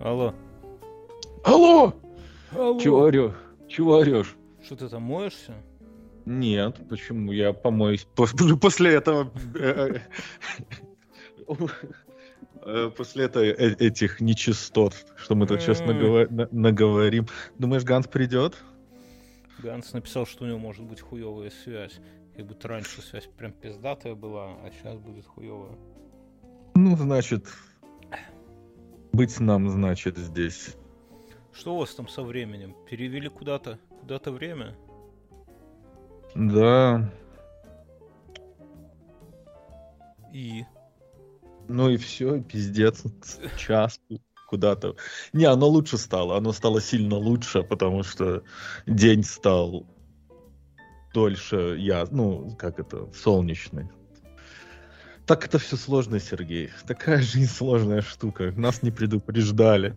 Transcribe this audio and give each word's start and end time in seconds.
Алло. 0.00 0.32
Алло! 1.44 1.92
Алло. 2.52 2.80
Чего 2.80 3.02
орешь? 3.02 3.32
Чего 3.68 3.98
орешь? 3.98 4.36
Что 4.64 4.76
ты 4.76 4.88
там 4.88 5.02
моешься? 5.02 5.54
Нет, 6.24 6.76
почему? 6.88 7.32
Я 7.32 7.52
помоюсь 7.52 8.06
пос- 8.16 8.56
после 8.60 8.94
этого... 8.94 9.30
э, 12.68 12.90
После 12.96 13.24
этого 13.24 13.44
э- 13.44 13.74
этих 13.78 14.20
нечистот, 14.20 14.94
что 15.16 15.34
мы 15.34 15.46
тут 15.46 15.60
сейчас 15.60 15.80
наговорим. 15.80 17.26
Думаешь, 17.58 17.84
Ганс 17.84 18.06
придет? 18.06 18.56
Ганс 19.58 19.92
написал, 19.92 20.26
что 20.26 20.44
у 20.44 20.46
него 20.46 20.58
может 20.58 20.84
быть 20.84 21.00
хуевая 21.00 21.50
связь. 21.50 21.98
Как 22.36 22.46
будто 22.46 22.68
раньше 22.68 23.02
связь 23.02 23.28
прям 23.36 23.52
пиздатая 23.52 24.14
была, 24.14 24.52
а 24.62 24.70
сейчас 24.70 24.98
будет 24.98 25.26
хуевая. 25.26 25.76
Ну, 26.74 26.96
значит, 26.96 27.46
быть 29.12 29.40
нам, 29.40 29.68
значит, 29.68 30.16
здесь. 30.16 30.76
Что 31.52 31.74
у 31.74 31.78
вас 31.78 31.94
там 31.94 32.06
со 32.06 32.22
временем? 32.22 32.76
Перевели 32.88 33.28
куда-то? 33.28 33.80
Куда-то 34.00 34.30
время? 34.30 34.76
Да, 36.36 37.10
И? 40.32 40.64
Ну 41.68 41.88
и 41.90 41.96
все, 41.96 42.40
пиздец, 42.40 43.04
час 43.56 44.00
куда-то. 44.48 44.96
Не, 45.32 45.44
оно 45.44 45.68
лучше 45.68 45.98
стало, 45.98 46.36
оно 46.36 46.52
стало 46.52 46.80
сильно 46.80 47.16
лучше, 47.16 47.62
потому 47.62 48.02
что 48.02 48.42
день 48.86 49.22
стал 49.22 49.86
дольше, 51.12 51.76
я, 51.78 52.06
ну, 52.10 52.54
как 52.58 52.80
это, 52.80 53.08
солнечный. 53.12 53.88
Так 55.28 55.44
это 55.44 55.58
все 55.58 55.76
сложно, 55.76 56.18
Сергей. 56.20 56.70
Такая 56.86 57.18
жизнь 57.22 57.52
сложная 57.52 58.00
штука. 58.00 58.50
Нас 58.56 58.82
не 58.82 58.90
предупреждали. 58.90 59.94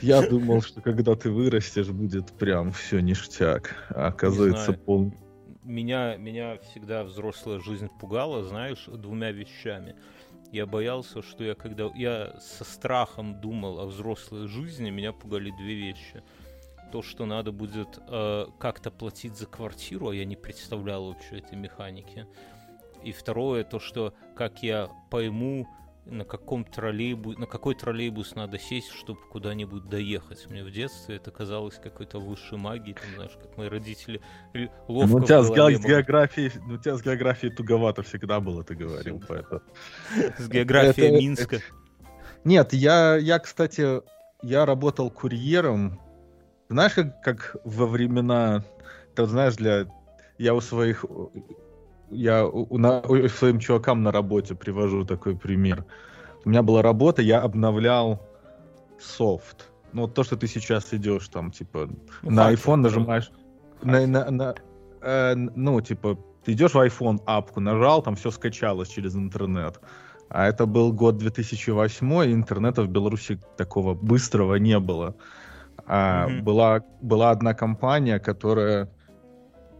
Я 0.00 0.28
думал, 0.28 0.60
что 0.60 0.80
когда 0.80 1.14
ты 1.14 1.30
вырастешь, 1.30 1.86
будет 1.88 2.32
прям 2.32 2.72
все 2.72 2.98
ништяк. 2.98 3.76
А 3.90 4.08
оказывается, 4.08 4.72
пол... 4.72 5.14
Меня, 5.62 6.16
меня 6.16 6.58
всегда 6.58 7.04
взрослая 7.04 7.60
жизнь 7.60 7.88
пугала, 8.00 8.42
знаешь, 8.42 8.86
двумя 8.86 9.30
вещами. 9.30 9.94
Я 10.52 10.66
боялся, 10.66 11.22
что 11.22 11.44
я 11.44 11.54
когда... 11.54 11.90
Я 11.94 12.38
со 12.38 12.64
страхом 12.64 13.40
думал 13.40 13.80
о 13.80 13.86
взрослой 13.86 14.48
жизни, 14.48 14.90
меня 14.90 15.14
пугали 15.14 15.50
две 15.50 15.74
вещи. 15.74 16.22
То, 16.92 17.00
что 17.00 17.24
надо 17.24 17.52
будет 17.52 17.98
э, 18.06 18.46
как-то 18.58 18.90
платить 18.90 19.34
за 19.34 19.46
квартиру, 19.46 20.10
а 20.10 20.14
я 20.14 20.26
не 20.26 20.36
представлял 20.36 21.06
вообще 21.06 21.38
этой 21.38 21.56
механики. 21.56 22.26
И 23.02 23.12
второе, 23.12 23.64
то, 23.64 23.80
что 23.80 24.12
как 24.36 24.62
я 24.62 24.90
пойму, 25.10 25.66
на 26.06 26.24
каком 26.24 26.64
троллейбу, 26.64 27.32
на 27.38 27.46
какой 27.46 27.74
троллейбус 27.74 28.34
надо 28.34 28.58
сесть, 28.58 28.90
чтобы 28.92 29.20
куда-нибудь 29.30 29.88
доехать. 29.88 30.46
Мне 30.50 30.64
в 30.64 30.70
детстве 30.70 31.16
это 31.16 31.30
казалось 31.30 31.76
какой-то 31.82 32.18
высшей 32.18 32.58
магией, 32.58 32.94
там, 32.94 33.14
знаешь, 33.14 33.32
как 33.40 33.56
мои 33.56 33.68
родители 33.68 34.20
ловко 34.88 35.16
Ну, 35.18 35.22
у 35.22 35.24
тебя 35.24 35.42
с, 35.42 35.50
ге- 35.50 35.78
с 35.78 35.84
географией, 35.84 36.52
ну, 36.66 36.74
у 36.74 36.78
тебя 36.78 36.96
с 36.96 37.02
географией 37.02 37.54
туговато 37.54 38.02
всегда 38.02 38.40
было, 38.40 38.64
ты 38.64 38.74
говорил, 38.74 39.22
поэтому. 39.26 39.60
с 40.38 40.48
географией 40.48 41.08
это- 41.08 41.18
Минска. 41.18 41.58
Нет, 42.44 42.72
я, 42.72 43.16
я, 43.16 43.38
кстати, 43.38 44.02
я 44.42 44.66
работал 44.66 45.08
курьером. 45.10 46.00
Знаешь, 46.68 46.94
как, 46.94 47.22
как 47.22 47.56
во 47.64 47.86
времена, 47.86 48.64
ты 49.14 49.22
вот 49.22 49.30
знаешь, 49.30 49.54
для 49.54 49.86
я 50.38 50.54
у 50.54 50.60
своих, 50.60 51.04
я 52.12 52.46
у, 52.46 52.78
на- 52.78 53.00
у 53.00 53.28
своим 53.28 53.58
чувакам 53.58 54.02
на 54.02 54.12
работе 54.12 54.54
привожу 54.54 55.04
такой 55.04 55.36
пример. 55.36 55.84
У 56.44 56.50
меня 56.50 56.62
была 56.62 56.82
работа, 56.82 57.22
я 57.22 57.40
обновлял 57.40 58.20
софт. 59.00 59.68
Ну, 59.92 60.02
вот 60.02 60.14
то, 60.14 60.24
что 60.24 60.36
ты 60.36 60.46
сейчас 60.46 60.94
идешь 60.94 61.28
там, 61.28 61.50
типа, 61.50 61.88
Ну, 62.22 62.30
на 62.30 62.52
iPhone 62.52 62.76
нажимаешь, 62.76 63.30
на, 63.82 64.06
на, 64.06 64.30
на- 64.30 64.54
э, 65.02 65.34
ну, 65.34 65.80
типа, 65.80 66.18
ты 66.44 66.52
идешь 66.52 66.74
в 66.74 66.78
iPhone 66.78 67.20
апку, 67.26 67.60
нажал, 67.60 68.02
там 68.02 68.14
все 68.14 68.30
скачалось 68.30 68.88
через 68.88 69.14
интернет. 69.14 69.80
А 70.28 70.46
это 70.48 70.66
был 70.66 70.92
год 70.92 71.18
2008, 71.18 72.24
и 72.24 72.32
интернета 72.32 72.82
в 72.82 72.88
Беларуси 72.88 73.38
такого 73.56 73.94
быстрого 73.94 74.54
не 74.56 74.78
было. 74.78 75.14
А 75.86 76.28
Мгм. 76.28 76.44
была, 76.44 76.82
была 77.02 77.30
одна 77.30 77.54
компания, 77.54 78.18
которая 78.18 78.88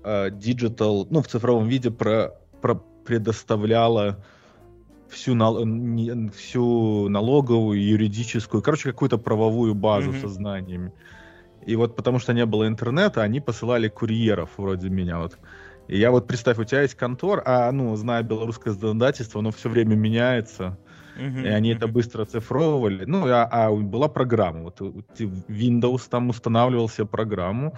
digital, 0.04 1.06
ну, 1.10 1.22
в 1.22 1.28
цифровом 1.28 1.68
виде 1.68 1.90
про, 1.90 2.32
про- 2.60 2.82
предоставляла 3.04 4.24
всю, 5.08 5.34
нал- 5.34 5.64
не- 5.64 6.30
всю 6.30 7.08
налоговую, 7.08 7.82
юридическую, 7.82 8.62
короче, 8.62 8.90
какую-то 8.90 9.18
правовую 9.18 9.74
базу 9.74 10.10
Мгм. 10.10 10.20
со 10.20 10.28
знаниями. 10.28 10.92
И 11.66 11.76
вот 11.76 11.96
потому 11.96 12.18
что 12.18 12.32
не 12.32 12.46
было 12.46 12.66
интернета, 12.66 13.22
они 13.22 13.40
посылали 13.40 13.88
курьеров 13.88 14.50
вроде 14.56 14.88
меня. 14.88 15.18
Вот. 15.18 15.38
И 15.88 15.98
я 15.98 16.10
вот, 16.10 16.26
представь, 16.26 16.58
у 16.58 16.64
тебя 16.64 16.82
есть 16.82 16.96
контор, 16.96 17.42
а, 17.44 17.70
ну, 17.72 17.94
зная 17.96 18.22
белорусское 18.22 18.72
законодательство, 18.72 19.40
оно 19.40 19.50
все 19.50 19.68
время 19.68 19.94
меняется, 19.94 20.78
Мгм, 21.16 21.44
и 21.44 21.48
они 21.48 21.70
это 21.70 21.88
быстро 21.88 22.22
оцифровывали. 22.22 23.04
Ну, 23.04 23.26
а, 23.28 23.48
а 23.50 23.70
была 23.70 24.08
программа. 24.08 24.62
Вот 24.62 24.80
Windows 24.80 26.08
там 26.08 26.30
устанавливал 26.30 26.88
себе 26.88 27.06
программу, 27.06 27.74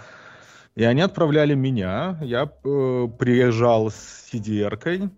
и 0.76 0.84
они 0.84 1.02
отправляли 1.02 1.54
меня. 1.54 2.18
Я 2.22 2.42
э, 2.64 3.08
приезжал 3.18 3.90
с 3.90 4.28
CDR-кой, 4.32 5.10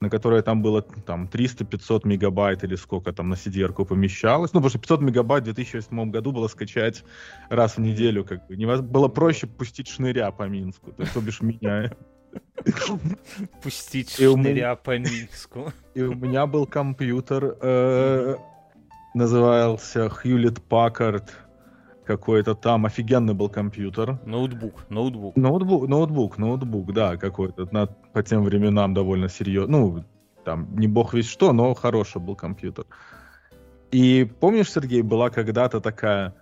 на 0.00 0.10
которой 0.10 0.42
там 0.42 0.62
было 0.62 0.80
там 0.82 1.28
300-500 1.30 2.06
мегабайт 2.06 2.64
или 2.64 2.76
сколько 2.76 3.12
там 3.12 3.28
на 3.28 3.34
CDR-ку 3.34 3.84
помещалось. 3.84 4.52
Ну, 4.52 4.60
потому 4.60 4.70
что 4.70 4.78
500 4.78 5.00
мегабайт 5.02 5.42
в 5.42 5.46
2008 5.46 6.10
году 6.10 6.32
было 6.32 6.48
скачать 6.48 7.04
раз 7.50 7.76
в 7.76 7.80
неделю. 7.80 8.24
Как 8.24 8.46
бы. 8.46 8.56
Невоз- 8.56 8.80
Было 8.82 9.08
проще 9.08 9.46
пустить 9.46 9.88
шныря 9.88 10.30
по 10.30 10.44
Минску, 10.48 10.92
то 10.92 11.04
то 11.12 11.20
бишь 11.20 11.42
меня. 11.42 11.90
Пустить 13.62 14.10
шныря 14.12 14.76
по 14.76 14.96
Минску. 14.98 15.72
И 15.94 16.02
у 16.02 16.14
меня 16.14 16.46
был 16.46 16.66
компьютер, 16.66 17.56
э, 17.60 18.36
назывался 19.14 20.06
Hewlett 20.06 20.62
Packard 20.68 21.24
какой-то 22.08 22.54
там, 22.54 22.86
офигенный 22.86 23.34
был 23.34 23.50
компьютер. 23.50 24.18
Ноутбук, 24.24 24.86
ноутбук. 24.88 25.36
Ноутбук, 25.36 25.88
ноутбук, 25.88 26.38
ноутбук, 26.38 26.92
да, 26.94 27.18
какой-то, 27.18 27.68
на, 27.70 27.86
по 27.86 28.22
тем 28.22 28.44
временам 28.44 28.94
довольно 28.94 29.28
серьезный, 29.28 29.78
ну, 29.78 30.04
там, 30.42 30.74
не 30.74 30.88
бог 30.88 31.12
весь 31.12 31.28
что, 31.28 31.52
но 31.52 31.74
хороший 31.74 32.22
был 32.22 32.34
компьютер. 32.34 32.86
И 33.92 34.26
помнишь, 34.40 34.72
Сергей, 34.72 35.02
была 35.02 35.28
когда-то 35.28 35.80
такая 35.80 36.34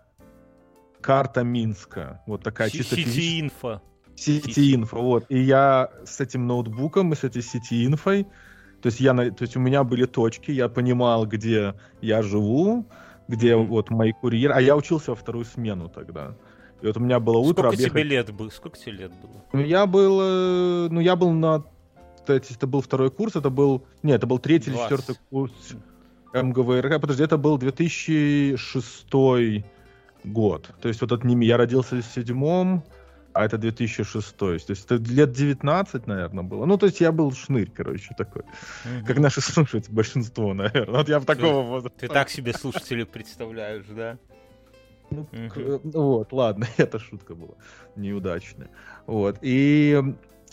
карта 1.01 1.43
Минска, 1.43 2.23
вот 2.29 2.45
такая 2.45 2.71
чисто 2.71 2.95
физическая. 2.95 3.13
Сити 3.13 3.41
инфо. 3.41 3.83
Сети 4.15 4.75
инфо, 4.77 5.03
вот. 5.03 5.25
И 5.29 5.41
я 5.41 5.91
с 6.05 6.21
этим 6.21 6.47
ноутбуком 6.47 7.13
и 7.13 7.17
с 7.17 7.25
этой 7.25 7.43
сети 7.43 7.85
инфой, 7.85 8.23
то 8.83 8.87
есть 8.87 9.01
я, 9.01 9.15
то 9.15 9.43
есть 9.43 9.57
у 9.57 9.61
меня 9.61 9.83
были 9.83 10.07
точки, 10.07 10.53
я 10.53 10.69
понимал, 10.69 11.27
где 11.27 11.75
я 12.01 12.23
живу, 12.23 12.87
где 13.29 13.57
вот 13.57 13.91
мои 13.91 14.13
курьеры, 14.13 14.55
а 14.55 14.61
я 14.61 14.77
учился 14.77 15.11
во 15.11 15.17
вторую 15.17 15.45
смену 15.45 15.89
тогда. 15.89 16.35
И 16.83 16.87
вот 16.87 16.97
у 16.97 17.01
меня 17.01 17.21
было 17.21 17.39
утро 17.39 17.63
Сколько 17.69 17.77
тебе 17.77 17.87
объехать- 17.91 18.11
лет 18.11 18.33
было? 18.35 18.49
Сколько 18.51 18.79
тебе 18.79 18.93
лет 18.93 19.13
было? 19.21 19.45
Ну, 19.53 19.61
я 19.61 19.87
был, 19.87 20.19
э, 20.21 20.89
ну, 20.91 21.01
я 21.01 21.17
был 21.17 21.31
на, 21.33 21.65
кстати, 22.17 22.53
это 22.53 22.67
был 22.67 22.81
второй 22.83 23.11
курс, 23.11 23.37
это 23.37 23.51
был, 23.51 23.85
нет, 24.03 24.17
это 24.19 24.27
был 24.27 24.39
третий 24.39 24.71
или 24.71 24.77
20. 24.77 24.99
четвертый 24.99 25.21
курс 25.31 25.53
МГВРК, 26.35 27.01
подожди, 27.01 27.25
это 27.25 27.39
был 27.39 27.57
2006 27.59 29.65
год. 30.25 30.71
То 30.81 30.89
есть 30.89 31.01
вот 31.01 31.13
от 31.13 31.25
ними 31.25 31.45
я 31.45 31.57
родился 31.57 31.97
в 31.97 32.03
седьмом, 32.03 32.85
а 33.37 33.45
это 33.45 33.59
2006. 33.59 34.37
То 34.37 34.53
есть 34.53 34.71
это 34.71 34.97
лет 34.97 35.33
19, 35.33 36.07
наверное, 36.07 36.43
было. 36.43 36.65
Ну, 36.65 36.79
то 36.79 36.87
есть 36.87 37.01
я 37.01 37.13
был 37.13 37.33
шнырь, 37.33 37.71
короче, 37.71 38.15
такой. 38.17 38.43
Как 39.07 39.17
Мгм. 39.17 39.23
наши 39.23 39.41
слушатели, 39.41 39.93
большинство, 39.93 40.55
наверное. 40.55 40.97
Вот 40.97 41.09
я 41.09 41.19
в 41.19 41.27
такого 41.27 41.63
возраста. 41.63 41.99
Ты 42.01 42.09
так 42.09 42.31
себе 42.31 42.53
слушателей 42.55 43.05
представляешь, 43.05 43.85
да? 43.89 44.19
Ну, 45.11 45.27
э, 45.33 45.79
вот, 45.85 46.33
ладно, 46.33 46.67
это 46.79 46.99
шутка 46.99 47.35
была 47.35 47.55
неудачная. 47.95 48.71
Вот, 49.07 49.39
и 49.43 50.03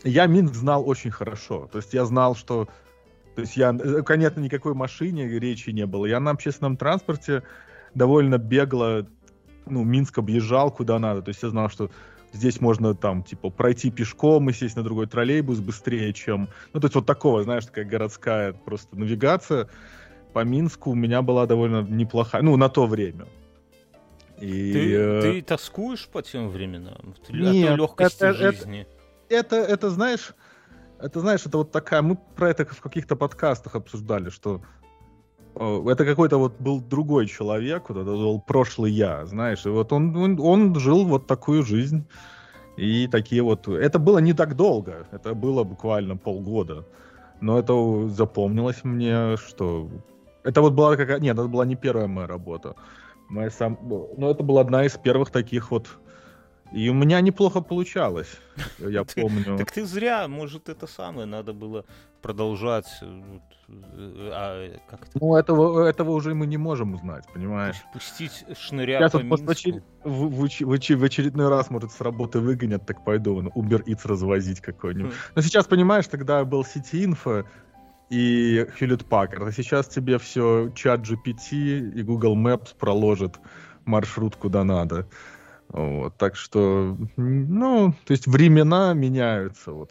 я 0.03 0.25
Минск 0.27 0.53
знал 0.55 0.87
очень 0.87 1.11
хорошо. 1.11 1.69
То 1.71 1.77
есть 1.79 1.93
я 1.93 2.05
знал, 2.05 2.35
что... 2.35 2.67
То 3.35 3.41
есть 3.41 3.57
я, 3.57 3.73
э, 3.73 4.03
конечно, 4.03 4.41
никакой 4.41 4.73
машине 4.73 5.27
речи 5.27 5.69
не 5.71 5.85
было. 5.85 6.05
Я 6.05 6.19
на 6.19 6.31
общественном 6.31 6.77
транспорте 6.77 7.43
довольно 7.95 8.37
бегло, 8.37 9.07
ну, 9.65 9.83
Минск 9.83 10.17
объезжал 10.17 10.69
куда 10.69 10.99
надо. 10.99 11.21
То 11.21 11.29
есть 11.29 11.41
я 11.41 11.49
знал, 11.49 11.69
что 11.69 11.89
здесь 12.33 12.59
можно 12.59 12.93
там, 12.93 13.23
типа, 13.23 13.49
пройти 13.49 13.91
пешком 13.91 14.49
и 14.49 14.53
сесть 14.53 14.75
на 14.75 14.83
другой 14.83 15.07
троллейбус 15.07 15.59
быстрее, 15.59 16.11
чем... 16.13 16.49
Ну, 16.73 16.79
то 16.79 16.85
есть 16.87 16.95
вот 16.95 17.05
такого, 17.05 17.43
знаешь, 17.43 17.65
такая 17.65 17.85
городская 17.85 18.53
просто 18.53 18.97
навигация. 18.97 19.69
по 20.33 20.43
Минску 20.43 20.91
у 20.91 20.95
меня 20.95 21.21
была 21.21 21.45
довольно 21.45 21.83
неплохая, 21.83 22.41
ну, 22.41 22.57
на 22.57 22.69
то 22.69 22.87
время. 22.87 23.27
И, 24.39 24.73
ты, 24.73 24.93
э... 24.93 25.21
ты 25.21 25.41
тоскуешь 25.43 26.07
по 26.07 26.21
тем 26.21 26.49
временам? 26.49 27.15
Ты, 27.25 27.33
Нет, 27.33 27.71
от 27.71 27.77
легкости 27.77 28.23
это, 28.23 28.33
жизни? 28.33 28.87
Это, 29.29 29.55
это, 29.55 29.71
это, 29.73 29.89
знаешь, 29.91 30.33
это, 30.99 31.19
знаешь, 31.19 31.45
это 31.45 31.59
вот 31.59 31.71
такая... 31.71 32.01
Мы 32.01 32.17
про 32.35 32.49
это 32.49 32.65
в 32.65 32.81
каких-то 32.81 33.15
подкастах 33.15 33.75
обсуждали, 33.75 34.29
что 34.29 34.61
это 35.55 36.05
какой-то 36.05 36.37
вот 36.37 36.59
был 36.59 36.81
другой 36.81 37.27
человек, 37.27 37.89
вот 37.89 37.97
это 37.97 38.11
был 38.11 38.41
прошлый 38.41 38.91
я, 38.91 39.25
знаешь, 39.25 39.65
и 39.65 39.69
вот 39.69 39.93
он, 39.93 40.15
он, 40.15 40.39
он 40.39 40.79
жил 40.79 41.05
вот 41.05 41.27
такую 41.27 41.63
жизнь, 41.63 42.05
и 42.77 43.07
такие 43.07 43.41
вот... 43.41 43.67
Это 43.67 43.99
было 43.99 44.19
не 44.19 44.33
так 44.33 44.55
долго, 44.55 45.07
это 45.11 45.33
было 45.33 45.63
буквально 45.63 46.17
полгода, 46.17 46.85
но 47.41 47.59
это 47.59 48.07
запомнилось 48.09 48.83
мне, 48.83 49.37
что... 49.37 49.89
Это 50.43 50.61
вот 50.61 50.73
была 50.73 50.97
какая... 50.97 51.19
Нет, 51.19 51.37
это 51.37 51.47
была 51.47 51.65
не 51.65 51.75
первая 51.75 52.07
моя 52.07 52.27
работа. 52.27 52.75
Моя 53.29 53.49
сам... 53.49 53.77
Но 54.17 54.29
это 54.29 54.43
была 54.43 54.61
одна 54.61 54.85
из 54.85 54.97
первых 54.97 55.31
таких 55.31 55.71
вот 55.71 55.87
и 56.73 56.89
у 56.89 56.93
меня 56.93 57.21
неплохо 57.21 57.61
получалось, 57.61 58.39
я 58.79 59.03
помню. 59.15 59.57
Так 59.57 59.71
ты 59.71 59.85
зря, 59.85 60.27
может, 60.27 60.69
это 60.69 60.87
самое, 60.87 61.27
надо 61.27 61.53
было 61.53 61.85
продолжать. 62.23 62.87
Э, 63.01 64.29
а, 64.31 64.79
как 64.89 65.01
это? 65.01 65.19
Ну, 65.21 65.35
этого, 65.35 65.87
этого 65.87 66.11
уже 66.11 66.33
мы 66.33 66.47
не 66.47 66.57
можем 66.57 66.95
узнать, 66.95 67.25
понимаешь? 67.31 67.75
Пустить 67.93 68.45
шныря 68.59 68.97
Сейчас 68.97 69.11
по 69.11 69.19
вот 69.27 69.41
в, 69.41 69.81
в, 70.03 70.47
в, 70.47 70.95
в 70.95 71.03
очередной 71.03 71.49
раз, 71.49 71.69
может, 71.69 71.91
с 71.91 72.01
работы 72.01 72.39
выгонят, 72.39 72.85
так 72.87 73.03
пойду 73.03 73.39
на 73.41 73.49
Uber 73.49 73.83
Eats 73.85 74.07
развозить 74.07 74.61
какой-нибудь. 74.61 75.11
Хм. 75.11 75.31
Но 75.35 75.41
сейчас, 75.43 75.67
понимаешь, 75.67 76.07
тогда 76.07 76.43
был 76.45 76.61
City 76.63 77.05
Info 77.05 77.45
и 78.09 78.65
Hewlett 78.79 79.07
Packard, 79.07 79.47
а 79.47 79.51
сейчас 79.51 79.87
тебе 79.87 80.17
все 80.17 80.71
чат 80.73 81.01
GPT 81.01 81.91
и 81.93 82.03
Google 82.03 82.37
Maps 82.37 82.75
проложит 82.77 83.39
маршрут 83.85 84.35
куда 84.35 84.63
надо. 84.63 85.07
Вот, 85.69 86.15
так 86.17 86.35
что, 86.35 86.97
ну, 87.17 87.93
то 88.05 88.11
есть 88.11 88.27
времена 88.27 88.93
меняются. 88.93 89.71
Вот. 89.71 89.89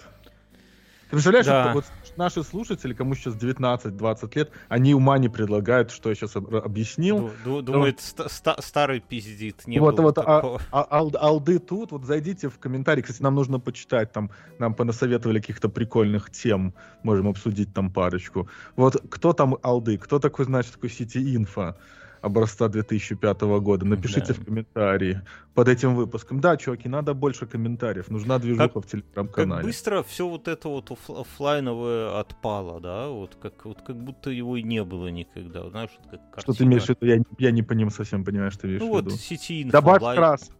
Ты 1.12 1.16
представляешь, 1.16 1.46
да. 1.46 1.72
вот 1.74 1.84
наши 2.16 2.42
слушатели, 2.42 2.94
кому 2.94 3.14
сейчас 3.14 3.34
19-20 3.34 4.34
лет, 4.36 4.50
они 4.68 4.94
ума 4.94 5.18
не 5.18 5.28
предлагают, 5.28 5.90
что 5.90 6.08
я 6.08 6.14
сейчас 6.14 6.36
объяснил. 6.36 7.30
Думает, 7.44 8.00
ст- 8.00 8.30
ст- 8.30 8.62
старый 8.62 9.00
пиздит. 9.00 9.66
Не 9.66 9.78
вот, 9.80 9.98
вот, 9.98 10.18
а, 10.18 10.58
а, 10.70 10.86
ал- 10.90 11.12
алды 11.18 11.58
тут, 11.58 11.92
вот 11.92 12.04
зайдите 12.04 12.48
в 12.48 12.58
комментарии. 12.58 13.02
Кстати, 13.02 13.22
нам 13.22 13.34
нужно 13.34 13.58
почитать, 13.60 14.12
там 14.12 14.30
нам 14.58 14.74
понасоветовали 14.74 15.40
каких-то 15.40 15.68
прикольных 15.68 16.30
тем, 16.30 16.74
можем 17.02 17.28
обсудить 17.28 17.72
там 17.74 17.90
парочку. 17.90 18.48
Вот 18.76 18.96
кто 19.10 19.32
там 19.32 19.56
алды, 19.62 19.98
кто 19.98 20.18
такой, 20.18 20.44
значит, 20.44 20.72
такой 20.72 20.90
сети 20.90 21.36
инфо? 21.36 21.76
Образца 22.22 22.68
2005 22.68 23.40
года. 23.60 23.84
Напишите 23.84 24.32
да. 24.32 24.34
в 24.34 24.44
комментарии 24.44 25.20
под 25.54 25.68
этим 25.68 25.94
выпуском. 25.94 26.40
Да, 26.40 26.56
чуваки, 26.56 26.88
надо 26.88 27.14
больше 27.14 27.46
комментариев. 27.46 28.08
Нужна 28.08 28.38
движуха 28.38 28.68
как, 28.68 28.84
в 28.84 28.88
телеграм-канале. 28.88 29.60
Как 29.60 29.66
быстро 29.66 30.02
все 30.02 30.26
вот 30.26 30.48
это 30.48 30.68
вот 30.68 30.90
офлайновое 30.90 32.18
отпало, 32.18 32.80
да? 32.80 33.08
Вот 33.08 33.36
как, 33.42 33.64
вот 33.64 33.82
как 33.82 33.96
будто 33.96 34.30
его 34.30 34.56
и 34.56 34.62
не 34.62 34.84
было 34.84 35.08
никогда. 35.08 35.68
Знаешь, 35.68 35.90
вот 35.98 36.10
как 36.10 36.30
картина. 36.30 36.42
Что 36.42 36.52
ты 36.52 36.64
имеешь 36.64 36.84
в 36.84 36.88
виду? 36.88 37.06
Я, 37.06 37.22
я 37.38 37.50
не 37.50 37.62
понимаю, 37.62 37.90
совсем 37.90 38.24
понимаю, 38.24 38.50
что 38.52 38.66
имеешь 38.66 38.80
ну, 38.80 38.94
в 38.94 38.98
виду. 38.98 39.10
вот 39.10 39.20
сети 39.20 39.62
инфо. 39.62 39.72
Добавь 39.72 40.02
лайн... 40.02 40.16
крас. 40.16 40.50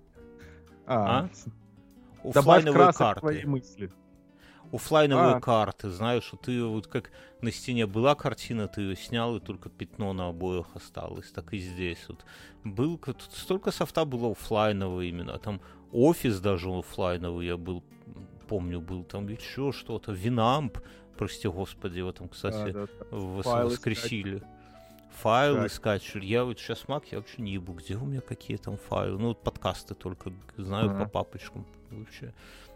А? 0.87 1.29
а? 2.25 2.31
Добавь 2.33 2.65
красок 2.65 3.21
твои 3.21 3.45
мысли 3.45 3.91
офлайновые 4.73 5.37
а. 5.37 5.41
карты, 5.41 5.91
знаешь, 5.91 6.25
что 6.25 6.37
ты 6.37 6.65
вот 6.65 6.87
как 6.87 7.11
на 7.41 7.53
стене 7.53 7.87
была 7.87 8.15
картина, 8.15 8.69
ты 8.69 8.81
ее 8.81 8.97
снял, 8.97 9.37
и 9.37 9.41
только 9.41 9.69
пятно 9.69 10.13
на 10.13 10.29
обоях 10.29 10.67
осталось, 10.75 11.31
так 11.31 11.53
и 11.53 11.59
здесь 11.59 12.05
вот. 12.09 12.25
Был, 12.65 12.97
тут 12.99 13.31
столько 13.33 13.71
софта 13.71 14.05
было 14.05 14.33
офлайнового 14.33 15.03
именно, 15.03 15.39
там 15.39 15.61
офис 15.93 16.41
даже 16.41 16.71
офлайновый 16.71 17.47
я 17.47 17.57
был, 17.57 17.85
помню, 18.49 18.81
был 18.81 19.05
там 19.05 19.29
еще 19.29 19.73
что-то, 19.73 20.13
Винамп, 20.13 20.79
прости 21.17 21.49
господи, 21.49 22.01
в 22.01 22.09
этом, 22.09 22.29
кстати, 22.29 22.73
да, 22.73 22.87
да, 22.87 23.17
Вос- 23.17 23.65
воскресили. 23.65 24.39
Искать. 24.39 24.49
Файлы 25.21 25.69
скачивали. 25.69 26.25
Я 26.25 26.45
вот 26.45 26.59
сейчас 26.59 26.85
Mac, 26.89 27.05
я 27.11 27.19
вообще 27.19 27.43
не 27.43 27.53
ебу, 27.53 27.75
где 27.75 27.97
у 27.97 28.05
меня 28.07 28.23
какие 28.23 28.57
там 28.57 28.79
файлы. 28.79 29.19
Ну, 29.19 29.29
вот 29.29 29.43
подкасты 29.43 29.95
только 29.95 30.33
знаю 30.57 30.91
ага. 30.91 31.05
по 31.05 31.11
папочкам 31.11 31.67
вообще. 31.91 32.33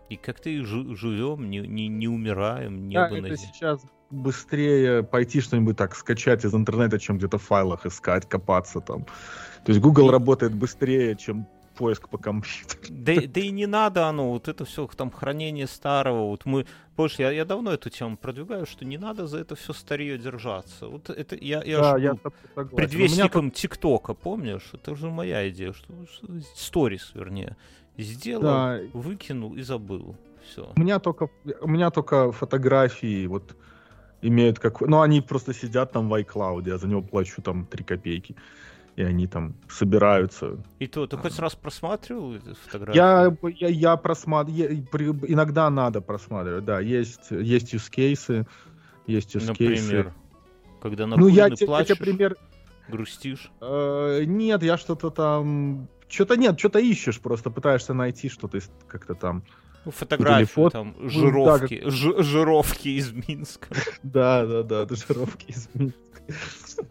И 0.09 0.17
как-то 0.17 0.49
и 0.51 0.61
живем, 0.61 1.51
не, 1.51 1.61
не, 1.61 1.89
не 1.89 2.09
умираем, 2.09 2.89
небо 2.89 3.11
да, 3.11 3.21
на 3.21 3.27
это 3.27 3.37
сейчас 3.37 3.83
быстрее 4.11 5.03
пойти 5.03 5.41
что-нибудь 5.41 5.77
так 5.77 5.97
скачать 5.97 6.45
из 6.45 6.55
интернета, 6.55 6.99
чем 6.99 7.19
где-то 7.19 7.39
в 7.39 7.43
файлах 7.43 7.87
искать, 7.87 8.29
копаться 8.29 8.81
там. 8.81 9.05
То 9.65 9.73
есть 9.73 9.81
Google 9.81 10.09
и... 10.09 10.13
работает 10.13 10.55
быстрее, 10.55 11.17
чем 11.17 11.49
поиск 11.77 12.09
по 12.09 12.19
компьютеру. 12.19 12.81
Да, 12.89 13.15
да 13.27 13.41
и 13.41 13.51
не 13.51 13.67
надо 13.67 14.07
оно, 14.07 14.31
вот 14.31 14.49
это 14.49 14.65
все 14.65 14.87
там 14.87 15.11
хранение 15.11 15.67
старого. 15.67 16.29
Вот 16.29 16.47
мы, 16.47 16.67
больше 16.97 17.23
я, 17.23 17.31
я 17.31 17.45
давно 17.45 17.73
эту 17.73 17.91
тему 17.91 18.17
продвигаю, 18.17 18.67
что 18.67 18.85
не 18.85 18.99
надо 18.99 19.27
за 19.27 19.39
это 19.39 19.57
все 19.57 19.73
старье 19.73 20.19
держаться. 20.19 20.87
Вот 20.87 21.11
это 21.11 21.37
я, 21.37 21.63
я, 21.63 21.81
да, 21.81 21.99
я 21.99 22.15
предвестником 22.55 23.51
ТикТока, 23.51 24.15
помнишь? 24.15 24.71
Это 24.73 24.93
уже 24.93 25.11
моя 25.11 25.49
идея, 25.51 25.73
что 25.73 25.93
сторис, 26.55 27.11
вернее. 27.15 27.57
Сделал, 27.99 28.43
да. 28.43 28.81
выкинул 28.93 29.55
и 29.55 29.63
забыл. 29.63 30.17
Все. 30.45 30.73
У 30.77 30.81
меня 30.81 30.99
только, 30.99 31.29
у 31.61 31.69
меня 31.69 31.91
только 31.91 32.31
фотографии 32.33 33.27
вот 33.27 33.57
имеют 34.23 34.59
как... 34.59 34.81
Ну, 34.81 35.01
они 35.01 35.21
просто 35.21 35.55
сидят 35.55 35.93
там 35.93 36.09
в 36.09 36.15
iCloud, 36.15 36.69
я 36.69 36.79
за 36.79 36.89
него 36.89 37.03
плачу 37.03 37.43
там 37.43 37.67
3 37.67 37.85
копейки. 37.85 38.37
И 38.97 39.03
они 39.03 39.27
там 39.27 39.55
собираются. 39.69 40.57
И 40.79 40.87
то, 40.87 41.07
ты 41.07 41.19
хоть 41.19 41.39
раз 41.39 41.55
просматривал 41.55 42.39
фотографии? 42.65 42.97
Я, 42.97 43.37
я, 43.61 43.69
я 43.69 43.97
просматриваю, 43.97 44.87
иногда 45.29 45.69
надо 45.69 46.01
просматривать, 46.01 46.65
да. 46.65 46.81
Есть, 46.81 47.31
есть 47.31 47.75
use 47.75 47.91
cases, 47.95 48.47
есть 49.07 49.37
use 49.37 49.47
Например, 49.49 50.15
когда 50.81 51.07
на 51.07 51.17
ну, 51.17 51.29
я, 51.29 51.49
плачешь, 51.49 51.91
я, 51.91 51.97
например, 51.99 52.37
грустишь? 52.89 53.51
Э, 53.61 54.25
нет, 54.25 54.63
я 54.63 54.77
что-то 54.77 55.11
там 55.11 55.89
что-то 56.09 56.37
нет, 56.37 56.59
что-то 56.59 56.79
ищешь, 56.79 57.21
просто 57.21 57.51
пытаешься 57.51 57.95
найти 57.95 58.29
что-то 58.29 58.59
как-то 58.87 59.15
там. 59.15 59.45
Ну, 59.85 59.93
фотографию, 59.93 60.49
фото... 60.49 60.79
там, 60.79 60.97
жировки, 61.09 61.81
ну, 61.85 61.91
да, 61.91 62.13
как... 62.15 62.25
жировки 62.25 62.89
из 62.89 63.13
Минска. 63.13 63.69
Да, 64.03 64.45
да, 64.45 64.63
да, 64.63 64.87
жировки 64.95 65.47
из 65.47 65.69
Минска. 65.75 66.01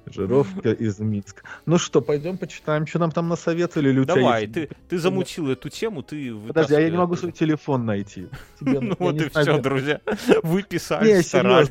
Жировка 0.05 0.71
из 0.71 0.99
Минска. 0.99 1.43
Ну 1.65 1.77
что, 1.77 2.01
пойдем 2.01 2.37
почитаем, 2.37 2.87
что 2.87 2.99
нам 2.99 3.11
там 3.11 3.27
насоветовали. 3.27 3.89
Или 3.89 4.03
Давай, 4.05 4.47
ты, 4.47 4.69
ты 4.87 4.97
замутил 4.97 5.49
эту 5.49 5.69
тему, 5.69 6.03
ты 6.03 6.33
Подожди, 6.47 6.73
я 6.73 6.89
не 6.89 6.97
могу 6.97 7.15
свой 7.15 7.33
телефон 7.33 7.85
найти. 7.85 8.29
Ну 8.61 8.95
вот 8.97 9.21
и 9.21 9.29
все, 9.29 9.57
друзья. 9.59 9.99
Вы 10.43 10.63
писали, 10.63 11.21
старались. 11.21 11.69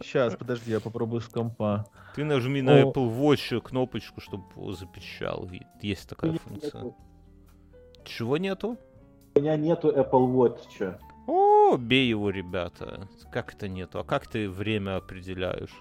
Сейчас, 0.00 0.36
подожди, 0.36 0.70
я 0.70 0.80
попробую 0.80 1.20
с 1.20 1.28
компа. 1.28 1.86
Ты 2.14 2.24
нажми 2.24 2.62
на 2.62 2.82
Apple 2.82 3.18
Watch 3.18 3.60
кнопочку, 3.60 4.20
чтобы 4.20 4.44
запечатал. 4.74 5.48
Есть 5.80 6.08
такая 6.08 6.38
функция. 6.38 6.94
Чего 8.04 8.36
нету? 8.36 8.78
У 9.34 9.40
меня 9.40 9.56
нету 9.56 9.90
Apple 9.90 10.32
Watch. 10.32 10.98
О, 11.26 11.76
бей 11.76 12.08
его, 12.08 12.30
ребята. 12.30 13.08
Как 13.30 13.54
это 13.54 13.68
нету? 13.68 13.98
А 13.98 14.04
как 14.04 14.26
ты 14.26 14.48
время 14.48 14.96
определяешь? 14.96 15.74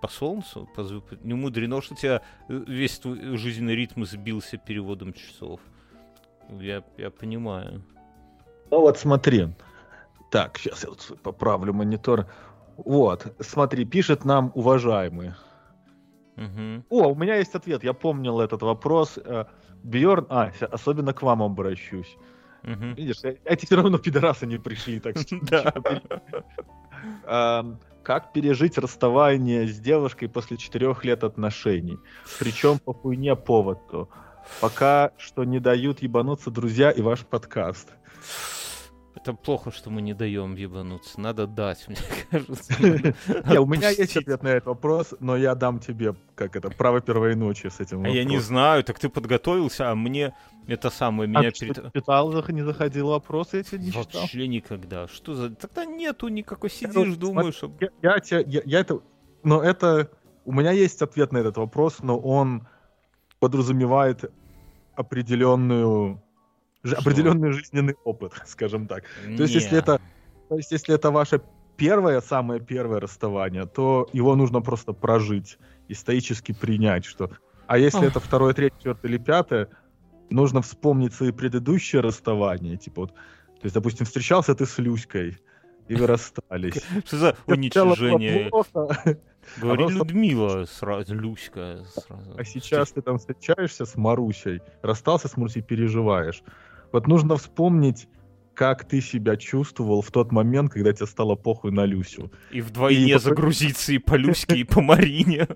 По 0.00 0.08
солнцу? 0.08 0.68
По? 0.74 0.82
Не 1.22 1.34
мудрено, 1.34 1.82
что 1.82 1.94
у 1.94 1.96
тебя 1.96 2.22
э, 2.48 2.64
весь 2.66 2.98
твой 2.98 3.36
жизненный 3.36 3.74
ритм 3.74 4.04
сбился 4.04 4.56
переводом 4.56 5.12
часов. 5.12 5.60
Я, 6.48 6.82
я 6.96 7.10
понимаю. 7.10 7.82
Ну 8.70 8.80
вот 8.80 8.98
смотри. 8.98 9.48
Так, 10.30 10.58
сейчас 10.58 10.84
я 10.84 10.90
вот 10.90 11.18
поправлю 11.22 11.72
монитор. 11.72 12.26
Вот, 12.76 13.34
смотри, 13.40 13.84
пишет 13.84 14.24
нам 14.24 14.52
уважаемый. 14.54 15.32
Угу. 16.36 16.84
О, 16.90 17.08
у 17.08 17.14
меня 17.14 17.36
есть 17.36 17.54
ответ. 17.54 17.82
Я 17.82 17.94
помнил 17.94 18.40
этот 18.40 18.62
вопрос. 18.62 19.18
Э, 19.24 19.46
Бьорн, 19.82 20.26
а, 20.28 20.52
особенно 20.70 21.12
к 21.14 21.22
вам 21.22 21.42
обращусь. 21.42 22.16
Угу. 22.62 22.94
Видишь, 22.96 23.24
э, 23.24 23.36
эти 23.44 23.64
все 23.64 23.76
равно 23.76 23.98
пидорасы 23.98 24.46
не 24.46 24.58
пришли, 24.58 25.00
так 25.00 25.16
что. 25.18 25.36
Эм, 27.26 27.78
как 28.02 28.32
пережить 28.32 28.78
расставание 28.78 29.66
с 29.66 29.78
девушкой 29.78 30.28
после 30.28 30.56
четырех 30.56 31.04
лет 31.04 31.24
отношений? 31.24 31.98
Причем 32.38 32.78
по 32.78 32.92
хуйне 32.92 33.36
поводу. 33.36 34.08
Пока 34.60 35.12
что 35.18 35.44
не 35.44 35.60
дают 35.60 36.02
ебануться 36.02 36.50
друзья 36.50 36.90
и 36.90 37.00
ваш 37.00 37.20
подкаст. 37.20 37.88
Это 39.16 39.32
плохо, 39.32 39.70
что 39.70 39.90
мы 39.90 40.02
не 40.02 40.14
даем 40.14 40.54
ебануться. 40.54 41.18
Надо 41.20 41.46
дать, 41.46 41.88
мне 41.88 41.96
кажется. 42.30 42.74
У 43.60 43.66
меня 43.66 43.88
есть 43.88 44.16
ответ 44.16 44.42
на 44.42 44.48
этот 44.48 44.66
вопрос, 44.66 45.14
но 45.20 45.36
я 45.36 45.54
дам 45.54 45.80
тебе, 45.80 46.14
как 46.34 46.54
это, 46.54 46.70
право 46.70 47.00
первой 47.00 47.34
ночи 47.34 47.68
с 47.68 47.80
этим 47.80 48.04
А 48.04 48.08
я 48.08 48.24
не 48.24 48.38
знаю, 48.38 48.84
так 48.84 48.98
ты 48.98 49.08
подготовился, 49.08 49.90
а 49.90 49.94
мне 49.94 50.34
это 50.66 50.90
самое 50.90 51.28
меня 51.28 51.50
перед... 51.50 51.92
читал, 51.94 52.32
не 52.48 52.62
заходил 52.62 53.08
вопрос, 53.08 53.54
я 53.54 53.62
тебе 53.62 53.78
не 53.78 53.92
читал. 53.92 54.20
Вообще 54.20 54.46
никогда. 54.46 55.08
Что 55.08 55.34
за... 55.34 55.54
Тогда 55.54 55.86
нету 55.86 56.28
никакой, 56.28 56.70
сидишь, 56.70 57.16
думаешь... 57.16 57.60
Я 58.02 58.20
тебя, 58.20 58.40
я 58.64 58.80
это... 58.80 59.00
Но 59.42 59.62
это 59.62 60.10
у 60.44 60.52
меня 60.52 60.72
есть 60.72 61.00
ответ 61.02 61.32
на 61.32 61.38
этот 61.38 61.56
вопрос, 61.56 61.98
но 62.00 62.18
он 62.18 62.66
подразумевает 63.38 64.30
определенную 64.94 66.22
Что? 66.86 67.00
определенный 67.00 67.52
жизненный 67.52 67.96
опыт, 68.04 68.32
скажем 68.46 68.86
так. 68.86 69.04
То 69.36 69.42
есть, 69.42 69.54
если 69.54 69.78
это, 69.78 70.00
то 70.48 70.56
есть, 70.56 70.72
если 70.72 70.94
это 70.94 71.10
ваше 71.10 71.40
первое, 71.76 72.20
самое 72.20 72.60
первое 72.60 73.00
расставание, 73.00 73.66
то 73.66 74.08
его 74.12 74.36
нужно 74.36 74.60
просто 74.60 74.92
прожить 74.92 75.58
и 75.88 75.94
стоически 75.94 76.52
принять, 76.52 77.04
что... 77.04 77.30
А 77.66 77.78
если 77.78 77.98
Ох. 77.98 78.04
это 78.04 78.20
второе, 78.20 78.54
третье, 78.54 78.76
четвертое 78.78 79.08
или 79.08 79.18
пятое, 79.18 79.68
нужно 80.30 80.62
вспомнить 80.62 81.14
свои 81.14 81.32
предыдущие 81.32 82.00
расставания. 82.00 82.76
Типа 82.76 83.02
вот, 83.02 83.10
то 83.12 83.64
есть, 83.64 83.74
допустим, 83.74 84.06
встречался 84.06 84.54
ты 84.54 84.66
с 84.66 84.78
Люськой, 84.78 85.38
и 85.88 85.94
вы 85.94 86.06
расстались. 86.06 86.82
Что 87.06 87.16
за 87.16 87.36
уничижение? 87.46 88.50
плохо, 88.50 88.88
Говори 89.58 89.84
просто- 89.84 89.98
Людмила 89.98 90.64
сразу, 90.64 91.14
Люська 91.14 91.84
сразу. 91.94 92.34
а 92.36 92.44
сейчас 92.44 92.92
ты 92.92 93.02
там 93.02 93.18
встречаешься 93.18 93.86
с 93.86 93.96
Марусей, 93.96 94.60
расстался 94.82 95.28
с 95.28 95.36
Марусей, 95.36 95.62
переживаешь. 95.62 96.42
Вот 96.92 97.06
нужно 97.06 97.36
вспомнить, 97.36 98.08
как 98.56 98.88
ты 98.88 99.02
себя 99.02 99.36
чувствовал 99.36 100.00
в 100.00 100.10
тот 100.10 100.32
момент, 100.32 100.72
когда 100.72 100.92
тебе 100.92 101.06
стало 101.06 101.34
похуй 101.34 101.70
на 101.72 101.84
Люсю. 101.84 102.32
И 102.50 102.62
вдвойне 102.62 103.14
и 103.14 103.18
загрузиться 103.18 103.92
и 103.92 103.98
по 103.98 104.14
Люське, 104.16 104.56
и 104.56 104.64
по 104.64 104.80
Марине. 104.80 105.46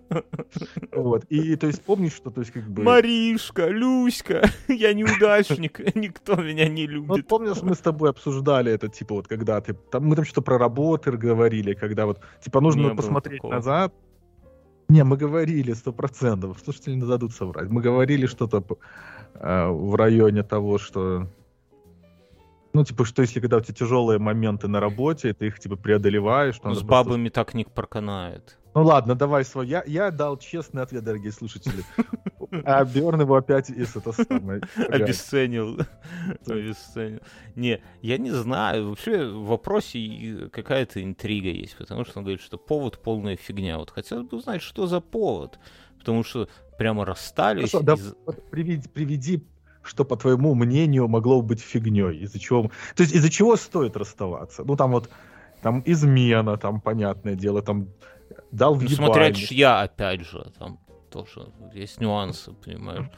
Вот. 0.92 1.24
И 1.24 1.56
то 1.56 1.66
есть 1.66 1.82
помнишь, 1.82 2.12
что 2.12 2.30
то 2.30 2.40
есть 2.40 2.52
как 2.52 2.68
бы... 2.68 2.82
Маришка, 2.82 3.68
Люська, 3.68 4.42
я 4.68 4.92
неудачник, 4.92 5.80
никто 5.96 6.36
меня 6.36 6.68
не 6.68 6.86
Ну, 6.86 7.04
вот 7.04 7.16
любит. 7.16 7.28
помнишь, 7.28 7.62
мы 7.62 7.74
с 7.74 7.78
тобой 7.78 8.10
обсуждали 8.10 8.70
это, 8.70 8.88
типа, 8.88 9.14
вот 9.14 9.28
когда 9.28 9.60
ты... 9.60 9.72
Там, 9.72 10.04
мы 10.04 10.14
там 10.14 10.24
что-то 10.24 10.42
про 10.42 10.58
работы 10.58 11.10
говорили, 11.12 11.72
когда 11.72 12.04
вот, 12.04 12.20
типа, 12.44 12.60
нужно 12.60 12.94
посмотреть 12.94 13.42
назад. 13.42 13.94
Не, 14.90 15.04
мы 15.04 15.16
говорили 15.16 15.72
сто 15.72 15.92
процентов. 15.92 16.58
Слушатели 16.64 16.96
не 16.96 17.06
дадут 17.06 17.32
соврать. 17.32 17.70
Мы 17.70 17.80
говорили 17.80 18.26
что-то 18.26 18.60
э, 19.34 19.68
в 19.68 19.94
районе 19.94 20.42
того, 20.42 20.78
что... 20.78 21.26
Ну, 22.72 22.84
типа, 22.84 23.04
что 23.04 23.22
если 23.22 23.40
когда 23.40 23.56
у 23.56 23.60
тебя 23.60 23.74
тяжелые 23.74 24.18
моменты 24.18 24.68
на 24.68 24.78
работе, 24.80 25.32
ты 25.32 25.48
их, 25.48 25.58
типа, 25.58 25.76
преодолеваешь... 25.76 26.54
что 26.54 26.70
С 26.74 26.78
просто- 26.78 26.86
бабами 26.86 27.28
так 27.28 27.54
не 27.54 27.64
проканает. 27.64 28.58
Ну 28.74 28.84
ладно, 28.84 29.16
давай 29.16 29.44
свой. 29.44 29.66
Я, 29.66 29.82
я 29.86 30.10
дал 30.12 30.36
честный 30.36 30.82
ответ, 30.82 31.02
дорогие 31.02 31.32
слушатели. 31.32 31.82
А 32.64 32.84
Бёрн 32.84 33.20
его 33.20 33.36
опять 33.36 33.70
из 33.70 33.96
это 33.96 34.12
самое. 34.12 34.60
Обесценил. 34.76 35.78
Обесценил. 36.46 37.20
Не, 37.54 37.80
я 38.02 38.18
не 38.18 38.30
знаю. 38.30 38.90
Вообще 38.90 39.26
в 39.26 39.46
вопросе 39.46 40.48
какая-то 40.52 41.02
интрига 41.02 41.50
есть, 41.50 41.76
потому 41.76 42.04
что 42.04 42.18
он 42.18 42.24
говорит, 42.24 42.40
что 42.40 42.58
повод 42.58 43.02
полная 43.02 43.36
фигня. 43.36 43.78
Вот 43.78 43.90
хотелось 43.90 44.26
бы 44.26 44.38
узнать, 44.38 44.62
что 44.62 44.86
за 44.86 45.00
повод. 45.00 45.58
Потому 45.98 46.24
что 46.24 46.48
прямо 46.78 47.04
расстались. 47.04 47.72
Хорошо, 47.72 47.84
да, 47.84 47.94
из- 47.94 48.14
приведи, 48.50 48.88
приведи, 48.88 49.46
что, 49.82 50.04
по 50.04 50.16
твоему 50.16 50.54
мнению, 50.54 51.08
могло 51.08 51.42
быть 51.42 51.60
фигней. 51.60 52.18
Из-за 52.24 52.38
чего... 52.38 52.70
То 52.96 53.02
есть 53.02 53.14
из-за 53.14 53.30
чего 53.30 53.56
стоит 53.56 53.96
расставаться? 53.96 54.64
Ну, 54.64 54.76
там 54.76 54.92
вот, 54.92 55.10
там 55.62 55.82
измена, 55.86 56.56
там, 56.56 56.80
понятное 56.80 57.34
дело, 57.34 57.62
там 57.62 57.88
дал 58.50 58.74
в 58.74 58.82
Ну, 58.82 58.88
смотря 58.88 59.32
чья, 59.32 59.82
опять 59.82 60.22
же, 60.22 60.50
там 60.58 60.80
тоже 61.10 61.52
есть 61.74 62.00
нюансы, 62.00 62.52
понимаешь. 62.52 63.10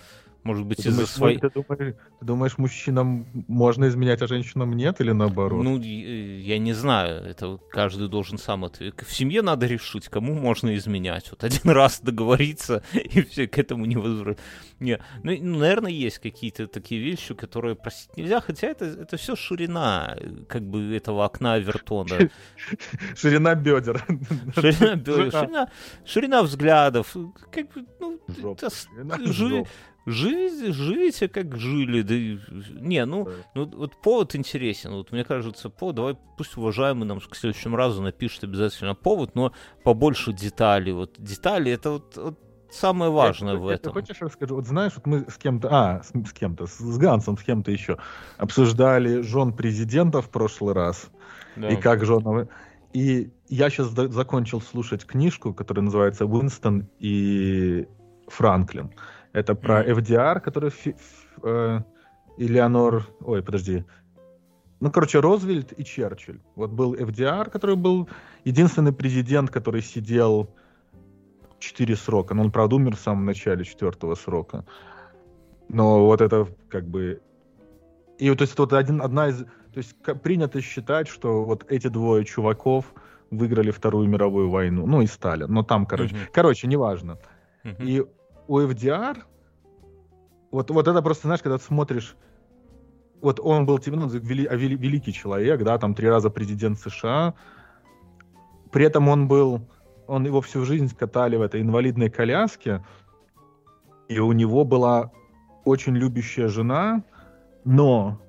Может 0.44 0.66
быть, 0.66 0.84
из-за 0.84 1.06
своей... 1.06 1.38
ты, 1.38 1.50
думаешь, 1.50 1.94
ты 2.18 2.24
думаешь, 2.26 2.58
мужчинам 2.58 3.26
можно 3.46 3.86
изменять, 3.88 4.22
а 4.22 4.26
женщинам 4.26 4.72
нет 4.72 5.00
или 5.00 5.12
наоборот? 5.12 5.62
Ну, 5.62 5.78
и- 5.80 6.40
я 6.40 6.58
не 6.58 6.72
знаю, 6.72 7.22
это 7.24 7.58
каждый 7.70 8.08
должен 8.08 8.38
сам 8.38 8.64
ответить. 8.64 9.06
В 9.06 9.14
семье 9.14 9.42
надо 9.42 9.66
решить, 9.66 10.08
кому 10.08 10.34
можно 10.34 10.74
изменять. 10.76 11.30
Вот 11.30 11.44
один 11.44 11.70
раз 11.70 12.00
договориться, 12.00 12.82
и 12.92 13.22
все, 13.22 13.46
к 13.46 13.56
этому 13.58 13.84
не 13.84 13.96
возвращаться. 13.96 14.42
Не, 14.80 14.98
ну, 15.22 15.32
ну, 15.40 15.58
наверное, 15.58 15.92
есть 15.92 16.18
какие-то 16.18 16.66
такие 16.66 17.00
вещи, 17.00 17.34
которые 17.34 17.76
простить 17.76 18.16
нельзя, 18.16 18.40
хотя 18.40 18.66
это, 18.66 18.84
это 18.84 19.16
все 19.16 19.36
ширина, 19.36 20.16
э, 20.18 20.44
как 20.48 20.62
бы, 20.62 20.96
этого 20.96 21.24
окна 21.24 21.54
Авертона. 21.54 22.30
Ширина 23.16 23.54
бедер. 23.54 24.04
Ширина, 24.56 25.00
Жена. 25.04 25.30
ширина, 25.30 25.68
ширина 26.04 26.42
взглядов, 26.42 27.16
как 27.52 27.72
бы, 27.72 27.86
ну, 28.00 28.20
Жопа, 28.26 28.66
это 28.66 28.70
живите, 30.06 30.72
живите 30.72 31.28
как 31.28 31.56
жили, 31.56 32.02
да 32.02 32.14
и- 32.14 32.38
не, 32.80 33.04
ну, 33.04 33.28
ну, 33.54 33.66
вот 33.66 34.00
повод 34.00 34.34
интересен. 34.36 34.92
Вот 34.92 35.12
мне 35.12 35.24
кажется, 35.24 35.70
повод, 35.70 35.96
давай 35.96 36.16
пусть 36.36 36.56
уважаемый 36.56 37.04
нам 37.04 37.20
к 37.20 37.34
следующему 37.36 37.76
разу 37.76 38.02
напишет 38.02 38.44
обязательно 38.44 38.94
повод, 38.94 39.34
но 39.34 39.52
побольше 39.84 40.32
деталей. 40.32 40.92
Вот 40.92 41.14
детали 41.18 41.70
это 41.72 41.90
вот, 41.90 42.16
вот 42.16 42.38
самое 42.70 43.10
важное 43.10 43.54
Я- 43.54 43.58
в 43.60 43.68
я- 43.68 43.74
этом. 43.76 43.92
Ты 43.92 44.00
хочешь 44.00 44.20
расскажу? 44.20 44.54
Вот 44.56 44.66
знаешь, 44.66 44.92
вот 44.96 45.06
мы 45.06 45.24
с 45.28 45.36
кем-то, 45.38 45.68
а, 45.70 46.02
с, 46.02 46.08
с 46.28 46.32
кем-то, 46.32 46.66
с, 46.66 46.78
с 46.78 46.98
Гансом, 46.98 47.36
с 47.36 47.42
кем-то 47.42 47.70
еще 47.70 47.98
обсуждали 48.38 49.20
жен 49.22 49.52
президента 49.52 50.20
в 50.22 50.30
прошлый 50.30 50.74
раз. 50.74 51.10
Да. 51.56 51.68
И 51.68 51.76
как 51.76 52.04
жены. 52.04 52.48
И 52.94 53.30
я 53.48 53.70
сейчас 53.70 53.88
закончил 53.88 54.60
слушать 54.60 55.04
книжку, 55.06 55.54
которая 55.54 55.84
называется 55.84 56.26
«Уинстон 56.26 56.88
и 56.98 57.86
Франклин». 58.28 58.90
Это 59.32 59.54
про. 59.54 59.82
FDR, 59.82 60.40
который 60.40 60.70
фи- 60.70 60.96
э, 61.42 61.80
Элеонор... 62.36 63.06
Ой, 63.20 63.42
подожди. 63.42 63.84
Ну, 64.80 64.90
короче, 64.90 65.20
Розвельт 65.20 65.72
и 65.78 65.84
Черчилль. 65.84 66.40
Вот 66.56 66.70
был 66.70 66.94
FDR, 66.94 67.50
который 67.50 67.76
был 67.76 68.08
единственный 68.44 68.92
президент, 68.92 69.50
который 69.50 69.80
сидел 69.80 70.48
четыре 71.58 71.96
срока. 71.96 72.34
Но 72.34 72.42
он, 72.42 72.50
правда, 72.50 72.76
умер 72.76 72.96
в 72.96 73.00
самом 73.00 73.24
начале 73.24 73.64
четвертого 73.64 74.16
срока. 74.16 74.64
Но 75.68 76.04
вот 76.06 76.20
это 76.20 76.48
как 76.68 76.86
бы... 76.88 77.20
И 78.18 78.28
вот, 78.28 78.38
то 78.38 78.42
есть, 78.42 78.58
вот 78.58 78.72
один, 78.72 79.00
одна 79.00 79.28
из... 79.28 79.38
То 79.38 79.78
есть 79.78 79.96
принято 80.22 80.60
считать, 80.60 81.08
что 81.08 81.44
вот 81.44 81.64
эти 81.70 81.88
двое 81.88 82.24
чуваков 82.24 82.92
выиграли 83.30 83.70
Вторую 83.70 84.08
мировую 84.08 84.50
войну. 84.50 84.86
Ну 84.86 85.00
и 85.00 85.06
Сталин. 85.06 85.50
Но 85.50 85.62
там, 85.62 85.86
короче... 85.86 86.14
Мгм. 86.14 86.24
Короче, 86.32 86.66
неважно. 86.66 87.18
Мгм. 87.62 87.86
И 87.86 88.02
у 88.48 88.60
FDR, 88.60 89.18
вот, 90.50 90.70
вот 90.70 90.88
это 90.88 91.02
просто, 91.02 91.28
знаешь, 91.28 91.42
когда 91.42 91.58
ты 91.58 91.64
смотришь, 91.64 92.16
вот 93.20 93.40
он 93.40 93.66
был 93.66 93.78
типа, 93.78 93.96
ну, 93.96 94.06
вели- 94.08 94.46
а, 94.46 94.56
вели- 94.56 94.76
великий 94.76 95.12
человек, 95.12 95.62
да, 95.62 95.78
там 95.78 95.94
три 95.94 96.08
раза 96.08 96.28
президент 96.30 96.78
США, 96.78 97.34
при 98.70 98.84
этом 98.84 99.08
он 99.08 99.28
был, 99.28 99.60
он 100.06 100.26
его 100.26 100.40
всю 100.40 100.64
жизнь 100.64 100.94
катали 100.96 101.36
в 101.36 101.42
этой 101.42 101.60
инвалидной 101.60 102.10
коляске, 102.10 102.84
и 104.08 104.18
у 104.18 104.32
него 104.32 104.64
была 104.64 105.10
очень 105.64 105.96
любящая 105.96 106.48
жена, 106.48 107.04
но 107.64 108.20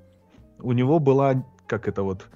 у 0.60 0.72
него 0.72 1.00
была, 1.00 1.44
как 1.68 1.88
это 1.88 2.04
вот. 2.04 2.28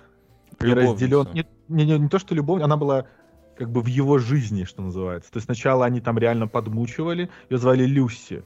Любовница. 0.60 1.00
Не, 1.34 1.46
не, 1.70 1.86
не, 1.86 2.00
не 2.00 2.10
то, 2.10 2.18
что 2.18 2.34
любовь, 2.34 2.62
она 2.64 2.78
была 2.78 3.06
как 3.58 3.70
бы 3.70 3.82
в 3.82 3.88
его 3.88 4.18
жизни, 4.20 4.64
что 4.64 4.82
называется. 4.82 5.32
То 5.32 5.38
есть 5.38 5.46
сначала 5.46 5.86
они 5.86 6.02
там 6.02 6.18
реально 6.18 6.48
подмучивали, 6.48 7.30
ее 7.50 7.58
звали 7.58 7.86
Люси. 7.86 8.44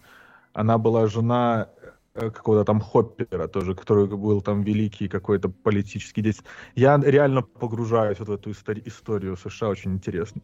Она 0.53 0.77
была 0.77 1.07
жена 1.07 1.67
э, 2.13 2.29
какого-то 2.29 2.65
там 2.65 2.79
Хоппера 2.79 3.47
тоже, 3.47 3.75
который 3.75 4.07
был 4.07 4.41
там 4.41 4.63
великий 4.63 5.07
какой-то 5.07 5.49
политический 5.49 6.21
деятель. 6.21 6.43
Я 6.75 6.97
реально 6.97 7.41
погружаюсь 7.41 8.19
вот 8.19 8.29
в 8.29 8.31
эту 8.31 8.49
истори- 8.51 8.83
историю 8.85 9.37
США, 9.37 9.69
очень 9.69 9.93
интересно. 9.93 10.41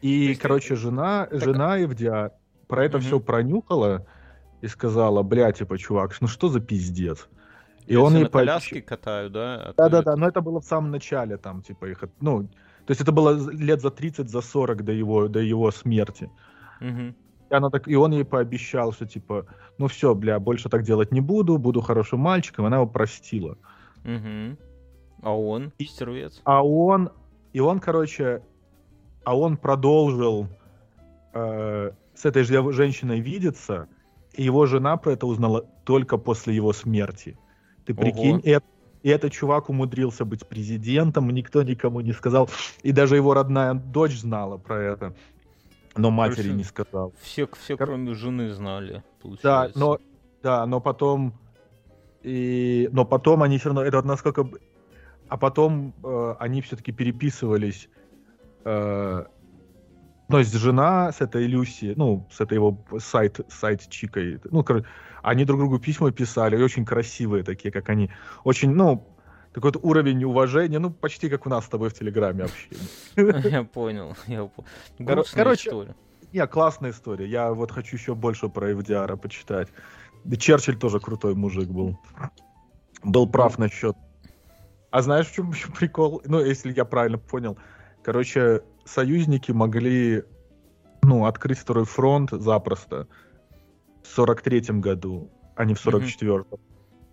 И, 0.00 0.08
есть, 0.08 0.40
короче, 0.40 0.76
жена, 0.76 1.28
жена 1.30 1.76
Евдя 1.76 2.32
про 2.68 2.84
это 2.84 2.98
все 3.00 3.18
пронюхала 3.18 4.06
и 4.60 4.68
сказала, 4.68 5.22
бля, 5.22 5.50
типа, 5.52 5.78
чувак, 5.78 6.16
ну 6.20 6.28
что 6.28 6.48
за 6.48 6.60
пиздец? 6.60 7.28
И 7.88 7.96
он 7.96 8.14
ей 8.14 8.22
на 8.22 8.28
пообещ- 8.28 8.30
коляске 8.32 8.82
катаю, 8.82 9.30
да? 9.30 9.54
а 9.54 9.72
ты 9.72 9.74
да-да-да, 9.76 10.12
это- 10.12 10.16
но 10.16 10.28
это 10.28 10.40
было 10.40 10.60
в 10.60 10.64
самом 10.64 10.90
начале, 10.90 11.36
там, 11.36 11.62
типа, 11.62 11.86
их, 11.86 12.04
ну, 12.20 12.42
то 12.42 12.90
есть 12.92 13.00
это 13.00 13.12
было 13.12 13.50
лет 13.50 13.80
за 13.80 13.90
30, 13.90 14.28
за 14.28 14.40
40 14.40 14.82
до 14.84 14.92
его, 14.92 15.28
до 15.28 15.40
его 15.40 15.70
смерти. 15.70 16.30
И, 16.80 17.54
она 17.54 17.70
так, 17.70 17.88
и 17.88 17.96
он 17.96 18.12
ей 18.12 18.24
пообещал, 18.24 18.92
что, 18.92 19.06
типа, 19.06 19.46
ну 19.78 19.86
все, 19.86 20.14
бля, 20.14 20.38
больше 20.38 20.68
так 20.68 20.82
делать 20.82 21.12
не 21.12 21.20
буду, 21.20 21.58
буду 21.58 21.80
хорошим 21.80 22.20
мальчиком, 22.20 22.66
она 22.66 22.76
его 22.76 22.86
простила. 22.86 23.56
Мгм. 24.04 24.58
А 25.22 25.30
он, 25.36 25.72
И- 25.78 25.84
стервец? 25.86 26.40
А 26.44 26.62
он, 26.62 27.10
и 27.54 27.60
он, 27.60 27.80
короче, 27.80 28.42
а 29.24 29.34
он 29.36 29.56
продолжил 29.56 30.46
э, 31.34 31.92
с 32.14 32.24
этой 32.24 32.42
же 32.44 32.72
женщиной 32.72 33.20
видеться, 33.20 33.86
и 34.34 34.42
его 34.42 34.66
жена 34.66 34.96
про 34.96 35.12
это 35.12 35.26
узнала 35.26 35.64
только 35.84 36.18
после 36.18 36.54
его 36.54 36.72
смерти. 36.72 37.36
Ты 37.88 37.94
Ого. 37.94 38.02
прикинь, 38.02 38.40
и, 38.44 38.50
эт- 38.50 38.64
и 39.02 39.08
этот 39.08 39.32
чувак 39.32 39.70
умудрился 39.70 40.26
быть 40.26 40.46
президентом, 40.46 41.30
никто 41.30 41.62
никому 41.62 42.02
не 42.02 42.12
сказал, 42.12 42.50
и 42.82 42.92
даже 42.92 43.16
его 43.16 43.32
родная 43.32 43.72
дочь 43.72 44.18
знала 44.18 44.58
про 44.58 44.78
это, 44.78 45.14
но 45.96 46.10
матери 46.10 46.42
Короче, 46.42 46.52
не 46.58 46.64
сказал. 46.64 47.14
Все, 47.22 47.48
все 47.58 47.78
Кор- 47.78 47.86
кроме 47.86 48.12
жены 48.12 48.52
знали, 48.52 48.92
Да, 48.92 49.02
получается. 49.22 49.78
но 49.78 49.98
да, 50.42 50.66
но 50.66 50.80
потом 50.80 51.32
и 52.22 52.90
но 52.92 53.06
потом 53.06 53.42
они 53.42 53.56
все 53.56 53.70
равно 53.70 53.82
это 53.84 53.96
вот 53.96 54.04
насколько 54.04 54.46
а 55.28 55.38
потом 55.38 55.94
э, 56.04 56.34
они 56.40 56.60
все-таки 56.60 56.92
переписывались 56.92 57.88
э, 58.66 59.24
то 60.28 60.38
есть 60.38 60.52
жена 60.52 61.10
с 61.10 61.22
этой 61.22 61.46
Люси, 61.46 61.94
ну, 61.96 62.28
с 62.30 62.38
этой 62.42 62.56
его 62.56 62.84
сайт, 62.98 63.40
сайт 63.48 63.88
чикой, 63.88 64.40
ну, 64.50 64.62
короче, 64.62 64.86
они 65.22 65.44
друг 65.44 65.60
другу 65.60 65.78
письма 65.78 66.10
писали, 66.10 66.62
очень 66.62 66.84
красивые 66.84 67.42
такие, 67.42 67.70
как 67.72 67.88
они. 67.88 68.10
Очень, 68.44 68.70
ну, 68.70 69.06
такой 69.52 69.72
вот 69.72 69.84
уровень 69.84 70.24
уважения, 70.24 70.78
ну, 70.78 70.90
почти 70.90 71.28
как 71.28 71.46
у 71.46 71.48
нас 71.48 71.64
с 71.64 71.68
тобой 71.68 71.90
в 71.90 71.94
Телеграме 71.94 72.44
общение. 72.44 73.40
Я 73.50 73.64
понял. 73.64 74.16
Я 74.26 74.50
Короче, 75.34 75.94
не, 76.32 76.46
классная 76.46 76.90
история. 76.90 77.26
Я 77.26 77.52
вот 77.52 77.70
хочу 77.72 77.96
еще 77.96 78.14
больше 78.14 78.48
про 78.48 78.72
FDR 78.72 79.16
почитать. 79.16 79.68
Черчилль 80.38 80.76
тоже 80.76 81.00
крутой 81.00 81.34
мужик 81.34 81.68
был. 81.68 81.98
Был 83.02 83.28
прав 83.28 83.58
насчет... 83.58 83.96
А 84.90 85.02
знаешь, 85.02 85.26
в 85.28 85.34
чем 85.34 85.50
еще 85.50 85.70
прикол? 85.70 86.22
Ну, 86.26 86.40
если 86.40 86.72
я 86.72 86.84
правильно 86.84 87.18
понял. 87.18 87.56
Короче, 88.02 88.62
союзники 88.84 89.52
могли 89.52 90.24
ну, 91.02 91.26
открыть 91.26 91.58
второй 91.58 91.84
фронт 91.84 92.30
запросто 92.30 93.06
43-м 94.16 94.80
году, 94.80 95.30
а 95.56 95.64
не 95.64 95.74
в 95.74 95.84
44-м. 95.84 96.46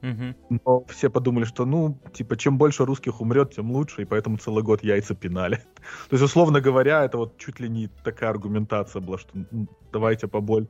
Mm-hmm. 0.01 0.59
Но 0.63 0.85
все 0.87 1.09
подумали, 1.09 1.45
что, 1.45 1.65
ну, 1.65 1.97
типа, 2.13 2.37
чем 2.37 2.57
больше 2.59 2.85
русских 2.85 3.21
умрет, 3.21 3.55
тем 3.55 3.71
лучше, 3.71 4.03
и 4.03 4.05
поэтому 4.05 4.37
целый 4.37 4.63
год 4.63 4.83
яйца 4.83 5.15
пинали. 5.15 5.55
То 6.09 6.13
есть, 6.13 6.23
условно 6.23 6.61
говоря, 6.61 7.03
это 7.03 7.17
вот 7.17 7.37
чуть 7.37 7.59
ли 7.59 7.67
не 7.69 7.89
такая 8.03 8.29
аргументация 8.29 9.01
была, 9.01 9.17
что 9.17 9.31
ну, 9.33 9.67
давайте 9.91 10.27
побольше. 10.27 10.69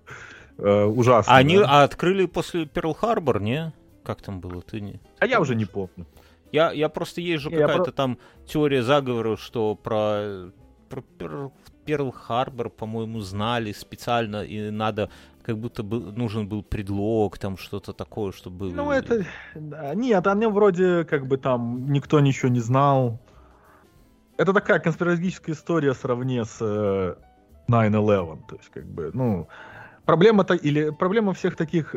Э, 0.58 0.86
ужасно. 0.86 1.34
А 1.34 1.38
они 1.38 1.58
да? 1.58 1.84
открыли 1.84 2.28
после 2.28 2.66
Перл-Харбор, 2.66 3.42
не? 3.42 3.74
Как 4.04 4.22
там 4.22 4.40
было, 4.40 4.62
ты 4.62 4.80
не? 4.80 5.02
А 5.20 5.26
я 5.26 5.42
уже 5.42 5.56
не 5.56 5.66
помню. 5.66 6.06
Я, 6.52 6.72
я 6.72 6.88
просто 6.88 7.20
есть 7.20 7.44
же 7.44 7.50
какая-то 7.50 7.84
про... 7.86 7.92
там 7.92 8.18
теория 8.48 8.84
заговора, 8.84 9.36
что 9.36 9.76
про, 9.76 10.52
про 10.90 11.52
Перл-Харбор, 11.86 12.70
по-моему, 12.70 13.20
знали 13.20 13.74
специально, 13.74 14.44
и 14.46 14.70
надо 14.70 15.10
как 15.46 15.60
будто 15.60 15.84
бы 15.84 16.00
нужен 16.00 16.48
был 16.48 16.64
предлог, 16.64 17.38
там 17.38 17.58
что-то 17.58 17.94
такое, 17.94 18.32
чтобы... 18.32 18.72
Ну, 18.72 18.90
это... 18.90 19.26
Нет, 19.54 20.26
они 20.26 20.48
вроде 20.48 21.04
как 21.04 21.28
бы 21.28 21.38
там 21.38 21.92
никто 21.92 22.20
ничего 22.20 22.50
не 22.50 22.62
знал. 22.62 23.20
Это 24.38 24.54
такая 24.54 24.80
конспирологическая 24.80 25.54
история 25.54 25.94
сравне 25.94 26.46
с 26.46 26.60
9-11. 26.60 27.20
Э, 27.70 28.38
То 28.50 28.56
есть, 28.56 28.70
как 28.70 28.86
бы, 28.86 29.12
ну... 29.14 29.48
Проблема-то... 30.06 30.56
Или 30.56 30.90
проблема 30.90 31.34
всех 31.34 31.56
таких 31.56 31.96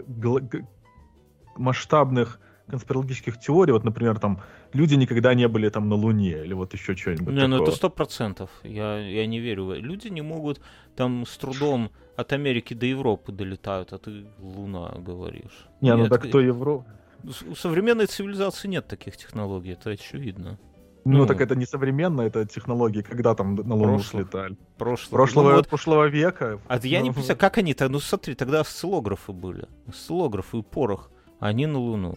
масштабных 1.56 2.40
конспирологических 2.68 3.38
теорий, 3.38 3.72
вот, 3.72 3.84
например, 3.84 4.18
там, 4.18 4.40
люди 4.72 4.94
никогда 4.94 5.34
не 5.34 5.48
были 5.48 5.68
там 5.68 5.88
на 5.88 5.94
Луне, 5.94 6.44
или 6.44 6.54
вот 6.54 6.74
еще 6.74 6.94
что-нибудь 6.94 7.34
Не, 7.34 7.40
такого. 7.40 7.56
ну 7.56 7.62
это 7.62 7.72
сто 7.72 7.90
процентов, 7.90 8.50
я, 8.62 8.98
я 8.98 9.26
не 9.26 9.40
верю. 9.40 9.72
Люди 9.72 10.08
не 10.08 10.22
могут 10.22 10.60
там 10.96 11.26
с 11.26 11.36
трудом 11.36 11.90
от 12.16 12.32
Америки 12.32 12.74
до 12.74 12.86
Европы 12.86 13.32
долетают, 13.32 13.92
а 13.92 13.98
ты 13.98 14.26
Луна 14.38 14.94
говоришь. 14.98 15.66
Не, 15.80 15.92
ну 15.92 16.02
нет, 16.02 16.10
ну 16.10 16.16
так 16.16 16.28
кто 16.28 16.40
Европа? 16.40 16.86
У 17.24 17.54
современной 17.54 18.06
цивилизации 18.06 18.68
нет 18.68 18.86
таких 18.86 19.16
технологий, 19.16 19.72
это 19.72 19.90
очевидно. 19.90 20.58
Ну, 21.04 21.18
ну, 21.18 21.26
так 21.26 21.40
это 21.40 21.56
не 21.56 21.64
современно, 21.64 22.20
это 22.22 22.44
технологии, 22.44 23.00
когда 23.00 23.34
там 23.34 23.54
на 23.54 23.74
Луну 23.74 23.96
прошло, 23.96 24.20
слетали. 24.20 24.56
Прошло. 24.76 25.10
Прошлого, 25.10 25.50
ну, 25.50 25.56
вот, 25.56 25.68
прошлого 25.68 26.06
века. 26.08 26.60
А 26.68 26.78
я 26.82 27.00
не 27.00 27.10
понимаю, 27.10 27.36
как 27.38 27.58
они-то, 27.58 27.88
ну 27.88 27.98
смотри, 27.98 28.34
тогда 28.34 28.60
осциллографы 28.60 29.32
были. 29.32 29.68
Осциллографы 29.86 30.58
и 30.58 30.62
порох, 30.62 31.10
а 31.40 31.46
они 31.46 31.66
на 31.66 31.78
Луну. 31.78 32.16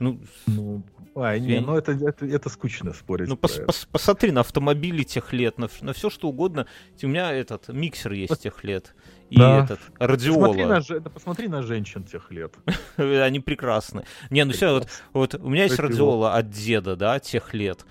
Ну, 0.00 0.20
ну 0.46 0.82
а, 1.14 1.38
не, 1.38 1.60
ну 1.60 1.76
это, 1.76 1.92
это, 1.92 2.26
это 2.26 2.48
скучно 2.48 2.92
спорить. 2.92 3.28
Ну, 3.28 3.36
пос, 3.36 3.60
пос, 3.66 3.88
посмотри 3.90 4.30
на 4.30 4.40
автомобили 4.40 5.02
тех 5.02 5.32
лет, 5.32 5.58
на, 5.58 5.68
на 5.80 5.92
все 5.92 6.10
что 6.10 6.28
угодно. 6.28 6.66
У 7.02 7.06
меня 7.06 7.32
этот 7.32 7.68
миксер 7.68 8.12
есть 8.12 8.40
тех 8.40 8.62
лет. 8.62 8.94
И 9.30 9.38
да. 9.38 9.64
этот, 9.64 9.80
радиола. 9.98 10.46
Посмотри 10.46 10.64
на, 10.64 11.00
да 11.00 11.10
посмотри 11.10 11.48
на 11.48 11.62
женщин 11.62 12.04
тех 12.04 12.30
лет. 12.30 12.54
Они 12.96 13.40
прекрасны. 13.40 14.04
Не, 14.30 14.44
ну 14.44 14.52
все, 14.52 14.72
вот, 14.72 14.88
вот 15.12 15.34
у 15.34 15.48
меня 15.48 15.64
есть 15.64 15.78
радиола 15.78 16.34
от 16.34 16.50
деда, 16.50 16.96
да, 16.96 17.18
тех 17.18 17.52
лет. 17.52 17.84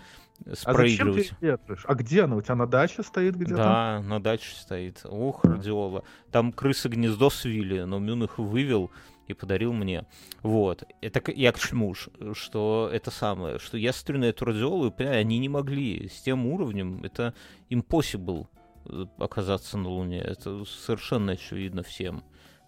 А 0.64 0.74
зачем 0.74 1.14
ты 1.14 1.30
ветришь? 1.42 1.84
А 1.86 1.96
где 1.96 2.24
она? 2.24 2.36
У 2.36 2.42
тебя 2.42 2.56
на 2.56 2.68
даче 2.68 3.04
стоит 3.04 3.36
где-то? 3.36 3.56
Да, 3.56 4.02
на 4.02 4.22
даче 4.22 4.56
стоит. 4.56 5.02
Ух, 5.04 5.44
радиола. 5.44 6.04
Там 6.32 6.54
крысы 6.54 6.90
гнездо 6.90 7.30
свили, 7.30 7.82
но 7.82 8.00
Мюн 8.00 8.24
их 8.24 8.38
вывел 8.38 8.92
и 9.28 9.34
подарил 9.34 9.74
мне. 9.74 10.06
Вот. 10.42 10.84
Это 11.02 11.32
я 11.32 11.52
к 11.52 11.60
чему 11.60 11.94
что 12.34 12.90
это 12.92 13.12
самое, 13.12 13.60
что 13.60 13.78
я 13.78 13.94
смотрю 13.94 14.20
на 14.20 14.26
эту 14.26 14.46
радиолу, 14.46 14.90
и 14.90 15.04
они 15.04 15.38
не 15.40 15.50
могли 15.50 16.10
с 16.10 16.22
тем 16.22 16.46
уровнем, 16.46 17.04
это 17.04 17.34
impossible 17.70 18.48
э, 18.86 19.06
оказаться 19.18 19.78
на 19.78 19.90
Луне. 19.90 20.20
Это 20.20 20.64
совершенно 20.66 21.34
очевидно 21.34 21.84
всем 21.84 22.24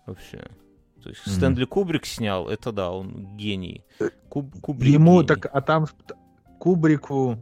вообще. 0.06 0.48
То 1.04 1.10
есть 1.10 1.22
mm-hmm. 1.26 1.32
Стэнли 1.32 1.66
Кубрик 1.66 2.06
снял, 2.06 2.50
это 2.50 2.72
да, 2.72 2.92
он 2.92 3.38
гений. 3.38 3.86
Куб, 4.28 4.60
Кубрик 4.62 4.94
Ему 4.94 5.18
гений. 5.18 5.28
так, 5.28 5.50
а 5.52 5.62
там 5.62 5.88
Кубрику 6.60 7.38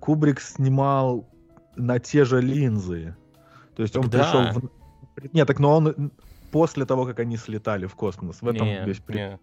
Кубрик 0.00 0.40
снимал 0.40 1.28
на 1.76 1.98
те 1.98 2.24
же 2.24 2.40
линзы. 2.40 3.14
То 3.74 3.82
есть 3.82 3.96
он 3.96 4.08
да. 4.08 4.18
пришел 4.18 4.60
в... 4.60 4.70
Нет, 5.34 5.46
так 5.46 5.58
но 5.58 5.76
он 5.76 6.12
после 6.56 6.86
того, 6.86 7.04
как 7.04 7.20
они 7.20 7.36
слетали 7.36 7.84
в 7.84 7.94
космос. 7.94 8.40
В 8.40 8.48
этом 8.48 8.66
не, 8.66 8.82
весь 8.86 8.98
при... 8.98 9.38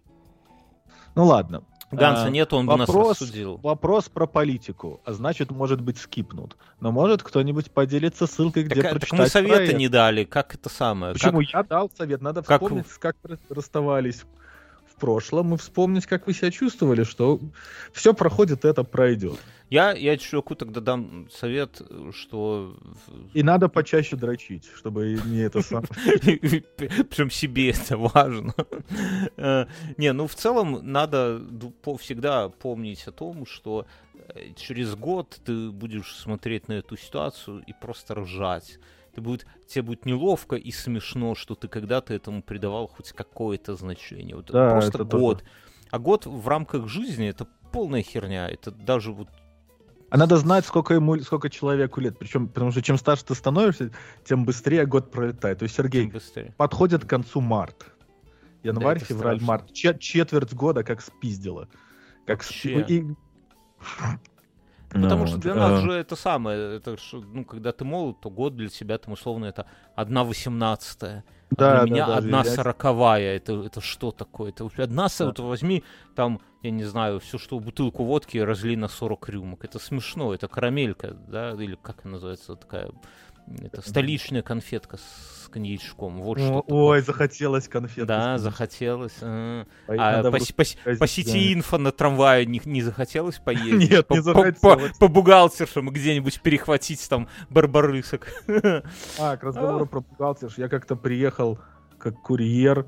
Ну 1.14 1.26
ладно. 1.26 1.62
Ганса 1.92 2.24
а, 2.24 2.30
нет, 2.30 2.52
он 2.52 2.66
вопрос, 2.66 2.88
бы 2.88 2.96
нас 2.96 3.20
рассудил. 3.20 3.56
Вопрос 3.58 4.08
про 4.08 4.26
политику, 4.26 5.00
а 5.04 5.12
значит, 5.12 5.52
может 5.52 5.80
быть, 5.80 5.98
скипнут. 5.98 6.56
Но 6.80 6.90
может 6.90 7.22
кто-нибудь 7.22 7.70
поделиться 7.70 8.26
ссылкой, 8.26 8.64
где 8.64 8.82
так, 8.82 8.90
прочитать 8.90 9.10
Так 9.10 9.18
мы 9.20 9.28
советы 9.28 9.56
проект. 9.56 9.78
не 9.78 9.88
дали, 9.88 10.24
как 10.24 10.56
это 10.56 10.68
самое. 10.68 11.12
Почему? 11.12 11.38
Как... 11.38 11.50
Я 11.52 11.62
дал 11.62 11.88
совет, 11.96 12.20
надо 12.20 12.42
как... 12.42 12.60
вспомнить, 12.60 12.88
как 12.98 13.16
расставались 13.48 14.24
в 14.96 15.00
прошлом 15.00 15.54
и 15.54 15.56
вспомнить, 15.56 16.06
как 16.06 16.26
вы 16.26 16.34
себя 16.34 16.50
чувствовали, 16.50 17.04
что 17.04 17.40
все 17.92 18.14
проходит, 18.14 18.64
это 18.64 18.84
пройдет. 18.84 19.38
Я, 19.70 19.92
я 19.92 20.16
чуваку 20.16 20.54
тогда 20.54 20.80
дам 20.80 21.28
совет, 21.32 21.82
что... 22.12 22.76
И 23.32 23.42
надо 23.42 23.68
почаще 23.68 24.14
дрочить, 24.16 24.68
чтобы 24.76 25.18
не 25.26 25.38
это 25.38 25.62
самое... 25.62 25.88
Причем 26.76 27.30
себе 27.30 27.70
это 27.70 27.96
важно. 27.96 28.54
Э, 29.36 29.66
не, 29.96 30.12
ну 30.12 30.26
в 30.26 30.34
целом 30.34 30.80
надо 30.82 31.42
всегда 31.98 32.50
помнить 32.50 33.04
о 33.08 33.12
том, 33.12 33.46
что 33.46 33.86
э, 34.14 34.52
через 34.56 34.94
год 34.94 35.40
ты 35.44 35.70
будешь 35.70 36.14
смотреть 36.14 36.68
на 36.68 36.74
эту 36.74 36.96
ситуацию 36.96 37.64
и 37.66 37.72
просто 37.72 38.14
ржать. 38.14 38.78
Ты 39.14 39.20
будет, 39.20 39.46
тебе 39.66 39.82
будет 39.82 40.06
неловко 40.06 40.56
и 40.56 40.70
смешно, 40.72 41.34
что 41.34 41.54
ты 41.54 41.68
когда-то 41.68 42.12
этому 42.14 42.42
придавал 42.42 42.88
хоть 42.88 43.12
какое-то 43.12 43.76
значение. 43.76 44.36
Вот 44.36 44.46
да, 44.46 44.70
просто 44.70 45.04
год. 45.04 45.38
Тоже. 45.38 45.50
А 45.90 45.98
год 45.98 46.26
в 46.26 46.48
рамках 46.48 46.88
жизни 46.88 47.28
это 47.28 47.46
полная 47.72 48.02
херня. 48.02 48.48
Это 48.48 48.70
даже 48.70 49.12
вот 49.12 49.28
а 50.10 50.16
надо 50.16 50.36
знать, 50.36 50.64
сколько 50.64 50.94
ему, 50.94 51.18
сколько 51.20 51.50
человеку 51.50 52.00
лет. 52.00 52.16
Причем, 52.18 52.46
потому 52.46 52.70
что 52.70 52.80
чем 52.82 52.98
старше 52.98 53.24
ты 53.24 53.34
становишься, 53.34 53.90
тем 54.24 54.44
быстрее 54.44 54.86
год 54.86 55.10
пролетает. 55.10 55.58
То 55.58 55.64
есть, 55.64 55.74
Сергей, 55.74 56.12
подходит 56.56 57.04
к 57.04 57.08
концу 57.08 57.40
март. 57.40 57.86
Январь, 58.62 59.00
да, 59.00 59.04
февраль, 59.04 59.36
страшно. 59.38 59.46
март. 59.46 59.72
Чет 59.72 59.98
четверть 59.98 60.54
года 60.54 60.84
как 60.84 61.00
спиздило. 61.00 61.68
Как 62.26 62.44
спи... 62.44 62.84
и... 62.88 63.04
Потому 65.02 65.22
ну, 65.22 65.26
что 65.26 65.38
для 65.38 65.54
нас 65.54 65.72
а... 65.72 65.80
же 65.80 65.92
это 65.92 66.14
самое, 66.14 66.76
это 66.76 66.96
ну, 67.12 67.44
когда 67.44 67.72
ты 67.72 67.84
молод, 67.84 68.20
то 68.20 68.30
год 68.30 68.54
для 68.56 68.68
тебя 68.68 68.96
там 68.98 69.14
условно 69.14 69.46
это 69.46 69.66
одна 69.96 70.22
восемнадцатая. 70.22 71.24
А 71.50 71.54
да, 71.56 71.82
для 71.82 71.92
меня 71.92 72.06
да, 72.06 72.16
одна 72.16 72.44
сороковая. 72.44 73.36
Это, 73.36 73.54
это 73.64 73.80
что 73.80 74.12
такое? 74.12 74.50
Это 74.50 74.68
одна 74.78 75.08
да. 75.18 75.26
вот 75.26 75.38
возьми 75.40 75.82
там 76.14 76.40
я 76.64 76.70
не 76.70 76.84
знаю, 76.84 77.20
все, 77.20 77.36
что 77.36 77.60
бутылку 77.60 78.04
водки 78.04 78.38
разли 78.38 78.74
на 78.74 78.88
40 78.88 79.28
рюмок. 79.28 79.64
Это 79.66 79.78
смешно, 79.78 80.32
это 80.32 80.48
карамелька, 80.48 81.12
да, 81.12 81.52
или 81.52 81.76
как 81.80 82.04
она 82.04 82.14
называется, 82.14 82.56
такая, 82.56 82.90
это 83.46 83.82
столичная 83.82 84.42
конфетка 84.42 84.96
с 84.96 85.48
коньячком. 85.48 86.20
Вот 86.20 86.38
что 86.38 86.54
Ой, 86.54 86.62
такое. 86.62 87.02
захотелось 87.02 87.68
конфетку. 87.68 88.06
Да, 88.06 88.38
захотелось. 88.38 89.14
А, 89.20 89.66
а 89.86 90.22
по, 90.22 90.38
по, 90.38 90.96
по 90.98 91.06
сети 91.06 91.52
инфо 91.52 91.78
на 91.78 91.92
трамвае 91.92 92.46
не, 92.46 92.60
не 92.64 92.82
захотелось 92.82 93.38
поесть? 93.38 93.90
Нет, 93.90 94.06
по, 94.08 94.14
не 94.14 94.20
захотелось. 94.20 94.58
По, 94.60 94.76
по, 94.76 94.98
по 94.98 95.08
бухгалтершам 95.08 95.90
где-нибудь 95.90 96.40
перехватить 96.40 97.08
там 97.08 97.28
барбарысок. 97.50 98.26
А, 99.18 99.36
к 99.36 99.44
разговору 99.44 99.86
про 99.86 100.00
бухгалтерш. 100.00 100.58
Я 100.58 100.68
как-то 100.68 100.96
приехал 100.96 101.58
как 101.98 102.20
курьер 102.20 102.86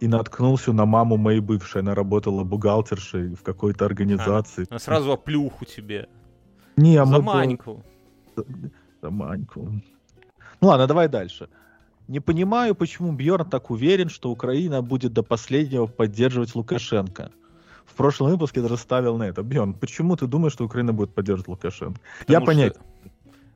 и 0.00 0.08
наткнулся 0.08 0.72
на 0.72 0.86
маму 0.86 1.16
моей 1.16 1.40
бывшей. 1.40 1.82
Она 1.82 1.94
работала 1.94 2.42
бухгалтершей 2.42 3.34
в 3.34 3.42
какой-то 3.42 3.84
организации. 3.84 4.66
А, 4.70 4.78
сразу 4.78 5.12
оплюху 5.12 5.64
тебе. 5.64 6.08
Не, 6.76 6.96
а 6.96 7.04
За 7.04 7.20
Маньку. 7.20 7.84
За 8.36 8.44
Маньку. 9.08 9.80
Ну 10.60 10.68
ладно, 10.68 10.86
давай 10.86 11.08
дальше. 11.08 11.48
Не 12.08 12.20
понимаю, 12.20 12.74
почему 12.74 13.12
Бьорн 13.12 13.48
так 13.48 13.70
уверен, 13.70 14.08
что 14.08 14.30
Украина 14.30 14.82
будет 14.82 15.12
до 15.12 15.22
последнего 15.22 15.86
поддерживать 15.86 16.54
Лукашенко. 16.54 17.30
В 17.86 17.94
прошлом 17.94 18.30
выпуске 18.30 18.60
ты 18.60 18.68
расставил 18.68 19.16
на 19.16 19.24
это. 19.28 19.42
Бьорн, 19.42 19.74
почему 19.74 20.16
ты 20.16 20.26
думаешь, 20.26 20.52
что 20.52 20.64
Украина 20.64 20.92
будет 20.92 21.14
поддерживать 21.14 21.48
Лукашенко? 21.48 22.00
Потому 22.20 22.40
Я 22.40 22.44
понять. 22.44 22.76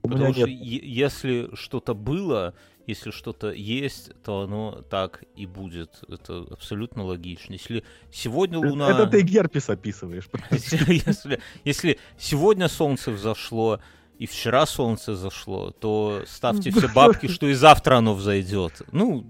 Потому 0.03 0.33
что 0.35 0.47
если 0.47 1.51
что-то 1.55 1.95
было, 1.95 2.55
если 2.87 3.11
что-то 3.11 3.51
есть, 3.51 4.13
то 4.23 4.43
оно 4.43 4.83
так 4.91 5.25
и 5.35 5.47
будет. 5.47 6.03
Это 6.09 6.45
абсолютно 6.51 7.05
логично. 7.05 7.55
Если 7.55 7.85
сегодня 8.13 8.59
Луна... 8.59 8.91
Это 8.91 9.07
ты 9.07 9.23
герпес 9.23 9.71
описываешь. 9.71 10.29
Если, 10.51 11.41
если 11.65 11.99
сегодня 12.19 12.69
Солнце 12.69 13.11
взошло, 13.11 13.81
и 14.19 14.27
вчера 14.27 14.67
Солнце 14.67 15.17
зашло, 15.17 15.71
то 15.71 16.23
ставьте 16.27 16.71
все 16.71 16.89
бабки, 16.95 17.27
что 17.27 17.47
и 17.47 17.55
завтра 17.55 17.97
оно 17.97 18.15
взойдет. 18.15 18.83
Ну, 18.93 19.27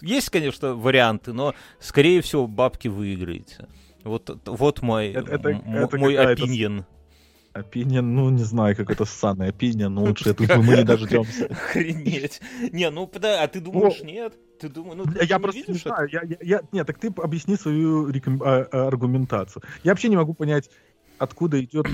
есть, 0.00 0.30
конечно, 0.30 0.74
варианты, 0.74 1.32
но, 1.32 1.54
скорее 1.80 2.20
всего, 2.20 2.46
бабки 2.46 2.88
выиграете. 2.88 3.68
Вот, 4.04 4.30
вот 4.46 4.82
мой, 4.82 5.08
это, 5.08 5.32
это, 5.32 5.48
это 5.50 5.98
мой 5.98 6.16
опинион. 6.16 6.84
Опинион, 7.52 8.14
ну, 8.14 8.30
не 8.30 8.44
знаю, 8.44 8.76
как 8.76 8.90
это 8.90 9.04
ссаный 9.04 9.48
опинион, 9.48 9.94
но 9.94 10.04
лучше 10.04 10.30
это 10.30 10.60
мы 10.60 10.76
не 10.76 10.84
дождемся. 10.84 11.46
Охренеть. 11.50 12.40
Не, 12.72 12.90
ну, 12.90 13.10
а 13.12 13.48
ты 13.48 13.60
думаешь, 13.60 14.00
нет? 14.02 14.34
Ты 14.60 14.68
думаешь, 14.68 14.96
ну, 14.96 15.22
я 15.22 15.38
просто 15.38 15.72
не 15.72 15.78
знаю. 15.78 16.08
Я, 16.12 16.22
я, 16.40 16.60
нет, 16.72 16.86
так 16.86 16.98
ты 16.98 17.12
объясни 17.16 17.56
свою 17.56 18.08
реком... 18.08 18.40
А, 18.44 18.68
а, 18.70 18.88
аргументацию. 18.88 19.62
Я 19.82 19.92
вообще 19.92 20.08
не 20.08 20.16
могу 20.16 20.34
понять, 20.34 20.70
откуда 21.18 21.62
идет... 21.62 21.86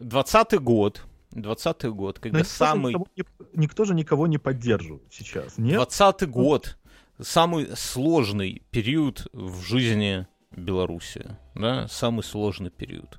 20 0.00 0.60
год. 0.60 1.07
20 1.32 1.84
год, 1.86 2.18
когда 2.18 2.44
самый... 2.44 2.94
Никто, 2.94 3.44
никто 3.54 3.84
же 3.84 3.94
никого 3.94 4.26
не 4.26 4.38
поддерживает 4.38 5.02
сейчас, 5.10 5.58
нет? 5.58 5.76
20 5.76 6.28
год. 6.28 6.78
Самый 7.20 7.76
сложный 7.76 8.62
период 8.70 9.26
в 9.32 9.60
жизни 9.62 10.26
Беларуси. 10.52 11.36
Да? 11.54 11.88
Самый 11.88 12.22
сложный 12.22 12.70
период. 12.70 13.18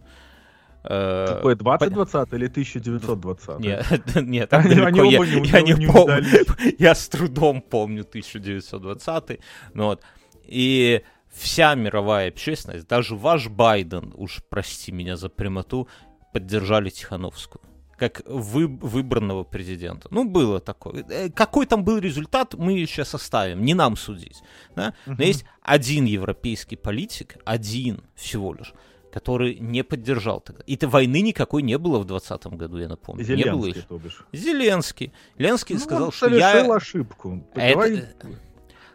Э, 0.84 1.26
Какой, 1.28 1.56
2020 1.56 2.34
или 2.34 2.46
1920? 2.48 3.60
Нет, 3.60 4.16
нет 4.16 4.50
так 4.50 4.64
далеко 4.64 5.04
я, 5.04 5.20
не, 5.20 5.48
я 5.48 5.62
не, 5.62 5.74
не 5.74 5.88
помню. 5.88 6.24
Я 6.80 6.96
с 6.96 7.10
трудом 7.10 7.62
помню 7.62 8.04
1920. 8.04 9.40
Ну, 9.74 9.86
вот. 9.86 10.02
И 10.46 11.04
вся 11.30 11.76
мировая 11.76 12.30
общественность, 12.30 12.88
даже 12.88 13.16
ваш 13.16 13.50
Байден, 13.50 14.14
уж 14.16 14.42
прости 14.50 14.94
меня 14.94 15.18
за 15.18 15.28
прямоту, 15.28 15.90
поддержали 16.32 16.90
Тихановскую 16.90 17.69
как 18.00 18.22
вы, 18.26 18.68
выбранного 18.68 19.44
президента. 19.44 20.08
Ну, 20.12 20.24
было 20.24 20.60
такое. 20.60 21.06
Э, 21.10 21.30
какой 21.30 21.66
там 21.66 21.84
был 21.84 22.00
результат, 22.00 22.56
мы 22.56 22.86
сейчас 22.86 23.14
оставим, 23.14 23.64
не 23.64 23.74
нам 23.74 23.98
судить. 23.98 24.42
Да? 24.76 24.94
Но 25.06 25.24
есть 25.24 25.46
один 25.62 26.06
европейский 26.06 26.78
политик, 26.78 27.38
один 27.46 28.02
всего 28.16 28.54
лишь, 28.54 28.74
который 29.12 29.60
не 29.60 29.84
поддержал 29.84 30.40
тогда. 30.40 30.64
И 30.66 30.78
войны 30.86 31.22
никакой 31.22 31.62
не 31.62 31.78
было 31.78 32.00
в 32.00 32.06
2020 32.06 32.54
году, 32.58 32.78
я 32.78 32.88
напомню. 32.88 33.24
Зеленский, 33.24 33.52
не 33.52 33.56
было 33.56 33.66
еще. 33.68 33.82
то 33.82 33.98
бишь. 33.98 34.26
Зеленский. 34.32 35.14
Зеленский 35.38 35.76
ну, 35.76 35.82
сказал, 35.82 36.06
он 36.06 36.12
что 36.12 36.30
я... 36.30 36.74
ошибку. 36.74 37.44
Это... 37.54 37.74
Давай... 37.74 38.06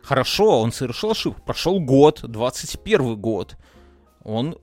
Хорошо, 0.02 0.60
он 0.60 0.72
совершил 0.72 1.10
ошибку. 1.12 1.40
Прошел 1.42 1.80
год, 1.80 2.20
21 2.22 3.16
год. 3.16 3.56
Он 4.22 4.56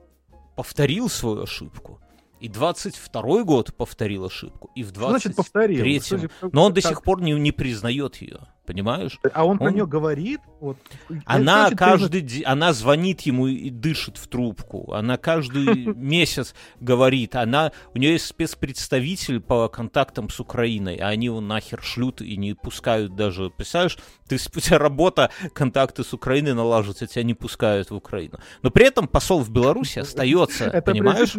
повторил 0.56 1.10
свою 1.10 1.44
ошибку. 1.44 2.00
И 2.42 2.50
22 2.50 3.44
год 3.44 3.72
повторил 3.78 4.26
ошибку, 4.26 4.72
и 4.74 4.82
в 4.84 4.92
23-м. 4.92 6.52
Но 6.52 6.66
он 6.66 6.74
до 6.74 6.82
сих 6.82 7.04
пор 7.04 7.22
не, 7.22 7.34
не 7.34 7.52
признает 7.52 8.16
ее, 8.16 8.40
понимаешь? 8.66 9.20
А 9.32 9.46
он, 9.46 9.52
он... 9.52 9.58
про 9.60 9.72
нее 9.72 9.86
говорит? 9.86 10.42
Вот, 10.60 10.78
она 11.26 11.68
значит, 11.68 11.78
каждый 11.78 12.22
день, 12.22 12.44
она 12.44 12.74
звонит 12.74 13.22
ему 13.22 13.46
и 13.46 13.70
дышит 13.70 14.18
в 14.18 14.28
трубку. 14.28 14.92
Она 14.92 15.18
каждый 15.18 15.86
месяц 15.96 16.56
говорит. 16.80 17.36
Она, 17.36 17.74
у 17.94 18.00
нее 18.00 18.14
есть 18.14 18.26
спецпредставитель 18.26 19.40
по 19.40 19.68
контактам 19.68 20.28
с 20.32 20.40
Украиной, 20.40 20.96
а 20.96 21.10
они 21.10 21.28
его 21.28 21.42
нахер 21.42 21.84
шлют 21.84 22.22
и 22.22 22.38
не 22.38 22.56
пускают 22.56 23.16
даже. 23.16 23.52
Представляешь, 23.52 24.00
ты, 24.28 24.38
у 24.38 24.60
тебя 24.60 24.80
работа, 24.80 25.30
контакты 25.54 26.04
с 26.04 26.12
Украиной 26.12 26.56
налаживать, 26.56 27.04
а 27.04 27.08
тебя 27.08 27.22
не 27.22 27.36
пускают 27.36 27.92
в 27.92 27.96
Украину. 27.96 28.40
Но 28.64 28.72
при 28.72 28.88
этом 28.88 29.08
посол 29.08 29.42
в 29.42 29.52
Беларуси 29.52 30.00
остается, 30.00 30.66
Это 30.66 30.92
понимаешь? 30.92 31.36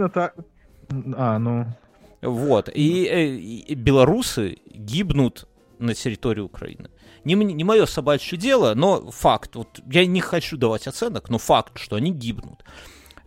А, 1.16 1.38
ну... 1.38 1.66
Вот. 2.22 2.68
И, 2.72 3.06
э, 3.06 3.26
и, 3.34 3.74
белорусы 3.74 4.58
гибнут 4.66 5.48
на 5.78 5.94
территории 5.94 6.40
Украины. 6.40 6.90
Не, 7.24 7.34
не 7.34 7.64
мое 7.64 7.86
собачье 7.86 8.38
дело, 8.38 8.74
но 8.74 9.10
факт. 9.10 9.56
Вот 9.56 9.80
я 9.90 10.06
не 10.06 10.20
хочу 10.20 10.56
давать 10.56 10.86
оценок, 10.86 11.30
но 11.30 11.38
факт, 11.38 11.78
что 11.78 11.96
они 11.96 12.12
гибнут. 12.12 12.64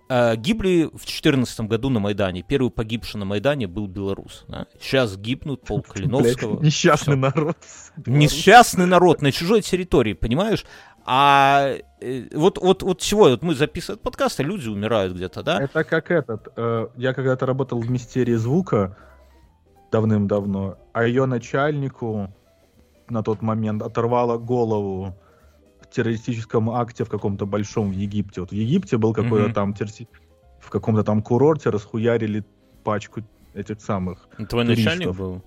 Э, 0.07 0.35
гибли 0.35 0.83
в 0.85 1.03
2014 1.03 1.61
году 1.61 1.89
на 1.89 1.99
Майдане. 1.99 2.43
Первый 2.43 2.69
погибший 2.69 3.19
на 3.19 3.25
Майдане 3.25 3.67
был 3.67 3.87
белорус. 3.87 4.45
Да? 4.47 4.67
Сейчас 4.79 5.17
гибнут 5.17 5.61
Пол 5.61 5.81
Калиновского. 5.87 6.57
Блядь, 6.57 6.63
несчастный 6.63 7.15
народ. 7.15 7.57
Несчастный 8.05 8.85
народ 8.85 9.21
на 9.21 9.31
чужой 9.31 9.61
территории, 9.61 10.13
понимаешь? 10.13 10.65
А 11.05 11.75
э, 12.01 12.23
вот, 12.33 12.57
вот, 12.57 12.81
вот 12.81 12.99
чего? 12.99 13.29
Вот 13.29 13.43
мы 13.43 13.53
записываем 13.53 13.99
подкасты, 13.99 14.41
люди 14.41 14.67
умирают 14.67 15.13
где-то, 15.13 15.43
да? 15.43 15.61
Это 15.61 15.83
как 15.83 16.09
этот. 16.09 16.47
Э, 16.55 16.87
я 16.95 17.13
когда-то 17.13 17.45
работал 17.45 17.79
в 17.79 17.89
мистерии 17.89 18.33
звука 18.33 18.97
давным-давно, 19.91 20.77
а 20.93 21.05
ее 21.05 21.25
начальнику 21.25 22.33
на 23.07 23.21
тот 23.21 23.43
момент 23.43 23.83
оторвало 23.83 24.39
голову 24.39 25.15
в 25.79 25.89
террористическом 25.95 26.71
акте 26.71 27.03
в 27.03 27.09
каком-то 27.09 27.45
большом 27.45 27.91
в 27.91 27.93
Египте. 27.93 28.41
Вот 28.41 28.49
в 28.49 28.55
Египте 28.55 28.97
был 28.97 29.13
какой-то 29.13 29.49
mm-hmm. 29.49 29.53
там 29.53 29.73
террористи... 29.75 30.07
в 30.59 30.71
каком-то 30.71 31.03
там 31.03 31.21
курорте 31.21 31.69
расхуярили 31.69 32.43
пачку 32.83 33.21
этих 33.53 33.79
самых. 33.79 34.27
Твой 34.49 34.65
туристов. 34.65 34.85
начальник 34.85 35.15
был? 35.15 35.43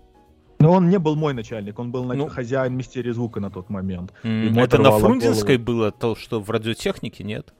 Но 0.58 0.72
он 0.72 0.88
не 0.88 0.98
был 0.98 1.14
мой 1.14 1.34
начальник, 1.34 1.78
он 1.78 1.92
был 1.92 2.04
ну, 2.04 2.28
хозяин 2.28 2.76
мистерии 2.76 3.12
звука 3.12 3.40
на 3.40 3.50
тот 3.50 3.70
момент. 3.70 4.12
Это 4.22 4.78
на 4.78 4.92
Фрунзенской 4.92 5.56
голову. 5.56 5.78
было 5.78 5.92
то, 5.92 6.16
что 6.16 6.40
в 6.40 6.50
радиотехнике, 6.50 7.24
нет? 7.24 7.54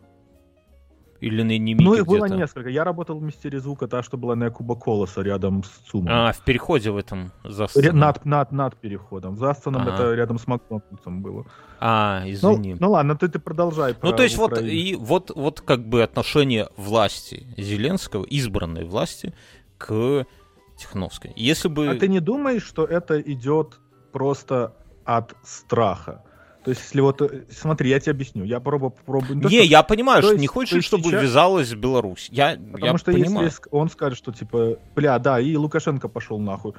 Или 1.20 1.42
на 1.42 1.58
Немике 1.58 1.84
Ну, 1.84 1.94
их 1.94 2.06
было 2.06 2.26
несколько. 2.26 2.68
Я 2.68 2.84
работал 2.84 3.18
в 3.18 3.22
мистерии 3.22 3.58
звука, 3.58 3.88
та, 3.88 4.02
что 4.02 4.16
была 4.16 4.37
на 4.37 4.50
Куба 4.50 4.76
Колоса 4.76 5.22
рядом 5.22 5.64
с 5.64 5.68
ЦУМом. 5.90 6.08
А, 6.08 6.32
в 6.32 6.44
переходе 6.44 6.90
в 6.90 6.96
этом 6.96 7.32
за 7.44 7.66
Над, 7.92 8.24
над, 8.24 8.52
над 8.52 8.76
переходом. 8.76 9.37
За 9.37 9.52
сценом 9.54 9.82
ага. 9.82 9.94
это 9.94 10.14
рядом 10.14 10.38
с 10.38 10.46
Макдональдсом 10.46 11.22
было. 11.22 11.44
А, 11.80 12.22
извини. 12.24 12.74
Ну, 12.74 12.78
ну 12.80 12.90
ладно, 12.92 13.16
ты, 13.16 13.28
ты 13.28 13.40
продолжай. 13.40 13.96
Ну, 14.00 14.12
то 14.12 14.22
есть 14.22 14.37
вот, 14.37 14.61
и, 14.61 14.96
вот, 14.96 15.32
вот 15.34 15.61
как 15.61 15.88
бы 15.88 16.04
отношение 16.04 16.68
власти 16.76 17.46
Зеленского, 17.56 18.24
избранной 18.24 18.84
власти, 18.84 19.34
к 19.76 20.24
Тихановской. 20.79 21.33
Если 21.37 21.69
бы... 21.69 21.88
А 21.88 21.95
ты 21.95 22.09
не 22.09 22.21
думаешь, 22.21 22.64
что 22.64 22.85
это 22.85 23.21
идет 23.21 23.79
просто 24.12 24.75
от 25.05 25.35
страха? 25.45 26.25
То 26.64 26.71
есть, 26.71 26.83
если 26.83 27.01
вот, 27.01 27.23
э, 27.23 27.45
смотри, 27.51 27.88
я 27.88 27.99
тебе 27.99 28.12
объясню, 28.12 28.45
я 28.45 28.61
пробую, 28.61 28.91
попробую. 28.91 29.38
Не, 29.38 29.49
что... 29.49 29.62
я 29.62 29.83
понимаю, 29.83 30.23
что 30.23 30.33
есть, 30.33 30.41
не 30.41 30.49
хочешь, 30.49 30.85
чтобы 30.85 31.05
сейчас... 31.05 31.23
ввязалась 31.23 31.73
Беларусь. 31.73 32.29
Я, 32.31 32.57
Потому 32.57 32.93
я 32.93 32.99
что 32.99 33.12
понимаю. 33.12 33.47
если 33.47 33.62
он 33.71 33.88
скажет, 33.88 34.19
что 34.19 34.33
типа, 34.33 34.77
бля, 34.95 35.19
да, 35.19 35.41
и 35.41 35.57
Лукашенко 35.57 36.09
пошел 36.09 36.38
нахуй, 36.38 36.75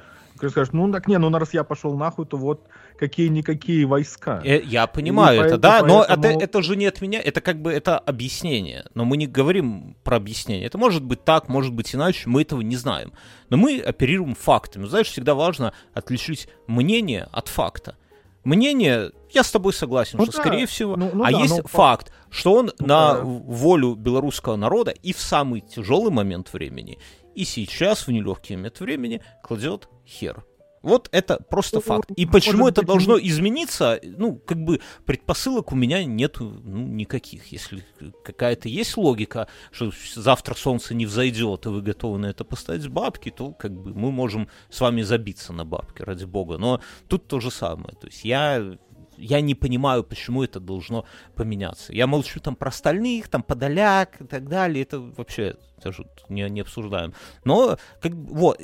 скажешь, 0.48 0.72
ну 0.72 0.90
так 0.90 1.06
не, 1.08 1.18
ну 1.18 1.30
раз 1.30 1.52
я 1.52 1.64
пошел 1.64 1.96
нахуй, 1.96 2.24
то 2.26 2.36
вот 2.36 2.66
какие-никакие 2.98 3.84
войска. 3.84 4.40
Э, 4.44 4.60
я 4.62 4.86
понимаю 4.86 5.42
и 5.42 5.46
это, 5.46 5.58
да, 5.58 5.80
поэтому... 5.80 5.98
но 5.98 6.04
это, 6.04 6.28
это 6.28 6.62
же 6.62 6.76
не 6.76 6.86
от 6.86 7.00
меня, 7.00 7.20
это 7.20 7.40
как 7.40 7.60
бы 7.60 7.72
это 7.72 7.98
объяснение. 7.98 8.84
Но 8.94 9.04
мы 9.04 9.16
не 9.16 9.26
говорим 9.26 9.96
про 10.02 10.16
объяснение. 10.16 10.66
Это 10.66 10.78
может 10.78 11.04
быть 11.04 11.24
так, 11.24 11.48
может 11.48 11.72
быть 11.72 11.94
иначе, 11.94 12.28
мы 12.28 12.42
этого 12.42 12.60
не 12.62 12.76
знаем. 12.76 13.12
Но 13.48 13.56
мы 13.56 13.80
оперируем 13.80 14.34
фактами. 14.34 14.86
Знаешь, 14.86 15.08
всегда 15.08 15.34
важно 15.34 15.72
отличить 15.92 16.48
мнение 16.66 17.28
от 17.32 17.48
факта. 17.48 17.96
Мнение, 18.44 19.12
я 19.30 19.44
с 19.44 19.50
тобой 19.50 19.72
согласен, 19.72 20.18
ну, 20.18 20.24
что 20.24 20.36
да, 20.36 20.38
скорее 20.40 20.66
всего, 20.66 20.96
ну, 20.96 21.10
ну, 21.12 21.24
а 21.24 21.30
да, 21.30 21.38
есть 21.38 21.58
но... 21.58 21.68
факт, 21.68 22.10
что 22.30 22.54
он 22.54 22.72
ну, 22.78 22.86
на 22.86 23.14
да. 23.14 23.20
волю 23.22 23.94
белорусского 23.94 24.56
народа 24.56 24.92
и 24.92 25.12
в 25.12 25.20
самый 25.20 25.60
тяжелый 25.60 26.10
момент 26.10 26.52
времени, 26.52 26.98
и 27.34 27.44
сейчас 27.44 28.06
в 28.06 28.10
нелегкий 28.10 28.56
момент 28.56 28.80
времени 28.80 29.22
кладет 29.42 29.88
хер. 30.06 30.44
Вот 30.82 31.08
это 31.12 31.38
просто 31.50 31.80
факт. 31.80 32.10
И 32.16 32.24
почему 32.26 32.66
это 32.66 32.82
должно 32.82 33.18
измениться, 33.18 34.00
ну, 34.02 34.36
как 34.36 34.58
бы 34.62 34.80
предпосылок 35.04 35.72
у 35.72 35.76
меня 35.76 36.04
нет 36.04 36.36
ну, 36.40 36.86
никаких. 36.86 37.52
Если 37.52 37.84
какая-то 38.24 38.68
есть 38.68 38.96
логика, 38.96 39.48
что 39.72 39.92
завтра 40.14 40.54
солнце 40.54 40.94
не 40.94 41.04
взойдет, 41.04 41.66
и 41.66 41.68
вы 41.68 41.82
готовы 41.82 42.18
на 42.18 42.26
это 42.26 42.44
поставить 42.44 42.88
бабки, 42.88 43.30
то 43.30 43.52
как 43.52 43.72
бы 43.72 43.92
мы 43.94 44.10
можем 44.10 44.48
с 44.70 44.80
вами 44.80 45.02
забиться 45.02 45.52
на 45.52 45.64
бабки, 45.64 46.02
ради 46.02 46.24
бога. 46.24 46.56
Но 46.56 46.80
тут 47.08 47.26
то 47.26 47.40
же 47.40 47.50
самое. 47.50 47.94
То 48.00 48.06
есть 48.06 48.24
я 48.24 48.78
я 49.20 49.40
не 49.40 49.54
понимаю, 49.54 50.02
почему 50.02 50.42
это 50.42 50.60
должно 50.60 51.04
поменяться. 51.34 51.92
Я 51.92 52.06
молчу 52.06 52.40
там 52.40 52.56
про 52.56 52.68
остальных, 52.68 53.28
там 53.28 53.42
Подоляк 53.42 54.20
и 54.20 54.24
так 54.24 54.48
далее, 54.48 54.82
это 54.82 55.00
вообще 55.00 55.56
даже 55.82 56.06
не, 56.28 56.48
не 56.48 56.60
обсуждаем. 56.60 57.14
Но 57.44 57.78
как, 58.00 58.12
вот, 58.12 58.60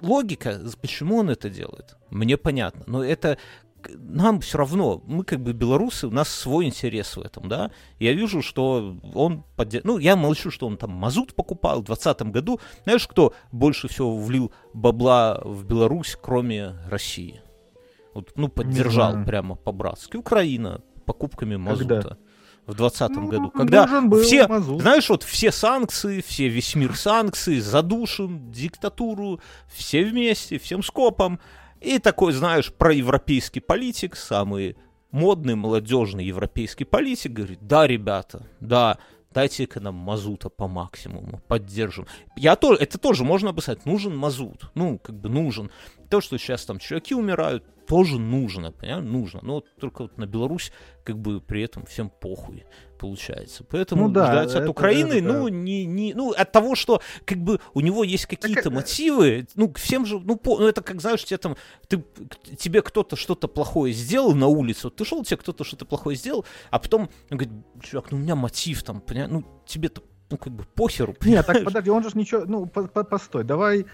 логика, 0.00 0.60
почему 0.80 1.18
он 1.18 1.30
это 1.30 1.50
делает, 1.50 1.96
мне 2.10 2.36
понятно. 2.36 2.84
Но 2.86 3.04
это 3.04 3.38
нам 3.94 4.40
все 4.40 4.58
равно, 4.58 5.02
мы 5.06 5.24
как 5.24 5.40
бы 5.40 5.52
белорусы, 5.52 6.06
у 6.06 6.10
нас 6.10 6.28
свой 6.28 6.66
интерес 6.66 7.16
в 7.16 7.20
этом, 7.20 7.48
да. 7.48 7.70
Я 7.98 8.12
вижу, 8.12 8.42
что 8.42 8.96
он, 9.14 9.44
поддерж... 9.56 9.84
ну, 9.84 9.98
я 9.98 10.16
молчу, 10.16 10.50
что 10.50 10.66
он 10.66 10.76
там 10.76 10.90
мазут 10.90 11.34
покупал 11.34 11.82
в 11.82 11.84
2020 11.84 12.32
году. 12.32 12.60
Знаешь, 12.84 13.06
кто 13.06 13.34
больше 13.52 13.88
всего 13.88 14.16
влил 14.16 14.52
бабла 14.72 15.40
в 15.44 15.64
Беларусь, 15.64 16.16
кроме 16.20 16.74
России? 16.88 17.40
Вот, 18.16 18.32
ну, 18.34 18.48
поддержал 18.48 19.24
прямо 19.24 19.56
по-братски. 19.56 20.16
Украина 20.16 20.80
покупками 21.04 21.56
мазута. 21.56 22.00
Когда? 22.02 22.16
в 22.66 22.74
2020 22.74 23.16
ну, 23.16 23.28
году, 23.28 23.50
когда 23.50 23.86
все, 24.22 24.48
мазут. 24.48 24.80
знаешь, 24.80 25.08
вот 25.08 25.22
все 25.22 25.52
санкции, 25.52 26.20
все 26.20 26.48
весь 26.48 26.74
мир 26.74 26.96
санкций, 26.96 27.60
задушим 27.60 28.50
диктатуру, 28.50 29.40
все 29.72 30.02
вместе, 30.02 30.58
всем 30.58 30.82
скопом, 30.82 31.38
и 31.80 32.00
такой, 32.00 32.32
знаешь, 32.32 32.72
проевропейский 32.72 33.60
политик, 33.60 34.16
самый 34.16 34.76
модный, 35.12 35.54
молодежный 35.54 36.24
европейский 36.24 36.84
политик, 36.84 37.34
говорит, 37.34 37.60
да, 37.62 37.86
ребята, 37.86 38.44
да, 38.58 38.98
дайте-ка 39.30 39.78
нам 39.78 39.94
мазута 39.94 40.48
по 40.48 40.66
максимуму, 40.66 41.40
поддержим. 41.46 42.08
Я 42.36 42.56
тоже, 42.56 42.80
это 42.80 42.98
тоже 42.98 43.22
можно 43.22 43.50
описать, 43.50 43.86
нужен 43.86 44.16
мазут, 44.16 44.72
ну, 44.74 44.98
как 44.98 45.14
бы 45.14 45.28
нужен. 45.28 45.70
То, 46.10 46.20
что 46.20 46.36
сейчас 46.36 46.64
там 46.64 46.80
чуваки 46.80 47.14
умирают, 47.14 47.62
тоже 47.86 48.18
нужно, 48.18 48.72
понимаешь, 48.72 49.04
нужно. 49.04 49.40
Но 49.42 49.62
только 49.80 50.02
вот 50.02 50.18
на 50.18 50.26
Беларусь 50.26 50.72
как 51.04 51.18
бы 51.18 51.40
при 51.40 51.62
этом 51.62 51.86
всем 51.86 52.10
похуй 52.10 52.64
получается. 52.98 53.64
Поэтому 53.64 54.08
ну, 54.08 54.14
да, 54.14 54.26
ждать 54.26 54.54
от 54.54 54.68
Украины, 54.68 55.14
это, 55.14 55.26
ну, 55.26 55.48
не, 55.48 55.84
не, 55.86 56.14
ну, 56.14 56.32
от 56.32 56.52
того, 56.52 56.74
что 56.74 57.00
как 57.24 57.38
бы 57.38 57.60
у 57.74 57.80
него 57.80 58.04
есть 58.04 58.26
какие-то 58.26 58.64
так, 58.64 58.72
мотивы, 58.72 59.46
ну, 59.54 59.72
всем 59.74 60.06
же, 60.06 60.18
ну, 60.18 60.36
по, 60.36 60.58
ну, 60.58 60.66
это 60.66 60.82
как, 60.82 61.00
знаешь, 61.00 61.24
тебе 61.24 61.38
там, 61.38 61.56
ты, 61.88 62.04
тебе 62.58 62.82
кто-то 62.82 63.16
что-то 63.16 63.48
плохое 63.48 63.92
сделал 63.92 64.34
на 64.34 64.46
улице, 64.46 64.84
вот 64.84 64.96
ты 64.96 65.04
шел, 65.04 65.22
тебе 65.22 65.36
кто-то 65.36 65.64
что-то 65.64 65.84
плохое 65.84 66.16
сделал, 66.16 66.44
а 66.70 66.78
потом 66.78 67.10
он 67.30 67.38
говорит, 67.38 67.52
чувак, 67.82 68.10
ну, 68.10 68.18
у 68.18 68.20
меня 68.20 68.34
мотив 68.34 68.82
там, 68.82 69.00
понимаешь, 69.00 69.30
ну, 69.30 69.44
тебе-то, 69.66 70.02
ну, 70.30 70.38
как 70.38 70.52
бы 70.52 70.64
похеру, 70.64 71.12
понимаешь? 71.12 71.46
Нет, 71.46 71.54
так, 71.54 71.64
подожди, 71.64 71.90
он 71.90 72.02
же 72.02 72.10
ничего, 72.14 72.44
ну, 72.46 72.66
по 72.66 72.80
-по 72.80 73.04
постой, 73.04 73.44
давай 73.44 73.86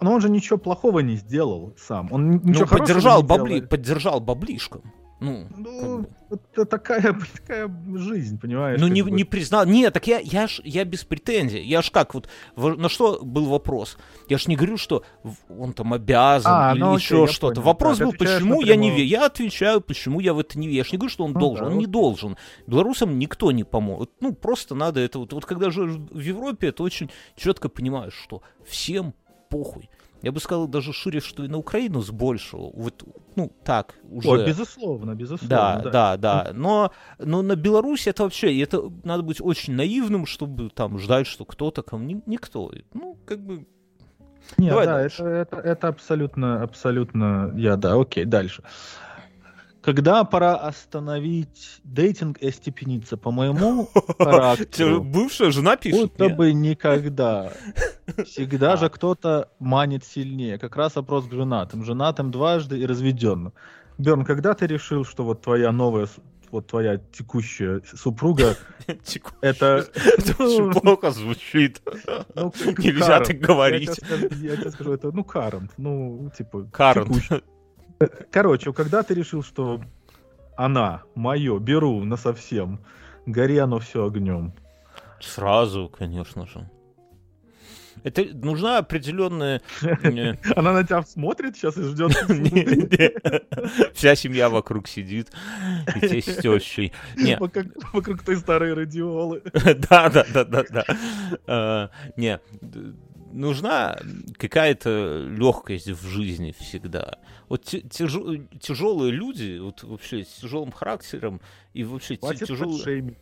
но 0.00 0.12
он 0.12 0.20
же 0.20 0.30
ничего 0.30 0.58
плохого 0.58 1.00
не 1.00 1.16
сделал 1.16 1.74
сам. 1.78 2.12
Он 2.12 2.38
ничего 2.38 2.66
ну, 2.70 2.78
поддержал, 2.78 3.22
бабли, 3.22 3.60
поддержал 3.60 4.20
баблишком. 4.20 4.82
Ну, 5.18 5.46
ну 5.56 5.80
как 5.80 6.00
бы. 6.00 6.40
это 6.52 6.64
такая, 6.66 7.18
такая 7.32 7.74
жизнь, 7.94 8.38
понимаешь? 8.38 8.78
Ну, 8.78 8.86
не, 8.86 9.00
бы. 9.00 9.10
не 9.10 9.24
признал. 9.24 9.64
Нет, 9.64 9.94
так 9.94 10.06
я, 10.06 10.18
я, 10.18 10.46
ж, 10.46 10.60
я 10.62 10.84
без 10.84 11.04
претензий. 11.04 11.62
Я 11.62 11.80
ж 11.80 11.90
как, 11.90 12.12
вот, 12.14 12.28
на 12.56 12.88
что 12.90 13.20
был 13.22 13.46
вопрос? 13.46 13.96
Я 14.28 14.36
ж 14.36 14.46
не 14.46 14.56
говорю, 14.56 14.76
что 14.76 15.04
он 15.48 15.72
там 15.72 15.94
обязан 15.94 16.52
а, 16.54 16.72
или 16.74 16.80
ну, 16.80 16.96
еще 16.96 17.26
что-то. 17.28 17.62
Вопрос 17.62 17.98
да, 17.98 18.06
был, 18.06 18.12
почему 18.12 18.60
я 18.60 18.76
не 18.76 18.90
верю. 18.90 19.04
Я 19.04 19.26
отвечаю, 19.26 19.80
почему 19.80 20.20
я 20.20 20.34
в 20.34 20.38
это 20.38 20.58
не 20.58 20.66
верю. 20.66 20.78
Я 20.78 20.84
ж 20.84 20.92
не 20.92 20.98
говорю, 20.98 21.12
что 21.12 21.24
он 21.24 21.32
ну, 21.32 21.40
должен. 21.40 21.64
Да, 21.64 21.70
он 21.70 21.74
вот. 21.76 21.80
не 21.80 21.86
должен. 21.86 22.36
Белорусам 22.66 23.18
никто 23.18 23.52
не 23.52 23.64
поможет. 23.64 24.10
Ну, 24.20 24.34
просто 24.34 24.74
надо 24.74 25.00
это 25.00 25.18
вот. 25.18 25.32
Вот 25.32 25.46
когда 25.46 25.70
живешь 25.70 25.96
в 26.10 26.20
Европе, 26.20 26.68
это 26.68 26.82
очень 26.82 27.10
четко 27.36 27.70
понимаешь, 27.70 28.14
что 28.14 28.42
всем 28.66 29.14
похуй. 29.48 29.88
Я 30.22 30.32
бы 30.32 30.40
сказал 30.40 30.66
даже 30.66 30.92
шире, 30.92 31.20
что 31.20 31.44
и 31.44 31.48
на 31.48 31.58
Украину 31.58 32.00
с 32.00 32.10
большего. 32.10 32.70
Вот, 32.74 33.04
ну, 33.36 33.52
так, 33.64 33.94
уже. 34.10 34.28
О, 34.28 34.46
безусловно, 34.46 35.14
безусловно. 35.14 35.48
Да, 35.48 35.80
да, 35.82 36.16
да. 36.16 36.44
да. 36.44 36.52
Но, 36.52 36.90
но 37.18 37.42
на 37.42 37.54
Беларуси 37.54 38.08
это 38.08 38.24
вообще, 38.24 38.60
это 38.60 38.90
надо 39.04 39.22
быть 39.22 39.40
очень 39.40 39.74
наивным, 39.74 40.26
чтобы 40.26 40.70
там 40.70 40.98
ждать, 40.98 41.26
что 41.26 41.44
кто-то 41.44 41.82
ко 41.82 41.96
мне, 41.96 42.22
никто. 42.26 42.72
Ну, 42.94 43.18
как 43.26 43.40
бы... 43.40 43.66
Нет, 44.58 44.70
Давай 44.70 44.86
да, 44.86 45.02
это, 45.02 45.24
это, 45.24 45.56
это 45.56 45.88
абсолютно, 45.88 46.62
абсолютно, 46.62 47.52
я, 47.56 47.76
да, 47.76 48.00
окей, 48.00 48.24
дальше. 48.24 48.62
Когда 49.86 50.24
пора 50.24 50.56
остановить 50.56 51.78
дейтинг 51.84 52.38
и 52.38 52.48
остепениться? 52.48 53.16
По 53.16 53.30
моему 53.30 53.88
характеру... 54.18 55.00
Бывшая 55.00 55.52
жена 55.52 55.76
пишет 55.76 56.00
Будто 56.00 56.28
бы 56.28 56.52
никогда. 56.52 57.52
Всегда 58.24 58.72
а. 58.72 58.76
же 58.78 58.90
кто-то 58.90 59.48
манит 59.60 60.04
сильнее. 60.04 60.58
Как 60.58 60.74
раз 60.74 60.96
вопрос 60.96 61.28
к 61.28 61.32
женатым. 61.32 61.84
Женатым 61.84 62.32
дважды 62.32 62.80
и 62.80 62.84
разведенным. 62.84 63.52
Берн, 63.96 64.24
когда 64.24 64.54
ты 64.54 64.66
решил, 64.66 65.04
что 65.04 65.22
вот 65.22 65.42
твоя 65.42 65.70
новая 65.70 66.08
вот 66.50 66.66
твоя 66.66 66.98
текущая 67.12 67.80
супруга, 67.94 68.56
это... 69.40 69.86
очень 70.38 70.72
плохо 70.80 71.12
звучит. 71.12 71.80
Ну, 72.34 72.52
Нельзя 72.78 73.20
так 73.20 73.38
говорить. 73.38 74.00
Я 74.42 74.56
тебе 74.56 74.70
скажу, 74.72 74.94
это, 74.94 75.12
ну, 75.12 75.22
Карент, 75.22 75.70
ну, 75.76 76.28
типа... 76.36 76.64
Карент. 76.72 77.08
Короче, 78.30 78.72
когда 78.72 79.02
ты 79.02 79.14
решил, 79.14 79.42
что 79.42 79.80
она, 80.56 81.02
мое, 81.14 81.58
беру 81.58 82.04
на 82.04 82.16
совсем, 82.16 82.80
гори 83.26 83.58
оно 83.58 83.78
все 83.78 84.06
огнем. 84.06 84.52
Сразу, 85.20 85.88
конечно 85.88 86.46
же. 86.46 86.68
Это 88.04 88.24
нужна 88.34 88.78
определенная... 88.78 89.62
Она 90.56 90.72
на 90.72 90.84
тебя 90.84 91.02
смотрит 91.02 91.56
сейчас 91.56 91.76
и 91.76 91.82
ждет. 91.82 92.12
Вся 93.94 94.14
семья 94.14 94.48
вокруг 94.48 94.86
сидит, 94.86 95.32
и 95.96 96.00
те 96.00 96.20
с 96.20 96.36
тещей. 96.36 96.92
Вокруг 97.92 98.22
той 98.22 98.36
старой 98.36 98.74
радиолы. 98.74 99.42
Да, 99.88 100.08
да, 100.08 100.24
да, 100.32 100.44
да, 100.44 100.64
да. 100.70 100.84
А, 101.46 101.90
не, 102.16 102.40
нужна 103.36 103.98
какая-то 104.38 105.26
легкость 105.28 105.88
в 105.88 106.08
жизни 106.08 106.54
всегда. 106.58 107.18
Вот 107.48 107.64
тяж, 107.64 108.16
тяжелые 108.60 109.12
люди, 109.12 109.58
вот 109.58 109.82
вообще 109.82 110.24
с 110.24 110.40
тяжелым 110.40 110.72
характером 110.72 111.40
и 111.74 111.84
вообще 111.84 112.16
тяжелые... 112.16 113.16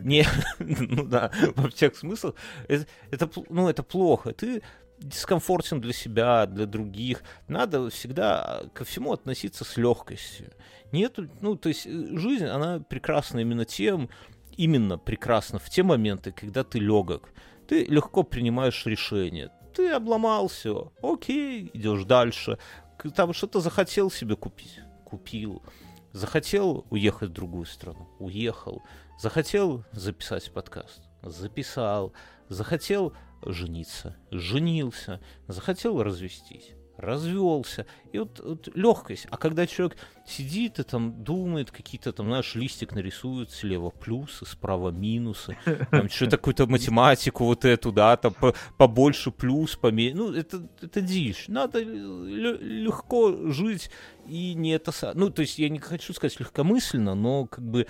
Не, 0.00 0.24
ну 0.58 1.04
да, 1.04 1.32
во 1.56 1.68
всех 1.68 1.96
смыслах. 1.96 2.34
Это, 2.68 2.86
это, 3.10 3.28
ну, 3.48 3.68
это 3.68 3.82
плохо. 3.82 4.32
Ты 4.32 4.62
дискомфортен 4.98 5.80
для 5.80 5.92
себя, 5.92 6.46
для 6.46 6.66
других. 6.66 7.22
Надо 7.48 7.90
всегда 7.90 8.62
ко 8.72 8.84
всему 8.84 9.12
относиться 9.12 9.64
с 9.64 9.76
легкостью. 9.76 10.52
Нет, 10.92 11.18
ну, 11.40 11.56
то 11.56 11.68
есть 11.68 11.86
э, 11.86 11.90
жизнь, 12.16 12.46
она 12.46 12.80
прекрасна 12.80 13.40
именно 13.40 13.64
тем, 13.64 14.10
именно 14.56 14.98
прекрасна 14.98 15.58
в 15.58 15.68
те 15.68 15.82
моменты, 15.82 16.32
когда 16.32 16.64
ты 16.64 16.78
легок 16.78 17.30
ты 17.68 17.84
легко 17.84 18.22
принимаешь 18.22 18.86
решение. 18.86 19.50
Ты 19.74 19.90
обломался, 19.90 20.90
окей, 21.02 21.70
идешь 21.72 22.04
дальше. 22.04 22.58
Там 23.16 23.32
что-то 23.32 23.60
захотел 23.60 24.10
себе 24.10 24.36
купить, 24.36 24.80
купил. 25.04 25.62
Захотел 26.12 26.86
уехать 26.90 27.30
в 27.30 27.32
другую 27.32 27.64
страну, 27.64 28.08
уехал. 28.18 28.82
Захотел 29.18 29.84
записать 29.92 30.52
подкаст, 30.52 31.02
записал. 31.22 32.12
Захотел 32.48 33.14
жениться, 33.44 34.16
женился. 34.30 35.20
Захотел 35.48 36.02
развестись, 36.02 36.72
развелся. 36.96 37.86
И 38.12 38.18
вот, 38.18 38.40
вот 38.40 38.68
легкость. 38.74 39.26
А 39.30 39.36
когда 39.36 39.66
человек 39.66 39.96
сидит 40.26 40.78
и 40.78 40.82
там 40.82 41.24
думает, 41.24 41.70
какие-то 41.70 42.12
там, 42.12 42.26
знаешь, 42.26 42.54
листик 42.54 42.92
нарисует 42.92 43.50
слева 43.50 43.90
плюсы, 43.90 44.46
справа 44.46 44.90
минусы, 44.90 45.56
там 45.90 46.08
что-то 46.08 46.36
какую-то 46.36 46.66
математику 46.66 47.44
вот 47.44 47.64
эту, 47.64 47.92
да, 47.92 48.16
там 48.16 48.34
по, 48.34 48.54
побольше 48.76 49.30
плюс, 49.30 49.76
поменьше. 49.76 50.16
Ну, 50.16 50.32
это, 50.32 50.68
это 50.80 51.00
дичь. 51.00 51.48
Надо 51.48 51.80
легко 51.80 53.50
жить 53.50 53.90
и 54.26 54.54
не 54.54 54.72
это... 54.72 54.92
Ну, 55.14 55.30
то 55.30 55.42
есть 55.42 55.58
я 55.58 55.68
не 55.68 55.78
хочу 55.78 56.12
сказать 56.12 56.38
легкомысленно, 56.38 57.14
но 57.14 57.46
как 57.46 57.64
бы 57.64 57.86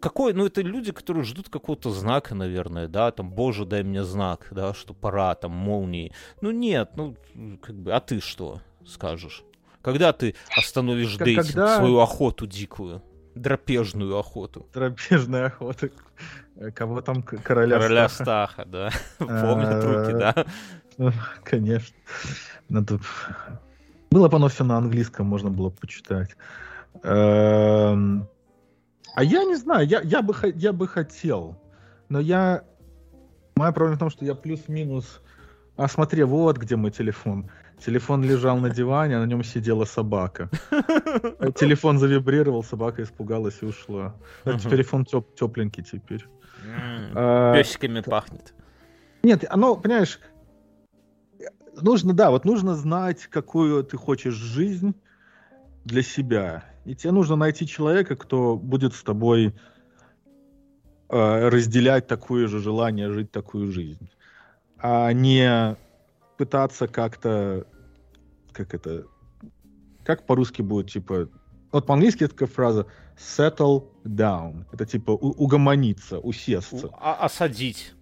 какой, 0.00 0.32
ну 0.34 0.46
это 0.46 0.60
люди, 0.62 0.92
которые 0.92 1.24
ждут 1.24 1.48
какого-то 1.48 1.90
знака, 1.90 2.34
наверное, 2.34 2.88
да, 2.88 3.10
там, 3.10 3.30
боже, 3.30 3.64
дай 3.64 3.82
мне 3.82 4.04
знак, 4.04 4.48
да, 4.50 4.74
что 4.74 4.94
пора, 4.94 5.34
там, 5.34 5.52
молнии. 5.52 6.12
Ну 6.40 6.50
нет, 6.50 6.92
ну, 6.96 7.16
как 7.60 7.74
бы, 7.76 7.92
а 7.92 8.00
ты 8.00 8.20
что 8.20 8.60
скажешь? 8.86 9.44
Когда 9.82 10.12
ты 10.12 10.34
остановишь 10.56 11.16
как, 11.16 11.24
дейтинг, 11.24 11.46
когда... 11.46 11.78
свою 11.78 11.98
охоту 12.00 12.46
дикую? 12.46 13.02
Драпежную 13.34 14.18
охоту. 14.18 14.66
Драпежная 14.74 15.46
охота. 15.46 15.90
Кого 16.74 17.00
там 17.02 17.22
короля 17.22 17.78
Короля 17.78 18.08
Стаха, 18.08 18.64
да. 18.64 18.90
Помнят 19.18 19.84
руки, 19.84 20.12
да? 20.12 21.12
Конечно. 21.44 21.96
Надо... 22.68 22.98
Было 24.10 24.28
бы 24.28 24.36
оно 24.36 24.48
все 24.48 24.64
на 24.64 24.76
английском, 24.76 25.26
можно 25.26 25.50
было 25.50 25.70
почитать. 25.70 26.36
А 29.18 29.24
я 29.24 29.42
не 29.42 29.56
знаю, 29.56 29.84
я, 29.84 30.00
я, 30.02 30.22
бы, 30.22 30.32
я 30.54 30.72
бы 30.72 30.86
хотел, 30.86 31.60
но 32.08 32.20
я... 32.20 32.62
Моя 33.56 33.72
проблема 33.72 33.96
в 33.96 33.98
том, 33.98 34.10
что 34.10 34.24
я 34.24 34.36
плюс-минус... 34.36 35.22
А 35.76 35.88
смотри, 35.88 36.22
вот 36.22 36.56
где 36.56 36.76
мой 36.76 36.92
телефон. 36.92 37.50
Телефон 37.84 38.22
лежал 38.22 38.58
на 38.58 38.70
диване, 38.70 39.16
а 39.16 39.20
на 39.20 39.24
нем 39.24 39.42
сидела 39.42 39.86
собака. 39.86 40.48
Телефон 41.56 41.98
завибрировал, 41.98 42.62
собака 42.62 43.02
испугалась 43.02 43.58
и 43.60 43.66
ушла. 43.66 44.14
Телефон 44.44 45.04
теп 45.04 45.34
тепленький 45.34 45.82
теперь. 45.82 46.24
А, 47.16 47.54
Песиками 47.56 48.02
пахнет. 48.02 48.54
Нет, 49.24 49.44
оно, 49.50 49.74
понимаешь, 49.74 50.20
нужно, 51.74 52.12
да, 52.12 52.30
вот 52.30 52.44
нужно 52.44 52.76
знать, 52.76 53.26
какую 53.26 53.82
ты 53.82 53.96
хочешь 53.96 54.34
жизнь, 54.34 54.94
для 55.84 56.02
себя. 56.02 56.64
И 56.88 56.94
тебе 56.94 57.12
нужно 57.12 57.36
найти 57.36 57.66
человека, 57.66 58.16
кто 58.16 58.56
будет 58.56 58.94
с 58.94 59.02
тобой 59.02 59.54
э, 61.10 61.48
разделять 61.50 62.06
такое 62.06 62.48
же 62.48 62.60
желание 62.60 63.12
жить 63.12 63.30
такую 63.30 63.70
жизнь. 63.70 64.08
А 64.78 65.12
не 65.12 65.76
пытаться 66.38 66.88
как-то... 66.88 67.66
Как 68.52 68.72
это... 68.72 69.04
Как 70.02 70.24
по-русски 70.24 70.62
будет, 70.62 70.90
типа... 70.90 71.28
Вот 71.72 71.84
по-английски 71.84 72.24
это 72.24 72.32
такая 72.32 72.48
фраза 72.48 72.86
settle 73.18 73.90
down. 74.04 74.64
Это 74.72 74.86
типа 74.86 75.10
угомониться, 75.10 76.18
усесться. 76.18 76.88
А- 76.94 77.26
осадить. 77.26 77.92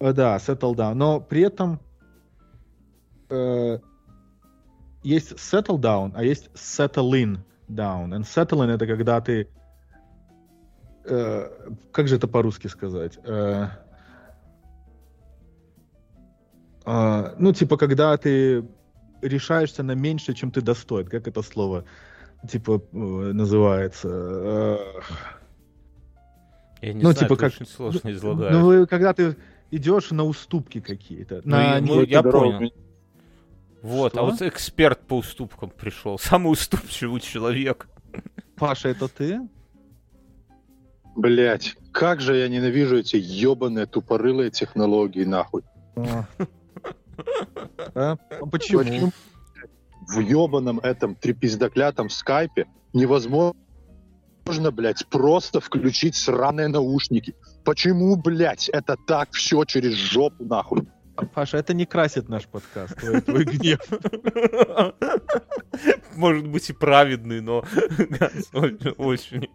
Э, 0.00 0.12
Да, 0.12 0.36
settle 0.36 0.74
down. 0.74 0.92
Но 0.92 1.18
при 1.18 1.40
этом 1.40 1.80
э, 3.30 3.78
есть 5.02 5.32
settle 5.32 5.78
down, 5.78 6.12
а 6.14 6.22
есть 6.22 6.50
settling 6.52 7.38
down. 7.74 8.10
And 8.12 8.22
settling 8.24 8.70
это 8.70 8.86
когда 8.86 9.20
ты... 9.20 9.48
э, 11.04 11.48
как 11.92 12.08
же 12.08 12.16
это 12.16 12.28
по-русски 12.28 12.68
сказать? 12.68 13.18
Э, 13.24 13.68
э, 16.86 17.34
ну, 17.38 17.52
типа, 17.52 17.76
когда 17.76 18.16
ты 18.16 18.64
решаешься 19.20 19.82
на 19.82 19.92
меньше, 19.94 20.34
чем 20.34 20.50
ты 20.50 20.60
достоин. 20.62 21.06
Как 21.06 21.28
это 21.28 21.42
слово, 21.42 21.84
типа, 22.48 22.82
э, 22.92 22.96
называется? 22.96 24.08
Э, 24.08 24.76
Я 26.82 26.92
не 26.94 27.02
Ну, 27.02 27.12
знаю, 27.12 27.16
типа 27.28 27.36
как- 27.36 27.52
очень 27.52 27.66
сложно 27.66 28.10
излагаешь. 28.10 28.52
ну, 28.52 28.64
вы- 28.66 28.86
когда 28.86 29.12
ты 29.12 29.36
идешь 29.70 30.10
на 30.10 30.24
уступки 30.24 30.80
какие-то. 30.80 31.40
Ну, 31.44 31.50
на 31.56 31.80
ну, 31.80 32.02
я 32.02 32.22
понял. 32.22 32.72
Вот, 33.82 34.12
а 34.14 34.18
Что? 34.18 34.26
вот 34.26 34.42
эксперт 34.42 35.00
по 35.06 35.18
уступкам 35.18 35.70
пришел. 35.70 36.18
Самый 36.22 36.52
уступчивый 36.52 37.20
человек. 37.20 37.88
Паша, 38.56 38.88
это 38.88 39.08
ты? 39.08 39.40
Блять, 41.16 41.76
как 41.92 42.20
же 42.20 42.36
я 42.36 42.48
ненавижу 42.48 42.98
эти 42.98 43.16
ебаные 43.16 43.86
тупорылые 43.86 44.50
технологии, 44.50 45.24
нахуй. 45.24 45.62
А. 45.96 46.26
А? 47.94 48.16
А 48.30 48.46
Почему? 48.46 49.12
В 50.08 50.18
ебаном 50.18 50.80
этом 50.80 51.14
трепиздаклятом 51.14 52.08
скайпе 52.10 52.66
невозможно, 52.92 53.54
блядь, 54.72 55.06
просто 55.08 55.60
включить 55.60 56.16
сраные 56.16 56.68
наушники. 56.68 57.34
Почему, 57.64 58.16
блядь, 58.16 58.68
это 58.70 58.96
так 59.06 59.32
все 59.32 59.64
через 59.64 59.92
жопу, 59.92 60.44
нахуй? 60.44 60.88
Паша, 61.34 61.58
это 61.58 61.74
не 61.74 61.86
красит 61.86 62.28
наш 62.28 62.46
подкаст, 62.46 62.96
твой, 62.96 63.20
твой 63.20 63.44
гнев. 63.44 63.80
Может 66.16 66.48
быть 66.48 66.70
и 66.70 66.72
праведный, 66.72 67.40
но 67.40 67.64
очень-. 68.96 69.48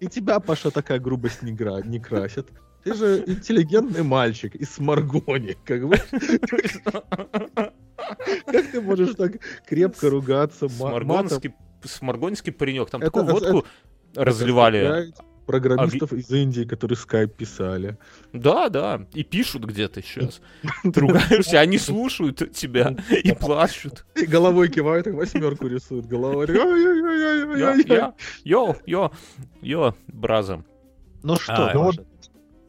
И 0.00 0.08
тебя, 0.08 0.40
Паша, 0.40 0.70
такая 0.70 0.98
грубость 0.98 1.42
не, 1.42 1.52
гра- 1.52 1.82
не 1.82 2.00
красит. 2.00 2.48
Ты 2.84 2.94
же 2.94 3.24
интеллигентный 3.26 4.02
мальчик 4.04 4.54
из 4.54 4.70
Сморгони. 4.74 5.56
Как, 5.64 5.86
бы. 5.88 5.96
как 8.46 8.70
ты 8.70 8.80
можешь 8.80 9.14
так 9.16 9.32
крепко 9.66 10.08
ругаться? 10.08 10.68
Сморгонский, 11.82 12.52
паренек. 12.52 12.90
Там 12.90 13.00
такую 13.00 13.24
водку 13.24 13.66
разливали. 14.14 15.12
Программистов 15.46 16.12
из 16.12 16.30
Индии, 16.30 16.64
которые 16.64 16.96
скайп 16.96 17.34
писали. 17.34 17.96
Да, 18.32 18.68
да. 18.68 19.06
И 19.14 19.22
пишут 19.22 19.64
где-то 19.64 20.02
сейчас. 20.02 20.40
Ты 20.82 21.00
ругаешься, 21.00 21.60
они 21.60 21.78
слушают 21.78 22.52
тебя 22.52 22.96
и 23.10 23.32
плачут. 23.40 24.04
И 24.14 24.26
головой 24.26 24.68
кивают, 24.68 25.06
восьмерку 25.06 25.68
рисуют. 25.68 26.06
Головой. 26.06 26.46
Йо, 28.44 28.76
йо, 28.86 29.12
йо, 29.62 29.94
браза. 30.08 30.64
Ну 31.22 31.36
что, 31.36 31.70
А, 31.70 31.74
ну 31.74 31.86
Паша, 31.86 32.04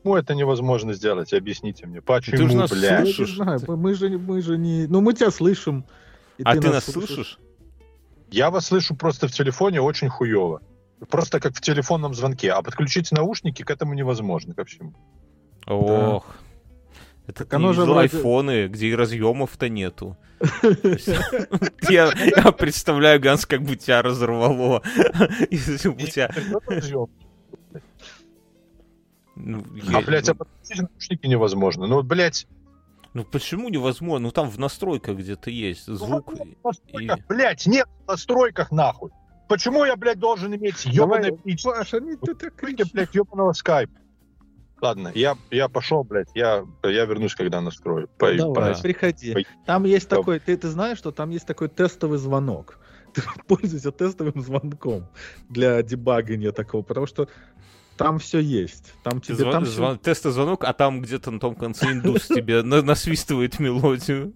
Почему 0.07 0.15
это 0.15 0.35
невозможно 0.35 0.93
сделать? 0.93 1.33
Объясните 1.33 1.85
мне. 1.85 1.99
Ты 1.99 2.21
же 2.21 2.31
Почему, 2.31 2.53
нас 2.53 2.71
блядь? 2.71 2.83
я 2.83 3.01
не 3.01 3.11
слышишь? 3.11 3.35
знаю, 3.35 3.59
мы 3.67 3.93
же, 3.93 4.09
мы 4.17 4.41
же 4.41 4.57
не... 4.57 4.87
Ну, 4.87 5.01
мы 5.01 5.13
тебя 5.13 5.31
слышим. 5.31 5.83
А 6.45 6.55
ты 6.55 6.69
нас 6.69 6.85
слышишь? 6.85 7.39
Я 8.31 8.49
вас 8.49 8.67
слышу 8.67 8.95
просто 8.95 9.27
в 9.27 9.31
телефоне 9.31 9.81
очень 9.81 10.07
хуево. 10.07 10.61
Просто 11.09 11.39
как 11.39 11.55
в 11.55 11.61
телефонном 11.61 12.13
звонке. 12.13 12.51
А 12.51 12.61
подключить 12.61 13.11
наушники 13.11 13.63
к 13.63 13.69
этому 13.69 13.93
невозможно 13.93 14.53
ко 14.53 14.65
всему. 14.65 14.93
Ох. 15.67 16.25
Это 17.27 17.43
Так 17.43 17.55
оно 17.55 17.73
же 17.73 17.81
вроде- 17.83 17.99
айфоны, 18.15 18.67
где 18.67 18.87
и 18.87 18.95
разъемов-то 18.95 19.67
нету. 19.69 20.17
Я, 21.89 22.11
представляю, 22.57 23.19
Ганс, 23.19 23.45
как 23.45 23.61
бы 23.63 23.75
тебя 23.75 24.01
разорвало. 24.01 24.81
Если 25.51 25.89
бы 25.89 25.95
у 26.03 26.07
тебя... 26.07 26.29
Ну, 29.35 29.63
А, 29.89 29.91
я- 29.91 30.01
блядь, 30.01 30.29
а 30.29 30.35
подключить 30.35 30.81
наушники 30.81 31.27
невозможно. 31.27 31.85
Ну, 31.85 31.95
вот, 31.95 32.05
блядь, 32.05 32.47
ну 33.13 33.23
почему 33.23 33.69
невозможно? 33.69 34.27
Ну 34.27 34.31
там 34.31 34.49
в 34.49 34.57
настройках 34.59 35.17
где-то 35.17 35.49
есть 35.51 35.85
звук. 35.85 36.27
ну, 36.33 36.43
и- 36.45 36.55
в 36.61 36.65
настройках, 36.65 37.19
блядь, 37.27 37.65
нет 37.67 37.87
в 38.05 38.07
настройках, 38.07 38.71
нахуй. 38.71 39.11
Почему 39.47 39.85
я, 39.85 39.95
блядь, 39.95 40.19
должен 40.19 40.53
иметь 40.55 40.85
ебаный 40.85 41.31
Давай, 41.31 41.57
Паша, 41.63 41.99
не 41.99 42.15
ты 42.15 42.33
так 42.35 42.55
кричишь. 42.55 42.91
блядь, 42.91 43.13
ебаного 43.15 43.53
скайпа. 43.53 43.93
Ладно, 44.79 45.11
я, 45.15 45.35
я 45.49 45.69
пошел, 45.69 46.03
блядь, 46.03 46.29
я, 46.35 46.63
я 46.83 47.05
вернусь, 47.05 47.33
когда 47.33 47.61
настрою. 47.61 48.07
По- 48.19 48.31
Ну, 48.31 48.53
Давай, 48.53 48.75
по- 48.75 48.81
приходи. 48.81 49.33
Пой- 49.33 49.47
Там 49.65 49.85
есть 49.85 50.05
Доб- 50.07 50.17
такой, 50.19 50.39
ты, 50.39 50.55
ты 50.55 50.67
знаешь, 50.67 50.99
что 50.99 51.11
там 51.11 51.31
есть 51.31 51.47
такой 51.47 51.67
тестовый 51.69 52.19
звонок. 52.19 52.79
Ты 53.13 53.23
пользуйся 53.47 53.91
тестовым 53.91 54.39
звонком 54.41 55.07
для 55.49 55.81
дебагания 55.81 56.51
такого, 56.51 56.83
потому 56.83 57.07
что 57.07 57.27
там 57.95 58.19
все 58.19 58.37
есть. 58.39 58.93
Там 59.01 59.21
тебе 59.21 59.37
Зва- 59.45 59.51
там 59.51 59.63
звон- 59.63 59.97
Тестозвонок, 59.97 60.63
а 60.65 60.73
там 60.73 61.01
где-то 61.01 61.31
на 61.31 61.39
том 61.39 61.55
конце 61.55 61.91
индус 61.93 62.27
тебе 62.27 62.61
на- 62.61 62.83
насвистывает 62.83 63.57
мелодию. 63.59 64.33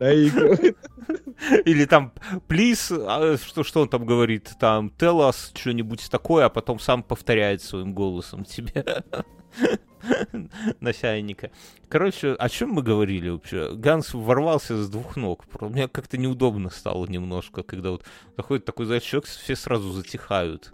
Или 1.64 1.84
там, 1.84 2.12
please, 2.48 2.90
а, 3.06 3.36
что, 3.36 3.62
что 3.64 3.82
он 3.82 3.88
там 3.88 4.04
говорит, 4.04 4.52
там, 4.58 4.92
tell 4.98 5.28
us 5.28 5.52
что-нибудь 5.54 6.10
такое, 6.10 6.46
а 6.46 6.48
потом 6.48 6.78
сам 6.78 7.02
повторяет 7.02 7.62
своим 7.62 7.94
голосом 7.94 8.44
тебе 8.44 8.84
на 10.80 10.92
чайника. 10.92 11.50
Короче, 11.88 12.32
о 12.32 12.48
чем 12.48 12.70
мы 12.70 12.82
говорили 12.82 13.28
вообще? 13.28 13.74
Ганс 13.74 14.14
ворвался 14.14 14.82
с 14.82 14.88
двух 14.88 15.16
ног. 15.16 15.44
Мне 15.60 15.88
как-то 15.88 16.18
неудобно 16.18 16.70
стало 16.70 17.06
немножко, 17.06 17.62
когда 17.62 17.90
вот 17.90 18.04
заходит 18.36 18.64
такой 18.64 18.86
человек, 19.00 19.26
все 19.26 19.56
сразу 19.56 19.92
затихают. 19.92 20.70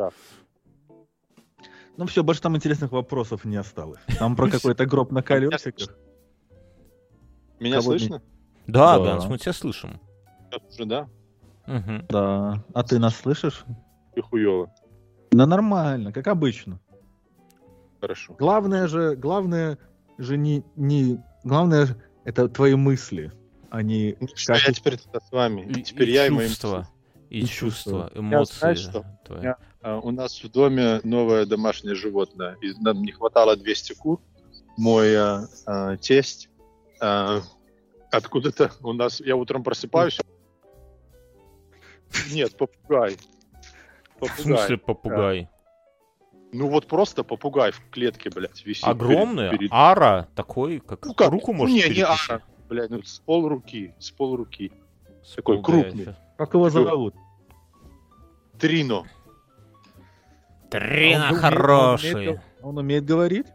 Ну 1.97 2.07
все, 2.07 2.25
больше 2.25 2.43
там 2.43 2.57
интересных 2.57 2.91
вопросов 2.91 3.45
не 3.45 3.57
осталось. 3.57 4.01
Там 4.19 4.35
про 4.35 4.49
какой-то 4.51 4.85
гроб 4.87 5.13
на 5.13 5.23
колесиках. 5.23 5.97
Меня 7.61 7.81
слышно? 7.81 8.21
Да, 8.67 8.99
Да. 8.99 9.05
Ганс, 9.05 9.27
мы 9.27 9.39
тебя 9.39 9.53
слышим. 9.53 10.01
Сейчас 10.51 10.63
уже, 10.75 10.85
да? 10.87 11.09
Мгм. 11.67 12.07
Да. 12.09 12.65
А 12.75 12.83
ты 12.83 12.99
нас 12.99 13.17
слышишь? 13.17 13.65
И 14.15 14.21
хуево. 14.21 14.73
Да 15.31 15.47
нормально, 15.47 16.13
как 16.13 16.27
обычно. 16.29 16.79
Хорошо. 18.01 18.35
Главное 18.39 18.87
же, 18.87 19.17
главное 19.17 19.79
же 20.19 20.37
не, 20.37 20.63
не... 20.77 21.21
Главное 21.43 21.87
же 21.87 21.97
это 22.25 22.49
твои 22.49 22.75
мысли, 22.75 23.33
а 23.71 23.83
не... 23.83 24.17
Что 24.35 24.55
как 24.55 24.63
я 24.69 24.73
теперь 24.73 24.99
с 24.99 25.33
вами. 25.33 25.63
И, 25.63 25.83
теперь 25.83 26.11
и 26.11 26.13
я 26.13 26.27
и 26.27 26.31
мои 26.31 26.49
чувства. 26.49 26.89
И, 27.31 27.41
И 27.41 27.47
чувства, 27.47 28.03
чувства. 28.05 28.19
эмоции. 28.19 28.59
знаешь 28.59 28.79
что? 28.79 29.05
твои. 29.25 29.43
Я- 29.43 29.57
А, 29.83 29.99
У 29.99 30.11
нас 30.13 30.43
в 30.43 30.51
доме 30.51 31.01
новое 31.03 31.45
домашнее 31.47 31.95
животное. 31.95 32.57
И 32.63 32.73
нам 32.81 33.03
не 33.03 33.13
хватало 33.13 33.57
200 33.57 33.95
кур. 33.95 34.21
Мой 34.77 35.17
а, 35.17 35.47
а, 35.67 35.97
тесть 35.97 36.49
а, 37.01 37.41
откуда-то 38.17 38.73
у 38.83 38.93
нас... 38.93 39.21
Я 39.21 39.37
утром 39.37 39.63
просыпаюсь. 39.63 40.19
Нет, 42.33 42.57
попугай. 42.57 43.17
В 44.21 44.27
смысле 44.41 44.79
Попугай. 44.79 44.79
попугай? 44.79 45.49
Ну 46.53 46.69
вот 46.69 46.87
просто 46.87 47.25
попугай 47.25 47.73
в 47.73 47.81
клетке, 47.91 48.31
блядь, 48.31 48.65
висит. 48.65 48.85
Огромный? 48.87 49.49
перед- 49.49 49.59
перед- 49.59 49.73
Ара 49.73 50.29
такой, 50.37 50.79
как 50.79 51.05
Ну 51.05 51.15
как? 51.15 51.31
руку 51.31 51.53
может 51.53 51.75
не, 51.75 51.83
не 51.83 51.89
перекусить? 51.89 52.31
ара. 52.31 52.43
Блядь, 52.69 52.91
ну 52.91 53.03
с 53.03 53.19
пол 53.19 53.49
руки, 53.49 53.95
с 53.99 54.11
пол 54.13 54.37
руки. 54.37 54.73
С 55.25 55.35
такой 55.35 55.57
попугая 55.59 55.83
крупный. 55.83 56.03
ещё. 56.03 56.15
Как 56.39 56.55
его 56.55 56.71
зовут? 56.71 57.15
Трино. 58.59 59.05
Трина 60.71 61.29
А 61.29 61.33
он 61.33 61.37
умеет- 61.37 61.41
хороший. 61.41 62.13
Он 62.13 62.17
умеет, 62.21 62.41
он 62.63 62.79
умеет 62.79 63.05
говорить? 63.05 63.47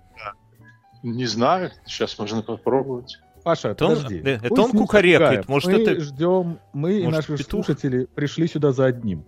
Не 1.01 1.25
знаю, 1.25 1.71
сейчас 1.85 2.19
можно 2.19 2.41
попробовать. 2.43 3.17
Паша, 3.43 3.69
Это 3.69 3.85
он- 3.85 3.95
подожди. 3.95 4.17
э, 4.23 4.35
это 4.35 4.49
Пусть 4.49 4.61
он 4.61 4.71
кукарекает, 4.71 5.47
может, 5.47 5.71
мы 5.71 5.81
это- 5.81 6.01
ждем, 6.01 6.59
мы 6.73 6.93
и 6.99 7.03
может, 7.03 7.29
наши 7.29 7.43
петух? 7.43 7.65
слушатели 7.65 8.05
пришли 8.05 8.47
сюда 8.47 8.71
за 8.71 8.85
одним. 8.85 9.23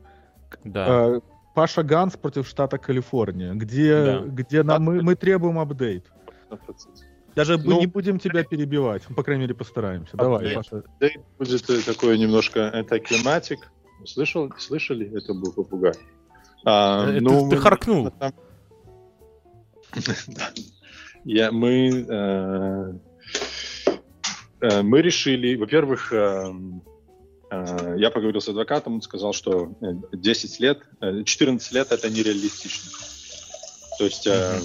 Да. 0.63 0.85
Э, 1.17 1.21
Паша 1.55 1.83
Ганс 1.83 2.15
против 2.17 2.47
штата 2.47 2.77
Калифорния, 2.77 3.53
где, 3.53 3.95
Да. 4.05 4.19
где 4.19 4.63
нам, 4.63 4.83
мы, 4.83 5.01
мы 5.01 5.15
требуем 5.15 5.59
апдейт. 5.59 6.05
Даже 7.35 7.57
Ну, 7.57 7.79
не 7.79 7.87
будем 7.87 8.19
тебя 8.19 8.43
перебивать, 8.43 9.03
по 9.15 9.23
крайней 9.23 9.43
мере 9.43 9.55
постараемся. 9.55 10.17
Давай, 10.17 10.39
Апдейт. 10.39 10.55
Паша. 10.55 10.83
Да, 10.99 11.07
будет 11.39 11.69
э, 11.69 11.79
такое 11.85 12.17
немножко 12.17 12.69
антиклиматик. 12.73 13.59
Слышал, 14.05 14.51
слышали? 14.57 15.09
Это 15.17 15.33
был 15.33 15.53
попугай. 15.53 15.93
А, 16.65 17.07
Э, 17.09 17.19
ну, 17.21 17.49
ты, 17.49 17.55
харкнул. 17.57 18.11
Я, 21.23 21.51
мы, 21.51 22.05
э, 22.09 22.93
мы 24.83 25.01
решили, 25.01 25.55
во-первых, 25.55 26.11
э, 26.13 26.51
э, 27.51 27.95
я 27.97 28.11
поговорил 28.11 28.41
с 28.41 28.47
адвокатом, 28.49 28.95
он 28.95 29.01
сказал, 29.01 29.33
что 29.33 29.73
э, 29.81 29.93
10 30.13 30.59
лет, 30.59 30.79
э, 31.01 31.23
14 31.23 31.71
лет 31.71 31.91
это 31.91 32.09
нереалистично. 32.09 32.91
То 33.97 34.05
есть 34.05 34.25
э, 34.25 34.59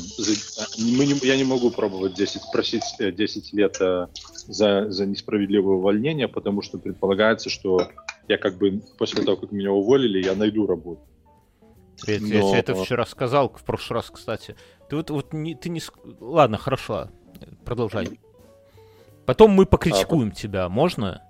мы 0.79 1.05
не- 1.07 1.27
я 1.27 1.37
не 1.37 1.45
могу 1.45 1.71
пробовать 1.71 2.15
10, 2.15 2.41
просить 2.53 2.85
э, 2.99 3.13
10 3.13 3.53
лет 3.53 3.77
э, 3.81 4.07
за, 4.47 4.91
за 4.91 5.07
несправедливое 5.07 5.77
увольнение, 5.77 6.29
потому 6.29 6.63
что 6.63 6.79
предполагается, 6.79 7.51
что 7.51 7.89
я 8.29 8.39
как 8.39 8.57
бы 8.59 8.81
после 8.99 9.23
того, 9.25 9.37
как 9.37 9.53
меня 9.53 9.73
уволили, 9.73 10.25
я 10.25 10.35
найду 10.35 10.67
работу. 10.67 11.01
Я, 12.07 12.15
я 12.15 12.19
тебе 12.21 12.41
Но- 12.41 12.55
это 12.57 12.75
вчера 12.75 13.05
сказал, 13.07 13.49
в 13.51 13.65
прошлый 13.65 13.97
раз, 14.01 14.11
кстати. 14.11 14.57
Ты 14.89 14.97
вот, 14.97 15.11
вот 15.11 15.33
не, 15.33 15.55
ты 15.55 15.69
не... 15.71 15.81
Ладно, 16.21 16.57
хорошо, 16.59 17.09
продолжай. 17.65 18.19
Потом 19.27 19.51
мы 19.51 19.67
покритикуем 19.67 20.31
тебя, 20.31 20.69
можно? 20.69 21.23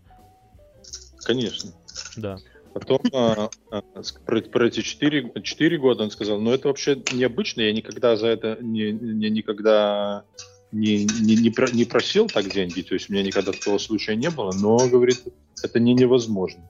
Конечно. 1.24 1.72
Да. 2.16 2.36
Потом 2.74 3.00
а, 3.14 3.48
а, 3.70 3.82
про, 4.26 4.42
про 4.42 4.68
эти 4.68 4.82
четыре, 4.82 5.32
четыре 5.42 5.78
года 5.78 6.04
он 6.04 6.10
сказал, 6.10 6.38
ну 6.38 6.52
это 6.52 6.68
вообще 6.68 7.02
необычно, 7.10 7.62
я 7.62 7.72
никогда 7.72 8.16
за 8.16 8.26
это 8.26 8.58
не, 8.60 8.92
не- 8.92 9.30
никогда 9.30 10.24
не, 10.72 11.06
не, 11.06 11.36
не, 11.36 11.50
про- 11.50 11.70
не 11.70 11.86
просил 11.86 12.26
так 12.26 12.52
деньги, 12.52 12.82
то 12.82 12.92
есть 12.92 13.08
у 13.08 13.14
меня 13.14 13.22
никогда 13.22 13.52
такого 13.52 13.78
случая 13.78 14.14
не 14.14 14.28
было, 14.28 14.52
но, 14.52 14.76
говорит, 14.88 15.22
это 15.62 15.80
не 15.80 15.94
невозможно. 15.94 16.68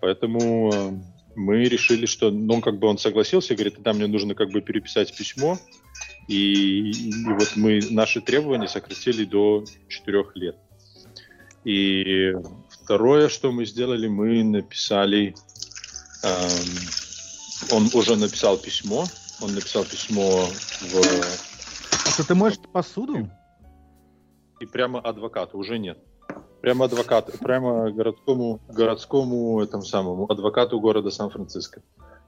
Поэтому 0.00 0.70
э, 0.72 0.90
мы 1.34 1.64
решили, 1.64 2.06
что, 2.06 2.30
ну, 2.30 2.54
он 2.54 2.60
как 2.60 2.78
бы 2.78 2.86
он 2.86 2.98
согласился, 2.98 3.54
говорит, 3.54 3.74
тогда 3.74 3.92
мне 3.92 4.06
нужно 4.06 4.36
как 4.36 4.50
бы 4.50 4.60
переписать 4.60 5.16
письмо, 5.16 5.58
и, 6.28 6.90
и 6.90 7.24
вот 7.24 7.52
мы 7.56 7.80
наши 7.90 8.20
требования 8.20 8.68
сократили 8.68 9.24
до 9.24 9.64
четырех 9.88 10.34
лет. 10.36 10.56
И 11.64 12.32
второе, 12.68 13.28
что 13.28 13.52
мы 13.52 13.64
сделали, 13.64 14.08
мы 14.08 14.44
написали, 14.44 15.34
эм, 16.22 17.72
он 17.72 17.88
уже 17.94 18.16
написал 18.16 18.58
письмо, 18.58 19.04
он 19.40 19.54
написал 19.54 19.84
письмо 19.84 20.46
в, 20.80 20.96
Это 22.06 22.26
ты 22.26 22.34
можешь 22.34 22.58
посуду? 22.72 23.30
и 24.64 24.66
прямо 24.66 25.00
адвокату, 25.00 25.58
уже 25.58 25.78
нет. 25.78 25.98
Прямо 26.60 26.86
адвокат, 26.86 27.38
прямо 27.40 27.90
городскому, 27.90 28.60
городскому 28.68 29.60
этому 29.60 29.82
самому 29.82 30.30
адвокату 30.30 30.80
города 30.80 31.10
Сан-Франциско. 31.10 31.82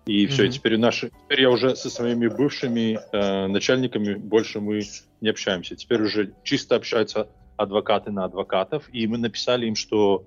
И 0.07 0.27
все, 0.29 0.45
и 0.45 0.47
Мгм. 0.47 0.53
теперь 0.53 0.79
наши, 0.79 1.11
теперь 1.25 1.41
я 1.43 1.51
уже 1.51 1.75
со 1.75 1.91
своими 1.91 2.29
бывшими 2.29 2.99
э, 3.13 3.47
начальниками 3.49 4.15
больше 4.15 4.61
мы 4.61 4.83
не 5.21 5.29
общаемся. 5.31 5.75
Теперь 5.75 6.03
уже 6.03 6.33
чисто 6.45 6.77
общаются 6.77 7.29
адвокаты 7.57 8.13
на 8.13 8.25
адвокатов, 8.25 8.89
и 8.93 9.07
мы 9.09 9.19
написали 9.19 9.67
им, 9.67 9.75
что 9.75 10.27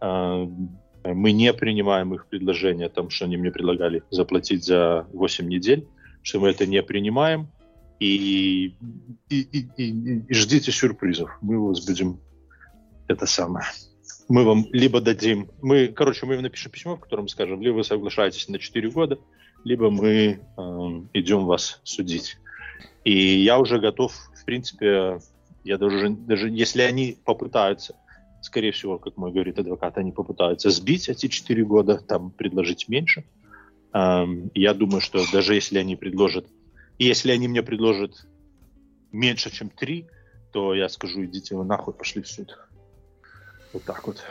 э, 0.00 0.46
мы 1.04 1.32
не 1.32 1.52
принимаем 1.52 2.12
их 2.14 2.26
предложение, 2.26 2.88
там, 2.88 3.08
что 3.10 3.26
они 3.26 3.36
мне 3.36 3.52
предлагали 3.52 4.02
заплатить 4.10 4.64
за 4.64 5.06
8 5.12 5.46
недель, 5.48 5.86
что 6.22 6.40
мы 6.40 6.48
это 6.50 6.66
не 6.66 6.82
принимаем, 6.82 7.48
и, 8.00 8.74
и, 9.28 9.40
и- 9.40 9.68
и- 9.76 10.24
и 10.28 10.34
ждите 10.34 10.72
сюрпризов. 10.72 11.38
Мы 11.40 11.58
вас 11.64 11.86
будем 11.86 12.18
это 13.06 13.26
самое. 13.26 13.66
Мы 14.30 14.44
вам 14.44 14.68
либо 14.70 15.00
дадим, 15.00 15.50
мы, 15.60 15.88
короче, 15.88 16.24
мы 16.24 16.34
им 16.34 16.42
напишем 16.42 16.70
письмо, 16.70 16.94
в 16.94 17.00
котором 17.00 17.26
скажем, 17.26 17.60
либо 17.60 17.78
вы 17.78 17.84
соглашаетесь 17.84 18.46
на 18.46 18.60
4 18.60 18.88
года, 18.90 19.18
либо 19.64 19.90
мы 19.90 20.40
эм, 20.56 21.10
идем 21.12 21.46
вас 21.46 21.80
судить. 21.82 22.36
И 23.02 23.12
я 23.40 23.58
уже 23.58 23.80
готов, 23.80 24.14
в 24.40 24.44
принципе, 24.44 25.18
я 25.64 25.78
даже, 25.78 26.10
даже 26.10 26.48
если 26.48 26.82
они 26.82 27.18
попытаются, 27.24 27.96
скорее 28.40 28.70
всего, 28.70 29.00
как 29.00 29.16
мой 29.16 29.32
говорит 29.32 29.58
адвокат, 29.58 29.98
они 29.98 30.12
попытаются 30.12 30.70
сбить 30.70 31.08
эти 31.08 31.26
4 31.26 31.64
года, 31.64 31.98
там 31.98 32.30
предложить 32.30 32.88
меньше. 32.88 33.24
Эм, 33.92 34.52
я 34.54 34.74
думаю, 34.74 35.00
что 35.00 35.24
даже 35.32 35.56
если 35.56 35.80
они 35.80 35.96
предложат, 35.96 36.46
если 37.00 37.32
они 37.32 37.48
мне 37.48 37.64
предложат 37.64 38.28
меньше, 39.10 39.50
чем 39.50 39.70
3, 39.70 40.06
то 40.52 40.72
я 40.72 40.88
скажу, 40.88 41.24
идите 41.24 41.56
вы 41.56 41.64
нахуй, 41.64 41.94
пошли 41.94 42.22
в 42.22 42.28
суд. 42.28 42.56
Вот 43.72 43.84
так 43.84 44.06
вот. 44.06 44.22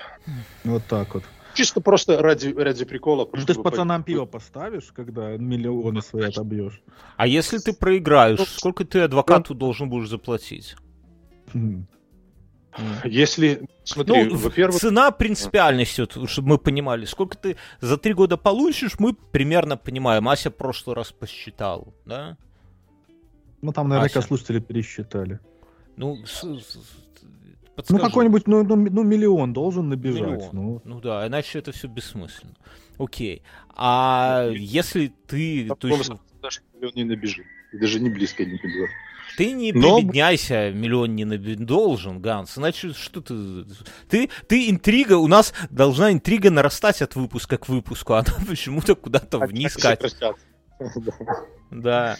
Вот 0.63 0.83
так 0.87 1.13
вот. 1.13 1.23
Чисто 1.55 1.81
просто 1.81 2.21
ради, 2.21 2.53
ради 2.53 2.85
прикола. 2.85 3.27
Ну 3.33 3.45
ты 3.45 3.53
пацанам 3.55 4.03
пиво 4.03 4.25
поставишь, 4.25 4.91
когда 4.95 5.35
миллионы 5.37 6.01
свои 6.01 6.23
отобьешь. 6.27 6.81
А 7.17 7.25
если 7.27 7.57
ты 7.57 7.73
проиграешь, 7.73 8.39
сколько 8.39 8.85
ты 8.85 8.99
адвокату 9.01 9.53
должен 9.55 9.89
будешь 9.89 10.09
заплатить? 10.09 10.75
Если, 13.03 13.67
смотри, 13.83 14.23
Ну, 14.25 14.35
в- 14.35 14.43
во-первых, 14.43 14.79
цена 14.79 15.11
принципиальности, 15.11 16.01
вот, 16.01 16.29
чтобы 16.29 16.49
мы 16.49 16.57
понимали, 16.59 17.05
сколько 17.05 17.35
ты 17.35 17.57
за 17.81 17.97
три 17.97 18.13
года 18.13 18.37
получишь, 18.37 18.99
мы 18.99 19.13
примерно 19.13 19.75
понимаем. 19.75 20.29
Ася 20.29 20.49
в 20.49 20.53
прошлый 20.55 20.95
раз 20.95 21.11
посчитал, 21.11 21.93
да? 22.05 22.37
Ну 23.61 23.73
там 23.73 23.89
наверняка 23.89 24.19
Ася. 24.19 24.27
слушатели 24.27 24.59
пересчитали. 24.59 25.39
Ну, 25.97 26.23
с- 26.25 26.43
с- 26.43 26.77
Ну 27.89 27.95
подскажи. 27.97 28.03
какой-нибудь, 28.09 28.47
ну, 28.47 28.63
ну, 28.63 28.75
ну, 28.75 29.03
миллион 29.03 29.53
должен 29.53 29.89
набежать. 29.89 30.21
Миллион. 30.21 30.49
Ну, 30.53 30.81
Ну 30.85 31.01
да, 31.01 31.27
иначе 31.27 31.59
это 31.59 31.71
все 31.71 31.87
бессмысленно. 31.87 32.55
Окей. 32.97 33.41
А 33.75 34.49
если 34.51 35.13
ты... 35.27 35.67
То 35.79 35.87
есть, 35.87 36.11
даже 36.41 36.61
миллион 36.73 36.91
не 36.95 37.03
набежит. 37.05 37.45
Даже 37.73 37.99
не 37.99 38.09
близко 38.09 38.43
не 38.45 38.53
набежит. 38.53 38.89
ты 39.37 39.51
не 39.53 39.71
Но- 39.71 39.97
прибедняйся, 39.97 40.71
миллион 40.71 41.15
не 41.15 41.23
наби- 41.23 41.55
должен, 41.55 42.19
Ганс. 42.19 42.57
Иначе 42.57 42.93
что 42.93 43.21
ты... 43.21 43.65
Ты, 44.09 44.29
ты 44.47 44.69
интрига, 44.69 45.17
у 45.17 45.27
нас 45.27 45.53
должна 45.69 46.11
интрига 46.11 46.49
нарастать 46.51 47.01
от 47.01 47.15
выпуска 47.15 47.57
к 47.57 47.69
выпуску, 47.69 48.13
а 48.13 48.19
она 48.19 48.33
почему-то 48.47 48.95
куда-то 48.95 49.37
вниз 49.39 49.73
Все 49.75 49.81
катит. 49.81 49.99
простят. 49.99 50.35
Да. 51.71 52.17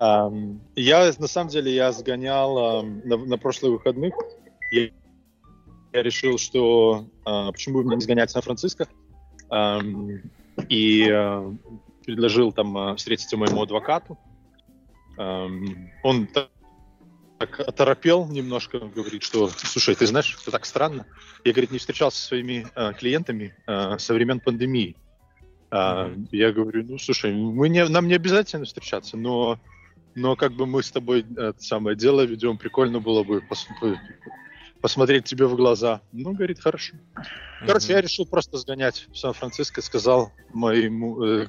Ам, 0.00 0.60
Я, 0.74 1.12
на 1.18 1.28
самом 1.28 1.48
деле, 1.50 1.72
я 1.74 1.92
сгонял 1.92 2.82
на, 2.82 3.16
на 3.16 3.38
прошлых 3.38 3.72
выходных. 3.72 4.12
Я, 4.74 4.90
я 5.92 6.02
решил, 6.02 6.38
что 6.38 7.06
а, 7.24 7.52
почему 7.52 7.78
бы 7.78 7.84
мне 7.84 7.96
не 7.96 8.02
сгонять 8.02 8.30
в 8.30 8.32
Сан-Франциско. 8.32 8.88
Ам, 9.50 10.20
И 10.68 11.08
а, 11.08 11.54
предложил 12.04 12.52
там 12.52 12.76
а, 12.76 12.96
встретиться 12.96 13.36
моему 13.36 13.62
адвокату. 13.62 14.18
Ам, 15.16 15.90
Он 16.02 16.26
та- 16.26 16.48
так 17.38 17.60
оторопел 17.60 18.26
немножко, 18.26 18.80
говорит, 18.80 19.22
что, 19.22 19.48
слушай, 19.48 19.94
ты 19.94 20.06
знаешь, 20.06 20.36
это 20.40 20.50
так 20.50 20.66
странно. 20.66 21.06
Я, 21.44 21.52
говорит, 21.52 21.70
не 21.70 21.78
встречался 21.78 22.18
со 22.18 22.26
своими 22.28 22.66
а, 22.74 22.92
клиентами 22.92 23.54
а, 23.66 23.98
со 23.98 24.14
времен 24.14 24.40
пандемии. 24.40 24.96
А, 25.70 26.12
Я 26.32 26.52
говорю, 26.52 26.84
ну, 26.84 26.98
слушай, 26.98 27.32
мы 27.32 27.68
не, 27.68 27.86
нам 27.88 28.08
не 28.08 28.14
обязательно 28.14 28.64
встречаться, 28.64 29.16
но, 29.16 29.60
но 30.16 30.36
как 30.36 30.52
бы 30.52 30.66
мы 30.66 30.82
с 30.82 30.90
тобой 30.90 31.24
это 31.36 31.54
самое 31.58 31.96
дело 31.96 32.22
ведем, 32.22 32.58
прикольно 32.58 33.00
было 33.00 33.22
бы 33.24 33.38
пос- 33.38 33.96
посмотреть 34.84 35.24
тебе 35.24 35.46
в 35.46 35.56
глаза. 35.56 36.02
Ну, 36.12 36.34
говорит, 36.34 36.60
хорошо. 36.60 36.94
Короче, 37.66 37.94
я 37.94 38.02
решил 38.02 38.26
просто 38.26 38.58
сгонять 38.58 39.08
в 39.10 39.16
Сан-Франциско, 39.16 39.80
сказал 39.80 40.30
моему 40.52 41.24
э. 41.24 41.46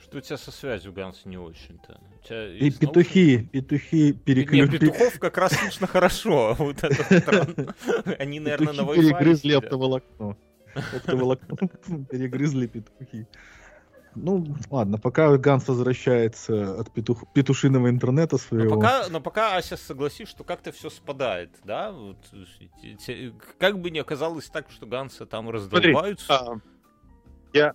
Что 0.00 0.18
у 0.18 0.20
тебя 0.20 0.36
со 0.36 0.50
связью, 0.50 0.92
Ганс, 0.92 1.24
не 1.26 1.38
очень-то? 1.38 2.00
И 2.58 2.72
петухи, 2.72 3.48
петухи 3.52 4.06
наушники? 4.06 4.24
переклю... 4.24 4.66
Нет, 4.66 4.80
петухов 4.80 5.20
как 5.20 5.38
раз 5.38 5.52
слышно 5.52 5.86
хорошо. 5.86 6.56
Вот 6.58 6.82
это 6.82 7.20
странно. 7.20 7.76
Они, 8.18 8.40
наверное, 8.40 8.72
на 8.72 8.82
Петухи 8.82 8.98
Wi-Fi 8.98 9.10
перегрызли 9.10 9.52
оптоволокно. 9.52 10.36
Оптоволокно 10.74 11.56
перегрызли 12.10 12.66
петухи. 12.66 13.28
Ну, 14.16 14.46
ладно, 14.70 14.98
пока 14.98 15.36
Ганс 15.36 15.68
возвращается 15.68 16.80
от 16.80 16.90
петух... 16.90 17.24
петушиного 17.32 17.90
интернета 17.90 18.36
Но 18.36 18.38
своего. 18.38 18.74
пока, 18.76 19.08
но 19.08 19.20
пока 19.20 19.56
Ася 19.56 19.76
согласись, 19.76 20.28
что 20.28 20.42
как-то 20.42 20.72
все 20.72 20.88
спадает, 20.90 21.50
да? 21.64 21.92
Вот, 21.92 22.16
как 23.58 23.78
бы 23.78 23.90
не 23.90 23.98
оказалось 23.98 24.48
так, 24.48 24.70
что 24.70 24.86
Ганса 24.86 25.26
там 25.26 25.50
раздолбаются. 25.50 26.34
А, 26.34 26.60
я 27.52 27.74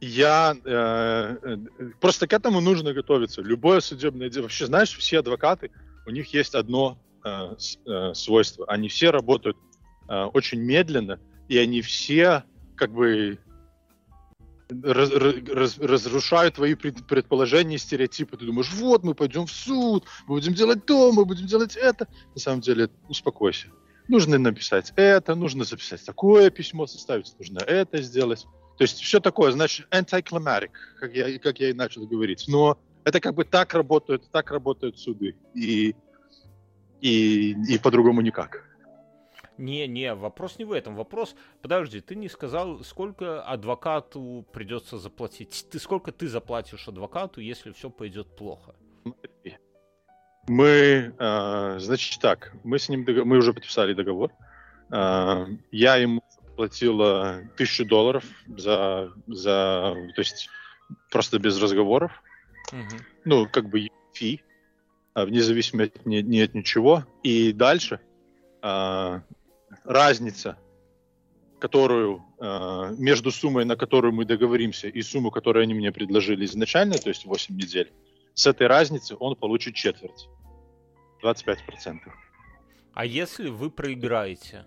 я 0.00 0.54
э, 0.64 1.36
э, 1.42 1.56
просто 2.00 2.26
к 2.26 2.32
этому 2.32 2.60
нужно 2.60 2.92
готовиться. 2.92 3.42
Любое 3.42 3.80
судебное 3.80 4.30
дело. 4.30 4.44
Вообще, 4.44 4.66
знаешь, 4.66 4.96
все 4.96 5.18
адвокаты, 5.18 5.70
у 6.06 6.10
них 6.10 6.32
есть 6.32 6.54
одно 6.54 6.98
э, 7.24 7.54
с- 7.58 7.78
э, 7.86 8.14
свойство. 8.14 8.64
Они 8.66 8.88
все 8.88 9.10
работают 9.10 9.56
э, 10.08 10.22
очень 10.32 10.60
медленно, 10.60 11.20
и 11.48 11.58
они 11.58 11.82
все 11.82 12.44
как 12.76 12.92
бы 12.92 13.38
раз- 14.82 15.10
раз- 15.12 15.78
разрушают 15.78 16.54
твои 16.54 16.74
пред- 16.74 17.06
предположения 17.06 17.76
и 17.76 17.78
стереотипы. 17.78 18.36
Ты 18.36 18.46
думаешь, 18.46 18.72
вот, 18.72 19.04
мы 19.04 19.14
пойдем 19.14 19.46
в 19.46 19.50
суд, 19.50 20.04
мы 20.26 20.36
будем 20.36 20.54
делать 20.54 20.86
то, 20.86 21.12
мы 21.12 21.24
будем 21.24 21.46
делать 21.46 21.76
это. 21.76 22.06
На 22.34 22.40
самом 22.40 22.60
деле, 22.60 22.88
успокойся. 23.08 23.68
нужно 24.08 24.38
написать 24.38 24.92
это, 24.96 25.34
нужно 25.34 25.64
записать 25.64 26.04
такое 26.04 26.50
письмо, 26.50 26.86
составить, 26.86 27.32
нужно 27.38 27.58
это 27.60 28.02
сделать. 28.02 28.44
То 28.76 28.84
есть 28.84 28.98
все 29.00 29.20
такое, 29.20 29.52
значит, 29.52 29.86
anticlimactic, 29.90 30.70
как 30.98 31.14
я, 31.14 31.38
как 31.38 31.60
я 31.60 31.70
и 31.70 31.72
начал 31.74 32.06
говорить. 32.06 32.44
Но 32.48 32.78
это 33.04 33.20
как 33.20 33.34
бы 33.34 33.44
так 33.44 33.74
работают, 33.74 34.30
так 34.32 34.50
работают 34.50 34.98
суды. 34.98 35.36
И, 35.54 35.94
и, 37.00 37.52
и 37.68 37.78
по-другому 37.78 38.20
никак. 38.20 38.69
Не, 39.60 39.86
не, 39.86 40.14
вопрос 40.14 40.58
не 40.58 40.64
в 40.64 40.72
этом. 40.72 40.96
Вопрос, 40.96 41.36
подожди, 41.60 42.00
ты 42.00 42.16
не 42.16 42.30
сказал, 42.30 42.82
сколько 42.82 43.42
адвокату 43.42 44.46
придется 44.52 44.96
заплатить. 44.98 45.66
Ты 45.70 45.78
сколько 45.78 46.12
ты 46.12 46.28
заплатишь 46.28 46.88
адвокату, 46.88 47.42
если 47.42 47.70
все 47.72 47.90
пойдет 47.90 48.34
плохо? 48.36 48.74
Мы, 50.48 51.14
э, 51.18 51.76
значит 51.78 52.20
так, 52.22 52.54
мы 52.64 52.78
с 52.78 52.88
ним, 52.88 53.04
мы 53.06 53.36
уже 53.36 53.52
подписали 53.52 53.92
договор. 53.92 54.32
Э, 54.90 55.46
я 55.70 55.96
ему 55.96 56.22
платила 56.56 57.42
тысячу 57.58 57.84
долларов 57.84 58.24
за, 58.48 59.12
за, 59.26 59.94
то 60.14 60.20
есть 60.20 60.48
просто 61.10 61.38
без 61.38 61.60
разговоров. 61.60 62.22
Угу. 62.72 63.02
Ну, 63.26 63.46
как 63.46 63.68
бы 63.68 63.88
фи, 64.14 64.42
вне 65.14 65.42
зависимости 65.42 65.98
от, 65.98 66.06
не, 66.06 66.22
не 66.22 66.40
от 66.40 66.54
ничего. 66.54 67.04
И 67.22 67.52
дальше 67.52 68.00
э, 68.62 69.20
разница, 69.84 70.58
которую 71.58 72.22
э, 72.38 72.94
между 72.98 73.30
суммой, 73.30 73.64
на 73.64 73.76
которую 73.76 74.12
мы 74.12 74.24
договоримся, 74.24 74.88
и 74.88 75.02
сумму, 75.02 75.30
которую 75.30 75.62
они 75.62 75.74
мне 75.74 75.92
предложили 75.92 76.44
изначально, 76.44 76.98
то 76.98 77.08
есть 77.08 77.26
8 77.26 77.54
недель, 77.56 77.92
с 78.34 78.46
этой 78.46 78.66
разницы 78.66 79.16
он 79.18 79.36
получит 79.36 79.74
четверть. 79.74 80.28
25%. 81.22 82.00
А 82.94 83.04
если 83.04 83.48
вы 83.48 83.70
проиграете? 83.70 84.64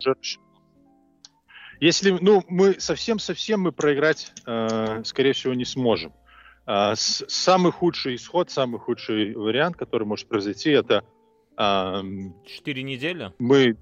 Если, 1.80 2.11
ну, 2.11 2.43
мы 2.47 2.80
совсем-совсем 2.80 3.61
мы 3.61 3.72
проиграть, 3.72 4.32
э, 4.45 5.03
скорее 5.03 5.34
всего, 5.34 5.53
не 5.53 5.66
сможем. 5.66 6.14
Э, 6.66 6.93
с, 6.95 7.26
самый 7.28 7.72
худший 7.72 8.16
исход, 8.16 8.49
самый 8.51 8.80
худший 8.80 9.34
вариант, 9.36 9.76
который 9.76 10.05
может 10.05 10.28
произойти, 10.28 10.70
это... 10.70 11.03
Четыре 11.55 12.82
э, 12.82 12.86
недели? 12.86 13.34
Мы 13.39 13.78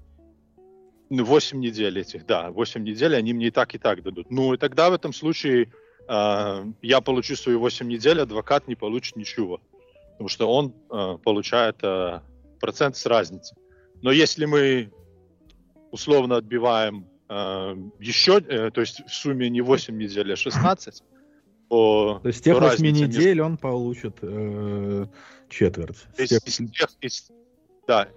8 1.20 1.58
недель 1.58 1.98
этих, 1.98 2.26
да, 2.26 2.50
8 2.50 2.82
недель 2.82 3.14
они 3.14 3.32
мне 3.34 3.48
и 3.48 3.50
так, 3.50 3.74
и 3.74 3.78
так 3.78 4.02
дадут. 4.02 4.30
Ну, 4.30 4.54
и 4.54 4.56
тогда 4.56 4.88
в 4.90 4.94
этом 4.94 5.12
случае 5.12 5.72
э, 6.08 6.64
я 6.82 7.00
получу 7.00 7.36
свои 7.36 7.56
8 7.56 7.86
недель, 7.86 8.20
адвокат 8.20 8.68
не 8.68 8.74
получит 8.74 9.16
ничего. 9.16 9.60
Потому 10.12 10.28
что 10.28 10.50
он 10.50 10.74
э, 10.90 11.18
получает 11.22 11.76
э, 11.82 12.20
процент 12.60 12.96
с 12.96 13.06
разницы. 13.06 13.54
Но 14.00 14.10
если 14.10 14.46
мы 14.46 14.90
условно 15.90 16.36
отбиваем 16.36 17.06
э, 17.28 17.76
еще, 18.00 18.38
э, 18.38 18.70
то 18.70 18.80
есть 18.80 19.02
в 19.06 19.12
сумме 19.12 19.50
не 19.50 19.60
8 19.60 19.96
недель, 19.96 20.32
а 20.32 20.36
16, 20.36 21.02
то... 21.68 22.20
То 22.22 22.28
есть 22.28 22.38
с 22.38 22.42
тех 22.42 22.58
8 22.58 22.84
недель 22.86 23.36
между... 23.36 23.44
он 23.44 23.56
получит 23.58 24.16
э, 24.22 25.06
четверть. 25.48 25.98
Из, 26.16 26.28
тех... 26.30 26.46
Из 26.46 26.56
тех, 26.56 26.88
из, 27.00 27.30
да, 27.86 28.08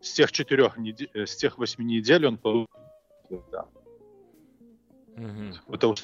с 0.00 0.12
тех 0.12 0.32
четырех 0.32 0.76
недель, 0.76 1.10
э, 1.14 1.26
с 1.26 1.36
тех 1.36 1.58
восьми 1.58 1.84
недель 1.84 2.26
он 2.26 2.38
получил, 2.38 2.68
да. 3.52 3.66
Угу. 5.16 5.74
Это 5.74 5.94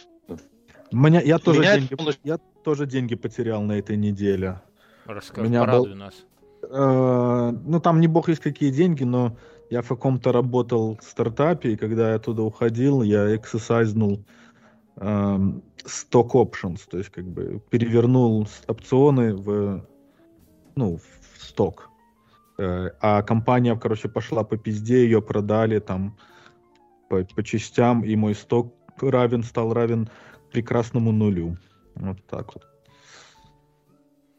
Меня, 0.92 1.20
я, 1.20 1.38
тоже 1.38 1.60
Меня 1.60 1.78
деньги, 1.78 1.94
полностью... 1.94 2.22
я 2.24 2.38
тоже 2.62 2.86
деньги 2.86 3.14
потерял 3.14 3.62
на 3.62 3.78
этой 3.78 3.96
неделе. 3.96 4.60
Расскажи, 5.06 5.48
Меня 5.48 5.64
был, 5.64 5.86
нас. 5.94 6.14
Э, 6.62 7.52
ну, 7.64 7.80
там 7.80 8.00
не 8.00 8.08
бог 8.08 8.28
есть 8.28 8.42
какие 8.42 8.70
деньги, 8.70 9.04
но 9.04 9.36
я 9.70 9.82
в 9.82 9.88
каком-то 9.88 10.32
работал 10.32 10.98
стартапе, 11.02 11.72
и 11.72 11.76
когда 11.76 12.12
я 12.12 12.18
туда 12.18 12.42
уходил, 12.42 13.02
я 13.02 13.34
эксесайзнул 13.34 14.24
э, 14.96 15.38
stock 15.84 16.32
options, 16.32 16.80
то 16.90 16.98
есть 16.98 17.10
как 17.10 17.24
бы 17.24 17.60
перевернул 17.70 18.46
опционы 18.68 19.34
в, 19.34 19.86
ну, 20.74 20.98
в 20.98 21.42
сток. 21.42 21.90
Э, 22.58 22.90
а 23.00 23.22
компания, 23.22 23.76
короче, 23.76 24.08
пошла 24.08 24.44
по 24.44 24.56
пизде, 24.56 25.04
ее 25.04 25.20
продали 25.20 25.78
там 25.78 26.16
по, 27.08 27.24
по 27.24 27.42
частям, 27.42 28.04
и 28.04 28.16
мой 28.16 28.34
сток 28.34 28.74
равен, 29.00 29.42
стал 29.42 29.72
равен 29.72 30.08
прекрасному 30.52 31.12
нулю. 31.12 31.56
Вот 31.94 32.24
так 32.26 32.54
вот. 32.54 32.64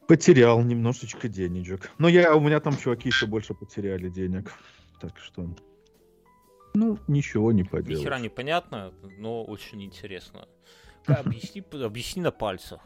Потерял 0.07 0.61
немножечко 0.63 1.27
денежек. 1.27 1.91
Но 1.97 2.07
я, 2.07 2.35
у 2.35 2.39
меня 2.39 2.59
там 2.59 2.77
чуваки 2.77 3.09
еще 3.09 3.25
больше 3.25 3.53
потеряли 3.53 4.09
денег. 4.09 4.51
Так 5.01 5.17
что... 5.17 5.49
Ну, 6.73 6.99
ничего 7.07 7.51
не 7.51 7.63
поделать. 7.63 8.05
Ни 8.19 8.23
непонятно, 8.23 8.93
но 9.17 9.43
очень 9.43 9.83
интересно. 9.83 10.47
Объясни, 11.07 11.63
объясни 11.83 12.21
на 12.21 12.31
пальцах. 12.31 12.81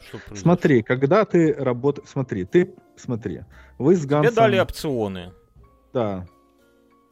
Что 0.00 0.20
смотри, 0.36 0.82
когда 0.82 1.24
ты 1.24 1.52
работаешь... 1.52 2.08
Смотри, 2.08 2.44
ты... 2.44 2.74
Смотри. 2.96 3.42
Вы 3.78 3.96
с 3.96 4.06
Гансом... 4.06 4.32
Тебе 4.32 4.40
дали 4.40 4.58
опционы. 4.58 5.32
Да. 5.92 6.26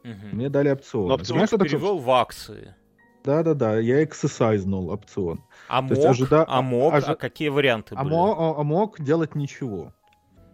Угу. 0.03 0.35
Мне 0.35 0.49
дали 0.49 0.69
опционы. 0.69 1.07
Но 1.07 1.13
опцион 1.15 1.47
ты 1.47 1.57
перевел 1.57 1.97
в 1.97 2.09
акции. 2.11 2.75
Да-да-да, 3.23 3.79
я 3.79 4.03
эксесайзнул 4.03 4.89
опцион. 4.89 5.43
А 5.69 5.81
мог, 5.81 5.97
ожида... 5.97 6.45
а 6.47 6.61
мог, 6.61 6.93
ожи... 6.93 7.05
а 7.05 7.15
какие 7.15 7.47
варианты 7.47 7.95
а 7.95 8.03
были? 8.03 8.13
Мог, 8.13 8.37
а, 8.37 8.59
а 8.59 8.63
мог 8.63 8.99
делать 9.01 9.33
ничего. 9.35 9.93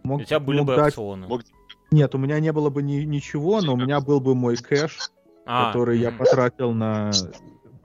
Мог, 0.04 0.20
у 0.20 0.24
тебя 0.24 0.38
были 0.38 0.60
бы 0.60 0.76
дать... 0.76 0.88
опционы. 0.88 1.26
Мог... 1.26 1.42
Нет, 1.90 2.14
у 2.14 2.18
меня 2.18 2.38
не 2.38 2.52
было 2.52 2.70
бы 2.70 2.82
ни, 2.82 3.00
ничего, 3.00 3.60
но 3.60 3.74
у 3.74 3.76
меня 3.76 4.00
был 4.00 4.20
бы 4.20 4.36
мой 4.36 4.56
кэш, 4.56 5.10
а, 5.46 5.66
который 5.66 5.98
я 5.98 6.12
потратил 6.12 6.70
на 6.72 7.10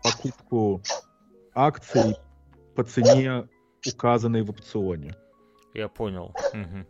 покупку 0.03 0.83
акций 1.55 2.15
по 2.75 2.83
цене 2.83 3.47
указанный 3.87 4.43
в 4.43 4.51
опционе. 4.51 5.15
Я 5.73 5.87
понял. 5.87 6.35
Угу. 6.53 6.85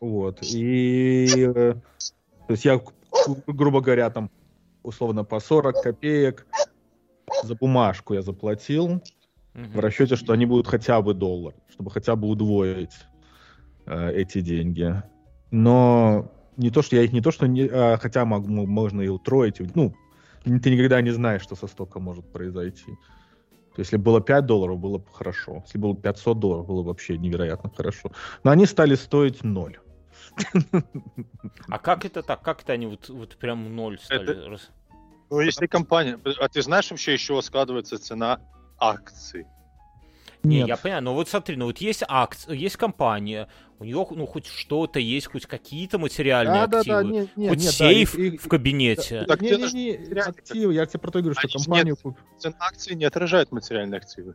Вот. 0.00 0.42
И 0.42 1.26
э, 1.36 1.74
то 1.74 2.52
есть 2.52 2.64
я, 2.64 2.80
грубо 3.46 3.80
говоря, 3.80 4.08
там 4.10 4.30
условно 4.82 5.24
по 5.24 5.40
40 5.40 5.82
копеек 5.82 6.46
за 7.42 7.54
бумажку 7.56 8.14
я 8.14 8.22
заплатил 8.22 9.02
в 9.54 9.78
расчете, 9.80 10.14
что 10.14 10.32
они 10.32 10.46
будут 10.46 10.68
хотя 10.68 11.02
бы 11.02 11.14
доллар, 11.14 11.54
чтобы 11.68 11.90
хотя 11.90 12.14
бы 12.14 12.28
удвоить 12.28 12.94
э, 13.86 14.12
эти 14.12 14.40
деньги. 14.40 15.02
Но 15.50 16.30
не 16.56 16.70
то, 16.70 16.82
что 16.82 16.94
я 16.94 17.02
их 17.02 17.12
не 17.12 17.20
то, 17.20 17.32
что 17.32 17.46
не, 17.46 17.66
а, 17.66 17.96
хотя 17.96 18.24
могу, 18.24 18.48
можно 18.48 19.00
и 19.00 19.08
утроить. 19.08 19.60
Ну, 19.74 19.94
ты 20.44 20.70
никогда 20.70 21.00
не 21.02 21.10
знаешь, 21.10 21.42
что 21.42 21.56
со 21.56 21.66
стока 21.66 21.98
может 21.98 22.30
произойти. 22.30 22.92
То 23.74 23.80
есть, 23.80 23.92
если 23.92 23.96
было 23.96 24.20
5 24.20 24.46
долларов, 24.46 24.78
было 24.78 24.98
бы 24.98 25.06
хорошо. 25.12 25.62
Если 25.64 25.78
было 25.78 25.94
500 25.94 26.38
долларов, 26.38 26.66
было 26.66 26.82
бы 26.82 26.88
вообще 26.88 27.16
невероятно 27.16 27.70
хорошо. 27.70 28.10
Но 28.42 28.50
они 28.50 28.66
стали 28.66 28.96
стоить 28.96 29.44
0. 29.44 29.78
А 31.68 31.78
как 31.78 32.04
это 32.04 32.22
так? 32.22 32.42
Как 32.42 32.62
это 32.62 32.72
они 32.72 32.86
вот, 32.86 33.08
вот 33.08 33.36
прям 33.36 33.74
ноль 33.74 33.98
стали? 33.98 34.46
Это... 34.46 34.60
Ну, 35.30 35.40
если 35.40 35.66
компания... 35.66 36.18
А 36.40 36.48
ты 36.48 36.62
знаешь 36.62 36.90
вообще, 36.90 37.14
из 37.14 37.20
чего 37.20 37.40
складывается 37.42 37.98
цена 37.98 38.40
акций? 38.78 39.46
Не, 40.42 40.60
я 40.60 40.76
понимаю, 40.76 41.02
но 41.02 41.14
вот 41.14 41.28
смотри, 41.28 41.56
ну 41.56 41.66
вот 41.66 41.78
есть 41.78 42.02
акция, 42.08 42.54
есть 42.54 42.76
компания, 42.76 43.48
у 43.78 43.84
нее 43.84 44.06
ну 44.10 44.26
хоть 44.26 44.46
что-то 44.46 44.98
есть, 44.98 45.26
хоть 45.26 45.46
какие-то 45.46 45.98
материальные 45.98 46.66
да, 46.66 46.78
активы, 46.78 46.96
да, 46.96 47.02
да, 47.02 47.08
не, 47.08 47.28
не, 47.36 47.48
хоть 47.48 47.58
нет, 47.58 47.72
сейф 47.72 48.16
да, 48.16 48.22
и, 48.22 48.36
в 48.36 48.48
кабинете. 48.48 49.24
Так, 49.26 49.40
не, 49.42 49.50
не, 49.50 49.96
не, 49.96 50.20
активы, 50.20 50.74
я 50.74 50.86
тебе 50.86 51.00
про 51.00 51.10
то 51.10 51.20
говорю, 51.20 51.38
что 51.38 51.48
компанию... 51.48 51.96
Нет, 52.02 52.14
цена 52.38 52.56
акций 52.60 52.94
не 52.94 53.04
отражает 53.04 53.52
материальные 53.52 53.98
активы. 53.98 54.34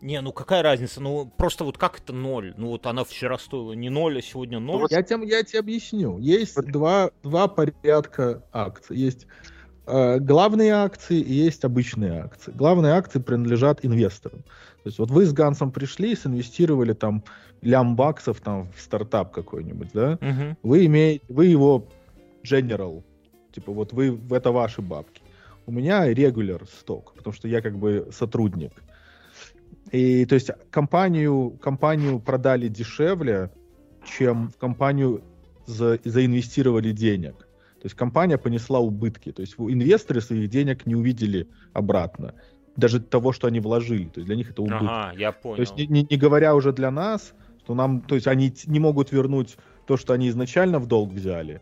Не, 0.00 0.20
ну 0.20 0.32
какая 0.32 0.62
разница? 0.62 1.00
Ну 1.00 1.26
просто 1.26 1.64
вот 1.64 1.76
как 1.76 1.98
это 1.98 2.12
ноль? 2.12 2.54
Ну 2.56 2.68
вот 2.68 2.86
она 2.86 3.04
вчера 3.04 3.36
стоила 3.38 3.72
не 3.72 3.90
ноль, 3.90 4.18
а 4.18 4.22
сегодня 4.22 4.60
ноль. 4.60 4.86
Я 4.90 5.02
тебе, 5.02 5.28
я 5.28 5.42
тебе 5.42 5.58
объясню. 5.58 6.18
Есть 6.18 6.54
два, 6.54 7.10
два 7.22 7.48
порядка 7.48 8.44
акций. 8.52 8.96
Есть 8.96 9.26
э, 9.86 10.18
главные 10.20 10.72
акции 10.72 11.18
и 11.18 11.32
есть 11.32 11.64
обычные 11.64 12.20
акции. 12.20 12.52
Главные 12.52 12.92
акции 12.92 13.18
принадлежат 13.18 13.84
инвесторам. 13.84 14.44
То 14.82 14.88
есть 14.88 14.98
вот 14.98 15.10
вы 15.10 15.26
с 15.26 15.32
Гансом 15.32 15.72
пришли 15.72 16.12
и 16.12 16.16
инвестировали 16.24 16.92
там 16.92 17.24
лям 17.62 17.96
баксов 17.96 18.40
там 18.40 18.70
в 18.72 18.80
стартап 18.80 19.32
какой-нибудь, 19.32 19.90
да? 19.92 20.18
Угу. 20.20 20.56
Вы 20.62 20.86
имеете, 20.86 21.24
вы 21.28 21.46
его 21.46 21.88
general, 22.44 23.02
типа 23.52 23.72
вот 23.72 23.92
вы, 23.92 24.18
это 24.30 24.52
ваши 24.52 24.80
бабки. 24.80 25.22
У 25.66 25.72
меня 25.72 26.10
regular 26.10 26.66
сток, 26.66 27.14
потому 27.16 27.34
что 27.34 27.48
я 27.48 27.60
как 27.60 27.76
бы 27.76 28.08
сотрудник. 28.12 28.72
И 29.90 30.24
то 30.26 30.34
есть 30.34 30.50
компанию, 30.70 31.58
компанию 31.60 32.20
продали 32.20 32.68
дешевле, 32.68 33.50
чем 34.04 34.48
в 34.50 34.56
компанию 34.56 35.22
за, 35.66 35.98
заинвестировали 36.04 36.92
денег. 36.92 37.36
То 37.36 37.84
есть 37.84 37.94
компания 37.94 38.38
понесла 38.38 38.80
убытки. 38.80 39.32
То 39.32 39.42
есть 39.42 39.54
инвесторы 39.58 40.20
своих 40.20 40.48
денег 40.50 40.86
не 40.86 40.94
увидели 40.94 41.48
обратно 41.72 42.34
даже 42.78 43.00
того, 43.00 43.32
что 43.32 43.48
они 43.48 43.60
вложили. 43.60 44.04
То 44.04 44.20
есть 44.20 44.26
для 44.26 44.36
них 44.36 44.50
это 44.50 44.62
убыток. 44.62 44.82
Ага, 44.82 45.18
я 45.18 45.32
понял. 45.32 45.56
То 45.56 45.62
есть 45.62 45.76
не, 45.76 45.86
не, 45.86 46.06
не 46.08 46.16
говоря 46.16 46.54
уже 46.54 46.72
для 46.72 46.90
нас, 46.90 47.34
что 47.64 47.74
нам, 47.74 48.00
то 48.00 48.14
есть 48.14 48.28
они 48.28 48.54
не 48.66 48.78
могут 48.78 49.12
вернуть 49.12 49.56
то, 49.86 49.96
что 49.96 50.12
они 50.12 50.28
изначально 50.28 50.78
в 50.78 50.86
долг 50.86 51.12
взяли, 51.12 51.60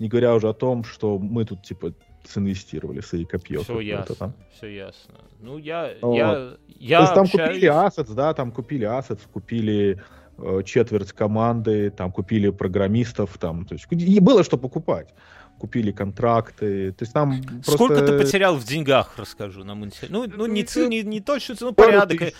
не 0.00 0.08
говоря 0.08 0.34
уже 0.34 0.48
о 0.48 0.52
том, 0.52 0.82
что 0.84 1.18
мы 1.18 1.44
тут 1.44 1.62
типа 1.62 1.94
инвестировали 2.34 3.00
свои 3.00 3.24
копье. 3.24 3.62
Все 3.62 3.78
ясно, 3.78 4.14
там. 4.16 4.32
все 4.56 4.66
ясно. 4.66 5.14
Ну, 5.38 5.58
я, 5.58 5.94
вот. 6.02 6.16
я, 6.16 6.56
я 6.80 6.98
То 6.98 7.02
есть 7.04 7.14
там 7.14 7.24
общаюсь... 7.24 7.54
купили 7.54 7.70
Assets, 7.70 8.14
да, 8.14 8.34
там 8.34 8.50
купили 8.50 8.88
Assets, 8.88 9.20
купили 9.32 10.02
э, 10.38 10.62
четверть 10.64 11.12
команды, 11.12 11.90
там 11.90 12.10
купили 12.10 12.50
программистов, 12.50 13.38
там, 13.38 13.64
то 13.64 13.74
есть 13.74 13.86
и 13.90 14.18
было 14.18 14.42
что 14.42 14.58
покупать. 14.58 15.14
Купили 15.58 15.90
контракты, 15.90 16.92
то 16.92 17.02
есть 17.04 17.12
там 17.14 17.42
Сколько 17.62 17.94
просто... 17.94 18.06
ты 18.06 18.18
потерял 18.18 18.56
в 18.56 18.64
деньгах, 18.64 19.14
расскажу 19.16 19.64
нам 19.64 19.84
интересно. 19.86 20.18
Ну, 20.26 20.32
ну 20.36 20.46
не, 20.46 20.64
ци, 20.64 20.86
не, 20.86 21.02
не 21.02 21.20
точно, 21.20 21.56
ну 21.60 21.72
Пару 21.72 21.88
порядок. 21.88 22.18
тысяч. 22.18 22.34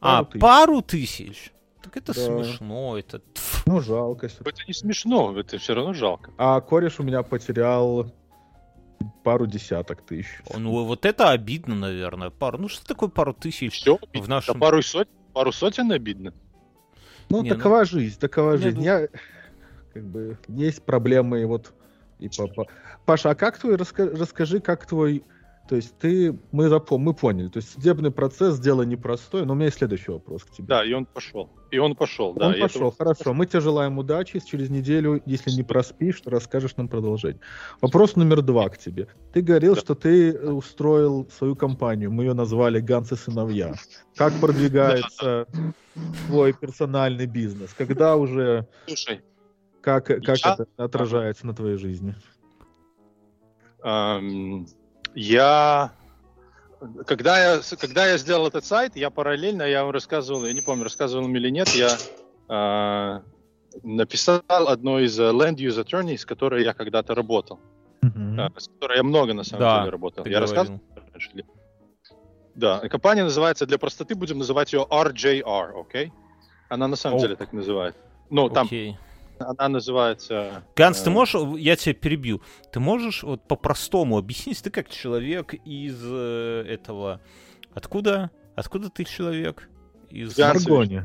А, 0.00 0.24
Пару 0.24 0.26
тысяч. 0.32 0.40
пару 0.40 0.82
тысяч? 0.82 1.52
Так 1.82 1.96
это 1.96 2.12
Да. 2.14 2.20
смешно, 2.20 2.98
это... 2.98 3.22
Ну, 3.66 3.80
жалко. 3.80 4.26
Это 4.26 4.62
не 4.66 4.74
смешно, 4.74 5.38
это 5.38 5.58
все 5.58 5.74
равно 5.74 5.92
жалко. 5.94 6.32
А 6.38 6.60
кореш 6.60 6.98
у 6.98 7.04
меня 7.04 7.22
потерял 7.22 8.12
пару 9.22 9.46
десяток 9.46 10.02
тысяч. 10.02 10.26
Ну, 10.56 10.84
вот 10.84 11.04
это 11.06 11.30
обидно, 11.30 11.76
наверное. 11.76 12.30
Пару. 12.30 12.58
Ну, 12.58 12.68
что 12.68 12.84
такое 12.84 13.08
пару 13.08 13.32
тысяч 13.32 13.74
Все, 13.74 13.98
в 14.14 14.28
нашем... 14.28 14.58
пару, 14.58 14.82
сот... 14.82 15.08
пару 15.32 15.52
сотен 15.52 15.92
обидно. 15.92 16.32
Ну, 17.28 17.42
Не, 17.42 17.50
такова 17.50 17.84
жизнь, 17.84 18.18
такова 18.18 18.52
Не, 18.56 18.62
жизнь. 18.62 18.78
ну- 18.78 18.82
Я, 18.84 19.08
как 19.94 20.04
бы, 20.04 20.38
есть 20.48 20.82
проблемы, 20.82 21.42
и 21.42 21.44
вот, 21.44 21.72
и 22.18 22.28
папа. 22.28 22.66
Паша, 23.04 23.30
а 23.30 23.34
как 23.34 23.58
твой, 23.58 23.74
раска- 23.76 24.16
расскажи, 24.16 24.60
как 24.60 24.86
твой, 24.86 25.22
то 25.68 25.76
есть 25.76 25.98
ты, 25.98 26.38
мы, 26.52 26.68
запом... 26.68 27.00
мы 27.00 27.12
поняли, 27.12 27.48
то 27.48 27.58
есть 27.58 27.72
судебный 27.72 28.10
процесс, 28.10 28.58
дело 28.58 28.82
непростое, 28.82 29.44
но 29.44 29.52
у 29.52 29.56
меня 29.56 29.66
есть 29.66 29.78
следующий 29.78 30.12
вопрос 30.12 30.44
к 30.44 30.50
тебе. 30.50 30.66
Да, 30.68 30.84
и 30.84 30.92
он 30.92 31.06
пошел. 31.06 31.50
И 31.72 31.78
он 31.78 31.96
пошел, 31.96 32.32
да. 32.34 32.46
Он 32.48 32.54
пошел, 32.60 32.88
это- 32.88 32.96
хорошо. 32.96 33.34
Мы 33.34 33.46
тебе 33.46 33.60
желаем 33.60 33.98
удачи. 33.98 34.40
Через 34.40 34.70
неделю, 34.70 35.20
если 35.26 35.50
не 35.50 35.64
проспишь, 35.64 36.20
то 36.20 36.30
расскажешь 36.30 36.76
нам 36.76 36.86
продолжение. 36.88 37.40
Вопрос 37.80 38.14
номер 38.14 38.42
два 38.42 38.68
к 38.68 38.78
тебе. 38.78 39.08
Ты 39.32 39.42
говорил, 39.42 39.74
Да. 39.74 39.80
что 39.80 39.94
ты 39.96 40.30
э, 40.30 40.50
устроил 40.50 41.28
свою 41.36 41.56
компанию. 41.56 42.12
Мы 42.12 42.22
ее 42.24 42.34
назвали 42.34 42.80
«Ганс 42.80 43.10
и 43.10 43.16
сыновья». 43.16 43.74
Как 44.14 44.32
продвигается 44.40 45.46
твой 46.28 46.52
персональный 46.52 47.26
бизнес? 47.26 47.74
Когда 47.76 48.16
уже, 48.16 48.68
Слушай, 48.86 49.22
как, 49.86 50.06
как 50.06 50.20
Я- 50.26 50.54
это 50.54 50.66
отражается 50.76 51.46
на 51.46 51.54
твоей 51.54 51.76
жизни? 51.76 52.12
Эм, 53.84 54.66
я 55.14 55.92
когда 57.06 57.38
я 57.54 57.60
когда 57.78 58.06
я 58.08 58.18
сделал 58.18 58.48
этот 58.48 58.64
сайт, 58.64 58.96
я 58.96 59.10
параллельно, 59.10 59.62
я 59.62 59.84
вам 59.84 59.92
рассказывал, 59.92 60.44
я 60.44 60.52
не 60.52 60.60
помню, 60.60 60.82
рассказывал 60.82 61.26
им 61.26 61.36
или 61.36 61.50
нет, 61.50 61.68
я 61.68 61.96
э, 62.48 63.20
написал 63.84 64.42
одной 64.48 65.04
из 65.04 65.18
э, 65.20 65.30
land 65.30 65.56
use 65.58 65.80
attorney, 65.84 66.16
с 66.16 66.24
которой 66.26 66.64
я 66.64 66.74
когда-то 66.74 67.14
работал, 67.14 67.60
Мгм. 68.02 68.40
э, 68.40 68.48
с 68.58 68.66
которой 68.66 68.96
я 68.96 69.02
много 69.04 69.34
на 69.34 69.44
самом 69.44 69.60
Да, 69.60 69.78
деле 69.78 69.90
работал. 69.90 70.24
Я 70.26 70.40
говорил. 70.40 70.40
рассказывал 70.48 70.80
раньше 71.12 71.30
Да, 72.56 72.88
компания 72.88 73.22
называется, 73.22 73.66
для 73.66 73.78
простоты 73.78 74.16
будем 74.16 74.38
называть 74.38 74.72
ее 74.72 74.84
RJR, 74.90 75.80
окей? 75.80 76.12
Она 76.68 76.88
на 76.88 76.96
самом 76.96 77.16
Ок. 77.18 77.22
деле 77.22 77.36
так 77.36 77.52
называет. 77.52 77.94
Ну, 78.30 78.48
там. 78.50 78.68
Она 79.38 79.68
называется... 79.68 80.62
Ганс, 80.76 81.00
ты 81.00 81.10
э, 81.10 81.12
можешь, 81.12 81.34
я 81.58 81.76
тебя 81.76 81.94
перебью, 81.94 82.42
ты 82.72 82.80
можешь 82.80 83.22
вот 83.22 83.46
по-простому 83.46 84.18
объяснить, 84.18 84.62
ты 84.62 84.70
как 84.70 84.88
человек 84.88 85.54
из 85.64 85.98
э, 86.02 86.64
этого, 86.68 87.20
откуда, 87.74 88.30
откуда 88.54 88.90
ты 88.90 89.04
человек? 89.04 89.68
Из, 90.10 90.34
Ганс. 90.36 90.66
Маргони. 90.66 91.04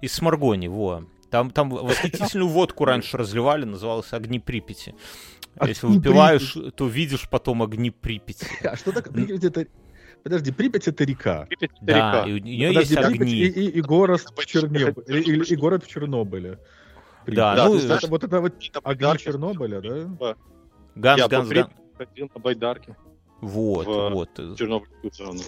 из 0.00 0.12
Сморгони, 0.12 0.68
во. 0.68 1.04
Там, 1.30 1.50
там 1.50 1.70
восхитительную 1.70 2.48
водку 2.48 2.84
раньше 2.84 3.16
разливали, 3.16 3.64
называлась 3.64 4.12
«Огни 4.12 4.38
Припяти». 4.38 4.94
Если 5.64 5.86
выпиваешь, 5.86 6.56
то 6.76 6.86
видишь 6.86 7.28
потом 7.28 7.62
огни 7.62 7.90
Припяти. 7.90 8.46
А 8.64 8.76
что 8.76 8.92
такое? 8.92 9.12
Припять 9.12 9.44
это... 9.44 9.66
Подожди, 10.22 10.52
Припять 10.52 10.88
это 10.88 11.04
река. 11.04 11.46
Припять 11.46 11.70
это 11.72 11.84
Да, 11.84 11.94
река. 11.96 12.28
и 12.28 12.32
у 12.32 12.38
нее 12.38 12.68
Подожди, 12.68 12.94
есть 12.94 13.06
Припять 13.06 13.20
огни. 13.20 13.34
И, 13.34 13.48
и- 13.48 13.68
и 13.68 13.80
город 13.82 14.20
в 14.36 14.46
Чернобыле. 14.46 15.20
И, 15.20 15.52
и 15.52 15.56
город 15.56 15.84
в 15.84 15.88
Чернобыле. 15.88 16.58
Да, 17.26 17.52
Припять. 17.54 17.64
ну, 17.72 17.78
знаешь, 17.78 18.02
это 18.02 18.10
вот 18.10 18.24
это 18.24 18.40
вот 18.40 18.52
на 18.52 18.58
огни 18.58 18.80
байдарке 18.84 19.24
Чернобыля, 19.24 19.80
да? 19.80 20.36
Ганс, 20.94 21.18
Я 21.20 21.28
Ганс, 21.28 21.48
Ганс. 21.48 21.70
ходил 21.96 22.30
на 22.34 22.40
байдарке 22.40 22.96
Вот, 23.40 23.86
в- 23.86 24.10
вот. 24.10 24.30
Чернобыльскую 24.58 25.12
зону. 25.12 25.40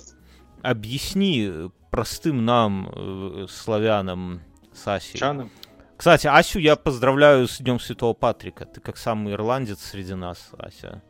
Объясни 0.62 1.70
простым 1.90 2.44
нам, 2.44 2.90
э, 2.94 3.46
славянам, 3.48 4.40
Саси. 4.72 5.16
Чаном. 5.18 5.50
Кстати, 5.96 6.26
Асю 6.26 6.58
я 6.58 6.76
поздравляю 6.76 7.48
с 7.48 7.58
Днем 7.58 7.80
Святого 7.80 8.12
Патрика. 8.12 8.66
Ты 8.66 8.80
как 8.80 8.96
самый 8.98 9.32
ирландец 9.32 9.80
среди 9.80 10.14
нас, 10.14 10.50
Ася. 10.58 11.02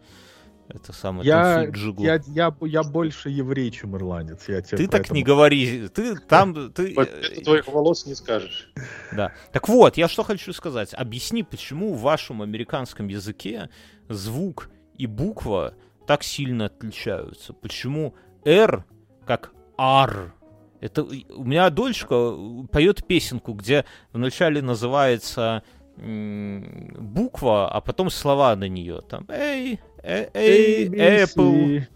Это 0.68 0.92
самый 0.92 1.24
Я, 1.24 1.66
джигу. 1.66 2.02
я, 2.02 2.20
я, 2.26 2.54
я 2.60 2.82
больше 2.82 3.30
еврей, 3.30 3.70
чем 3.70 3.96
ирландец. 3.96 4.48
Я 4.48 4.62
тебе 4.62 4.78
Ты 4.78 4.88
так 4.88 5.10
не 5.10 5.22
говори. 5.22 5.88
Ты 5.88 6.16
там, 6.16 6.72
ты... 6.72 6.92
Вот 6.94 7.08
э, 7.08 7.20
это 7.32 7.44
твоих 7.44 7.68
волос 7.68 8.06
не 8.06 8.14
скажешь. 8.14 8.72
Да. 9.12 9.32
Так 9.52 9.68
вот, 9.68 9.96
я 9.96 10.08
что 10.08 10.22
хочу 10.24 10.52
сказать. 10.52 10.92
Объясни, 10.94 11.42
почему 11.42 11.94
в 11.94 12.00
вашем 12.00 12.42
американском 12.42 13.08
языке 13.08 13.70
звук 14.08 14.70
и 14.98 15.06
буква 15.06 15.74
так 16.06 16.22
сильно 16.22 16.66
отличаются. 16.66 17.52
Почему 17.52 18.14
R 18.44 18.84
как 19.24 19.52
R? 19.78 20.32
Это 20.80 21.04
у 21.04 21.44
меня 21.44 21.70
дочка 21.70 22.32
поет 22.70 23.06
песенку, 23.06 23.54
где 23.54 23.84
вначале 24.12 24.62
называется 24.62 25.62
м, 25.96 26.88
буква, 26.98 27.70
а 27.70 27.80
потом 27.80 28.10
слова 28.10 28.54
на 28.56 28.68
нее. 28.68 29.00
Там 29.08 29.24
э- 29.28 29.34
эй, 29.36 29.80
Apple, 30.07 30.32
ABC, 30.34 31.86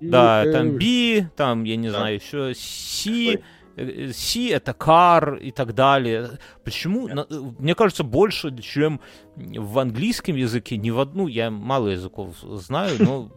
и, 0.00 0.08
да, 0.08 0.44
э, 0.44 0.52
там 0.52 0.70
B, 0.76 1.28
там, 1.36 1.64
я 1.64 1.76
не 1.76 1.88
Да. 1.90 1.98
знаю, 1.98 2.14
еще 2.16 2.54
C, 2.54 3.40
э, 3.76 4.12
C 4.12 4.48
это 4.50 4.72
car 4.72 5.38
и 5.38 5.50
так 5.52 5.74
далее. 5.74 6.38
Почему? 6.64 7.08
Э, 7.08 7.24
Мне 7.58 7.74
кажется, 7.74 8.02
больше, 8.02 8.50
чем 8.62 9.00
в 9.36 9.78
английском 9.78 10.36
языке, 10.36 10.76
ни 10.78 10.90
в 10.90 10.98
одну, 11.00 11.28
я 11.28 11.50
мало 11.50 11.88
языков 11.88 12.36
знаю, 12.42 12.96
но... 12.98 13.30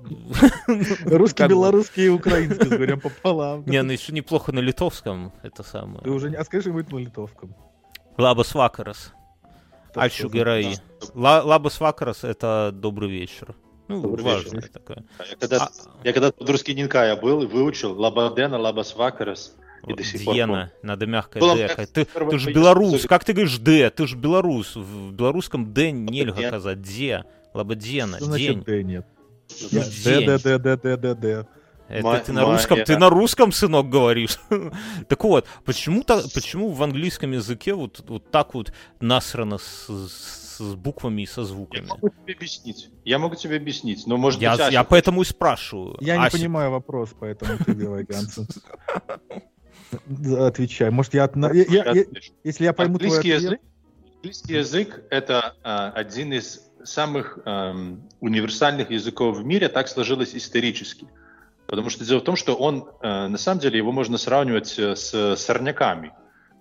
Русский, 1.06 1.48
белорусский 1.48 2.06
и 2.06 2.10
украинский, 2.10 2.70
говоря 2.70 2.98
пополам. 2.98 3.64
Не, 3.66 3.82
ну 3.84 3.92
еще 3.92 4.14
неплохо 4.14 4.52
на 4.52 4.60
литовском, 4.60 5.32
это 5.44 5.64
самое. 5.64 6.02
Ты 6.02 6.10
уже 6.12 6.30
не... 6.30 6.36
А 6.38 6.44
скажи 6.44 6.72
будет 6.72 6.92
на 6.92 6.98
литовском. 7.00 7.56
Лабас 8.18 8.54
вакарас. 8.56 9.14
За- 9.96 10.28
герои. 10.28 10.76
Ла- 11.14 11.44
Лабас 11.44 11.80
вакарас 11.80 12.24
это 12.24 12.72
добрый 12.74 13.10
вечер. 13.10 13.56
Ну, 13.88 14.02
Добрый 14.02 14.24
важное 14.24 14.62
вечер. 14.62 14.70
такое. 14.74 15.04
Я 15.30 15.36
когда, 15.38 15.58
А- 15.66 15.72
я 16.04 16.14
когда 16.14 16.32
под 16.32 16.50
русский 16.50 16.74
Нинка 16.74 17.06
я 17.06 17.16
был 17.16 17.44
и 17.44 17.46
выучил 17.46 18.00
Лабадена, 18.00 18.58
Лабас 18.58 18.96
Вакарас. 18.96 19.56
И 19.84 19.88
Вот 19.88 19.98
до 19.98 20.04
сих 20.04 20.24
пор 20.24 20.34
Диена, 20.36 20.72
надо 20.82 21.06
мягкое 21.06 21.40
Было 21.42 21.56
Д. 21.58 21.68
Ты, 21.94 22.06
ты 22.06 22.40
же 22.40 22.54
белорус, 22.54 23.06
как 23.06 23.26
ты 23.26 23.34
говоришь 23.34 23.58
Д? 23.58 23.90
Ты 23.90 24.08
же 24.08 24.16
белорус. 24.16 24.76
В 24.78 25.12
белорусском 25.12 25.74
Д 25.74 25.92
нельзя 25.92 26.34
Ден. 26.34 26.50
казать. 26.52 26.82
Де. 26.82 27.26
Лабадена. 27.54 28.18
Что 28.20 28.38
День. 28.38 28.64
Д 28.64 28.84
нет? 28.84 29.06
Ну, 29.72 29.82
Д. 30.04 30.22
Д, 30.26 30.38
Д, 30.40 30.58
Д, 30.60 30.78
Д, 30.78 30.98
Д, 30.98 31.16
Д. 31.16 31.48
Это 31.90 32.04
Ма- 32.04 32.20
ты 32.20 32.32
на 32.32 32.46
русском, 32.46 32.78
Майя. 32.78 32.86
ты 32.86 32.98
на 32.98 33.10
русском, 33.10 33.52
сынок, 33.52 33.90
говоришь. 33.90 34.40
так 35.10 35.22
вот, 35.26 35.46
почему, 35.66 36.02
то 36.04 36.24
почему 36.34 36.70
в 36.70 36.82
английском 36.82 37.34
языке 37.34 37.74
вот, 37.74 38.02
вот 38.08 38.32
так 38.32 38.54
вот 38.56 38.72
насрано 39.02 39.58
с, 39.58 39.88
с- 39.90 40.43
с 40.58 40.76
буквами 40.76 41.22
и 41.24 41.26
со 41.26 41.42
Я 41.42 41.48
звуками? 41.48 41.86
могу 41.88 42.10
тебе 42.10 42.34
объяснить. 42.34 42.90
Я 43.06 43.20
могу 43.20 43.36
тебе 43.36 43.58
объяснить, 43.58 44.06
но 44.08 44.18
может 44.18 44.42
Я, 44.42 44.52
быть, 44.52 44.62
Ася 44.62 44.72
я 44.72 44.84
поэтому 44.84 45.22
и 45.22 45.26
спрашиваю. 45.26 45.98
Я 46.00 46.18
не 46.18 46.26
Ася, 46.26 46.38
понимаю 46.38 46.72
вопрос, 46.72 47.10
поэтому 47.20 47.58
ты 47.58 47.74
делай. 47.76 48.08
Отвечай. 50.48 50.90
Может, 50.90 51.14
я... 51.14 51.30
я- 51.36 51.66
я- 51.68 51.92
я-. 51.92 52.06
Если 52.44 52.64
я 52.64 52.74
пойму 52.74 52.98
твой 52.98 53.10
английский 53.10 53.32
ответ... 53.32 53.52
язык, 53.52 53.62
английский 54.16 54.54
язык 54.54 55.04
это 55.10 55.56
а, 55.64 55.92
один 55.92 56.34
из 56.34 56.62
самых 56.84 57.40
ам, 57.46 58.02
универсальных 58.20 58.90
языков 58.92 59.38
в 59.38 59.46
мире, 59.46 59.70
так 59.70 59.88
сложилось 59.88 60.36
исторически. 60.36 61.08
Потому 61.68 61.90
что 61.90 62.04
дело 62.06 62.20
в 62.20 62.24
том, 62.24 62.36
что 62.36 62.56
он, 62.56 62.90
э, 63.02 63.28
на 63.28 63.38
самом 63.38 63.62
деле, 63.62 63.78
его 63.78 63.92
можно 63.94 64.18
сравнивать 64.18 64.78
э, 64.78 64.96
с 64.98 65.36
сорняками. 65.38 66.12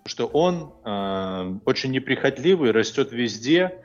Что 0.05 0.27
он 0.27 0.73
э, 0.85 1.59
очень 1.65 1.93
неприхотливый, 1.93 2.73
растет 2.73 3.13
везде. 3.13 3.79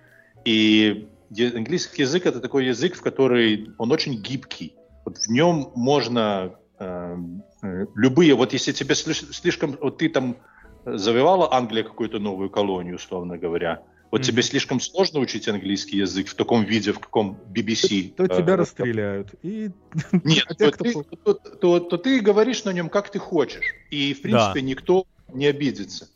И 0.46 1.08
английский 1.32 2.04
язык 2.04 2.26
это 2.26 2.40
такой 2.40 2.66
язык, 2.66 2.96
в 2.96 3.02
который 3.02 3.70
он 3.78 3.92
очень 3.92 4.16
гибкий. 4.22 4.76
Вот 5.06 5.18
в 5.18 5.30
нем 5.30 5.72
можно 5.76 6.56
э, 6.80 7.18
э, 7.62 7.86
любые, 7.96 8.34
вот 8.34 8.54
если 8.54 8.72
тебе 8.72 8.96
слиш- 8.96 9.32
слишком, 9.32 9.78
вот 9.80 10.00
ты 10.00 10.10
там 10.10 10.38
завоевала 10.86 11.54
Англия 11.54 11.84
какую-то 11.84 12.20
новую 12.20 12.50
колонию, 12.50 12.96
условно 12.96 13.38
говоря. 13.38 13.84
Вот 14.10 14.22
Мгм. 14.22 14.28
тебе 14.28 14.42
слишком 14.42 14.80
сложно 14.80 15.20
учить 15.20 15.50
английский 15.50 15.98
язык 15.98 16.30
в 16.30 16.34
таком 16.36 16.64
виде, 16.64 16.94
в 16.94 17.00
каком 17.00 17.38
BBC. 17.54 18.14
То 18.16 18.24
э, 18.24 18.28
тебя 18.30 18.56
расстреляют. 18.56 19.36
И 19.44 19.70
Нет, 20.24 20.46
А 20.50 20.54
то, 20.56 20.72
ты, 20.72 20.94
то- 21.26 21.34
то- 21.34 21.80
то 21.82 21.98
ты 21.98 22.22
говоришь 22.22 22.64
на 22.64 22.72
нем, 22.72 22.88
как 22.90 23.10
ты 23.12 23.20
хочешь. 23.20 23.74
И, 23.92 24.14
в 24.14 24.22
принципе, 24.22 24.62
никто 24.62 25.06
не 25.34 25.48
обидится. 25.48 26.08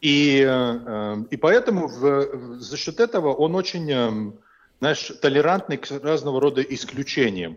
И, 0.00 0.44
э, 0.46 1.24
и 1.30 1.36
поэтому 1.36 1.88
в- 1.88 2.60
за 2.60 2.76
счет 2.76 3.00
этого 3.00 3.32
он 3.34 3.54
очень, 3.54 3.90
э, 3.90 4.32
знаешь, 4.80 5.12
толерантный 5.20 5.76
к 5.76 5.90
разного 6.02 6.40
рода 6.40 6.62
исключениям. 6.62 7.56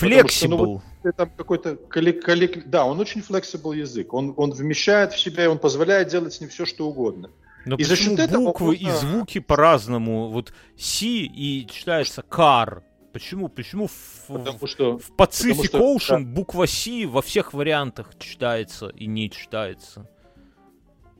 Потому 0.00 0.28
что, 0.28 0.48
ну, 0.48 0.56
Flexible. 0.56 0.80
Это 1.04 1.26
какой-то 1.26 1.70
коллек- 1.90 2.22
коллек- 2.24 2.62
Да, 2.66 2.86
он 2.86 2.98
очень 3.00 3.20
flexible 3.20 3.76
язык. 3.76 4.14
Он, 4.14 4.32
он 4.36 4.52
вмещает 4.52 5.12
в 5.12 5.20
себя, 5.20 5.44
и 5.44 5.46
он 5.48 5.58
позволяет 5.58 6.08
делать 6.08 6.32
с 6.32 6.40
ним 6.40 6.48
все, 6.48 6.64
что 6.64 6.86
угодно. 6.88 7.28
Но 7.66 7.76
И 7.76 7.84
за 7.84 7.94
счет 7.96 8.18
этого 8.18 8.44
буквы 8.46 8.74
и 8.76 8.84
можно- 8.86 8.98
звуки 9.00 9.38
по-разному? 9.40 10.28
Вот 10.30 10.52
си 10.78 11.26
и 11.26 11.66
читается 11.70 12.24
car. 12.28 12.80
Почему? 13.12 13.48
Почему 13.48 13.86
в, 13.88 13.92
Потому 14.28 14.66
что 14.66 14.98
в 14.98 15.10
Pacific 15.10 15.62
потому 15.70 15.98
что- 16.00 16.16
Ocean 16.16 16.24
буква 16.24 16.66
си 16.66 17.04
во 17.04 17.20
всех 17.20 17.52
вариантах 17.52 18.12
читается 18.18 18.88
и 18.88 19.06
не 19.06 19.28
читается? 19.30 20.08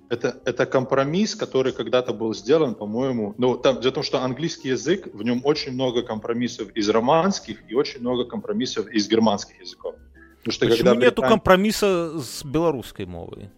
Это, 0.08 0.40
это 0.44 0.66
компромисс, 0.66 1.34
который 1.34 1.72
когда-то 1.72 2.12
был 2.12 2.34
сделан, 2.34 2.74
по-моему. 2.74 3.34
Ну, 3.38 3.56
там, 3.56 3.80
дело 3.80 3.90
в 3.92 3.94
том, 3.94 4.02
что 4.02 4.18
английский 4.22 4.68
язык, 4.70 5.08
в 5.14 5.22
нем 5.22 5.40
очень 5.44 5.72
много 5.72 6.02
компромиссов 6.02 6.70
из 6.76 6.88
романских 6.90 7.58
и 7.70 7.74
очень 7.74 8.00
много 8.00 8.24
компромиссов 8.24 8.88
из 8.90 9.08
германских 9.08 9.60
языков. 9.60 9.94
Потому 10.38 10.52
что 10.52 10.66
Почему 10.66 10.88
когда 10.90 11.06
нету 11.06 11.22
британ- 11.22 11.28
компромисса 11.30 12.18
з 12.18 12.44
беларускай 12.44 13.06
мовай? 13.06 13.48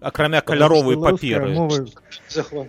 Акрамя 0.00 0.42
белорусская 0.46 0.96
паперы. 0.96 1.54
мова- 1.54 1.68
папир. 1.70 1.84
не 1.84 2.30
захватила 2.34 2.68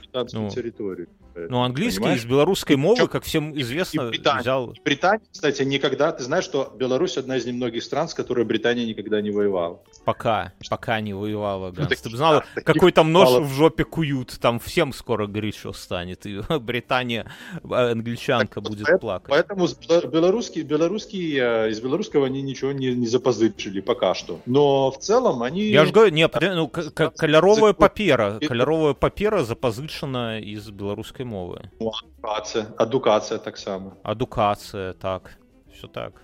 британскую 0.00 0.42
Ну. 0.44 0.50
территорию. 0.50 1.08
Ну, 1.34 1.62
английский 1.62 2.00
Понимаешь? 2.00 2.20
из 2.20 2.24
белорусской 2.26 2.76
мовы, 2.76 2.96
Чё- 2.96 3.08
как 3.08 3.24
всем 3.24 3.58
известно, 3.60 4.02
и 4.02 4.08
Британия. 4.10 4.40
взял... 4.42 4.74
Британия, 4.84 5.22
кстати, 5.30 5.62
никогда... 5.62 6.12
Ты 6.12 6.24
знаешь, 6.24 6.44
что 6.44 6.72
Беларусь 6.78 7.16
одна 7.16 7.36
из 7.36 7.46
немногих 7.46 7.82
стран, 7.82 8.08
с 8.08 8.14
которой 8.14 8.44
Британия 8.44 8.86
никогда 8.86 9.20
не 9.20 9.30
воевала. 9.30 9.80
Пока, 10.04 10.52
пока 10.68 11.00
не 11.00 11.14
воевала, 11.14 11.70
Ганс. 11.70 11.88
таких- 11.88 12.02
Ты 12.02 12.10
бы 12.10 12.16
знал, 12.16 12.42
да, 12.54 12.62
какой 12.62 12.92
там 12.92 13.12
нож 13.12 13.28
мало. 13.30 13.40
в 13.40 13.48
жопе 13.52 13.84
куют, 13.84 14.38
там 14.40 14.58
всем 14.58 14.92
скоро 14.92 15.26
горячо 15.26 15.72
станет, 15.72 16.26
и 16.26 16.40
Британия, 16.60 17.30
а, 17.70 17.90
англичанка 17.92 18.60
будет 18.60 18.86
Поэт- 18.86 19.00
плакать. 19.00 19.28
Поэтому 19.30 19.66
белорусский, 20.10 20.62
белорусский, 20.62 21.38
э, 21.38 21.70
из 21.70 21.80
белорусского 21.80 22.26
они 22.26 22.42
ничего 22.42 22.72
не, 22.72 22.94
не 22.94 23.06
запозычили 23.06 23.80
пока 23.80 24.14
что. 24.14 24.40
Но 24.46 24.90
в 24.90 24.98
целом 24.98 25.42
они... 25.42 25.62
Я 25.62 25.84
же 25.86 25.92
говорю, 25.92 26.12
не, 26.12 26.28
ну, 26.54 26.68
к- 26.68 26.90
к- 26.90 27.10
каляровая 27.10 27.72
папера, 27.72 28.38
каляровая 28.46 28.94
папера 28.94 29.42
запозычана 29.44 30.40
из 30.40 30.68
белорусской 30.70 31.21
мовы. 31.25 31.69
Адукация, 31.79 32.65
адукация 32.77 33.37
так 33.37 33.57
само. 33.57 33.93
Адукація, 34.03 34.93
так. 34.93 35.37
Все 35.73 35.87
так. 35.87 36.23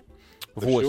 Та 0.54 0.60
Вось. 0.66 0.86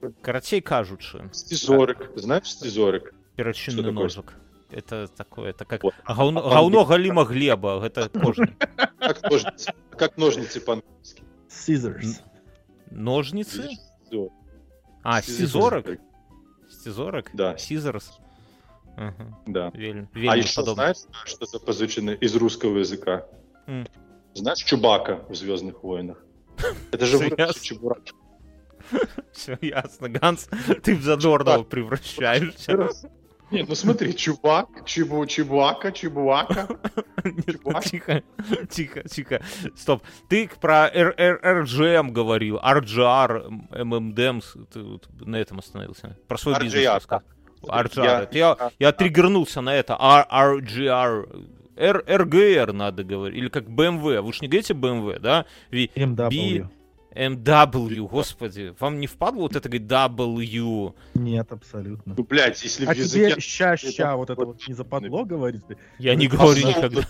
всё. 0.00 0.12
Карацей 0.22 0.60
кажучы, 0.60 1.28
Стизорик. 1.32 2.10
Знаешь 2.16 2.50
стизорик? 2.50 3.14
перачынны 3.36 3.72
Что 3.72 3.82
такое? 3.82 3.92
ножик. 3.92 4.32
Это 4.70 5.08
такое, 5.16 5.50
это 5.52 5.64
как 5.64 5.82
Вот. 5.82 5.94
гаўно, 6.06 6.40
А 6.40 6.50
гаўно 6.50 6.84
галіма 6.84 7.24
глеба, 7.24 7.80
гэта 7.80 8.08
кожны. 8.10 8.52
Как 8.98 9.22
ножницы, 9.30 9.72
как 9.90 10.18
ножницы 10.18 10.60
по-английски. 10.60 11.22
Scissors. 11.48 12.20
Ножницы? 12.90 13.62
Видишь? 13.62 13.78
Стизорик. 14.06 14.32
А, 15.02 15.22
Стизорик. 15.22 15.84
стизорок? 15.86 16.00
Стизорок? 16.70 17.30
Да. 17.34 17.56
Сизерс? 17.58 18.18
Ага. 18.97 19.37
Да. 19.47 19.71
Вельм, 19.75 20.07
А 20.13 20.19
вельмі 20.19 20.39
еще 20.39 20.55
падобна. 20.61 20.73
знаешь, 20.73 20.97
что 21.25 21.45
запозычено 21.45 22.13
из 22.13 22.35
русского 22.35 22.77
языка? 22.79 23.25
М. 23.67 23.85
Знаешь 24.35 24.59
Чубака 24.63 25.19
в 25.29 25.35
Звездных 25.35 25.83
войнах? 25.83 26.17
Это 26.91 27.05
же 27.05 27.17
Чебурак. 27.61 28.01
Все 29.31 29.57
ясно, 29.61 30.09
Ганс, 30.09 30.49
ты 30.83 30.95
в 30.95 31.01
задорного 31.03 31.63
превращаешься. 31.63 32.89
Не, 33.51 33.63
ну 33.63 33.75
смотри, 33.75 34.15
Чубак, 34.15 34.67
Чебу, 34.85 35.25
Чебуака, 35.27 35.91
Чебуака. 35.91 36.67
Чувак. 37.51 37.83
Тихо, 37.83 38.23
тихо, 38.69 39.03
тихо. 39.03 39.41
Стоп. 39.75 40.01
Ты 40.27 40.49
про 40.59 40.89
RGM 40.89 42.09
говорил, 42.11 42.57
RGR, 42.57 43.69
MMDM, 43.71 44.41
на 45.25 45.35
этом 45.35 45.59
остановился. 45.59 46.17
Про 46.27 46.37
свой 46.37 46.59
бизнес 46.59 46.85
рассказал. 46.95 47.21
RGR. 47.67 48.03
Я- 48.03 48.21
Это 48.23 48.37
Я, 48.37 48.71
я 48.79 48.91
триггернулся 48.91 49.61
на 49.61 49.73
это. 49.75 49.93
R- 49.99 50.27
RGR. 50.31 51.45
R- 51.75 52.03
RGR 52.05 52.71
надо 52.71 53.03
говорить. 53.03 53.37
Или 53.37 53.49
как 53.49 53.65
BMW. 53.65 54.21
Вы 54.21 54.33
же 54.33 54.39
не 54.41 54.47
говорите 54.47 54.73
BMW, 54.73 55.19
да? 55.19 55.45
Ви- 55.71 55.89
MW. 55.95 56.67
MW, 57.15 58.07
господи. 58.09 58.73
Вам 58.79 58.99
не 58.99 59.05
впадло 59.07 59.41
вот 59.41 59.55
это 59.55 59.69
говорить 59.69 59.87
W? 59.87 60.93
Нет, 61.13 61.51
абсолютно. 61.51 62.15
Ну, 62.17 62.23
блядь, 62.23 62.63
если 62.63 62.85
А 62.85 62.93
в 62.93 62.97
языке... 62.97 63.31
тебе 63.31 63.41
ща-ща 63.41 63.89
это 63.89 64.15
вот 64.17 64.29
это 64.31 64.45
вот 64.45 64.67
не 64.67 64.73
западло 64.73 65.23
говорить? 65.23 65.61
Я 65.99 66.15
не 66.15 66.27
говорю 66.27 66.67
никогда. 66.67 67.01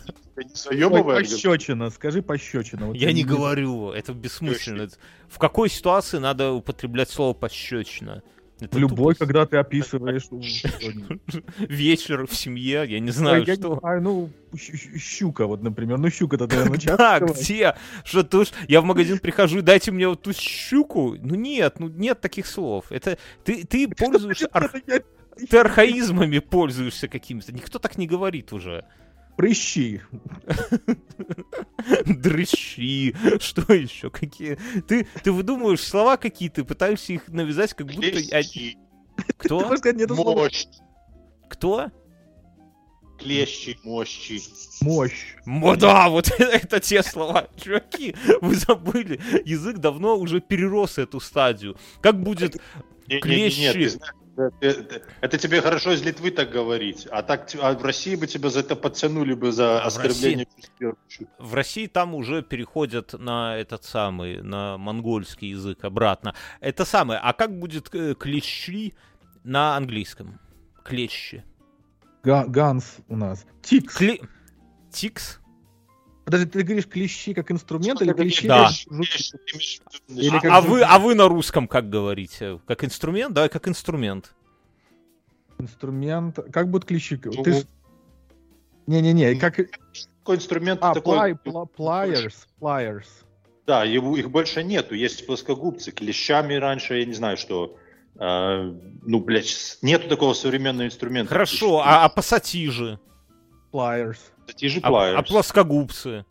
пощечина, 1.03 1.89
скажи 1.89 2.21
пощечина. 2.21 2.87
Вот 2.87 2.95
Я 2.95 3.11
не 3.13 3.23
говорю, 3.23 3.91
это 3.91 4.13
бессмысленно. 4.13 4.89
В 5.27 5.37
какой 5.39 5.69
ситуации 5.69 6.17
надо 6.19 6.51
употреблять 6.51 7.09
слово 7.09 7.33
пощечина? 7.33 8.21
Это 8.65 8.79
любой, 8.79 9.13
тупо. 9.13 9.25
когда 9.25 9.45
ты 9.45 9.57
описываешь 9.57 10.27
ну, 10.31 10.41
вечер 11.59 12.25
в 12.27 12.35
семье, 12.35 12.85
я 12.87 12.99
не 12.99 13.11
знаю, 13.11 13.43
я 13.45 13.55
что. 13.55 13.79
знаю, 13.79 14.01
ну, 14.01 14.29
щука, 14.55 15.47
вот, 15.47 15.63
например. 15.63 15.97
Ну, 15.97 16.09
щука-то, 16.09 16.47
наверное, 16.49 16.77
часто 16.77 16.97
Да, 16.97 17.19
где? 17.19 17.75
Что 18.03 18.23
ты 18.23 18.37
уж... 18.37 18.47
Я 18.67 18.81
в 18.81 18.85
магазин 18.85 19.19
прихожу, 19.19 19.59
и 19.59 19.61
дайте 19.61 19.91
мне 19.91 20.07
вот 20.07 20.21
ту 20.21 20.33
щуку. 20.33 21.15
Ну 21.19 21.35
нет, 21.35 21.79
ну 21.79 21.87
нет 21.87 22.21
таких 22.21 22.45
слов. 22.47 22.85
Это 22.91 23.17
ты, 23.43 23.65
ты 23.65 23.87
пользуешься... 23.87 24.47
ар- 24.51 24.71
я- 24.87 25.01
Ты 25.49 25.57
архаизмами 25.57 26.39
пользуешься 26.39 27.07
какими-то. 27.07 27.51
Никто 27.53 27.79
так 27.79 27.97
не 27.97 28.07
говорит 28.07 28.53
уже. 28.53 28.85
Прыщи. 29.37 30.01
Дрыщи, 32.05 33.15
что 33.39 33.73
еще? 33.73 34.09
Какие? 34.09 34.57
Ты, 34.87 35.07
ты 35.23 35.31
выдумываешь 35.31 35.81
слова 35.81 36.17
какие-то, 36.17 36.63
пытаешься 36.63 37.13
их 37.13 37.27
навязать, 37.29 37.73
как 37.73 37.87
будто... 37.87 38.11
Клещи, 38.11 38.77
Ты 39.17 39.33
Кто? 39.37 39.75
сказать, 39.77 40.07
слова 40.07 40.41
Мощь, 40.43 40.65
Кто? 41.49 41.91
клещи, 43.19 43.77
мощи. 43.83 44.41
мощь. 44.81 45.35
Мо, 45.45 45.75
да, 45.75 46.09
вот 46.09 46.29
это 46.39 46.79
те 46.79 47.01
слова. 47.03 47.47
Чуваки, 47.55 48.15
вы 48.41 48.55
забыли. 48.55 49.19
Язык 49.45 49.77
давно 49.77 50.17
уже 50.17 50.41
перерос 50.41 50.97
эту 50.97 51.19
стадию. 51.19 51.77
Как 52.01 52.21
будет... 52.21 52.55
Не, 53.07 53.15
не, 53.15 53.15
не, 53.15 53.19
Клещи. 53.21 53.91
Знаешь, 54.35 54.53
это, 55.21 55.37
тебе 55.37 55.61
хорошо 55.61 55.91
из 55.93 56.03
Литвы 56.03 56.31
так 56.31 56.49
говорить, 56.49 57.07
а 57.11 57.21
так 57.21 57.47
а 57.61 57.73
в 57.73 57.83
России 57.83 58.15
бы 58.15 58.27
тебя 58.27 58.49
за 58.49 58.61
это 58.61 58.75
подтянули 58.75 59.33
бы 59.33 59.51
за 59.51 59.81
А 59.81 59.83
в 59.83 59.87
оскорбление 59.87 60.47
чувств 60.55 60.71
верующих. 60.79 61.27
В 61.39 61.53
России 61.53 61.87
там 61.87 62.15
уже 62.15 62.41
переходят 62.41 63.13
на 63.13 63.57
этот 63.57 63.83
самый, 63.83 64.41
на 64.41 64.77
монгольский 64.77 65.49
язык 65.49 65.83
обратно. 65.83 66.33
Это 66.59 66.85
самое. 66.85 67.19
А 67.19 67.33
как 67.33 67.57
будет 67.57 67.93
э, 67.93 68.15
клещи 68.15 68.95
на 69.43 69.75
английском? 69.75 70.39
Клещи. 70.83 71.43
Га- 72.23 72.45
Ганс 72.47 72.97
у 73.09 73.15
нас. 73.15 73.45
Тикс. 73.61 73.95
Кли... 73.95 74.21
Тикс? 74.91 75.39
Подожди, 76.25 76.45
ты 76.49 76.63
говоришь 76.63 76.87
клещи 76.87 77.33
как 77.33 77.51
инструмент 77.51 78.01
или 78.01 78.13
клещи 78.13 78.47
Да. 78.47 78.69
Или 80.07 80.29
А, 80.37 80.39
как 80.39 80.51
а 80.51 80.61
вы, 80.61 80.81
а 80.81 80.99
вы 80.99 81.15
на 81.15 81.27
русском 81.27 81.67
как 81.67 81.89
говорите? 81.89 82.59
Как 82.65 82.83
инструмент? 82.83 83.33
Да, 83.33 83.49
как 83.49 83.67
инструмент. 83.67 84.33
инструмент? 85.59 86.39
Как 86.51 86.69
будут 86.69 86.85
клещи? 86.85 87.19
Ну, 87.23 87.43
Ты 87.43 87.53
ж- 87.61 87.65
Не-не-не, 88.87 89.35
как... 89.35 89.57
Такой 90.19 90.37
инструмент 90.37 90.79
А, 90.81 90.93
такой. 90.93 91.33
пла- 91.33 91.67
pliers, 91.77 92.33
pliers. 92.61 93.07
Да, 93.67 93.83
его, 93.83 94.15
их 94.17 94.29
больше 94.29 94.63
нету. 94.63 94.95
Есть 94.95 95.25
плоскогубцы. 95.25 95.91
Клещами 95.91 96.53
раньше, 96.55 96.99
я 96.99 97.05
не 97.05 97.13
знаю, 97.13 97.37
что... 97.37 97.77
э, 98.15 98.73
ну, 99.05 99.19
блядь, 99.19 99.77
нету 99.81 100.07
такого 100.07 100.33
современного 100.33 100.87
инструмента. 100.87 101.29
Хорошо, 101.29 101.79
а, 101.79 102.05
а 102.05 102.09
пассатижи? 102.09 102.99
Pliers, 103.71 104.17
Те 104.55 104.69
же 104.69 104.79
А, 104.83 104.89
pliers. 104.91 105.15
а 105.15 105.23
плоскогубцы? 105.23 106.25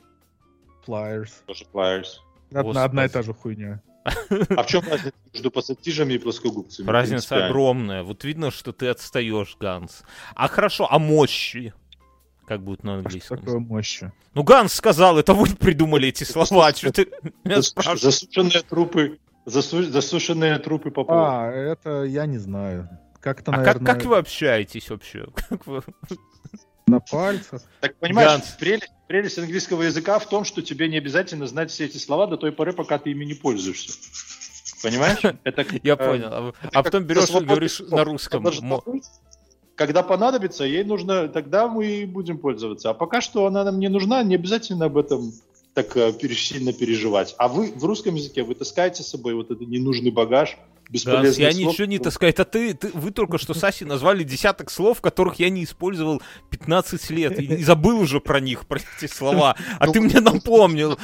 pliers. 0.86 1.30
Тоже 1.46 1.64
pliers. 1.72 2.06
Одна, 2.54 2.84
одна 2.84 3.04
и 3.04 3.08
та 3.08 3.22
же 3.22 3.32
хуйня. 3.34 3.80
А 4.04 4.62
в 4.62 4.66
чем 4.66 4.82
разница 4.88 5.14
между 5.32 5.50
пассатижами 5.50 6.14
и 6.14 6.18
плоскогубцами? 6.18 6.90
Разница 6.90 7.46
огромная. 7.46 8.02
Вот 8.02 8.24
видно, 8.24 8.50
что 8.50 8.72
ты 8.72 8.88
отстаешь, 8.88 9.56
Ганс. 9.60 10.02
А 10.34 10.48
хорошо, 10.48 10.88
а 10.90 10.98
мощи? 10.98 11.72
Как 12.46 12.62
будет 12.62 12.82
на 12.82 12.94
А 12.94 12.98
что 12.98 13.06
английском? 13.06 13.38
такое 13.38 13.58
мощи? 13.60 14.12
Ну, 14.34 14.42
Ганс 14.42 14.72
сказал, 14.72 15.18
это 15.18 15.32
вы 15.34 15.46
придумали 15.54 16.08
эти 16.08 16.24
слова. 16.24 16.72
Что 16.74 16.90
ты? 16.92 17.08
Засушенные 17.44 18.62
трупы, 18.68 19.20
засу- 19.46 19.84
засушенные 19.88 20.58
трупы 20.58 20.90
попов. 20.90 21.16
А, 21.16 21.48
это 21.50 22.02
я 22.02 22.26
не 22.26 22.38
знаю. 22.38 22.88
Как-то, 23.20 23.52
А 23.52 23.62
как, 23.64 23.84
как 23.84 24.04
вы 24.04 24.18
общаетесь 24.18 24.90
вообще? 24.90 25.26
Как 25.48 25.64
вы- 25.68 25.82
на 26.86 27.00
пальцах. 27.00 27.62
Так 27.80 27.96
понимаешь, 27.96 28.30
Ганс. 28.30 28.56
прелесть, 28.58 28.92
прелесть 29.06 29.38
английского 29.38 29.82
языка 29.82 30.18
в 30.18 30.28
том, 30.28 30.44
что 30.44 30.62
тебе 30.62 30.88
не 30.88 30.98
обязательно 30.98 31.46
знать 31.46 31.70
все 31.70 31.86
эти 31.86 31.96
слова 31.96 32.26
до 32.26 32.36
той 32.36 32.52
поры, 32.52 32.72
пока 32.72 32.98
ты 32.98 33.10
ими 33.10 33.24
не 33.24 33.34
пользуешься. 33.34 33.92
Понимаешь? 34.82 35.20
Это, 35.44 35.64
Я 35.82 35.94
э, 35.94 35.96
понял. 35.96 36.28
А, 36.30 36.52
а 36.72 36.82
потом 36.82 37.04
берешь 37.04 37.30
и 37.30 37.44
говоришь 37.44 37.80
на 37.80 38.04
русском. 38.04 38.44
Когда 39.74 40.02
понадобится, 40.02 40.64
ей 40.64 40.84
нужно, 40.84 41.28
тогда 41.28 41.66
мы 41.66 41.86
и 41.86 42.04
будем 42.04 42.38
пользоваться. 42.38 42.90
А 42.90 42.94
пока 42.94 43.20
что 43.20 43.46
она 43.46 43.64
нам 43.64 43.78
не 43.78 43.88
нужна, 43.88 44.22
не 44.22 44.34
обязательно 44.34 44.86
об 44.86 44.98
этом 44.98 45.32
так 45.74 45.96
э, 45.96 46.12
сильно 46.34 46.72
переживать. 46.72 47.34
А 47.38 47.48
вы 47.48 47.72
в 47.72 47.84
русском 47.84 48.14
языке 48.14 48.42
вы 48.42 48.54
таскаете 48.54 49.02
с 49.02 49.08
собой 49.08 49.34
вот 49.34 49.50
этот 49.50 49.66
ненужный 49.66 50.10
багаж, 50.10 50.58
Ганс, 50.92 51.36
бесполезный 51.36 51.42
я 51.44 51.52
ничего 51.52 51.86
не 51.86 51.98
таскаю. 51.98 52.30
Это 52.30 52.44
ты, 52.44 52.74
ты, 52.74 52.90
вы 52.92 53.10
только 53.10 53.38
что, 53.38 53.54
Саси, 53.54 53.84
назвали 53.84 54.22
десяток 54.24 54.70
слов, 54.70 55.00
которых 55.00 55.38
я 55.38 55.48
не 55.48 55.64
использовал 55.64 56.22
15 56.50 57.10
лет. 57.10 57.38
И, 57.40 57.44
и 57.44 57.64
забыл 57.64 57.98
уже 57.98 58.20
про 58.20 58.40
них, 58.40 58.66
про 58.66 58.78
эти 58.78 59.10
слова. 59.10 59.56
А 59.78 59.86
Ну, 59.86 59.92
ты 59.92 60.00
мне 60.00 60.20
напомнил. 60.20 60.98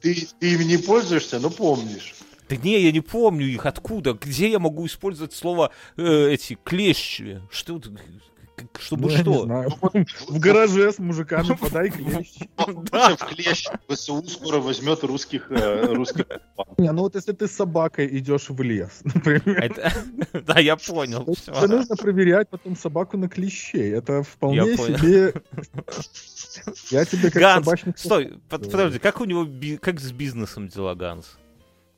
Ты, 0.00 0.28
ты 0.38 0.52
ими 0.52 0.64
не 0.64 0.76
пользуешься, 0.76 1.40
но 1.40 1.50
помнишь. 1.50 2.14
Да 2.48 2.56
не, 2.56 2.80
я 2.80 2.92
не 2.92 3.00
помню 3.00 3.46
их. 3.46 3.66
Откуда? 3.66 4.12
Где 4.12 4.50
я 4.50 4.58
могу 4.58 4.86
использовать 4.86 5.32
слово 5.32 5.72
э, 5.96 6.30
эти 6.30 6.56
клещи? 6.62 7.42
Что? 7.50 7.80
Чтобы 8.78 9.10
Ну, 9.10 9.16
что? 9.18 9.46
В 10.28 10.38
гараже 10.38 10.92
с 10.92 10.98
мужиками 10.98 11.54
подай 11.54 11.90
клещ. 11.90 12.34
Да. 12.90 13.16
В 13.16 13.26
клещ 13.34 13.66
ВСУ 13.88 14.22
скоро 14.28 14.58
возьмет 14.60 15.02
русских, 15.04 15.50
э, 15.50 15.92
русских 15.94 16.24
Не, 16.78 16.92
ну 16.92 17.02
вот 17.02 17.14
если 17.14 17.32
ты 17.32 17.46
с 17.46 17.52
собакой 17.52 18.06
идешь 18.18 18.48
в 18.48 18.62
лес, 18.62 19.00
например, 19.04 19.62
Это- 19.62 19.92
Да, 20.46 20.58
я 20.58 20.76
понял. 20.76 21.24
то 21.24 21.34
всё. 21.34 21.52
тебе 21.54 21.76
нужно 21.76 21.96
проверять 21.96 22.48
потом 22.48 22.76
собаку 22.76 23.16
на 23.18 23.28
клещей. 23.28 23.92
Это 23.92 24.22
вполне 24.22 24.76
себе... 24.76 25.34
Я 26.90 27.04
тебе 27.04 27.30
как 27.30 27.40
Ганс, 27.42 27.64
собачник... 27.64 27.98
Стой, 27.98 28.38
под- 28.48 28.70
подожди, 28.70 28.98
как 28.98 29.20
у 29.20 29.24
него, 29.24 29.44
би- 29.44 29.76
как 29.76 30.00
с 30.00 30.10
бизнесом 30.12 30.68
дела, 30.68 30.94
Ганс? 30.94 31.36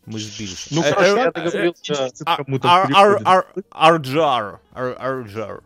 Мы 0.07 0.19
сбились. 0.19 0.69
Ну 0.71 0.83
Э, 0.83 0.93
хорошо, 0.93 1.17
э, 1.17 1.21
я 1.21 1.31
договорился. 1.31 2.11
А- 2.25 3.43
Арджар. 3.71 4.61
Ар- 4.73 4.97
Арджар. 4.99 5.63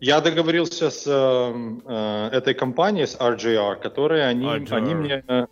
Я 0.00 0.20
договорился 0.20 0.90
с 0.90 1.06
э, 1.06 1.78
э, 1.86 2.28
этой 2.36 2.54
компанией, 2.54 3.06
с 3.06 3.16
RJR, 3.16 3.76
которые 3.76 4.24
они, 4.26 4.46
RJR. 4.46 4.72
они 4.76 4.94
мне, 4.94 5.24
э, 5.26 5.46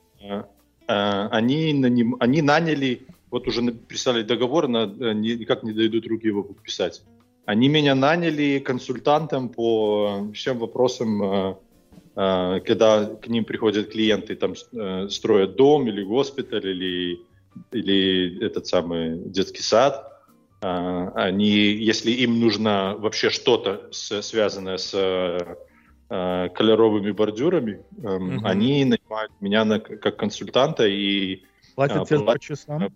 э, 0.88 1.28
они, 1.30 1.72
наним- 1.72 2.16
они 2.20 2.42
наняли, 2.42 3.06
вот 3.30 3.48
уже 3.48 3.62
написали 3.62 4.22
договор, 4.22 4.68
на, 4.68 4.84
э, 4.84 5.12
ни- 5.14 5.36
никак 5.38 5.62
не 5.62 5.72
дойдут 5.72 6.06
руки 6.06 6.26
его 6.28 6.42
подписать. 6.42 7.02
Они 7.46 7.68
меня 7.68 7.94
наняли 7.94 8.58
консультантом 8.58 9.48
по 9.48 10.30
всем 10.34 10.58
вопросам, 10.58 11.22
э, 11.22 11.54
э, 12.16 12.60
когда 12.66 13.04
к 13.06 13.28
ним 13.28 13.44
приходят 13.44 13.88
клиенты, 13.90 14.34
там 14.34 14.52
э, 14.72 15.08
строят 15.08 15.56
дом 15.56 15.86
или 15.88 16.02
госпиталь 16.04 16.66
или 16.66 17.18
или 17.72 18.44
этот 18.44 18.66
самый 18.66 19.16
детский 19.30 19.62
сад. 19.62 20.13
А, 20.62 21.08
Они, 21.14 21.48
если 21.50 22.10
им 22.10 22.40
нужно 22.40 22.96
вообще 22.98 23.30
что-то 23.30 23.88
связанное 23.92 24.78
с 24.78 24.92
э, 24.94 25.56
э, 26.10 26.48
колеровыми 26.54 27.10
бордюрами, 27.12 27.82
Мгм. 27.96 28.44
они 28.46 28.84
нанимают 28.84 29.32
меня 29.40 29.64
на- 29.64 29.80
как 29.80 30.16
консультанта 30.16 30.86
и 30.86 31.42
Платят 31.74 32.02
а, 32.02 32.04
тебе 32.06 32.18
по 32.20 32.24
платят, 32.24 32.42
часам? 32.42 32.94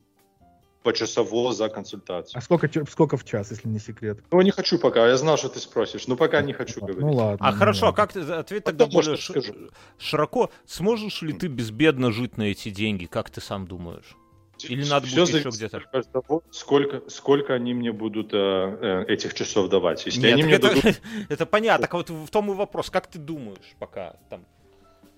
почасово 0.82 1.52
за 1.52 1.68
консультацию. 1.68 2.38
А 2.38 2.40
сколько, 2.40 2.70
сколько 2.90 3.16
в 3.16 3.24
час, 3.24 3.50
если 3.50 3.68
не 3.68 3.78
секрет? 3.80 4.20
Ну, 4.30 4.40
не 4.40 4.50
хочу 4.52 4.78
пока, 4.78 5.06
я 5.08 5.16
знал, 5.16 5.36
что 5.36 5.48
ты 5.48 5.58
спросишь, 5.58 6.06
но 6.06 6.16
пока 6.16 6.40
не 6.40 6.52
хочу 6.54 6.80
Ну 6.80 6.86
говорить. 6.86 7.16
ладно. 7.18 7.46
А 7.46 7.50
ну 7.52 7.58
хорошо, 7.58 7.86
а 7.86 7.90
ладно. 7.90 7.96
как 7.96 8.12
ты, 8.12 8.20
ответь 8.20 8.64
тогда 8.64 8.84
Потом, 8.86 8.96
может, 8.96 9.10
более 9.10 9.20
ш- 9.20 9.32
скажу. 9.32 9.54
широко. 9.98 10.50
Сможешь 10.64 11.20
ли 11.22 11.32
ты 11.34 11.48
безбедно 11.48 12.12
жить 12.12 12.36
на 12.38 12.44
эти 12.44 12.70
деньги, 12.70 13.04
как 13.06 13.28
ты 13.30 13.40
сам 13.40 13.66
думаешь? 13.66 14.16
Или 14.64 14.84
надо 14.88 15.06
Всё 15.06 15.24
будет 15.26 15.34
еще 15.36 15.48
где-то? 15.50 15.80
того, 16.12 16.42
сколько, 16.50 17.08
сколько 17.08 17.54
они 17.54 17.74
мне 17.74 17.92
будут 17.92 18.32
э, 18.32 18.36
э, 18.36 19.04
этих 19.08 19.34
часов 19.34 19.68
давать. 19.68 20.04
Если 20.06 20.20
Нет, 20.20 20.32
они 20.34 20.42
мне 20.44 20.54
это, 20.54 20.68
дадут 20.74 21.00
это 21.28 21.46
понятно. 21.46 21.82
Так 21.82 21.94
вот 21.94 22.10
в 22.10 22.28
том 22.28 22.50
и 22.50 22.54
вопрос. 22.54 22.90
Как 22.90 23.06
ты 23.06 23.18
думаешь 23.18 23.74
пока? 23.78 24.16
Там, 24.30 24.44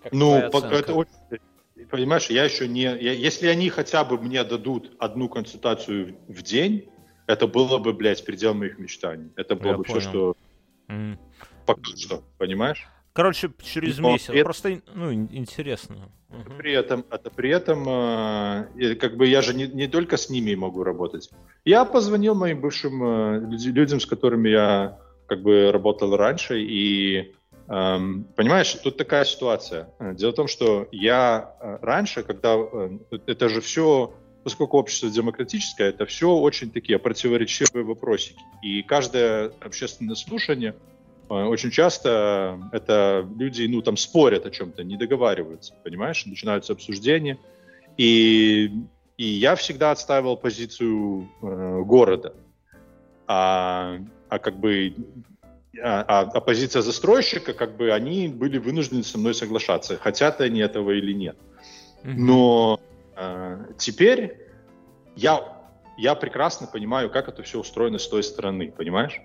как 0.02 0.12
Ну, 0.12 0.50
пока 0.50 0.72
это 0.74 0.94
очень... 0.94 1.12
Понимаешь, 1.90 2.26
я 2.28 2.44
еще 2.44 2.68
не... 2.68 2.82
я- 2.82 3.12
если 3.12 3.46
они 3.46 3.70
хотя 3.70 4.04
бы 4.04 4.18
мне 4.18 4.44
дадут 4.44 4.92
одну 4.98 5.28
консультацию 5.28 6.16
в 6.28 6.34
в 6.34 6.42
день, 6.42 6.88
это 7.26 7.46
было 7.46 7.78
бы, 7.78 7.92
блядь, 7.94 8.22
предел 8.24 8.52
моих 8.54 8.78
мечтаний. 8.78 9.30
Это 9.36 9.54
было 9.56 9.70
Я 9.72 9.76
бы 9.78 9.84
все, 9.84 9.92
понял. 9.94 10.08
что 10.10 10.36
М. 10.88 11.18
пока 11.64 11.96
что, 11.96 12.22
понимаешь? 12.38 12.86
Короче, 13.12 13.50
через 13.62 13.98
Но 13.98 14.12
месяц. 14.12 14.30
это- 14.30 14.44
Просто, 14.44 14.80
ну, 14.94 15.12
ин- 15.12 15.28
интересно. 15.32 15.96
При 16.58 16.72
этом, 16.72 17.04
это 17.10 17.28
при 17.30 17.50
этом, 17.50 17.84
э, 17.88 18.94
как 19.00 19.16
бы 19.16 19.26
я 19.26 19.42
же 19.42 19.52
не, 19.52 19.66
не 19.66 19.88
только 19.88 20.16
с 20.16 20.30
ними 20.30 20.54
могу 20.54 20.84
работать. 20.84 21.28
Я 21.64 21.84
позвонил 21.84 22.34
моим 22.34 22.60
бывшим 22.60 23.02
э, 23.02 23.40
люд- 23.40 23.66
людям, 23.74 23.98
с 24.00 24.06
которыми 24.06 24.48
я 24.48 24.98
как 25.26 25.42
бы 25.42 25.70
работал 25.72 26.16
раньше, 26.16 26.60
и 26.62 27.34
эм, 27.68 28.24
понимаешь, 28.36 28.72
тут 28.82 28.96
такая 28.96 29.24
ситуация. 29.24 29.88
Э, 30.00 30.14
Дело 30.14 30.30
в 30.32 30.34
том, 30.34 30.48
что 30.48 30.88
я 30.92 31.54
э, 31.60 31.78
раньше, 31.82 32.22
когда 32.22 32.54
э, 32.56 32.98
это 33.26 33.48
же 33.48 33.60
все, 33.60 34.12
поскольку 34.44 34.76
общество 34.78 35.08
демократическое, 35.10 35.90
это 35.90 36.04
все 36.06 36.32
очень 36.32 36.70
такие 36.70 36.98
противоречивые 36.98 37.84
вопросики. 37.84 38.40
И 38.62 38.82
каждое 38.82 39.52
общественное 39.60 40.14
слушание 40.16 40.70
Э, 40.72 40.89
Очень 41.30 41.70
часто 41.70 42.60
это 42.72 43.24
люди, 43.38 43.64
ну, 43.66 43.82
там 43.82 43.96
спорят 43.96 44.46
о 44.46 44.50
чем-то, 44.50 44.82
не 44.82 44.96
договариваются, 44.96 45.74
понимаешь? 45.84 46.26
Начинаются 46.26 46.72
обсуждения. 46.72 47.38
И, 47.96 48.72
и 49.16 49.24
я 49.24 49.54
всегда 49.54 49.92
отстаивал 49.92 50.36
позицию 50.36 51.28
э, 51.40 51.82
города. 51.82 52.34
А, 53.28 53.98
а 54.28 54.38
как 54.40 54.58
бы 54.58 54.92
а, 55.80 56.04
а- 56.08 56.30
а 56.34 56.40
позиция 56.40 56.82
застройщика, 56.82 57.52
как 57.52 57.76
бы 57.76 57.92
они 57.92 58.26
были 58.26 58.58
вынуждены 58.58 59.04
со 59.04 59.16
мной 59.16 59.34
соглашаться, 59.34 59.98
хотят 59.98 60.40
они 60.40 60.58
этого 60.58 60.90
или 60.90 61.12
нет. 61.12 61.36
Но 62.02 62.80
э, 63.14 63.66
теперь 63.78 64.36
я, 65.14 65.44
я 65.96 66.16
прекрасно 66.16 66.66
понимаю, 66.66 67.08
как 67.08 67.28
это 67.28 67.44
все 67.44 67.60
устроено 67.60 67.98
с 67.98 68.08
той 68.08 68.24
стороны, 68.24 68.72
понимаешь? 68.72 69.20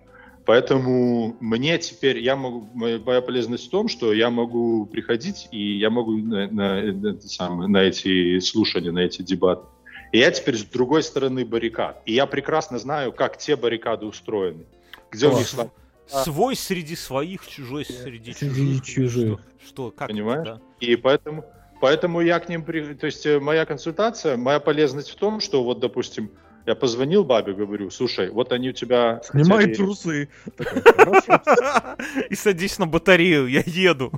Поэтому 0.45 1.35
мне 1.39 1.77
теперь, 1.79 2.19
я 2.19 2.35
могу, 2.35 2.69
моя, 2.73 2.99
моя 2.99 3.21
полезность 3.21 3.67
в 3.67 3.69
том, 3.69 3.87
что 3.87 4.13
я 4.13 4.29
могу 4.29 4.85
приходить 4.85 5.47
и 5.51 5.77
я 5.77 5.89
могу 5.89 6.17
на, 6.17 6.47
на, 6.51 6.79
это 6.79 7.27
самое, 7.27 7.67
на 7.67 7.77
эти 7.79 8.39
слушания, 8.39 8.91
на 8.91 8.99
эти 8.99 9.23
дебаты. 9.23 9.65
И 10.11 10.19
я 10.19 10.29
теперь 10.31 10.55
с 10.55 10.63
другой 10.63 11.01
стороны 11.01 11.45
баррикад. 11.45 12.01
И 12.05 12.13
я 12.13 12.27
прекрасно 12.27 12.77
знаю, 12.77 13.11
как 13.11 13.37
те 13.37 13.55
баррикады 13.55 14.05
устроены. 14.05 14.65
Где 15.11 15.27
у 15.27 15.37
них 15.37 15.47
слаб- 15.47 15.71
Свой 16.07 16.55
среди 16.55 16.95
своих, 16.95 17.47
чужой 17.47 17.83
среди, 17.83 18.31
Среди 18.33 18.79
чужих. 18.79 18.85
чужих. 18.85 19.39
Что, 19.63 19.67
что 19.67 19.91
как 19.91 20.09
Понимаешь? 20.09 20.47
это, 20.47 20.55
да? 20.57 20.85
И 20.85 20.95
поэтому, 20.95 21.43
поэтому 21.81 22.21
я 22.21 22.39
к 22.39 22.47
ним... 22.47 22.63
При... 22.63 22.93
То 22.93 23.07
есть 23.07 23.25
э, 23.25 23.39
моя 23.39 23.65
консультация, 23.65 24.37
моя 24.37 24.59
полезность 24.59 25.09
в 25.09 25.15
том, 25.15 25.39
что 25.39 25.63
вот, 25.63 25.79
допустим, 25.79 26.29
я 26.65 26.75
позвонил 26.75 27.23
бабе, 27.23 27.53
говорю, 27.53 27.89
слушай, 27.91 28.29
вот 28.29 28.51
они 28.51 28.69
у 28.69 28.73
тебя... 28.73 29.21
Снимай 29.23 29.65
хотели- 29.65 29.75
трусы. 29.75 30.29
И 32.29 32.35
садись 32.35 32.79
на 32.79 32.87
батарею, 32.87 33.47
я 33.47 33.63
еду. 33.65 34.11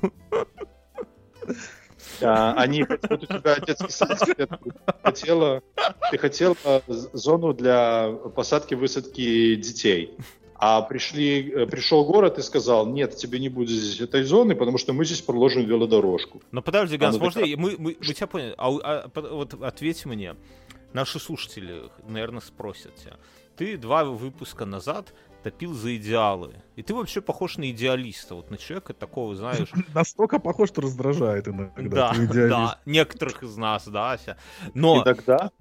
Они, 2.21 2.83
вот 2.83 3.11
у 3.11 3.17
тебя 3.25 3.59
детский 3.59 3.91
сад, 3.91 4.19
ты 4.25 4.47
хотела, 5.03 5.61
ты 6.11 6.17
хотела 6.17 6.55
з- 6.87 7.09
зону 7.13 7.53
для 7.53 8.11
посадки-высадки 8.35 9.55
детей. 9.55 10.11
А 10.59 10.81
пришли, 10.81 11.51
э, 11.51 11.67
пришел 11.67 12.03
город 12.05 12.39
и 12.39 12.41
сказал, 12.41 12.87
нет, 12.87 13.15
тебе 13.15 13.37
не 13.37 13.49
будет 13.49 13.69
здесь 13.69 14.01
этой 14.01 14.23
зоны, 14.23 14.55
потому 14.55 14.79
что 14.79 14.91
мы 14.93 15.05
здесь 15.05 15.21
проложим 15.21 15.65
велодорожку. 15.65 16.41
Но 16.51 16.63
подожди, 16.63 16.97
Ганс, 16.97 17.19
можно 17.19 17.41
я- 17.41 17.57
мы, 17.57 17.75
мы, 17.77 17.95
мы 17.99 18.13
тебя 18.13 18.25
поняли. 18.25 18.55
А, 18.57 18.67
а, 18.69 19.09
вот 19.13 19.53
ответь 19.61 20.03
мне. 20.07 20.35
Наши 20.93 21.19
слушатели, 21.19 21.89
наверное, 22.07 22.41
спросят 22.41 22.95
тебя. 22.95 23.17
Ты 23.55 23.77
два 23.77 24.03
выпуска 24.05 24.65
назад 24.65 25.13
топил 25.43 25.73
за 25.73 25.95
идеалы. 25.97 26.55
И 26.75 26.83
ты 26.83 26.93
вообще 26.93 27.21
похож 27.21 27.57
на 27.57 27.69
идеалиста. 27.71 28.35
Вот 28.35 28.51
на 28.51 28.57
человека 28.57 28.93
такого, 28.93 29.35
знаешь... 29.35 29.69
Настолько 29.93 30.39
похож, 30.39 30.69
что 30.69 30.81
раздражает 30.81 31.47
иногда. 31.47 32.13
Да, 32.13 32.13
да, 32.49 32.79
некоторых 32.85 33.43
из 33.43 33.55
нас, 33.57 33.87
да, 33.87 34.13
Ася. 34.13 34.37
Но... 34.73 35.01
И 35.01 35.03
тогда 35.03 35.51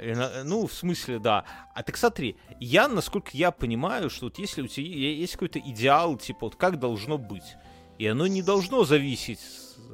Э, 0.00 0.42
Ну, 0.44 0.66
в 0.66 0.72
смысле, 0.72 1.18
да. 1.18 1.44
А 1.74 1.82
так 1.82 1.96
смотри, 1.96 2.36
я, 2.58 2.88
насколько 2.88 3.30
я 3.34 3.50
понимаю, 3.50 4.10
что 4.10 4.26
вот 4.26 4.38
если 4.38 4.62
у 4.62 4.66
тебя 4.66 4.86
есть 4.86 5.34
какой-то 5.34 5.58
идеал, 5.58 6.16
типа 6.16 6.46
вот 6.46 6.56
как 6.56 6.78
должно 6.78 7.18
быть, 7.18 7.56
и 7.98 8.06
оно 8.06 8.26
не 8.26 8.42
должно 8.42 8.84
зависеть 8.84 9.40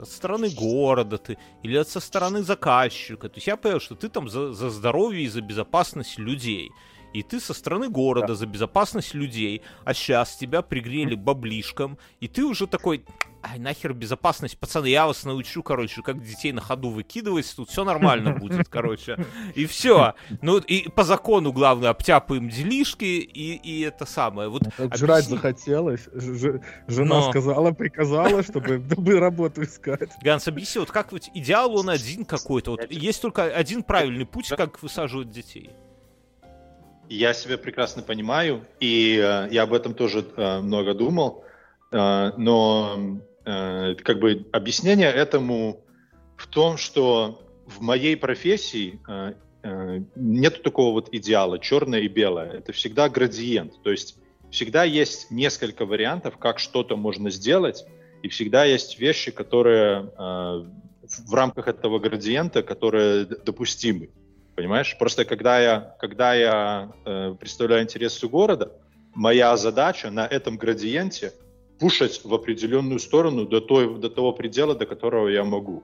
от 0.01 0.09
стороны 0.09 0.51
города 0.51 1.19
ты 1.19 1.39
или 1.63 1.77
от 1.77 1.89
со 1.89 2.01
стороны 2.01 2.43
заказчика. 2.43 3.29
То 3.29 3.37
есть 3.37 3.47
я 3.47 3.57
понял, 3.57 3.81
что 3.81 3.95
ты 3.95 4.09
там 4.09 4.29
за, 4.29 4.53
за 4.53 4.71
здоровье 4.71 5.23
и 5.23 5.29
за 5.29 5.41
безопасность 5.41 6.19
людей. 6.19 6.71
И 7.17 7.23
ты 7.23 7.41
со 7.41 7.55
стороны 7.55 7.89
города 7.89 8.35
за 8.35 8.45
безопасность 8.45 9.15
людей, 9.15 9.63
а 9.85 9.95
сейчас 9.95 10.37
тебя 10.37 10.61
пригрели 10.61 11.15
баблишком, 11.15 11.97
и 12.21 12.29
ты 12.29 12.45
уже 12.45 12.67
такой, 12.67 13.07
ай, 13.43 13.59
нахер 13.59 13.95
безопасность, 13.95 14.59
пацаны, 14.59 14.89
я 14.89 15.07
вас 15.07 15.25
научу, 15.25 15.63
короче, 15.63 16.03
как 16.03 16.23
детей 16.23 16.53
на 16.53 16.61
ходу 16.61 16.91
выкидывать, 16.91 17.51
тут 17.57 17.71
все 17.71 17.85
нормально 17.85 18.33
будет, 18.39 18.69
короче. 18.69 19.17
И 19.55 19.65
все. 19.65 20.13
Ну, 20.43 20.59
и 20.59 20.91
по 20.91 21.05
закону, 21.05 21.53
главное, 21.53 21.89
обтяпаем 21.89 22.51
делишки, 22.51 23.05
и, 23.05 23.55
и 23.55 23.81
это 23.81 24.05
самое. 24.05 24.51
Вот 24.51 24.65
ну, 24.77 24.91
Жрать 24.95 25.25
захотелось, 25.25 26.09
ж- 26.13 26.61
жена 26.87 27.21
Но... 27.21 27.31
сказала, 27.31 27.73
приказала, 27.73 28.43
чтобы 28.43 28.83
работу 29.19 29.63
искать. 29.63 30.11
Ганс, 30.23 30.47
объясни, 30.49 30.81
вот 30.81 30.91
как 30.91 31.13
вот 31.13 31.31
идеал 31.33 31.77
он 31.77 31.89
один 31.89 32.27
какой-то, 32.27 32.73
вот 32.73 32.91
есть 32.91 33.23
только 33.23 33.45
один 33.45 33.83
правильный 33.83 34.27
путь, 34.27 34.49
как 34.49 34.83
высаживать 34.83 35.31
детей. 35.31 35.71
Я 37.09 37.35
себя 37.35 37.59
прекрасно 37.59 38.03
понимаю, 38.03 38.67
и 38.81 39.17
э, 39.23 39.49
я 39.51 39.63
об 39.63 39.73
этом 39.73 39.95
тоже 39.95 40.25
э, 40.37 40.61
много 40.61 40.95
думал, 40.95 41.45
э, 41.93 42.33
но 42.37 43.21
Э, 43.47 43.95
как 43.95 44.19
бы 44.19 44.45
объяснение 44.53 45.09
этому 45.09 45.85
в 46.37 46.49
том, 46.49 46.77
что 46.77 47.41
в 47.65 47.81
моей 47.81 48.17
профессии 48.17 49.01
э, 49.07 49.35
э, 49.63 50.01
нет 50.17 50.65
такого 50.65 50.93
вот 50.93 51.15
идеала, 51.15 51.61
черное 51.61 52.01
и 52.01 52.09
белое. 52.09 52.51
Это 52.51 52.73
всегда 52.73 53.09
градиент. 53.09 53.81
То 53.85 53.93
есть 53.93 54.19
всегда 54.51 54.83
есть 54.83 55.31
несколько 55.31 55.87
вариантов, 55.87 56.39
как 56.39 56.59
что-то 56.59 56.97
можно 56.97 57.31
сделать, 57.31 57.87
и 58.25 58.29
всегда 58.29 58.65
есть 58.65 58.99
вещи, 58.99 59.31
которые 59.31 60.11
в 60.17 61.35
рамках 61.35 61.69
этого 61.69 62.01
градиента, 62.01 62.65
которые 62.65 63.27
допустимы. 63.27 64.09
Понимаешь? 64.57 64.97
Просто 64.99 65.25
когда 65.25 65.61
я, 65.61 65.97
когда 66.01 66.35
я 66.35 66.91
представляю 67.39 67.83
интересы 67.83 68.27
города, 68.27 68.73
моя 69.15 69.57
задача 69.57 70.11
на 70.11 70.27
этом 70.27 70.57
градиенте– 70.57 71.33
пушить 71.79 72.23
в 72.25 72.33
определенную 72.35 72.99
сторону 72.99 73.45
до, 73.45 73.61
той, 73.61 73.99
до 73.99 74.09
того 74.09 74.33
предела, 74.33 74.75
до 74.75 74.87
которого 74.87 75.29
я 75.29 75.45
могу. 75.45 75.83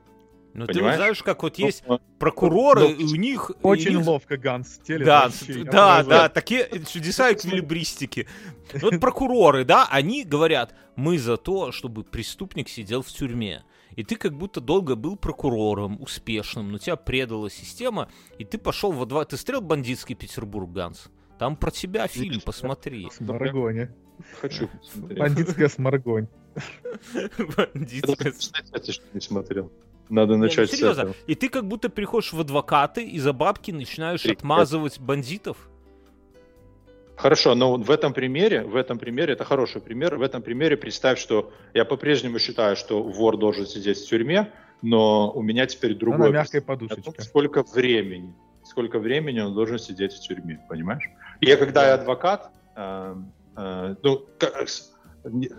Ну, 0.54 0.66
ты 0.66 0.80
знаешь, 0.80 1.22
как 1.22 1.42
вот 1.42 1.58
есть 1.58 1.82
но, 1.86 1.98
прокуроры, 2.18 2.80
но, 2.80 2.88
и 2.88 3.04
у 3.04 3.16
них... 3.16 3.50
Очень 3.62 3.96
них... 3.96 4.06
ловко 4.06 4.36
Ганс 4.36 4.78
теле. 4.86 5.04
Да, 5.04 5.30
да, 5.64 6.02
да, 6.02 6.28
такие 6.28 6.68
чудеса 6.90 7.32
эквилибристики. 7.32 8.28
Вот 8.74 9.00
прокуроры, 9.00 9.64
да, 9.64 9.88
они 9.90 10.24
говорят, 10.24 10.74
мы 10.94 11.18
за 11.18 11.38
то, 11.38 11.72
чтобы 11.72 12.04
преступник 12.04 12.68
сидел 12.68 13.02
в 13.02 13.08
тюрьме. 13.08 13.62
И 13.96 14.04
ты 14.04 14.16
как 14.16 14.36
будто 14.36 14.60
долго 14.60 14.96
был 14.96 15.16
прокурором, 15.16 16.00
успешным, 16.00 16.72
но 16.72 16.78
тебя 16.78 16.96
предала 16.96 17.50
система, 17.50 18.08
и 18.38 18.44
ты 18.44 18.58
пошел 18.58 18.92
во 18.92 19.06
два... 19.06 19.24
Ты 19.24 19.36
стрел 19.36 19.60
бандитский 19.60 20.14
Петербург, 20.14 20.70
Ганс? 20.70 21.10
Там 21.38 21.56
про 21.56 21.70
тебя 21.70 22.06
фильм, 22.06 22.40
посмотри. 22.40 23.08
В 23.10 23.20
Марагоне. 23.20 23.94
Хочу 24.40 24.68
посмотреть. 24.68 25.18
Бандитская 25.18 25.68
сморгонь. 25.68 26.28
Бандитская... 27.56 28.32
Кстати, 28.32 28.90
что 28.90 29.04
не 29.12 29.20
смотрел. 29.20 29.72
Надо 30.08 30.36
начать 30.36 30.70
Не, 30.70 30.72
ну, 30.72 30.78
серьезно. 30.78 30.94
с 30.94 30.98
этого. 30.98 31.16
И 31.26 31.34
ты 31.34 31.48
как 31.48 31.66
будто 31.66 31.88
приходишь 31.88 32.32
в 32.32 32.40
адвокаты 32.40 33.04
и 33.04 33.18
за 33.18 33.32
бабки 33.32 33.70
начинаешь 33.70 34.24
отмазывать 34.26 35.00
бандитов. 35.00 35.68
Хорошо, 37.16 37.54
но 37.54 37.76
в 37.76 37.90
этом 37.90 38.12
примере, 38.12 38.62
в 38.62 38.76
этом 38.76 38.98
примере, 38.98 39.34
это 39.34 39.44
хороший 39.44 39.80
пример, 39.80 40.16
в 40.16 40.22
этом 40.22 40.42
примере 40.42 40.76
представь, 40.76 41.18
что 41.18 41.52
я 41.74 41.84
по-прежнему 41.84 42.38
считаю, 42.38 42.74
что 42.76 43.02
вор 43.02 43.36
должен 43.36 43.66
сидеть 43.66 43.98
в 43.98 44.08
тюрьме, 44.08 44.50
но 44.80 45.30
у 45.30 45.42
меня 45.42 45.66
теперь 45.66 45.94
другой... 45.94 46.30
На 46.30 46.32
мягкой 46.32 46.62
подушечке. 46.62 47.22
Сколько 47.22 47.62
времени, 47.62 48.34
сколько 48.64 48.98
времени 48.98 49.40
он 49.40 49.54
должен 49.54 49.78
сидеть 49.78 50.12
в 50.14 50.20
тюрьме, 50.20 50.64
понимаешь? 50.68 51.08
И 51.40 51.46
я, 51.46 51.56
когда 51.56 51.86
я 51.86 51.94
адвокат, 51.94 52.50
э, 52.76 53.14
Э, 53.56 53.94
ну, 54.02 54.26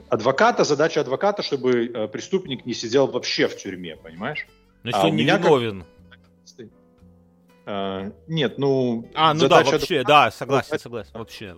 адвоката, 0.09 0.63
задача 0.63 1.01
адвоката, 1.01 1.43
чтобы 1.43 1.85
э, 1.85 2.07
преступник 2.07 2.65
не 2.65 2.73
сидел 2.73 3.07
вообще 3.07 3.47
в 3.47 3.55
тюрьме, 3.55 3.95
понимаешь? 3.95 4.47
Значит, 4.81 4.99
а 5.01 5.07
он 5.07 5.15
не 5.15 5.23
виновен. 5.23 5.81
Как... 5.81 5.87
А, 7.65 8.11
нет, 8.27 8.57
ну... 8.57 9.09
А, 9.13 9.33
ну 9.33 9.47
да, 9.47 9.63
вообще, 9.63 10.03
да, 10.03 10.31
согласен, 10.31 10.79
согласен, 10.79 11.11
вообще. 11.13 11.55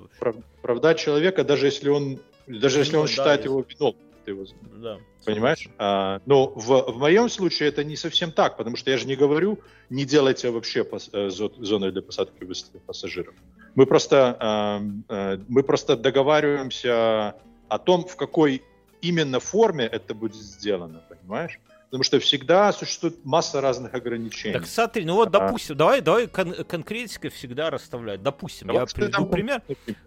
Оправдать 0.59 0.99
человека, 0.99 1.43
даже 1.43 1.65
если 1.67 1.89
он, 1.89 2.19
даже 2.47 2.79
если 2.79 2.95
он 2.97 3.07
считает 3.07 3.41
да, 3.41 3.45
его 3.45 3.65
виновным. 3.67 4.01
Его, 4.25 4.45
да. 4.77 4.97
Понимаешь? 5.23 5.67
А, 5.77 6.19
но 6.25 6.47
в, 6.47 6.91
в 6.91 6.97
моем 6.97 7.29
случае 7.29 7.69
это 7.69 7.83
не 7.83 7.95
совсем 7.95 8.31
так, 8.31 8.57
потому 8.57 8.75
что 8.75 8.89
я 8.91 8.97
же 8.97 9.07
не 9.07 9.15
говорю, 9.15 9.59
не 9.89 10.03
делайте 10.05 10.49
вообще 10.49 10.83
пас, 10.83 11.09
зоны 11.11 11.91
для 11.91 12.01
посадки 12.01 12.47
пассажиров. 12.85 13.35
Мы 13.75 13.85
просто, 13.85 14.81
э, 15.09 15.13
э, 15.13 15.37
мы 15.47 15.63
просто 15.63 15.95
договариваемся 15.95 17.35
о 17.67 17.77
том, 17.77 18.05
в 18.05 18.15
какой 18.15 18.63
именно 19.01 19.39
форме 19.39 19.85
это 19.85 20.15
будет 20.15 20.35
сделано, 20.35 21.03
понимаешь? 21.09 21.59
Потому 21.85 22.03
что 22.03 22.19
всегда 22.19 22.71
существует 22.73 23.23
масса 23.25 23.61
разных 23.61 23.93
ограничений. 23.93 24.53
Так 24.53 24.67
смотри, 24.67 25.05
ну 25.05 25.15
вот, 25.15 25.31
допустим, 25.31 25.75
а... 25.75 25.77
давай, 25.77 26.01
давай 26.01 26.27
кон- 26.27 26.63
конкретика 26.65 27.29
всегда 27.29 27.69
расставлять. 27.69 28.21
Допустим, 28.21 28.67
давай, 28.67 28.81
я 28.81 28.85
приведу 28.87 29.25
пример. 29.27 29.61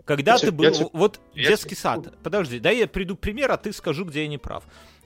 Когда 0.04 0.34
Если 0.34 0.46
ты 0.46 0.52
был, 0.52 0.64
я, 0.64 0.72
вот 0.92 1.20
я, 1.34 1.48
детский 1.50 1.74
я... 1.74 1.80
сад. 1.80 2.14
Подожди, 2.22 2.58
да 2.58 2.70
я 2.70 2.86
приду 2.86 3.16
пример, 3.16 3.50
а 3.52 3.56
ты 3.56 3.72
скажу, 3.72 4.04
где 4.04 4.22
я 4.22 4.28
не 4.28 4.38
прав. 4.38 4.64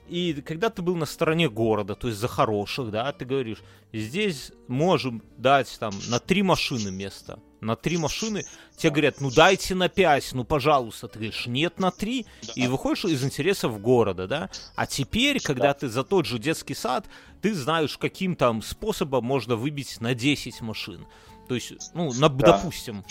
И 0.09 0.41
когда 0.45 0.69
ты 0.69 0.81
был 0.81 0.95
на 0.95 1.05
стороне 1.05 1.49
города, 1.49 1.95
то 1.95 2.07
есть 2.07 2.19
за 2.19 2.27
хороших, 2.27 2.91
да, 2.91 3.11
ты 3.13 3.23
говоришь, 3.23 3.63
здесь 3.93 4.51
можем 4.67 5.23
дать 5.37 5.73
там 5.79 5.93
на 6.09 6.19
три 6.19 6.43
машины 6.43 6.91
место 6.91 7.39
на 7.63 7.75
три 7.75 7.97
машины, 7.97 8.43
тебе 8.77 8.91
говорят, 8.91 9.21
ну 9.21 9.31
дайте 9.31 9.75
на 9.75 9.89
пять, 9.89 10.33
ну 10.33 10.43
пожалуйста. 10.43 11.07
Ты 11.07 11.19
говоришь, 11.19 11.47
нет, 11.47 11.79
на 11.79 11.91
три, 11.91 12.25
и 12.55 12.67
выходишь 12.67 13.05
из 13.05 13.23
интересов 13.23 13.79
города, 13.81 14.27
да? 14.27 14.49
А 14.75 14.85
теперь, 14.85 15.39
когда 15.41 15.73
ты 15.73 15.87
за 15.87 16.03
тот 16.03 16.25
же 16.25 16.39
детский 16.39 16.75
сад, 16.75 17.05
ты 17.41 17.53
знаешь, 17.53 17.97
каким 17.97 18.35
там 18.35 18.61
способом 18.61 19.25
можно 19.25 19.55
выбить 19.55 19.99
на 19.99 20.13
10 20.13 20.61
машин. 20.61 21.05
То 21.47 21.55
есть, 21.55 21.73
ну, 21.93 22.13
на, 22.13 22.29
да. 22.29 22.53
допустим. 22.53 23.03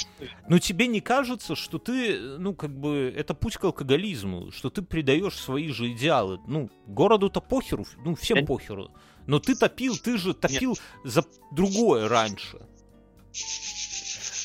Но 0.49 0.59
тебе 0.59 0.87
не 0.87 1.01
кажется, 1.01 1.55
что 1.55 1.79
ты, 1.79 2.19
ну, 2.39 2.55
как 2.55 2.75
бы, 2.79 3.13
это 3.15 3.35
путь 3.35 3.57
к 3.57 3.65
алкоголизму, 3.65 4.51
что 4.53 4.71
ты 4.71 4.81
предаешь 4.81 5.37
свои 5.37 5.69
же 5.69 5.93
идеалы. 5.93 6.41
Ну, 6.47 6.71
городу-то 6.87 7.41
похеру, 7.41 7.85
ну, 8.05 8.15
всем 8.15 8.39
Я... 8.39 8.47
похеру. 8.47 8.91
Но 9.27 9.39
ты 9.39 9.55
топил, 9.55 9.97
ты 9.97 10.17
же 10.17 10.35
топил 10.35 10.71
Нет. 10.71 10.81
за 11.05 11.25
другое 11.53 12.09
раньше. 12.09 12.59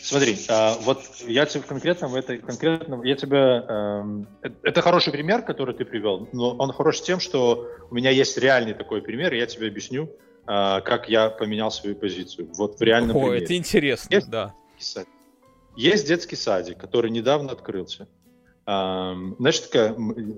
Смотри, 0.07 0.37
а, 0.47 0.77
вот 0.83 1.03
я 1.27 1.45
тебе 1.45 1.63
конкретно 1.63 2.07
в 2.07 2.15
этой 2.15 2.37
конкретно 2.37 3.01
я 3.03 3.15
тебе 3.17 3.65
э, 3.67 4.49
это 4.63 4.81
хороший 4.81 5.11
пример, 5.11 5.41
который 5.41 5.75
ты 5.75 5.83
привел, 5.83 6.29
но 6.31 6.55
он 6.55 6.71
хорош 6.71 7.01
тем, 7.01 7.19
что 7.19 7.67
у 7.91 7.93
меня 7.93 8.09
есть 8.09 8.37
реальный 8.37 8.73
такой 8.73 9.01
пример, 9.01 9.33
и 9.33 9.37
я 9.37 9.45
тебе 9.47 9.67
объясню, 9.67 10.05
э, 10.05 10.79
как 10.79 11.09
я 11.09 11.29
поменял 11.29 11.71
свою 11.71 11.97
позицию. 11.97 12.49
Вот 12.53 12.79
в 12.79 12.81
реальном 12.81 13.17
О, 13.17 13.19
примере. 13.19 13.43
это 13.43 13.57
интересно, 13.57 14.15
есть 14.15 14.29
да. 14.29 14.55
Есть 15.75 16.07
детский 16.07 16.37
садик, 16.37 16.77
который 16.77 17.11
недавно 17.11 17.51
открылся. 17.51 18.07
Э, 18.65 19.13
знаешь, 19.39 19.59
такая, 19.59 19.93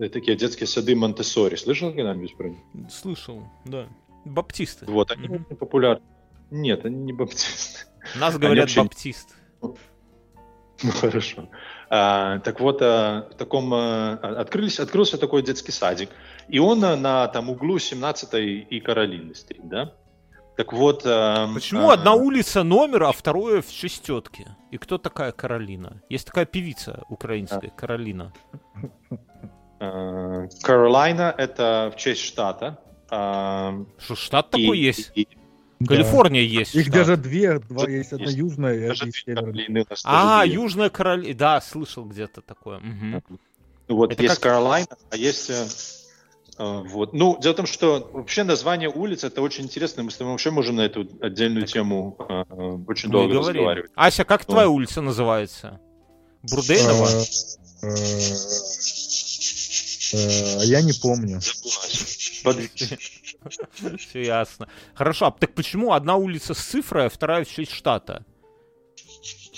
такие 0.09 0.35
детские 0.35 0.65
сады 0.65 0.95
Монтессори. 0.95 1.57
Слышал 1.57 1.93
когда-нибудь 1.93 2.35
про 2.35 2.49
них? 2.49 2.59
Слышал, 2.89 3.43
да. 3.65 3.87
Баптисты. 4.25 4.85
Вот, 4.85 5.11
они 5.11 5.27
mm-hmm. 5.27 5.55
популярны. 5.57 6.03
Нет, 6.49 6.85
они 6.85 7.03
не 7.03 7.13
баптисты. 7.13 7.85
Нас 8.15 8.35
говорят 8.35 8.63
вообще... 8.63 8.81
баптисты. 8.81 9.35
Ну 9.61 10.91
хорошо. 10.91 11.49
А, 11.89 12.39
так 12.39 12.59
вот, 12.59 12.81
а, 12.81 13.27
в 13.31 13.35
таком 13.35 13.73
а, 13.73 14.13
открылись, 14.13 14.79
открылся 14.79 15.17
такой 15.17 15.41
детский 15.41 15.71
садик, 15.71 16.09
и 16.47 16.59
он 16.59 16.83
а, 16.85 16.95
на 16.95 17.27
там 17.27 17.49
углу 17.49 17.79
17 17.79 18.33
и 18.69 18.79
Каролины 18.79 19.35
стрит, 19.35 19.67
да? 19.67 19.93
Так 20.55 20.73
вот. 20.73 21.03
А, 21.05 21.47
Почему 21.53 21.89
а, 21.89 21.93
одна 21.93 22.13
улица 22.13 22.63
номер, 22.63 23.03
а 23.03 23.11
второе 23.11 23.61
в 23.61 23.71
честь 23.71 24.03
тетки? 24.03 24.45
И 24.71 24.77
кто 24.77 24.97
такая 24.97 25.31
Каролина? 25.31 26.01
Есть 26.09 26.27
такая 26.27 26.45
певица 26.45 27.03
украинская, 27.09 27.71
а. 27.75 27.79
Каролина. 27.79 28.33
Каролина 29.79 31.33
это 31.37 31.91
в 31.93 31.97
честь 31.97 32.21
штата. 32.21 32.77
Что 33.07 34.15
штат 34.15 34.49
такой 34.49 34.77
есть? 34.79 35.11
И, 35.15 35.27
Калифорния 35.87 36.41
да. 36.41 36.59
есть. 36.59 36.75
Их 36.75 36.83
штат. 36.83 36.93
даже 36.95 37.17
две, 37.17 37.59
два 37.59 37.87
есть, 37.87 38.11
одна 38.11 38.29
южная 38.29 38.73
и 38.75 38.83
одна 38.83 39.11
северная. 39.11 39.85
А, 40.03 40.43
Южная 40.45 40.89
Каролина, 40.89 41.37
да, 41.37 41.61
слышал 41.61 42.05
где-то 42.05 42.41
такое. 42.41 42.79
Угу. 42.79 43.39
Вот 43.89 44.11
Это 44.11 44.21
есть 44.21 44.35
как... 44.35 44.43
Каролайна, 44.43 44.97
а 45.09 45.15
есть 45.15 45.49
э, 45.49 45.65
э, 46.57 46.83
вот. 46.85 47.13
Ну, 47.13 47.39
дело 47.41 47.53
в 47.53 47.55
том, 47.55 47.65
что 47.65 48.09
вообще 48.13 48.43
название 48.43 48.89
улиц 48.89 49.23
это 49.23 49.41
очень 49.41 49.63
интересно. 49.63 50.03
Мы 50.03 50.11
с 50.11 50.17
тобой 50.17 50.33
вообще 50.33 50.51
можем 50.51 50.75
на 50.75 50.81
эту 50.81 51.07
отдельную 51.21 51.65
так. 51.65 51.73
тему 51.73 52.15
э, 52.19 52.43
очень 52.87 53.09
долго 53.09 53.39
разговаривать. 53.39 53.91
Ася, 53.95 54.25
как 54.25 54.47
Но... 54.47 54.53
твоя 54.53 54.69
улица 54.69 55.01
называется? 55.01 55.79
Бурдейнова? 56.43 57.09
Я 60.63 60.81
не 60.81 60.93
помню. 60.93 61.39
Все 63.97 64.21
ясно. 64.23 64.67
Хорошо, 64.93 65.27
а 65.27 65.31
так 65.31 65.53
почему 65.53 65.93
одна 65.93 66.15
улица 66.15 66.53
с 66.53 66.59
цифрой, 66.59 67.05
а 67.05 67.09
вторая 67.09 67.43
в 67.43 67.49
честь 67.49 67.71
штата? 67.71 68.23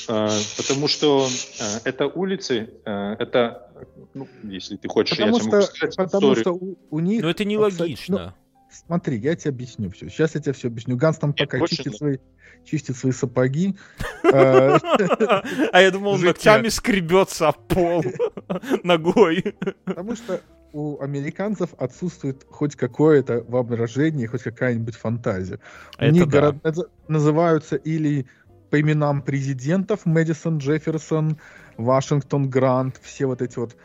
Э, 0.08 0.30
потому 0.58 0.88
что 0.88 1.28
э, 1.60 1.64
это 1.84 2.08
улицы, 2.08 2.70
э, 2.86 3.16
это, 3.20 3.72
ну, 4.14 4.28
если 4.44 4.78
ты 4.78 4.88
хочешь, 4.88 5.18
Потому 5.18 5.38
я 5.38 5.42
тебе 5.42 5.52
могу 5.52 5.62
что, 5.64 5.74
сказать 5.76 5.96
потому 5.96 6.34
историю. 6.34 6.42
что 6.42 6.54
у, 6.54 6.78
у 6.90 7.00
них... 7.00 7.22
Но 7.22 7.30
это 7.30 7.44
абсолютно- 7.44 7.52
нелогично. 7.52 8.36
Смотри, 8.72 9.18
я 9.18 9.36
тебе 9.36 9.52
объясню 9.52 9.92
все. 9.92 10.10
Сейчас 10.10 10.36
я 10.36 10.42
тебе 10.42 10.54
все 10.54 10.68
объясню. 10.68 10.98
Ганс 10.98 11.18
там 11.18 11.36
Нет, 11.38 11.50
пока 11.50 11.66
чистит 11.68 11.88
нет. 11.88 11.96
свои, 11.98 12.18
чистит 12.66 12.98
свои 12.98 13.12
сапоги. 13.12 13.76
А 14.24 15.82
я 15.82 15.92
думал, 15.92 16.14
он 16.14 16.22
ногтями 16.22 16.70
скребется 16.70 17.50
об 17.50 17.68
пол 17.68 18.04
ногой. 18.84 19.56
Потому 19.86 20.16
что 20.16 20.42
у 20.74 21.02
американцев 21.02 21.74
отсутствует 21.78 22.46
хоть 22.50 22.76
какое-то 22.76 23.44
воображение, 23.48 24.28
хоть 24.28 24.44
какая-нибудь 24.44 24.96
фантазия. 24.96 25.60
Наз- 26.00 26.90
называются 27.08 27.76
или 27.76 28.26
по 28.70 28.80
именам 28.80 29.22
президентов 29.22 30.06
Мэдисон, 30.06 30.60
Джефферсон, 30.60 31.38
Вашингтон, 31.78 32.50
Грант, 32.50 33.00
все 33.04 33.26
вот 33.26 33.42
эти 33.42 33.60
вот 33.60 33.76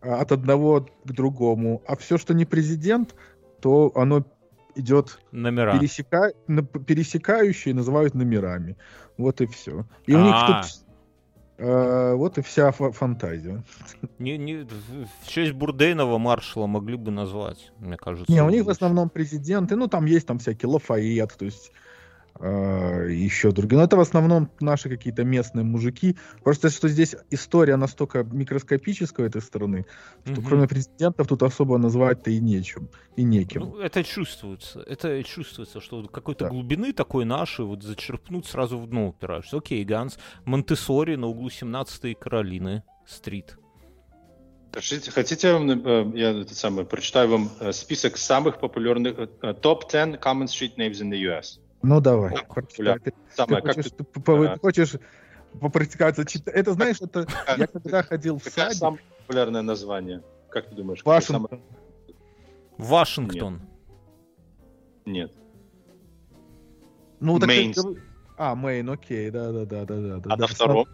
а, 0.00 0.20
от 0.20 0.32
одного 0.32 0.86
к 1.04 1.12
другому. 1.12 1.82
А 1.86 1.96
все, 1.96 2.18
что 2.18 2.34
не 2.34 2.44
президент, 2.44 3.14
то 3.60 3.90
оно 3.94 4.24
идет 4.74 5.18
Номера. 5.32 5.78
пересека... 5.78 6.32
пересекающие, 6.86 7.74
называют 7.74 8.14
номерами. 8.14 8.76
Вот 9.16 9.40
и 9.40 9.46
все. 9.46 9.86
И 10.06 10.14
у 10.14 10.20
них 10.20 10.34
А. 10.34 10.62
тут 10.62 10.72
э, 11.58 12.14
вот 12.14 12.38
и 12.38 12.42
вся 12.42 12.72
фа- 12.72 12.92
фантазия. 12.92 13.62
Не, 14.18 14.38
не, 14.38 14.66
в 15.22 15.28
честь 15.28 15.52
Бурдейнова 15.52 16.18
маршала 16.18 16.66
могли 16.66 16.96
бы 16.96 17.10
назвать, 17.10 17.72
мне 17.78 17.96
кажется. 17.96 18.32
Не, 18.32 18.42
у 18.42 18.50
них 18.50 18.64
в 18.64 18.70
основном 18.70 19.08
президенты, 19.10 19.76
ну 19.76 19.86
там 19.88 20.06
есть 20.06 20.26
там 20.26 20.38
всякие 20.38 20.68
Лафайет, 20.68 21.34
то 21.38 21.44
есть 21.44 21.72
еще 22.40 23.52
другие. 23.52 23.78
Но 23.78 23.84
это 23.84 23.96
в 23.96 24.00
основном 24.00 24.50
наши 24.60 24.88
какие-то 24.88 25.24
местные 25.24 25.64
мужики. 25.64 26.16
Просто 26.42 26.68
что 26.70 26.88
здесь 26.88 27.14
история 27.30 27.76
настолько 27.76 28.24
микроскопическая 28.24 29.26
этой 29.28 29.40
страны, 29.40 29.86
что 30.24 30.40
Мгм. 30.40 30.44
кроме 30.44 30.68
президентов 30.68 31.28
тут 31.28 31.42
особо 31.42 31.78
назвать-то 31.78 32.30
и 32.30 32.40
нечем, 32.40 32.88
и 33.16 33.22
неким. 33.22 33.60
Ну, 33.62 33.78
это 33.78 34.02
чувствуется. 34.02 34.80
Это 34.80 35.22
чувствуется, 35.22 35.80
что 35.80 36.02
какой-то 36.08 36.44
Да. 36.44 36.50
глубины 36.50 36.92
такой 36.92 37.24
нашей 37.24 37.64
вот 37.64 37.82
зачерпнуть 37.82 38.46
сразу 38.46 38.78
в 38.78 38.88
дно 38.88 39.08
упираешься. 39.08 39.56
Окей, 39.58 39.84
Ганс, 39.84 40.18
Монтессори 40.44 41.14
на 41.16 41.28
углу 41.28 41.50
17-й 41.50 42.14
Каролины 42.14 42.82
стрит. 43.06 43.56
Хотите, 44.72 45.10
хотите, 45.12 45.46
я 45.48 45.54
вам, 45.54 45.70
э, 45.70 46.18
я 46.18 46.30
этот 46.30 46.56
самый, 46.56 46.84
прочитаю 46.84 47.28
вам 47.28 47.50
э, 47.60 47.72
список 47.72 48.16
самых 48.16 48.58
популярных, 48.58 49.14
э, 49.18 49.28
э, 49.42 49.54
топ-10 49.54 50.18
common 50.20 50.46
street 50.46 50.74
names 50.76 51.00
in 51.00 51.10
the 51.10 51.18
US. 51.30 51.60
Ну 51.84 52.00
давай. 52.00 52.34
Популярно. 52.48 53.00
Ты, 53.04 53.12
Самое, 53.34 53.60
ты 53.62 53.66
как 53.68 53.76
хочешь, 53.76 53.92
ты- 53.92 54.04
ты 54.04 54.20
по- 54.20 54.52
а. 54.52 54.58
хочешь 54.58 54.92
попрактиковаться 55.60 56.24
читать. 56.24 56.54
Это 56.54 56.72
знаешь, 56.72 57.00
это 57.00 57.26
я 57.58 57.66
когда 57.66 58.02
ходил 58.02 58.38
в 58.38 58.44
садик, 58.44 58.74
самое 58.78 59.02
популярное 59.20 59.62
название? 59.62 60.22
Как 60.50 60.68
ты 60.70 60.74
думаешь? 60.74 61.04
Вашингтон. 61.04 61.60
Вашингтон. 62.78 63.60
Нет. 65.04 65.32
Ну, 67.20 67.38
так 67.38 67.48
Мейн. 67.48 67.70
это- 67.72 67.94
А, 68.36 68.54
Мейн, 68.54 68.88
окей, 68.90 69.30
да, 69.30 69.52
да, 69.52 69.64
да, 69.64 69.84
да, 69.84 69.96
да. 70.00 70.16
А 70.24 70.36
да, 70.36 70.36
на 70.36 70.46
втором? 70.46 70.86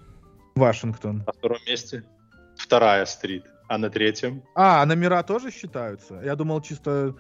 Вашингтон. 0.57 1.23
На 1.27 1.33
втором 1.33 1.59
месте? 1.67 2.05
Вторая 2.57 3.07
стрит. 3.07 3.45
А 3.69 3.79
на 3.79 3.89
третьем? 3.89 4.43
А, 4.55 4.85
номера 4.85 5.23
тоже 5.23 5.51
считаются? 5.53 6.21
Я 6.25 6.35
думал 6.37 6.61
чисто... 6.61 7.15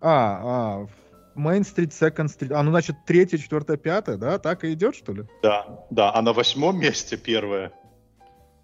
А, 0.00 0.82
а, 0.82 0.86
Мейн-стрит, 1.34 1.92
Секонд-стрит. 1.94 2.52
А, 2.52 2.62
ну, 2.62 2.70
значит, 2.70 2.96
третья, 3.06 3.38
четвертая, 3.38 3.76
пятая, 3.76 4.16
да? 4.16 4.38
Так 4.38 4.64
и 4.64 4.72
идет, 4.72 4.94
что 4.94 5.12
ли? 5.12 5.24
Да, 5.42 5.84
да. 5.90 6.14
А 6.14 6.22
на 6.22 6.32
восьмом 6.32 6.78
месте 6.78 7.16
первая. 7.16 7.72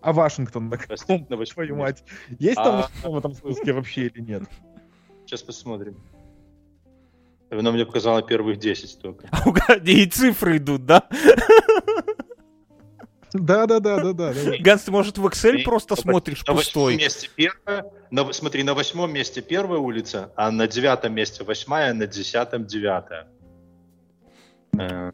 А 0.00 0.12
Вашингтон 0.12 0.68
на 0.68 0.76
каком, 0.78 1.26
На 1.28 1.36
восьмом 1.36 1.66
твою 1.66 1.76
месте. 1.76 2.02
мать? 2.02 2.38
Есть 2.38 2.56
там 2.56 2.66
А. 2.76 2.82
Вашингтон 2.82 3.12
в 3.12 3.18
этом 3.18 3.34
списке 3.34 3.72
вообще 3.72 4.06
или 4.06 4.20
нет? 4.20 4.42
Сейчас 5.26 5.42
посмотрим. 5.42 5.96
Она 7.50 7.72
мне 7.72 7.86
показала 7.86 8.22
первых 8.22 8.58
10 8.58 9.00
только. 9.00 9.26
А 9.32 9.74
и 9.74 10.06
цифры 10.06 10.58
идут, 10.58 10.84
да? 10.86 11.08
Да, 13.32 13.66
да, 13.66 13.80
да, 13.80 14.00
да, 14.00 14.12
да. 14.12 14.32
Ганс, 14.60 14.82
ты, 14.82 14.90
может, 14.90 15.18
в 15.18 15.26
Excel 15.26 15.62
просто 15.64 15.96
смотришь 15.96 16.44
пустой? 16.44 16.96
месте 16.96 17.28
первая. 17.34 17.84
На, 18.10 18.32
смотри, 18.32 18.62
на 18.62 18.74
восьмом 18.74 19.12
месте 19.12 19.42
первая 19.42 19.78
улица, 19.80 20.32
а 20.36 20.50
на 20.50 20.66
девятом 20.66 21.14
месте 21.14 21.44
восьмая, 21.44 21.92
на 21.92 22.06
десятом 22.06 22.66
девятая. 22.66 23.28
Э, 24.78 25.12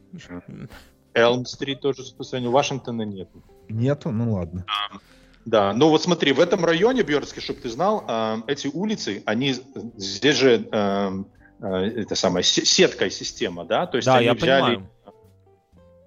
Элм-стрит 1.14 1.80
тоже 1.80 2.02
по 2.16 2.22
состоянию 2.24 2.50
Вашингтона 2.50 3.02
нет. 3.02 3.28
Нету? 3.68 4.10
Ну 4.10 4.34
ладно. 4.34 4.64
Да, 5.44 5.72
ну 5.74 5.88
вот 5.90 6.02
смотри, 6.02 6.32
в 6.32 6.40
этом 6.40 6.64
районе, 6.64 7.02
Бьерский, 7.02 7.42
чтобы 7.42 7.60
ты 7.60 7.68
знал, 7.68 8.04
э, 8.08 8.36
эти 8.46 8.66
улицы, 8.68 9.22
они 9.26 9.54
здесь 9.96 10.36
же 10.36 10.66
э, 10.72 11.10
э, 11.60 11.66
это 12.00 12.14
самая 12.14 12.42
се- 12.42 12.64
сеткой 12.64 13.10
система, 13.10 13.64
да, 13.64 13.86
то 13.86 13.96
есть 13.98 14.06
Да, 14.06 14.16
они 14.16 14.26
я 14.26 14.34
взяли, 14.34 14.62
понимаю. 14.76 14.90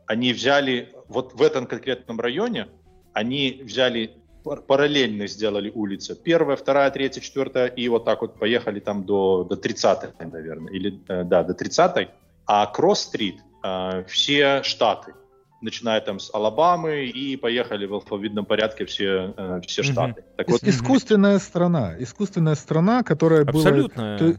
они 0.08 0.34
взяли 0.34 0.94
вот 1.08 1.34
в 1.34 1.42
этом 1.42 1.66
конкретном 1.66 2.20
районе, 2.20 2.68
они 3.14 3.62
взяли 3.64 4.18
пар- 4.44 4.62
параллельно 4.62 5.28
сделали 5.28 5.72
улицы. 5.74 6.16
Первая, 6.16 6.56
вторая, 6.56 6.90
третья, 6.92 7.22
четвертая, 7.22 7.68
и 7.68 7.88
вот 7.90 8.06
так 8.06 8.22
вот 8.22 8.40
поехали 8.40 8.80
там 8.80 9.04
до, 9.04 9.44
до 9.44 9.56
30-й, 9.56 10.26
наверное, 10.26 10.74
или, 10.74 11.00
э, 11.08 11.24
да, 11.24 11.44
до 11.44 11.54
30-й. 11.54 12.10
А 12.46 12.66
Кросс-стрит, 12.68 13.40
э, 13.64 14.04
все 14.08 14.64
штаты, 14.64 15.14
начиная 15.62 16.00
там 16.02 16.20
с 16.20 16.34
Алабамы, 16.34 17.06
и 17.06 17.36
поехали 17.36 17.86
в 17.86 17.94
алфавитном 17.94 18.46
порядке 18.46 18.86
все, 18.86 19.34
э, 19.36 19.62
все 19.66 19.84
штаты. 19.84 20.24
Так 20.38 20.48
Ис- 20.48 20.52
вот, 20.52 20.64
искусственная 20.64 21.40
страна. 21.40 21.96
Искусственная 22.00 22.56
страна, 22.56 23.04
которая 23.04 23.44
была... 23.44 23.60
Абсолютно. 23.60 24.18
То, 24.18 24.34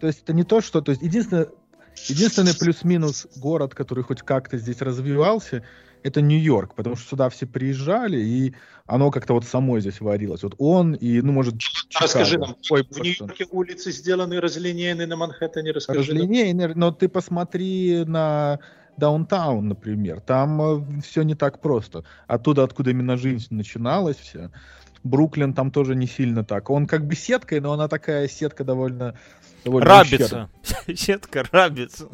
то 0.00 0.06
есть 0.06 0.22
это 0.22 0.32
не 0.32 0.44
то, 0.44 0.60
что... 0.60 0.80
То 0.80 0.90
есть 0.90 1.02
единственное, 1.02 1.48
единственный 2.08 2.54
плюс-минус 2.58 3.26
город, 3.36 3.74
который 3.74 4.02
хоть 4.02 4.22
как-то 4.22 4.56
здесь 4.58 4.80
развивался, 4.80 5.62
это 6.02 6.20
Нью-Йорк, 6.20 6.74
потому 6.74 6.96
что 6.96 7.10
сюда 7.10 7.28
все 7.28 7.46
приезжали, 7.46 8.18
и 8.18 8.54
оно 8.86 9.10
как-то 9.10 9.34
вот 9.34 9.44
само 9.44 9.80
здесь 9.80 10.00
варилось. 10.00 10.42
Вот 10.42 10.54
он 10.58 10.94
и, 10.94 11.20
ну, 11.20 11.32
может, 11.32 11.54
расскажи 12.00 12.32
Чикаго. 12.32 12.46
нам, 12.46 12.56
Ой, 12.70 12.82
в 12.82 12.88
просто. 12.88 13.02
Нью-Йорке 13.02 13.46
улицы 13.50 13.92
сделаны, 13.92 14.40
разлинейны 14.40 15.06
на 15.06 15.16
Манхэттене, 15.16 15.72
расскажи 15.72 16.12
нам. 16.12 16.22
Разлинейный, 16.22 16.74
но 16.74 16.90
ты 16.90 17.08
посмотри 17.08 18.04
на 18.06 18.58
Даунтаун, 18.96 19.68
например. 19.68 20.20
Там 20.20 21.00
все 21.00 21.22
не 21.22 21.34
так 21.34 21.60
просто. 21.60 22.04
Оттуда, 22.26 22.64
откуда 22.64 22.90
именно 22.90 23.16
жизнь 23.16 23.46
начиналась 23.50 24.16
вся. 24.16 24.50
Бруклин 25.04 25.52
там 25.54 25.70
тоже 25.70 25.94
не 25.94 26.06
сильно 26.06 26.44
так. 26.44 26.70
Он 26.70 26.86
как 26.86 27.06
бы 27.06 27.14
сеткой, 27.14 27.60
но 27.60 27.72
она 27.72 27.88
такая 27.88 28.28
сетка 28.28 28.64
довольно... 28.64 29.16
довольно. 29.64 29.88
Рабица. 29.88 30.48
Сетка 30.94 31.44
рабица. 31.50 32.08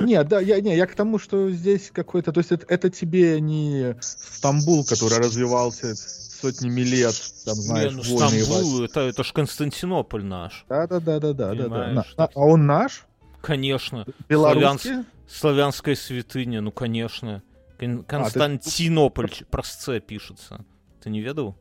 Нет, 0.00 0.28
да, 0.28 0.40
я, 0.40 0.60
не, 0.60 0.76
я 0.76 0.86
к 0.86 0.94
тому, 0.94 1.18
что 1.18 1.50
здесь 1.50 1.90
какой-то... 1.92 2.32
То 2.32 2.40
есть 2.40 2.52
это, 2.52 2.66
это 2.68 2.90
тебе 2.90 3.40
не 3.40 3.96
Стамбул, 4.00 4.84
который 4.84 5.18
развивался 5.18 5.94
сотнями 5.94 6.80
лет, 6.82 7.14
там, 7.44 7.54
знаешь, 7.54 7.92
Не, 7.92 7.96
ну. 7.96 8.18
Стамбул, 8.18 8.82
это, 8.84 9.00
это 9.00 9.24
ж 9.24 9.32
Константинополь 9.32 10.24
наш. 10.24 10.64
Да-да-да-да-да. 10.68 11.54
да. 11.54 12.04
А 12.16 12.28
он 12.34 12.66
наш? 12.66 13.06
Конечно. 13.40 14.06
Белорусский? 14.28 15.04
Славянская 15.28 15.94
святыня, 15.94 16.60
ну, 16.60 16.70
конечно. 16.70 17.42
А, 17.76 17.80
Кон- 17.80 18.04
Константинополь 18.04 19.30
ч- 19.30 19.44
про 19.44 19.62
«С» 19.62 20.00
пишется. 20.00 20.64
Ты 21.02 21.10
не 21.10 21.20
ведал? 21.20 21.56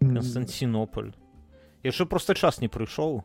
Константинополь. 0.00 1.12
Я 1.82 1.92
же 1.92 2.06
просто 2.06 2.34
час 2.34 2.60
не 2.60 2.68
пришел. 2.68 3.24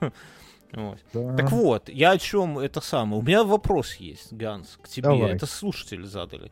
Вот. 0.72 0.98
Да. 1.12 1.36
Так 1.36 1.52
вот, 1.52 1.88
я 1.88 2.12
о 2.12 2.18
чем 2.18 2.58
это 2.58 2.80
самое. 2.80 3.20
У 3.20 3.24
меня 3.24 3.44
вопрос 3.44 3.94
есть, 3.94 4.32
Ганс, 4.32 4.78
к 4.80 4.88
тебе. 4.88 5.08
Давай. 5.08 5.32
Это 5.32 5.46
слушатели 5.46 6.02
задали. 6.02 6.50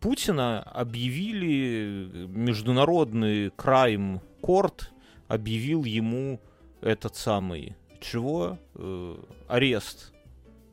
Путина 0.00 0.62
объявили 0.62 2.24
э, 2.24 2.26
международный 2.28 3.50
крайм 3.50 4.20
корт 4.40 4.92
объявил 5.26 5.84
ему 5.84 6.40
этот 6.80 7.16
самый 7.16 7.76
чего 8.00 8.58
Э, 8.80 9.16
арест, 9.48 10.12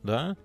да? 0.04 0.36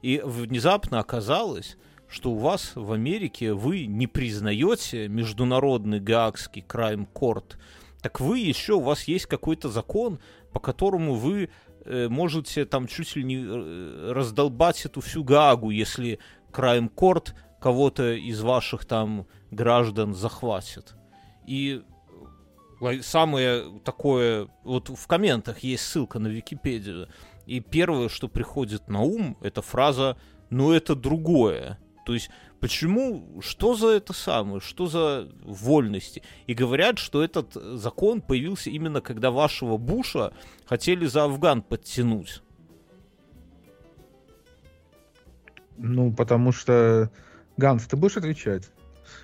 И 0.00 0.22
внезапно 0.24 0.98
оказалось, 0.98 1.76
что 2.08 2.32
у 2.32 2.38
вас 2.38 2.72
в 2.74 2.90
Америке 2.92 3.52
вы 3.52 3.84
не 3.84 4.06
признаете 4.06 5.08
международный 5.08 6.00
гаагский 6.00 6.62
крайм 6.62 7.04
корт, 7.04 7.58
так 8.00 8.18
вы 8.18 8.38
еще 8.38 8.74
у 8.74 8.80
вас 8.80 9.04
есть 9.04 9.26
какой-то 9.26 9.68
закон, 9.68 10.20
по 10.52 10.58
которому 10.58 11.14
вы 11.14 11.50
можете 12.08 12.64
там 12.64 12.86
чуть 12.86 13.16
ли 13.16 13.24
не 13.24 13.44
э, 13.44 14.12
раздолбать 14.12 14.84
эту 14.84 15.00
всю 15.00 15.24
Гаагу, 15.24 15.70
если 15.70 16.18
Крайм 16.50 16.88
Корт 16.88 17.34
кого-то 17.60 18.12
из 18.12 18.40
ваших 18.42 18.84
там 18.84 19.26
граждан 19.50 20.14
захватит. 20.14 20.94
И 21.46 21.82
э, 22.80 23.02
самое 23.02 23.80
такое, 23.84 24.48
вот 24.64 24.88
в 24.88 25.06
комментах 25.06 25.60
есть 25.60 25.84
ссылка 25.84 26.18
на 26.18 26.28
Википедию, 26.28 27.08
и 27.46 27.60
первое, 27.60 28.08
что 28.08 28.28
приходит 28.28 28.88
на 28.88 29.00
ум, 29.00 29.36
это 29.40 29.62
фраза 29.62 30.16
«ну 30.50 30.72
это 30.72 30.94
другое». 30.94 31.78
То 32.04 32.14
есть 32.14 32.30
Почему? 32.62 33.40
Что 33.40 33.74
за 33.74 33.88
это 33.88 34.12
самое? 34.12 34.60
Что 34.60 34.86
за 34.86 35.28
вольности? 35.42 36.22
И 36.46 36.54
говорят, 36.54 37.00
что 37.00 37.24
этот 37.24 37.54
закон 37.54 38.20
появился 38.20 38.70
именно 38.70 39.00
когда 39.00 39.32
вашего 39.32 39.78
Буша 39.78 40.32
хотели 40.64 41.06
за 41.06 41.24
Афган 41.24 41.62
подтянуть. 41.62 42.40
Ну, 45.76 46.12
потому 46.12 46.52
что... 46.52 47.10
Ганс, 47.56 47.88
ты 47.88 47.96
будешь 47.96 48.16
отвечать? 48.16 48.70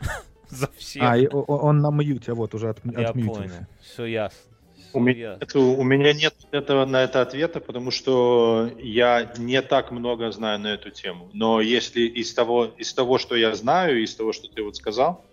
За 0.48 0.68
всех. 0.72 1.02
А, 1.04 1.16
он 1.36 1.78
на 1.78 1.92
мьюте, 1.92 2.32
вот 2.32 2.54
уже 2.54 2.70
от, 2.70 2.84
Я 2.84 3.10
отмьютился. 3.10 3.40
понял. 3.40 3.66
Все 3.80 4.04
ясно. 4.06 4.47
У 4.92 5.00
меня, 5.00 5.36
это- 5.40 5.58
у 5.58 5.82
меня 5.82 6.12
нет 6.12 6.34
этого, 6.50 6.86
на 6.86 7.02
это 7.02 7.20
ответа, 7.20 7.60
потому 7.60 7.90
что 7.90 8.70
я 8.78 9.32
не 9.36 9.60
так 9.60 9.90
много 9.90 10.30
знаю 10.32 10.58
на 10.58 10.68
эту 10.68 10.90
тему. 10.90 11.30
Но 11.32 11.60
если 11.60 12.00
из 12.02 12.32
того, 12.32 12.64
из 12.64 12.94
того 12.94 13.18
что 13.18 13.36
я 13.36 13.54
знаю, 13.54 14.02
из 14.02 14.14
того, 14.14 14.32
что 14.32 14.48
ты 14.48 14.62
вот 14.62 14.76
сказал, 14.76 15.24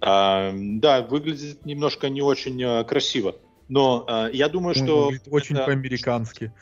а, 0.00 0.52
да, 0.54 1.02
выглядит 1.02 1.64
немножко 1.64 2.08
не 2.08 2.22
очень 2.22 2.62
а, 2.64 2.84
красиво. 2.84 3.36
Но 3.68 4.04
а, 4.08 4.28
я 4.30 4.48
думаю, 4.48 4.74
что... 4.74 5.06
выглядит 5.06 5.28
очень 5.30 5.56
это- 5.56 5.66
по-американски. 5.66 6.52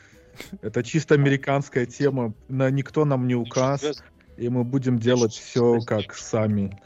Это 0.61 0.83
чисто 0.83 1.15
американская 1.15 1.85
тема. 1.85 2.33
На 2.47 2.69
никто 2.69 3.05
нам 3.05 3.27
не 3.27 3.35
указ, 3.35 4.03
и 4.37 4.49
мы 4.49 4.63
будем 4.63 4.99
делать 4.99 5.33
все 5.33 5.79
как 5.81 6.13
сами. 6.15 6.81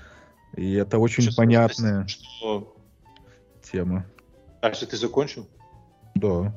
И 0.56 0.74
это 0.74 0.98
очень 0.98 1.34
понятная 1.36 2.08
Что... 2.08 2.76
тема. 3.62 4.06
А, 4.62 4.70
если 4.70 4.86
ты 4.86 4.98
закончил? 4.98 5.48
Да. 6.16 6.54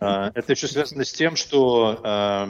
А, 0.00 0.32
Это 0.34 0.52
еще 0.52 0.66
связано 0.66 1.04
с 1.04 1.12
тем, 1.12 1.36
что 1.36 2.00
э, 2.02 2.46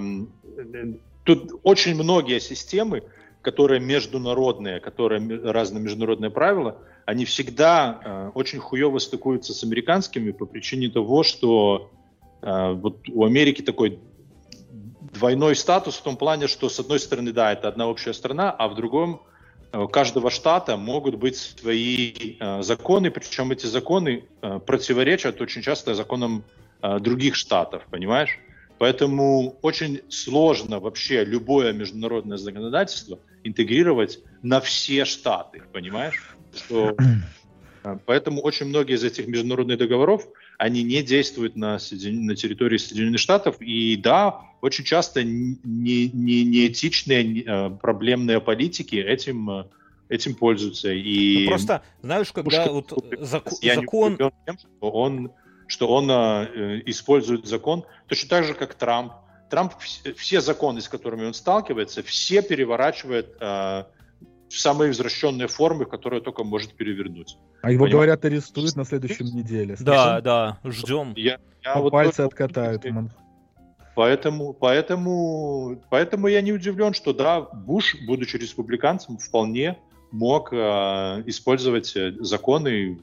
тут 1.25 1.61
очень 1.63 1.95
многие 1.95 2.41
системы, 2.41 3.03
которые 3.43 3.81
международные, 3.81 4.81
которые 4.81 5.21
разные 5.51 5.83
международные 5.83 6.31
правила, 6.31 6.79
они 7.05 7.27
всегда 7.27 8.01
а, 8.03 8.31
очень 8.35 8.59
хуево 8.59 8.99
стыкуются 8.99 9.53
с 9.53 9.63
американскими 9.63 10.31
по 10.31 10.47
причине 10.47 10.89
того, 10.89 11.23
что 11.23 11.91
а, 12.41 12.73
вот 12.73 13.09
у 13.09 13.25
Америки 13.25 13.61
такой 13.61 13.99
двойной 15.13 15.55
статус 15.55 15.97
в 15.97 16.03
том 16.03 16.17
плане, 16.17 16.49
что 16.49 16.69
с 16.69 16.81
одной 16.81 16.99
стороны, 16.99 17.33
да, 17.33 17.53
это 17.53 17.69
одна 17.69 17.89
общая 17.89 18.15
страна, 18.15 18.51
а 18.51 18.69
в 18.69 18.75
другом 18.75 19.21
э, 19.21 19.34
у 19.75 19.89
каждого 19.89 20.31
штата 20.31 20.77
могут 20.77 21.17
быть 21.17 21.37
свои 21.37 22.37
э, 22.39 22.63
законы, 22.63 23.11
причем 23.11 23.51
эти 23.51 23.67
законы 23.67 24.25
э, 24.43 24.61
противоречат 24.65 25.41
очень 25.41 25.63
часто 25.63 25.95
законам 25.95 26.45
э, 26.83 26.99
других 27.01 27.35
штатов, 27.35 27.83
понимаешь? 27.91 28.39
Поэтому 28.79 29.57
очень 29.63 30.03
сложно 30.09 30.81
вообще 30.81 31.25
любое 31.25 31.73
международное 31.73 32.37
законодательство 32.37 33.19
интегрировать 33.43 34.21
на 34.43 34.61
все 34.61 35.05
штаты, 35.05 35.63
понимаешь? 35.73 36.37
Что, 36.55 36.97
э, 37.85 37.99
поэтому 38.07 38.41
очень 38.43 38.67
многие 38.67 38.95
из 38.95 39.05
этих 39.05 39.27
международных 39.27 39.79
договоров, 39.79 40.27
они 40.59 40.83
не 40.83 41.03
действуют 41.03 41.57
на, 41.57 41.77
Соедин- 41.79 42.21
на 42.23 42.37
территории 42.37 42.77
Соединенных 42.79 43.21
Штатов. 43.21 43.57
И 43.61 43.97
да, 43.97 44.41
очень 44.61 44.85
часто 44.85 45.23
не, 45.25 46.09
не, 46.13 46.45
неэтичные, 46.45 47.25
не- 47.25 47.45
э, 47.47 47.71
проблемные 47.83 48.41
политики 48.41 48.97
этим, 48.97 49.51
э, 49.51 49.65
этим 50.09 50.35
пользуются. 50.35 50.93
И 50.93 51.45
Ну, 51.45 51.49
просто, 51.51 51.83
знаешь, 52.03 52.33
когда 52.33 52.51
Пушкин 52.67 52.73
вот 52.73 52.89
купил. 52.89 53.21
зак- 53.21 53.53
я 53.63 53.77
не 53.77 53.81
закон... 53.83 54.13
удивлен 54.15 54.33
тем, 54.47 54.59
что 54.59 54.91
он, 54.91 55.31
что 55.67 55.89
он 55.89 56.11
э, 56.11 56.15
э, 56.55 56.83
использует 56.87 57.47
закон 57.47 57.85
точно 58.07 58.29
так 58.29 58.45
же, 58.45 58.55
как 58.55 58.75
Трамп. 58.75 59.13
Трамп 59.51 59.73
вс- 59.75 60.15
все 60.15 60.41
законы, 60.41 60.81
с 60.81 60.89
которыми 60.89 61.27
он 61.27 61.35
сталкивается, 61.35 62.03
все 62.03 62.43
переворачивает 62.43 63.37
э, 63.41 63.85
в 64.55 64.61
самые 64.61 64.93
извращенные 64.93 65.49
формы, 65.49 65.85
которые 65.85 66.21
только 66.23 66.45
может 66.45 66.75
перевернуть. 66.75 67.37
А 67.63 67.71
его, 67.73 67.85
Понимаешь? 67.85 67.93
говорят, 67.93 68.25
арестуют 68.25 68.77
на 68.77 68.85
следующей 68.85 69.25
неделе. 69.25 69.77
Да, 69.81 70.21
да, 70.21 70.59
ждем. 70.65 71.13
Я, 71.17 71.39
я 71.65 71.75
По 71.75 71.81
вот 71.81 71.91
пальцы 71.91 72.17
только- 72.23 72.45
откатают. 72.45 72.85
Поэтому, 73.97 74.53
поэтому, 74.55 75.81
поэтому 75.91 76.27
я 76.27 76.41
не 76.41 76.53
удивлен, 76.53 76.95
что 76.95 77.13
да, 77.13 77.41
Буш, 77.43 77.95
будучи 78.07 78.37
республиканцем, 78.37 79.19
вполне 79.19 79.79
мог 80.11 80.53
э, 80.53 80.57
использовать 81.27 81.95
законы 82.21 82.99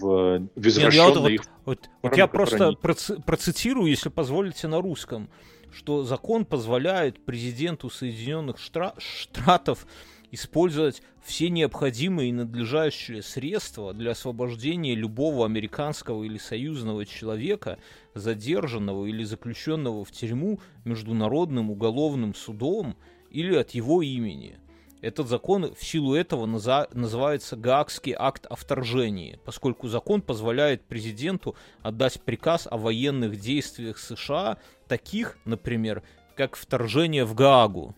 в, 0.00 0.02
в 0.02 0.38
ну 0.38 0.48
я 0.54 0.68
извращенной 0.68 1.20
вот- 1.20 1.30
их 1.30 1.40
Вот, 1.64 1.78
вот 1.80 1.88
Формы, 2.02 2.16
я 2.16 2.26
просто 2.28 2.66
они- 2.68 2.76
проци- 2.80 3.20
процитирую, 3.22 3.90
если 3.90 4.08
позволите, 4.08 4.68
на 4.68 4.80
русском, 4.80 5.28
что 5.72 6.04
закон 6.04 6.44
позволяет 6.44 7.24
президенту 7.24 7.90
Соединенных 7.90 8.56
Штра- 8.58 8.94
Штатов 8.98 9.84
использовать 10.30 11.02
все 11.22 11.50
необходимые 11.50 12.30
и 12.30 12.32
надлежащие 12.32 13.22
средства 13.22 13.92
для 13.92 14.12
освобождения 14.12 14.94
любого 14.94 15.44
американского 15.44 16.24
или 16.24 16.38
союзного 16.38 17.04
человека, 17.04 17.78
задержанного 18.14 19.06
или 19.06 19.24
заключенного 19.24 20.04
в 20.04 20.12
тюрьму 20.12 20.60
международным 20.84 21.70
уголовным 21.70 22.34
судом 22.34 22.96
или 23.30 23.54
от 23.54 23.70
его 23.70 24.02
имени. 24.02 24.58
Этот 25.00 25.28
закон 25.28 25.74
в 25.74 25.82
силу 25.82 26.14
этого 26.14 26.46
наза- 26.46 26.88
называется 26.92 27.56
Гаагский 27.56 28.14
акт 28.16 28.44
о 28.46 28.54
вторжении, 28.54 29.38
поскольку 29.44 29.88
закон 29.88 30.20
позволяет 30.20 30.84
президенту 30.84 31.56
отдать 31.80 32.20
приказ 32.20 32.68
о 32.70 32.76
военных 32.76 33.40
действиях 33.40 33.98
США, 33.98 34.58
таких, 34.88 35.38
например, 35.46 36.02
как 36.36 36.54
вторжение 36.54 37.24
в 37.24 37.34
Гаагу. 37.34 37.94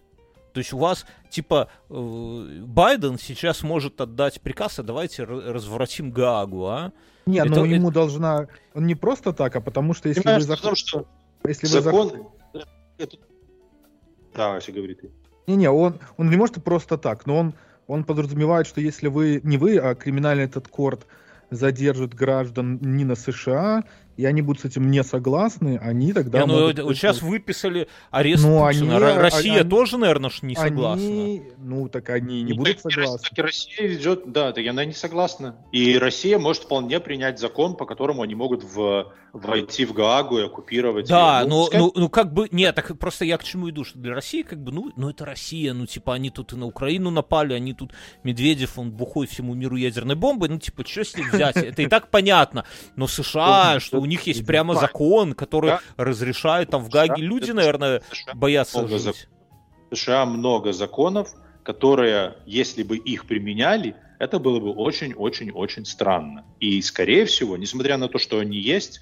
То 0.53 0.59
есть 0.59 0.73
у 0.73 0.79
вас, 0.79 1.07
типа, 1.31 1.69
э, 1.91 2.61
Байден 2.67 3.19
сейчас 3.19 3.63
может 3.63 4.01
отдать 4.01 4.41
приказ, 4.41 4.79
а 4.79 4.83
давайте 4.83 5.23
ра- 5.23 5.51
развратим 5.53 6.11
Гаагу, 6.11 6.67
а? 6.67 6.93
Не, 7.27 7.39
Это- 7.39 7.49
ну 7.51 7.65
это- 7.65 7.75
ему 7.75 7.91
должна... 7.91 8.49
Он 8.75 8.87
не 8.87 8.95
просто 8.95 9.33
так, 9.33 9.57
а 9.57 9.61
потому 9.61 9.95
что 9.95 10.09
если 10.09 10.21
вы... 10.21 10.25
Понимаешь, 10.25 10.45
зах- 10.45 10.57
потому 10.57 10.77
что 10.77 11.07
Если 11.47 11.67
вы 11.67 11.73
зах- 11.79 11.83
закон... 11.83 12.29
это- 12.99 13.17
Да, 14.35 14.57
если 14.57 14.73
говорит. 14.73 15.01
Не-не, 15.47 15.71
он, 15.71 15.99
он 16.17 16.31
не 16.31 16.37
может 16.37 16.63
просто 16.63 16.99
так, 16.99 17.27
но 17.27 17.39
он, 17.39 17.55
он 17.87 18.05
подразумевает, 18.05 18.67
что 18.67 18.81
если 18.81 19.09
вы, 19.09 19.41
не 19.43 19.57
вы, 19.59 19.79
а 19.79 19.95
криминальный 19.95 20.45
этот 20.45 20.69
корт 20.69 21.07
задержит 21.51 22.15
граждан 22.15 22.79
не 22.81 23.05
на 23.05 23.15
США, 23.15 23.85
и 24.17 24.25
они 24.25 24.43
будут 24.43 24.63
с 24.63 24.65
этим 24.67 24.91
не 24.91 25.03
согласны, 25.03 25.79
они 25.83 26.13
тогда 26.13 26.41
Не, 26.41 26.47
ну, 26.47 26.61
могут 26.61 26.79
вот 26.81 26.97
сейчас 26.97 27.23
выписали 27.23 27.89
арест 28.11 28.45
Ну, 28.45 28.65
Путина. 28.65 28.97
они- 28.97 29.05
Ро- 29.05 29.19
Россия 29.19 29.61
они- 29.61 29.69
тоже, 29.71 29.99
наверное, 29.99 30.31
ж 30.31 30.43
не 30.43 30.55
согласна. 30.55 31.05
Они, 31.07 31.43
ну, 31.59 31.89
так 31.89 32.11
они 32.11 32.43
не 32.43 32.53
Ну, 32.53 32.59
будут 32.59 32.83
так 32.83 32.93
согласны. 32.93 33.29
Так 33.29 33.39
и 33.39 33.43
Россия 33.43 33.89
ведет, 33.89 34.31
да, 34.31 34.53
так 34.53 34.67
она 34.67 34.85
не 34.85 34.93
согласна. 34.95 35.57
И 35.73 35.97
Россия 35.99 36.39
может 36.39 36.65
вполне 36.65 37.01
принять 37.01 37.39
закон, 37.39 37.77
по 37.77 37.87
которому 37.87 38.23
они 38.23 38.35
могут 38.35 38.63
в, 38.65 39.13
войти 39.33 39.85
в 39.87 39.93
Гаагу 39.95 40.39
и 40.39 40.43
оккупировать 40.43 41.09
Да, 41.09 41.41
её. 41.41 41.49
ну, 41.49 41.61
пускай- 41.63 41.81
ну, 41.81 41.93
ну 41.95 42.09
как 42.09 42.33
бы, 42.33 42.49
нет, 42.51 42.75
так 42.75 42.99
просто 42.99 43.25
я 43.25 43.39
к 43.39 43.45
чему 43.45 43.71
иду, 43.71 43.83
что 43.85 43.99
для 43.99 44.15
России 44.15 44.43
как 44.43 44.63
бы, 44.63 44.73
ну, 44.73 44.93
ну 44.97 45.09
это 45.09 45.25
Россия, 45.25 45.73
ну 45.73 45.87
типа 45.87 46.15
они 46.15 46.31
тут 46.31 46.53
и 46.53 46.57
на 46.57 46.67
Украину 46.67 47.11
напали, 47.11 47.55
они 47.55 47.73
тут, 47.73 47.93
Медведев, 48.25 48.79
он 48.79 48.91
бухой 48.91 49.27
всему 49.27 49.55
миру 49.55 49.77
ядерной 49.77 50.17
бомбой, 50.17 50.49
ну 50.51 50.59
типа, 50.59 50.85
что 50.87 51.05
с 51.05 51.17
них 51.17 51.33
взять, 51.33 51.57
это 51.57 51.83
и 51.83 51.87
так 51.87 52.11
понятно, 52.11 52.65
но 52.97 53.07
США, 53.07 53.75
Ну, 53.75 53.81
что 53.81 54.01
у 54.01 54.05
них 54.05 54.27
есть 54.27 54.47
прямо 54.47 54.75
закон, 54.75 55.33
который 55.33 55.75
разрешает, 55.97 56.71
там 56.71 56.83
в 56.83 56.91
США 56.91 57.07
Гаге 57.07 57.23
люди, 57.23 57.53
наверное, 57.53 58.03
боятся 58.35 58.87
жить. 58.87 59.29
США 59.93 60.27
много 60.27 60.73
законов, 60.73 61.35
которые, 61.63 62.37
если 62.47 62.83
бы 62.83 62.97
их 62.97 63.27
применяли, 63.27 63.95
это 64.19 64.39
было 64.39 64.61
бы 64.61 64.73
очень-очень-очень 64.73 65.85
странно. 65.85 66.45
И, 66.61 66.81
скорее 66.83 67.25
всего, 67.25 67.57
несмотря 67.57 67.97
на 67.97 68.09
то, 68.09 68.19
что 68.19 68.39
они 68.39 68.59
есть, 68.59 69.01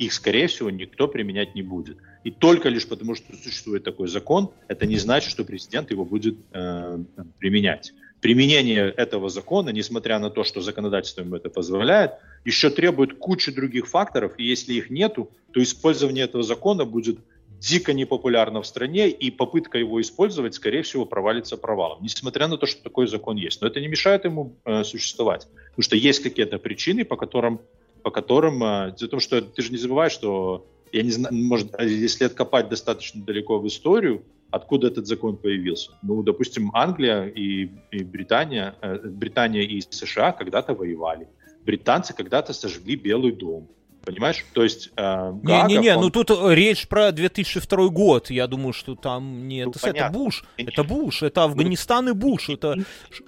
их, 0.00 0.12
скорее 0.14 0.46
всего, 0.46 0.70
никто 0.70 1.08
применять 1.08 1.54
не 1.54 1.62
будет. 1.62 1.98
И 2.24 2.30
только 2.30 2.70
лишь 2.70 2.88
потому, 2.88 3.14
что 3.14 3.36
существует 3.36 3.84
такой 3.84 4.08
закон, 4.08 4.50
это 4.68 4.86
не 4.86 4.96
значит, 4.96 5.30
что 5.30 5.44
президент 5.44 5.90
его 5.90 6.04
будет 6.04 6.36
э, 6.52 6.98
применять. 7.38 7.92
Применение 8.20 8.90
этого 8.96 9.28
закона, 9.28 9.70
несмотря 9.70 10.18
на 10.18 10.30
то, 10.30 10.42
что 10.44 10.60
законодательство 10.62 11.22
ему 11.22 11.36
это 11.36 11.50
позволяет, 11.50 12.12
еще 12.46 12.70
требует 12.70 13.18
кучи 13.18 13.52
других 13.52 13.86
факторов, 13.86 14.32
и 14.38 14.44
если 14.44 14.74
их 14.74 14.90
нету, 14.90 15.30
то 15.52 15.62
использование 15.62 16.24
этого 16.24 16.42
закона 16.42 16.86
будет 16.86 17.18
дико 17.60 17.92
непопулярно 17.92 18.62
в 18.62 18.66
стране, 18.66 19.10
и 19.10 19.30
попытка 19.30 19.78
его 19.78 20.00
использовать, 20.00 20.54
скорее 20.54 20.82
всего, 20.82 21.04
провалится 21.04 21.58
провалом, 21.58 21.98
несмотря 22.02 22.48
на 22.48 22.56
то, 22.56 22.66
что 22.66 22.82
такой 22.82 23.06
закон 23.06 23.36
есть. 23.36 23.60
Но 23.60 23.66
это 23.66 23.80
не 23.80 23.88
мешает 23.88 24.24
ему 24.24 24.56
э, 24.64 24.82
существовать, 24.82 25.46
потому 25.70 25.82
что 25.82 25.96
есть 25.96 26.22
какие-то 26.22 26.58
причины, 26.58 27.04
по 27.04 27.16
которым, 27.16 27.60
по 28.02 28.10
которым, 28.10 28.62
э, 28.62 28.94
дело 28.96 29.08
в 29.08 29.10
том, 29.10 29.20
что 29.20 29.40
ты 29.40 29.62
же 29.62 29.70
не 29.70 29.78
забывай, 29.78 30.10
что 30.10 30.66
я 30.92 31.02
не 31.02 31.10
знаю, 31.10 31.34
может, 31.34 31.78
если 31.80 32.24
откопать 32.24 32.68
достаточно 32.68 33.22
далеко 33.24 33.58
в 33.58 33.66
историю, 33.66 34.22
откуда 34.50 34.88
этот 34.88 35.06
закон 35.06 35.36
появился. 35.36 35.92
Ну, 36.02 36.22
допустим, 36.22 36.70
Англия 36.74 37.26
и, 37.26 37.70
и 37.92 38.02
Британия, 38.02 38.74
э, 38.82 38.98
Британия 39.04 39.62
и 39.62 39.80
США 39.80 40.32
когда-то 40.32 40.74
воевали. 40.74 41.28
Британцы 41.64 42.14
когда-то 42.14 42.52
сожгли 42.52 42.96
Белый 42.96 43.32
дом. 43.32 43.68
Понимаешь? 44.04 44.44
То 44.54 44.62
есть 44.64 44.90
э, 44.96 45.32
Гаагов, 45.42 45.84
ну 45.84 46.00
он- 46.06 46.10
тут 46.10 46.30
речь 46.48 46.88
про 46.88 47.12
2002 47.12 47.88
год. 47.90 48.30
Я 48.30 48.46
думаю, 48.46 48.72
что 48.72 48.94
там 48.94 49.46
не 49.46 49.64
Ну, 49.66 49.70
это, 49.72 49.90
это. 49.90 50.08
Буш. 50.10 50.44
Конечно. 50.56 50.80
Это 50.80 50.88
Буш, 50.88 51.22
это 51.22 51.44
Афганистан 51.44 52.08
и 52.08 52.12
Буш. 52.12 52.48
Это 52.48 52.76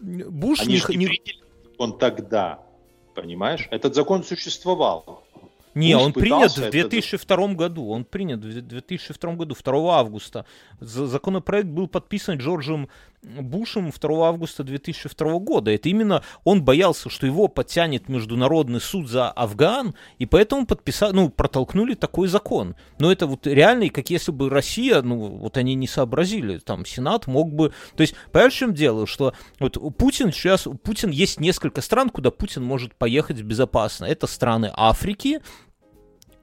Буш 0.01 0.61
они 0.61 0.81
не, 0.89 0.97
не 0.97 1.05
не- 1.07 1.21
закон 1.71 1.99
тогда. 1.99 2.61
Понимаешь? 3.15 3.69
Этот 3.71 3.95
закон 3.95 4.25
существовал. 4.25 5.23
Не, 5.75 5.95
Буш 5.95 6.03
он 6.07 6.13
принят 6.13 6.53
в 6.53 6.59
это- 6.59 6.71
2002 6.71 7.55
году. 7.55 7.89
Он 7.89 8.05
принят 8.05 8.45
в 8.45 8.63
2002 8.63 9.35
году, 9.35 9.55
2 9.55 9.99
августа. 9.99 10.45
За- 10.81 11.07
Законопроект 11.07 11.69
был 11.69 11.89
подписан 11.89 12.37
Джорджем 12.39 12.89
Бушем 13.23 13.93
2 13.93 14.29
августа 14.29 14.65
2002 14.65 15.39
года. 15.39 15.71
Это 15.71 15.89
именно 15.89 16.25
он 16.43 16.65
боялся, 16.65 17.09
что 17.09 17.25
его 17.25 17.47
подтянет 17.47 18.09
Международный 18.09 18.81
суд 18.81 19.09
за 19.09 19.31
Афган, 19.31 19.95
и 20.19 20.27
поэтому 20.27 20.67
подписали, 20.67 21.13
ну, 21.13 21.31
протолкнули 21.31 21.95
такой 21.95 22.27
закон. 22.27 22.75
Но 22.99 23.13
это 23.13 23.29
вот 23.29 23.47
реально, 23.47 23.91
как 23.91 24.11
если 24.11 24.33
бы 24.33 24.51
Россия, 24.51 25.03
ну, 25.03 25.37
вот 25.37 25.57
они 25.57 25.77
не 25.77 25.87
сообразили, 25.87 26.59
там, 26.59 26.85
Сенат 26.85 27.29
мог 27.29 27.53
бы... 27.53 27.73
То 27.97 28.01
есть, 28.01 28.17
понимаешь, 28.33 28.55
в 28.55 28.57
чем 28.57 28.75
дело? 28.75 29.07
Что 29.07 29.35
вот 29.61 29.79
Путин 29.97 30.33
сейчас, 30.33 30.67
Путин 30.83 31.11
есть 31.11 31.39
несколько 31.39 31.81
стран, 31.81 32.11
куда 32.11 32.33
Путин 32.33 32.65
может 32.65 32.97
поехать 32.97 33.41
безопасно. 33.43 34.05
Это 34.07 34.27
страны 34.27 34.69
Африки, 34.75 35.41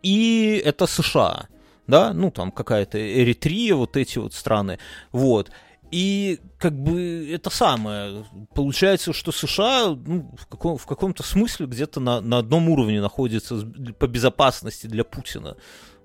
и 0.03 0.61
это 0.63 0.85
США, 0.87 1.47
да, 1.87 2.13
ну 2.13 2.31
там 2.31 2.51
какая-то 2.51 2.97
Эритрия, 2.99 3.75
вот 3.75 3.97
эти 3.97 4.17
вот 4.19 4.33
страны, 4.33 4.79
вот. 5.11 5.51
И 5.91 6.39
как 6.59 6.73
бы 6.79 7.27
это 7.31 7.49
самое, 7.49 8.23
получается, 8.53 9.11
что 9.11 9.31
США 9.31 9.87
ну, 9.87 10.31
в, 10.37 10.45
каком, 10.45 10.77
в 10.77 10.85
каком-то 10.85 11.23
смысле 11.23 11.65
где-то 11.65 11.99
на, 11.99 12.21
на 12.21 12.37
одном 12.37 12.69
уровне 12.69 13.01
находится 13.01 13.57
с- 13.57 13.65
по 13.97 14.05
безопасности 14.07 14.85
для 14.85 15.03
Путина. 15.03 15.57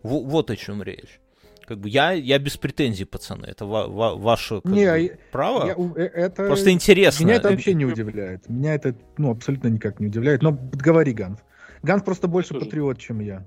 Во- 0.03 0.21
вот 0.23 0.51
о 0.51 0.57
чем 0.57 0.83
речь. 0.83 1.21
Как 1.67 1.81
бы 1.81 1.91
я, 1.91 2.13
я 2.13 2.39
без 2.39 2.57
претензий, 2.57 3.05
пацаны, 3.05 3.45
это 3.45 3.67
ва- 3.67 3.87
ва- 3.87 4.15
ваше 4.15 4.63
как 4.63 4.73
Не, 4.73 4.85
бы, 4.87 4.91
а 4.91 4.97
я- 4.97 5.11
право. 5.31 5.67
Я- 5.67 6.03
э, 6.03 6.07
это... 6.15 6.47
Просто 6.47 6.71
интересно. 6.71 7.25
Меня 7.25 7.35
это 7.35 7.49
Э, 7.49 7.51
вообще 7.53 7.75
не 7.75 7.85
удивляет. 7.85 8.49
Меня 8.49 8.75
это 8.75 8.95
ну, 9.19 9.33
абсолютно 9.33 9.69
никак 9.69 10.01
не 10.01 10.07
удивляет. 10.07 10.43
Но 10.43 10.53
говори, 10.53 11.13
Ганс. 11.13 11.41
Ганс 11.83 12.03
просто 12.03 12.27
больше 12.27 12.55
Тоже. 12.55 12.65
патриот, 12.65 12.99
чем 12.99 13.21
я. 13.21 13.47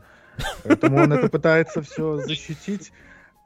Поэтому 0.64 0.97
он 0.97 1.14
это 1.14 1.30
пытается 1.30 1.81
все 1.81 2.18
защитить, 2.18 2.91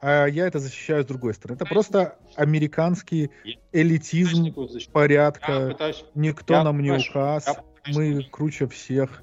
а 0.00 0.26
я 0.26 0.46
это 0.46 0.58
защищаю 0.58 1.04
с 1.04 1.06
другой 1.06 1.34
стороны. 1.34 1.56
Это 1.56 1.66
просто 1.66 2.16
американский 2.36 3.30
элитизм 3.72 4.52
порядка. 4.92 5.76
Никто 6.14 6.62
нам 6.62 6.82
не 6.82 6.90
указ. 6.92 7.46
Мы 7.86 8.26
круче 8.30 8.66
всех. 8.68 9.22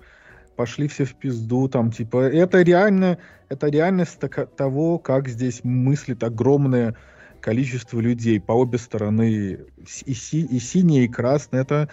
Пошли 0.55 0.87
все 0.89 1.05
в 1.05 1.15
пизду. 1.15 1.69
Там, 1.69 1.91
типа, 1.91 2.23
это 2.23 2.61
реально, 2.61 3.17
это 3.47 3.67
реальность 3.67 4.19
того, 4.57 4.99
как 4.99 5.29
здесь 5.29 5.63
мыслит 5.63 6.23
огромное 6.23 6.95
количество 7.39 8.01
людей 8.01 8.41
по 8.41 8.51
обе 8.51 8.77
стороны. 8.77 9.57
И, 9.75 10.13
си- 10.13 10.45
и 10.45 10.59
синие, 10.59 11.05
и 11.05 11.07
красные. 11.07 11.61
Это 11.61 11.89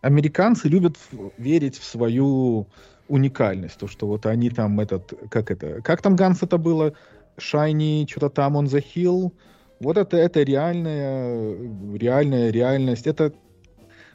американцы 0.00 0.68
любят 0.68 0.96
верить 1.36 1.78
в 1.78 1.84
свою 1.84 2.70
уникальность. 3.08 3.78
То, 3.78 3.86
что 3.88 4.06
вот 4.06 4.26
они 4.26 4.50
там 4.50 4.80
этот, 4.80 5.12
как 5.30 5.50
это, 5.50 5.82
как 5.82 6.02
там 6.02 6.16
Ганс 6.16 6.42
это 6.42 6.58
было? 6.58 6.94
Шайни, 7.38 8.06
что-то 8.08 8.30
там 8.30 8.56
он 8.56 8.66
захил. 8.68 9.36
Вот 9.80 9.96
это, 9.96 10.16
это 10.16 10.42
реальная, 10.42 11.56
реальная 11.96 12.50
реальность. 12.50 13.06
Это 13.06 13.32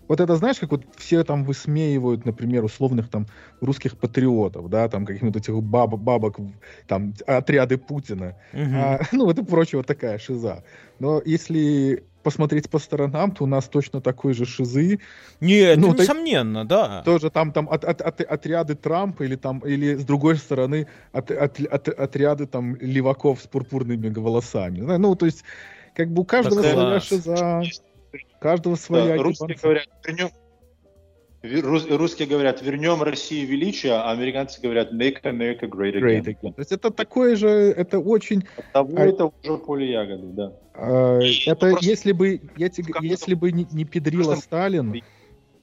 вот 0.08 0.20
это, 0.20 0.36
знаешь, 0.36 0.60
как 0.60 0.72
вот 0.72 0.84
все 0.98 1.24
там 1.24 1.44
высмеивают, 1.46 2.26
например, 2.26 2.64
условных 2.64 3.10
там 3.10 3.28
русских 3.62 3.98
патриотов, 3.98 4.70
да, 4.70 4.90
там 4.90 5.06
каких-нибудь 5.06 5.42
этих 5.42 5.62
баб, 5.64 5.96
бабок, 5.96 6.38
там, 6.88 7.14
отряды 7.26 7.78
Путина. 7.78 8.36
мгм. 8.54 8.74
А, 8.76 9.00
ну, 9.12 9.30
это 9.30 9.44
прочее, 9.44 9.80
вот 9.80 9.88
такая 9.88 10.18
шиза. 10.18 10.64
Но 11.00 11.22
если 11.24 12.06
посмотреть 12.24 12.70
по 12.70 12.80
сторонам, 12.80 13.32
то 13.32 13.44
у 13.44 13.48
нас 13.48 13.66
точно 13.68 14.02
такой 14.02 14.34
же 14.34 14.46
шизы. 14.46 15.00
Не, 15.42 15.58
это 15.60 15.80
ну, 15.82 15.94
ты- 15.94 16.04
несомненно, 16.04 16.66
да. 16.66 17.04
Тоже 17.04 17.30
там, 17.30 17.52
там 17.52 17.68
от, 17.70 17.84
от- 17.84 18.02
от- 18.02 18.22
отряды 18.22 18.76
Трампа 18.76 19.24
или 19.24 19.36
там, 19.36 19.60
или 19.60 19.96
с 19.96 20.06
другой 20.06 20.38
стороны 20.38 20.88
от, 21.12 21.30
от- 21.32 21.60
от- 21.60 21.88
отряды 21.90 22.48
там 22.48 22.76
леваков 22.78 23.42
с 23.42 23.48
пурпурными 23.48 24.08
волосами. 24.14 24.80
Ну, 24.80 25.16
то 25.16 25.26
есть, 25.26 25.44
как 25.94 26.10
бы 26.12 26.22
у 26.22 26.26
каждого 26.26 26.62
Так, 26.64 26.72
своя 26.72 26.88
класс. 26.90 27.04
шиза, 27.04 27.62
у 28.14 28.40
каждого 28.42 28.76
своя 28.76 29.18
Да, 29.18 29.24
русские 29.24 29.58
говорят, 29.62 29.88
рус- 30.08 30.32
русские 31.44 32.28
говорят, 32.28 32.62
вернем 32.62 33.04
России 33.04 33.46
величие, 33.46 33.94
а 33.94 34.12
американцы 34.12 34.62
говорят, 34.62 34.94
make 34.94 35.22
America 35.24 35.68
great 35.70 35.94
again. 35.96 36.02
Great 36.02 36.26
again. 36.26 36.54
То 36.54 36.60
есть 36.60 36.72
это 36.72 36.90
такое 36.90 37.36
же, 37.36 37.48
это 37.48 38.00
очень 38.00 38.44
Того 38.72 38.90
А- 38.96 39.06
это 39.06 39.26
уже 39.44 39.58
поле 39.58 39.92
ягоды, 39.92 40.28
да. 40.28 40.54
Э, 40.76 41.20
Это 41.46 41.68
просто- 41.68 41.86
если 41.86 42.14
бы, 42.14 42.42
я 42.58 42.70
тебе- 42.70 42.94
если 43.02 43.34
бы 43.36 43.52
не, 43.52 43.68
не 43.72 43.84
педрила 43.86 44.24
каждом- 44.24 44.42
Сталин 44.42 45.04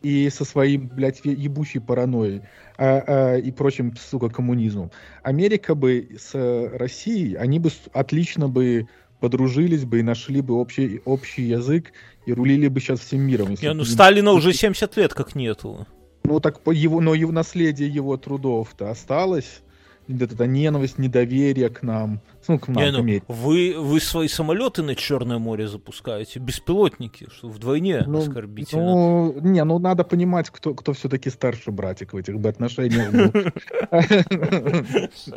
и 0.03 0.29
со 0.31 0.45
своим, 0.45 0.89
блядь, 0.89 1.21
ебучей 1.25 1.81
паранойей 1.81 2.43
а, 2.79 3.03
а, 3.07 3.37
и 3.37 3.51
прочим, 3.51 3.95
сука, 3.97 4.29
коммунизмом, 4.29 4.91
Америка 5.23 5.75
бы 5.75 6.09
с 6.19 6.33
Россией, 6.75 7.35
они 7.37 7.59
бы 7.59 7.71
отлично 7.93 8.49
бы 8.49 8.87
подружились 9.21 9.85
бы 9.85 10.01
и 10.01 10.03
нашли 10.03 10.41
бы 10.41 10.55
общий, 10.55 11.01
общий 11.05 11.43
язык 11.43 11.93
и 12.27 12.33
рулили 12.33 12.69
бы 12.69 12.81
сейчас 12.81 13.01
всем 13.01 13.21
миром. 13.21 13.51
Не, 13.61 13.69
ну 13.73 13.75
бы 13.83 13.89
не- 13.89 13.95
Сталина 13.95 14.33
уже 14.33 14.53
70 14.53 14.97
лет 14.97 15.15
как 15.15 15.35
нету. 15.35 15.87
Ну 16.25 16.41
так 16.41 16.61
по 16.61 16.71
его, 16.71 17.01
но 17.01 17.15
его 17.15 17.33
наследие 17.33 17.89
его 17.89 18.17
трудов-то 18.17 18.91
осталось. 18.91 19.63
Эта 20.19 20.47
ненависть, 20.47 20.99
недоверие 20.99 21.69
к 21.69 21.83
нам. 21.83 22.21
Ну, 22.49 22.59
к 22.59 22.69
нам, 22.69 22.83
Не, 22.83 22.91
ну, 22.91 23.23
вы, 23.29 23.75
вы 23.79 24.01
свои 24.01 24.27
самолеты 24.29 24.83
на 24.83 24.95
Черное 24.95 25.39
море 25.39 25.69
запускаете, 25.69 26.41
беспилотники, 26.41 27.29
что 27.31 27.49
вдвойне 27.49 28.03
Ну, 28.07 28.19
оскорбительно. 28.19 28.83
Ну, 28.83 29.41
не, 29.41 29.63
ну 29.65 29.79
надо 29.79 30.05
понимать, 30.05 30.51
кто, 30.51 30.75
кто 30.75 30.93
все-таки 30.93 31.31
старший 31.31 31.73
братик 31.73 32.13
в 32.13 32.17
этих 32.17 32.41
бы 32.41 32.49
отношениях 32.49 33.13
был. 33.13 33.31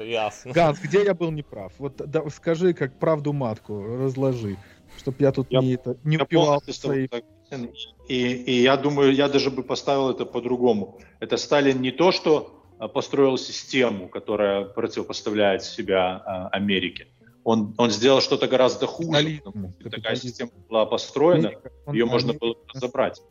Ясно. 0.03 0.51
Ганс, 0.51 0.79
где 0.79 1.03
я 1.03 1.13
был 1.13 1.31
неправ? 1.31 1.73
Вот 1.77 2.01
скажи, 2.33 2.73
как 2.73 2.97
правду 2.97 3.33
матку, 3.33 3.83
разложи, 3.83 4.57
чтоб 4.97 5.19
я 5.21 5.31
тут 5.31 5.51
не, 5.51 5.73
это, 5.73 5.97
упивал 6.21 6.61
свои... 6.69 7.07
И, 8.07 8.33
и 8.33 8.63
я 8.63 8.77
думаю, 8.77 9.13
я 9.13 9.29
даже 9.29 9.51
бы 9.51 9.63
поставил 9.63 10.09
это 10.09 10.25
по-другому. 10.25 10.99
Это 11.19 11.37
Сталин 11.37 11.81
не 11.81 11.91
то, 11.91 12.11
что 12.11 12.62
построил 12.87 13.37
систему, 13.37 14.07
которая 14.09 14.65
противопоставляет 14.65 15.63
себя 15.63 16.21
а, 16.25 16.47
Америке. 16.49 17.07
Он, 17.43 17.73
он 17.77 17.91
сделал 17.91 18.21
что-то 18.21 18.47
гораздо 18.47 18.87
хуже. 18.87 19.41
Такая 19.91 20.15
система 20.15 20.51
была 20.69 20.85
построена, 20.85 21.51
Он- 21.85 21.93
ее 21.93 22.05
можно 22.05 22.33
было 22.33 22.55
разобрать. 22.73 23.21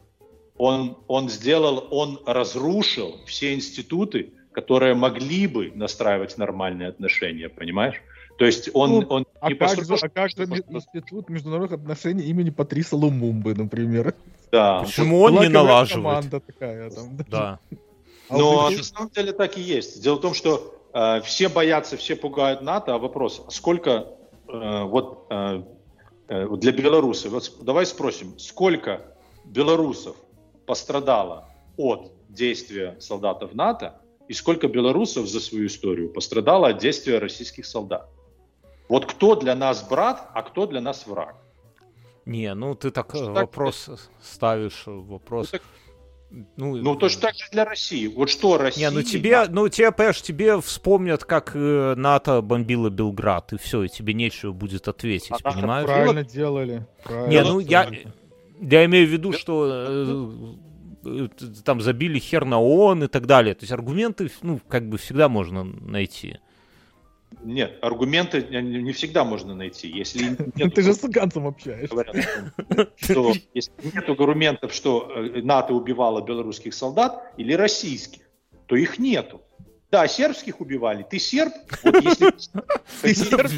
Он, 0.59 0.99
он 1.09 1.29
сделал, 1.31 1.89
он 1.91 2.21
разрушил 2.27 3.17
все 3.27 3.55
институты, 3.55 4.33
которые 4.53 4.95
могли 4.95 5.47
бы 5.47 5.73
настраивать 5.75 6.37
нормальные 6.37 6.89
отношения, 6.89 7.49
понимаешь? 7.49 7.97
То 8.39 8.45
есть 8.45 8.69
он, 8.75 8.91
Ну, 8.91 9.07
он 9.09 9.27
А 9.41 9.49
не 9.49 9.55
как, 9.55 9.71
же, 9.71 9.77
построил, 9.77 10.01
а 10.03 10.09
как 10.09 10.31
же 10.31 10.45
институт 10.69 11.31
международных 11.31 11.73
отношений 11.81 12.25
имени 12.25 12.51
Патриса 12.51 12.97
Лумумбы, 12.97 13.55
например? 13.55 14.15
да, 14.51 14.83
Почему 14.83 15.21
он 15.23 15.41
не 15.41 15.49
налаживает? 15.49 16.05
команда 16.05 16.41
такая 16.41 16.91
там. 16.91 17.17
Да. 17.29 17.59
Но 18.39 18.63
вот 18.63 18.77
на 18.77 18.83
самом 18.83 19.11
деле 19.11 19.33
так 19.33 19.57
и 19.59 19.61
есть. 19.61 20.03
Дело 20.03 20.17
в 20.17 20.21
том, 20.21 20.35
что 20.35 20.75
э, 20.93 21.21
все 21.23 21.49
боятся, 21.49 21.97
все 21.97 22.17
пугают 22.17 22.63
НАТО, 22.63 22.95
а 22.95 22.99
вопрос, 22.99 23.45
сколько 23.51 24.09
э, 24.49 24.83
вот 24.85 25.27
э, 25.31 25.63
э, 26.29 26.49
для 26.57 26.73
белорусов, 26.73 27.33
вот 27.33 27.53
давай 27.63 27.87
спросим, 27.87 28.39
сколько 28.39 29.15
белорусов 29.45 30.17
пострадало 30.67 31.49
от 31.77 32.13
действия 32.29 32.97
солдатов 33.01 33.55
НАТО 33.55 34.01
и 34.29 34.33
сколько 34.33 34.69
белорусов 34.69 35.27
за 35.27 35.41
свою 35.41 35.67
историю 35.67 36.09
пострадало 36.11 36.69
от 36.69 36.79
действия 36.79 37.19
российских 37.19 37.67
солдат? 37.67 38.09
Вот 38.89 39.07
кто 39.07 39.37
для 39.37 39.55
нас 39.55 39.87
брат, 39.89 40.31
а 40.35 40.43
кто 40.43 40.67
для 40.67 40.81
нас 40.81 41.07
враг? 41.07 41.37
Не, 42.25 42.55
ну 42.55 42.75
ты 42.75 42.91
так 42.91 43.15
э, 43.15 43.19
Что 43.19 43.27
так? 43.27 43.35
вопрос 43.35 43.91
ставишь, 44.21 44.85
э, 44.87 44.91
вопрос. 44.91 45.51
Ну, 45.53 45.59
так- 45.59 45.67
Ну, 46.57 46.77
Ну, 46.77 46.97
точно 46.97 47.21
так 47.21 47.35
же 47.35 47.45
для 47.51 47.65
России. 47.65 48.07
Вот 48.07 48.31
что 48.31 48.57
Россия... 48.57 48.89
Не, 48.89 48.95
ну 48.95 49.03
тебе, 49.03 49.45
ну 49.49 49.69
тебе, 49.69 49.93
понимаешь, 49.93 50.23
тебе 50.23 50.61
вспомнят, 50.61 51.25
как 51.25 51.53
э, 51.55 51.95
НАТО 51.97 52.41
бомбило 52.41 52.89
Белград, 52.89 53.53
и 53.53 53.59
все, 53.59 53.83
и 53.83 53.89
тебе 53.89 54.15
нечего 54.15 54.53
будет 54.53 54.89
ответить, 54.89 55.31
А 55.31 55.53
понимаешь? 55.53 55.87
Правильно 55.87 56.25
делали. 56.25 56.87
правильно 57.05 57.31
Не, 57.31 57.43
ну 57.43 57.59
я, 57.61 57.91
я 58.61 58.85
имею 58.87 59.07
в 59.07 59.11
виду, 59.11 59.33
что 59.33 59.69
э, 61.05 61.29
э, 61.29 61.29
там 61.65 61.83
забили 61.83 62.19
хер 62.19 62.47
на 62.47 62.61
ООН 62.61 63.05
и 63.05 63.09
так 63.09 63.27
далее. 63.27 63.55
То 63.55 63.65
есть 63.65 63.73
аргументы, 63.73 64.31
ну, 64.41 64.61
как 64.69 64.89
бы 64.89 64.97
всегда 64.97 65.29
можно 65.29 65.65
найти. 65.65 66.39
Нет, 67.43 67.79
аргументы 67.83 68.43
не 68.43 68.93
всегда 68.93 69.25
можно 69.25 69.55
найти. 69.55 69.89
Если 69.89 70.37
нет 70.55 70.75
Ты 70.75 70.83
же 70.83 70.95
с 70.95 71.01
Ганцем 71.03 71.47
общаешься. 71.47 72.07
что 72.97 73.33
если 73.55 73.73
нет 73.95 74.09
аргументов, 74.09 74.73
что 74.73 75.11
э, 75.15 75.43
НАТО 75.43 75.75
убивало 75.75 76.23
белорусских 76.23 76.75
солдат 76.75 77.33
или 77.37 77.53
российских, 77.53 78.23
то 78.67 78.77
их 78.77 78.99
нету. 78.99 79.43
Да, 79.91 80.09
сербских 80.09 80.61
убивали. 80.63 81.05
Ты 81.09 81.19
серб? 81.19 81.53
Вот 81.83 82.03
если 82.03 82.31
Ты 83.03 83.15
серб? 83.15 83.51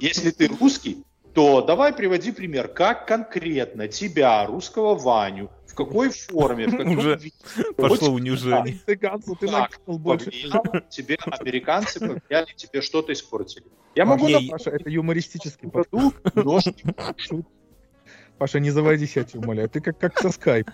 Если 0.00 0.30
ты 0.30 0.46
русский, 0.46 1.04
то 1.34 1.62
давай 1.62 1.92
приводи 1.92 2.30
пример, 2.32 2.68
как 2.68 3.08
конкретно 3.08 3.88
тебя, 3.88 4.46
русского 4.46 4.94
Ваню, 4.94 5.50
какой 5.84 6.10
форме, 6.10 6.66
в 6.66 6.70
каком 6.76 6.98
Уже 6.98 7.16
виде, 7.16 7.34
Пошло 7.76 8.10
унижение. 8.10 8.78
Цыганцу 8.86 9.36
ты 9.36 9.46
Так, 9.46 9.70
накинул 9.78 9.98
больше. 9.98 10.30
тебе 10.90 11.18
американцы 11.24 12.00
повлияли, 12.00 12.52
тебе 12.56 12.82
что-то 12.82 13.12
испортили. 13.12 13.66
Я 13.94 14.04
могу 14.04 14.28
Паша, 14.50 14.70
это 14.70 14.88
юмористический 14.90 15.68
Шут. 17.16 17.46
Паша, 18.38 18.58
не 18.58 18.70
заводись, 18.70 19.16
я 19.16 19.24
тебя 19.24 19.40
умоляю. 19.40 19.68
Ты 19.68 19.80
как, 19.80 19.98
как 19.98 20.18
со 20.18 20.30
скайпом. 20.30 20.72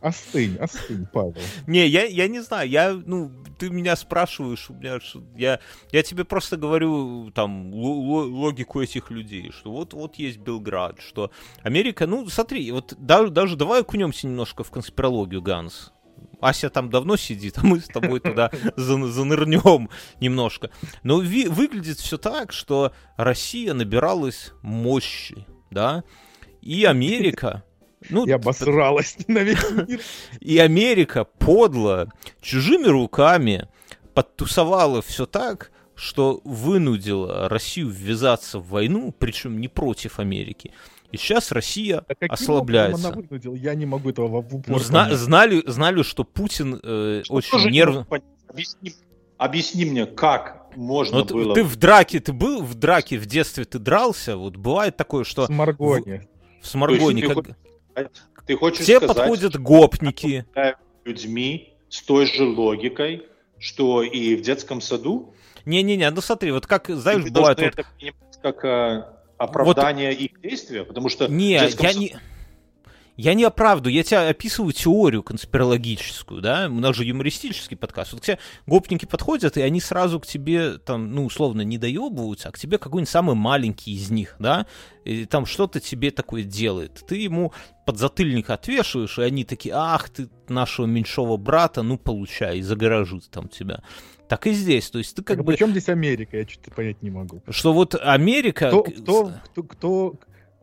Остынь, 0.00 0.56
остынь, 0.58 1.06
Павел. 1.12 1.34
Не, 1.66 1.86
я, 1.88 2.04
я 2.04 2.28
не 2.28 2.40
знаю, 2.40 2.68
я, 2.68 2.92
ну, 2.92 3.32
ты 3.58 3.68
меня 3.68 3.96
спрашиваешь, 3.96 4.70
у 4.70 4.74
меня, 4.74 4.98
я, 5.36 5.58
я 5.90 6.02
тебе 6.04 6.24
просто 6.24 6.56
говорю, 6.56 7.32
там, 7.32 7.74
ло- 7.74 7.98
ло- 8.00 8.28
логику 8.30 8.80
этих 8.80 9.10
людей, 9.10 9.50
что 9.50 9.72
вот, 9.72 9.94
вот 9.94 10.14
есть 10.14 10.38
Белград, 10.38 11.00
что 11.00 11.32
Америка, 11.62 12.06
ну, 12.06 12.28
смотри, 12.28 12.70
вот 12.70 12.94
даже, 12.96 13.30
даже 13.30 13.56
давай 13.56 13.80
окунемся 13.80 14.28
немножко 14.28 14.62
в 14.62 14.70
конспирологию, 14.70 15.42
Ганс. 15.42 15.92
Ася 16.40 16.70
там 16.70 16.88
давно 16.90 17.16
сидит, 17.16 17.58
а 17.58 17.62
мы 17.66 17.80
с 17.80 17.86
тобой 17.86 18.20
туда 18.20 18.50
зан- 18.76 19.08
занырнем 19.08 19.90
немножко. 20.20 20.70
Но 21.02 21.20
ви- 21.20 21.48
выглядит 21.48 21.98
все 21.98 22.16
так, 22.18 22.52
что 22.52 22.92
Россия 23.16 23.74
набиралась 23.74 24.52
мощи, 24.62 25.44
да, 25.72 26.04
и 26.62 26.84
Америка, 26.84 27.64
ну, 28.10 28.26
Я 28.26 28.36
обосралась 28.36 29.16
на 29.28 29.38
весь 29.40 29.58
мир. 29.88 30.00
и 30.40 30.58
Америка 30.58 31.24
подло, 31.24 32.12
чужими 32.40 32.86
руками 32.86 33.68
подтусовала 34.14 35.02
все 35.02 35.26
так, 35.26 35.70
что 35.94 36.40
вынудила 36.44 37.48
Россию 37.48 37.88
ввязаться 37.90 38.58
в 38.58 38.68
войну, 38.68 39.14
причем 39.18 39.60
не 39.60 39.68
против 39.68 40.18
Америки. 40.18 40.72
И 41.10 41.16
сейчас 41.16 41.52
Россия 41.52 42.04
каким 42.06 42.30
ослабляется. 42.32 43.08
она 43.08 43.16
вынудила? 43.16 43.54
Я 43.54 43.74
не 43.74 43.86
могу 43.86 44.10
этого 44.10 44.42
в 44.42 44.54
упор 44.54 44.62
Ну, 44.68 44.78
зна- 44.78 45.14
знали, 45.14 45.62
знали, 45.66 46.02
что 46.02 46.22
Путин 46.24 46.78
э, 46.82 47.22
Что 47.24 47.34
очень 47.34 47.70
нервно. 47.70 48.06
Объясни, 48.46 48.92
объясни 49.38 49.84
мне, 49.86 50.04
как 50.06 50.66
можно 50.76 51.24
ты, 51.24 51.34
было... 51.34 51.54
ты 51.54 51.64
в 51.64 51.76
драке, 51.76 52.20
ты 52.20 52.32
был 52.32 52.62
в 52.62 52.74
драке 52.74 53.18
в 53.18 53.26
детстве, 53.26 53.64
ты 53.64 53.78
дрался, 53.78 54.36
вот 54.36 54.56
бывает 54.56 54.96
такое, 54.96 55.24
что 55.24 55.46
С 55.46 55.48
Маргони. 55.48 56.28
в 56.60 56.66
Сморгоне 56.66 57.22
То 57.22 57.32
есть 57.32 57.46
как... 57.46 57.56
Ты 58.46 58.56
хочешь 58.56 58.80
все 58.80 58.96
сказать, 58.96 59.16
подходят 59.16 59.56
гопники. 59.56 60.46
людьми 61.04 61.74
с 61.88 62.02
той 62.02 62.26
же 62.26 62.44
логикой, 62.44 63.26
что 63.58 64.02
и 64.02 64.36
в 64.36 64.42
детском 64.42 64.80
саду? 64.80 65.34
Не-не-не, 65.64 66.10
ну 66.10 66.20
смотри, 66.20 66.50
вот 66.52 66.66
как, 66.66 66.88
знаешь, 66.88 67.24
бывает... 67.30 67.58
вот- 67.58 67.66
это 67.66 67.84
как 68.42 68.64
э, 68.64 69.04
оправдание 69.36 70.14
их 70.14 70.40
действия? 70.40 70.84
Потому 70.84 71.08
что 71.08 71.28
Не, 71.28 71.52
я 71.52 71.68
саду- 71.68 71.98
не... 71.98 72.16
Я 73.18 73.34
не 73.34 73.42
оправдываю, 73.42 73.92
я 73.92 74.04
тебе 74.04 74.20
описываю 74.20 74.72
теорию 74.72 75.24
конспирологическую, 75.24 76.40
да, 76.40 76.68
у 76.68 76.78
нас 76.78 76.94
же 76.94 77.04
юмористический 77.04 77.76
подкаст. 77.76 78.12
Вот 78.12 78.22
к 78.22 78.24
тебе 78.24 78.38
гопники 78.68 79.06
подходят, 79.06 79.56
и 79.56 79.60
они 79.60 79.80
сразу 79.80 80.20
к 80.20 80.26
тебе, 80.26 80.78
там, 80.78 81.10
ну, 81.10 81.24
условно, 81.24 81.62
не 81.62 81.78
доебываются, 81.78 82.48
а 82.48 82.52
к 82.52 82.58
тебе 82.60 82.78
какой-нибудь 82.78 83.10
самый 83.10 83.34
маленький 83.34 83.92
из 83.92 84.12
них, 84.12 84.36
да, 84.38 84.66
и 85.04 85.24
там 85.24 85.46
что-то 85.46 85.80
тебе 85.80 86.12
такое 86.12 86.44
делает. 86.44 87.02
Ты 87.08 87.16
ему 87.16 87.52
подзатыльник 87.86 88.50
отвешиваешь, 88.50 89.18
и 89.18 89.22
они 89.22 89.42
такие, 89.44 89.74
ах, 89.74 90.10
ты 90.10 90.28
нашего 90.48 90.86
меньшого 90.86 91.36
брата, 91.36 91.82
ну, 91.82 91.98
получай, 91.98 92.58
и 92.58 92.62
загоражут 92.62 93.28
там 93.30 93.48
тебя. 93.48 93.82
Так 94.28 94.46
и 94.46 94.52
здесь, 94.52 94.90
то 94.90 94.98
есть 94.98 95.16
ты 95.16 95.22
как 95.22 95.38
Так, 95.38 95.44
бы... 95.44 95.52
Причем 95.52 95.70
здесь 95.70 95.88
Америка? 95.88 96.36
Я 96.36 96.46
что-то 96.46 96.70
понять 96.70 97.02
не 97.02 97.10
могу. 97.10 97.42
Что 97.48 97.72
вот 97.72 97.96
Америка... 98.00 98.68
Кто, 98.68 98.82
кто, 98.82 99.32
кто, 99.44 99.62
кто, 99.62 100.14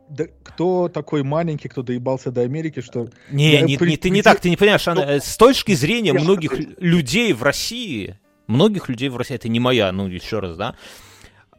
да, 0.10 0.26
кто 0.44 0.88
такой 0.90 1.24
маленький, 1.24 1.68
кто 1.68 1.82
доебался 1.84 2.32
до 2.32 2.42
Америки, 2.42 2.82
что... 2.82 3.08
Не, 3.32 3.54
Я 3.54 3.62
не, 3.62 3.78
при- 3.78 3.90
не- 3.92 3.98
ты 3.98 4.10
не 4.10 4.22
так, 4.22 4.40
ты 4.40 4.50
не 4.50 4.58
понимаешь, 4.58 4.88
Анна, 4.88 5.02
э, 5.02 5.20
с 5.20 5.36
точки 5.38 5.74
зрения 5.74 6.14
Я- 6.14 6.20
многих 6.20 6.58
лю- 6.60 6.76
людей 6.80 7.34
в 7.34 7.44
России, 7.44 8.20
многих 8.48 8.88
людей 8.90 9.10
в 9.10 9.18
России, 9.18 9.36
это 9.36 9.50
не 9.50 9.60
моя, 9.60 9.92
ну 9.92 10.08
еще 10.08 10.40
раз, 10.40 10.56
да, 10.58 10.76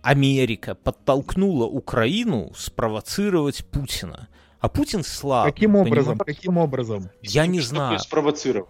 Америка 0.02 0.74
подтолкнула 0.76 1.66
Украину 1.66 2.52
спровоцировать 2.56 3.64
Путина. 3.66 4.28
А 4.60 4.68
Путин 4.68 5.02
слаб. 5.04 5.46
Каким 5.46 5.76
образом? 5.76 6.16
понимаешь? 6.18 6.36
Каким 6.38 6.58
образом? 6.58 7.10
Я 7.22 7.46
не 7.46 7.60
Что 7.60 7.68
знаю. 7.70 7.98
спровоцировал? 7.98 8.68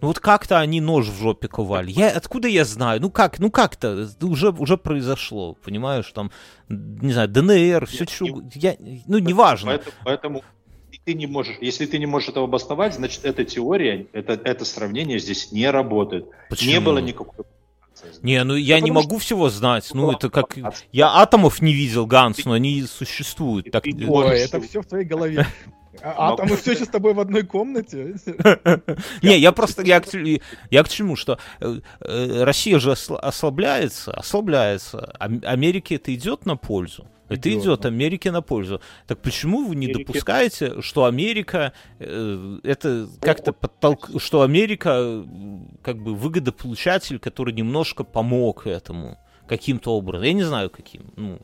Ну 0.00 0.08
вот 0.08 0.20
как-то 0.20 0.58
они 0.60 0.80
нож 0.80 1.08
в 1.08 1.18
жопе 1.18 1.48
ковали. 1.48 1.90
Я, 1.90 2.10
откуда 2.10 2.48
я 2.48 2.64
знаю? 2.64 3.00
Ну 3.00 3.10
как, 3.10 3.38
ну 3.38 3.50
как-то 3.50 4.08
уже, 4.22 4.50
уже 4.50 4.76
произошло, 4.76 5.54
понимаешь, 5.54 6.10
там, 6.12 6.30
не 6.68 7.12
знаю, 7.12 7.28
ДНР, 7.28 7.86
все 7.86 8.04
что, 8.04 8.24
не- 8.24 8.30
угодно. 8.30 8.50
я, 8.54 8.76
ну 9.06 9.18
неважно. 9.18 9.70
Поэтому, 9.70 9.96
поэтому 10.04 10.44
ты 11.04 11.14
не 11.14 11.26
можешь, 11.26 11.56
если 11.60 11.86
ты 11.86 11.98
не 11.98 12.06
можешь 12.06 12.28
этого 12.28 12.46
обосновать, 12.46 12.94
значит, 12.94 13.24
эта 13.24 13.44
теория, 13.44 14.06
это, 14.12 14.32
это 14.32 14.64
сравнение 14.64 15.18
здесь 15.18 15.52
не 15.52 15.70
работает. 15.70 16.26
Почему? 16.48 16.70
Не 16.70 16.80
было 16.80 16.98
никакой. 16.98 17.44
Не, 18.22 18.42
ну 18.44 18.54
я 18.54 18.80
не 18.80 18.90
потому 18.90 19.02
могу 19.02 19.18
всего 19.18 19.48
знать. 19.50 19.88
Ну 19.94 20.10
это 20.10 20.28
как... 20.28 20.56
Я 20.92 21.08
атомов 21.14 21.62
не 21.62 21.72
видел, 21.72 22.06
Ганс, 22.06 22.44
но 22.44 22.52
они 22.52 22.82
существуют. 22.82 23.70
Так... 23.70 23.86
не 23.86 24.06
Ой, 24.06 24.38
это 24.40 24.60
все 24.60 24.82
в 24.82 24.86
твоей 24.86 25.04
голове. 25.04 25.46
А, 26.04 26.34
а 26.34 26.36
там 26.36 26.48
мы 26.48 26.56
все 26.56 26.72
еще 26.72 26.84
с 26.84 26.88
тобой 26.88 27.14
в 27.14 27.20
одной 27.20 27.44
комнате? 27.44 28.16
Не, 29.22 29.38
я 29.38 29.52
просто... 29.52 29.82
Я 29.82 30.00
к, 30.00 30.88
чему, 30.88 31.16
что 31.16 31.38
э, 31.60 31.80
э, 32.00 32.42
Россия 32.44 32.78
же 32.78 32.90
осла- 32.90 33.18
ослабляется, 33.18 34.12
ослабляется. 34.12 35.14
А 35.18 35.24
Америке 35.24 35.94
это 35.94 36.14
идет 36.14 36.44
на 36.44 36.56
пользу. 36.56 37.06
Это 37.28 37.50
Идет, 37.50 37.62
идет. 37.62 37.86
Америке 37.86 38.30
на 38.30 38.42
пользу. 38.42 38.82
Так 39.06 39.22
почему 39.22 39.66
вы 39.66 39.76
не 39.76 39.86
Америке- 39.86 40.04
допускаете, 40.04 40.82
что 40.82 41.06
Америка 41.06 41.72
э, 41.98 42.58
это 42.62 43.08
как-то 43.22 43.54
подтолк... 43.54 44.10
что 44.18 44.42
Америка 44.42 45.24
как 45.82 46.02
бы 46.02 46.14
выгодополучатель, 46.14 47.18
который 47.18 47.54
немножко 47.54 48.04
помог 48.04 48.66
этому 48.66 49.18
каким-то 49.48 49.96
образом? 49.96 50.26
Я 50.26 50.32
не 50.34 50.42
знаю 50.42 50.68
каким. 50.68 51.12
Ну, 51.16 51.40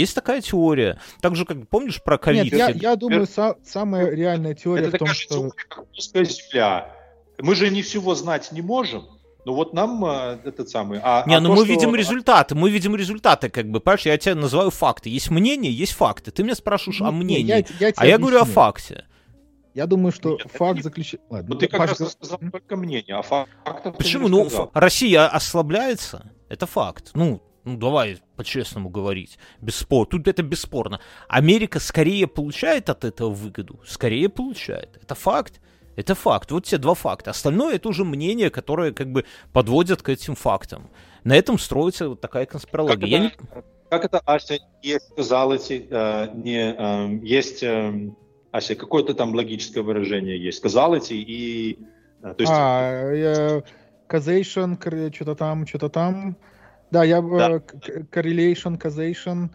есть 0.00 0.14
такая 0.14 0.40
теория. 0.40 0.98
Так 1.20 1.36
же, 1.36 1.44
как 1.44 1.68
помнишь 1.68 2.02
про 2.02 2.18
ковид? 2.18 2.44
Нет, 2.44 2.52
я, 2.54 2.68
я 2.70 2.96
думаю, 2.96 3.22
са- 3.24 3.56
самая 3.64 4.10
реальная 4.10 4.54
теория 4.54 4.86
Это 4.88 4.96
в 4.96 4.98
том, 4.98 5.08
такая 5.08 5.14
что... 5.20 5.34
теория, 5.34 5.52
как 5.68 5.86
земля. 6.26 6.90
Мы 7.40 7.54
же 7.54 7.70
не 7.70 7.82
всего 7.82 8.14
знать 8.14 8.52
не 8.52 8.62
можем, 8.62 9.04
но 9.44 9.54
вот 9.54 9.72
нам 9.74 10.04
э, 10.04 10.38
этот 10.44 10.68
самый... 10.68 11.00
А, 11.02 11.24
Не, 11.26 11.34
а 11.34 11.40
ну 11.40 11.48
то, 11.48 11.54
мы 11.56 11.64
что- 11.64 11.72
видим 11.74 11.94
результаты, 11.94 12.54
мы 12.54 12.70
видим 12.70 12.94
результаты, 12.96 13.48
как 13.50 13.68
бы, 13.70 13.80
понимаешь, 13.80 14.06
я 14.06 14.16
тебе 14.18 14.34
называю 14.34 14.70
факты. 14.70 15.10
Есть 15.10 15.30
мнение, 15.30 15.72
есть 15.72 15.92
факты. 15.92 16.30
Ты 16.30 16.42
меня 16.44 16.54
спрашиваешь 16.54 17.00
о 17.02 17.10
Не, 17.10 17.16
мнении, 17.18 17.66
я- 17.80 17.88
я 17.88 17.92
а 17.96 18.06
я 18.06 18.18
говорю 18.18 18.38
о 18.40 18.44
факте. 18.44 19.04
Я 19.74 19.86
думаю, 19.86 20.12
что 20.12 20.30
Нет, 20.38 20.46
факт 20.52 20.76
не- 20.76 20.82
заключается... 20.82 21.26
Ладно, 21.28 21.48
Ну 21.52 21.54
ты 21.56 21.66
как 21.66 21.80
раз 21.80 21.96
сказал 22.12 22.38
только 22.52 22.76
мнение, 22.76 23.16
а 23.16 23.22
фактов 23.22 23.82
ты 23.82 23.90
Почему? 23.92 24.28
не 24.28 24.44
Ну, 24.44 24.70
Россия 24.72 25.26
ослабляется, 25.26 26.30
это 26.48 26.66
факт. 26.66 27.10
Ну, 27.14 27.42
ну 27.64 27.76
давай 27.76 28.18
по-честному 28.36 28.88
говорить. 28.90 29.38
Бесспор... 29.60 30.06
Тут 30.06 30.28
это 30.28 30.42
бесспорно. 30.42 31.00
Америка 31.28 31.80
скорее 31.80 32.26
получает 32.26 32.90
от 32.90 33.04
этого 33.04 33.30
выгоду, 33.30 33.80
скорее 33.86 34.28
получает. 34.28 34.98
Это 35.02 35.14
факт. 35.14 35.60
Это 35.96 36.14
факт. 36.14 36.50
Вот 36.50 36.64
те 36.64 36.78
два 36.78 36.94
факта. 36.94 37.30
Остальное 37.30 37.76
это 37.76 37.88
уже 37.88 38.04
мнение, 38.04 38.50
которое 38.50 38.92
как 38.92 39.12
бы 39.12 39.24
подводят 39.52 40.02
к 40.02 40.08
этим 40.08 40.34
фактам. 40.34 40.90
На 41.22 41.36
этом 41.36 41.58
строится 41.58 42.08
вот 42.08 42.20
такая 42.20 42.44
Как 42.46 42.52
конспирология. 42.52 43.06
Я 43.06 43.18
не- 43.20 43.26
это, 43.28 43.64
как 43.90 44.04
это 44.04 44.18
Ася 44.26 44.58
не 44.82 44.98
сказал 44.98 45.52
эти, 45.52 45.86
э, 45.88 46.28
не, 46.34 46.74
э, 46.76 47.18
есть, 47.22 47.62
э, 47.62 48.10
Ася, 48.50 48.74
какое-то 48.74 49.14
там 49.14 49.34
логическое 49.34 49.82
выражение 49.82 50.42
есть. 50.42 50.58
Сказал 50.58 50.94
эти 50.94 51.14
и... 51.14 51.78
э, 52.22 52.34
то 52.34 52.40
есть, 52.40 52.52
А, 52.54 53.12
э, 53.12 53.62
causation, 54.08 55.12
что-то 55.14 55.34
там, 55.34 55.66
что-то 55.66 55.88
там. 55.88 56.36
Да, 56.94 57.02
я... 57.02 57.20
Да. 57.20 57.60
Correlation, 58.12 58.78
causation. 58.78 59.48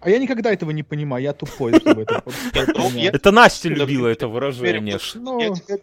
А 0.00 0.10
я 0.10 0.18
никогда 0.18 0.52
этого 0.52 0.72
не 0.72 0.82
понимаю, 0.82 1.22
я 1.22 1.32
тупой, 1.32 1.72
чтобы 1.80 2.02
это 2.02 2.22
ну, 2.74 2.90
Это 3.00 3.30
Настя 3.30 3.70
Ну, 3.70 3.76
любила 3.76 4.08
это 4.08 4.28
выражение. 4.28 4.98
Ну. 5.14 5.54
Тебе 5.54 5.78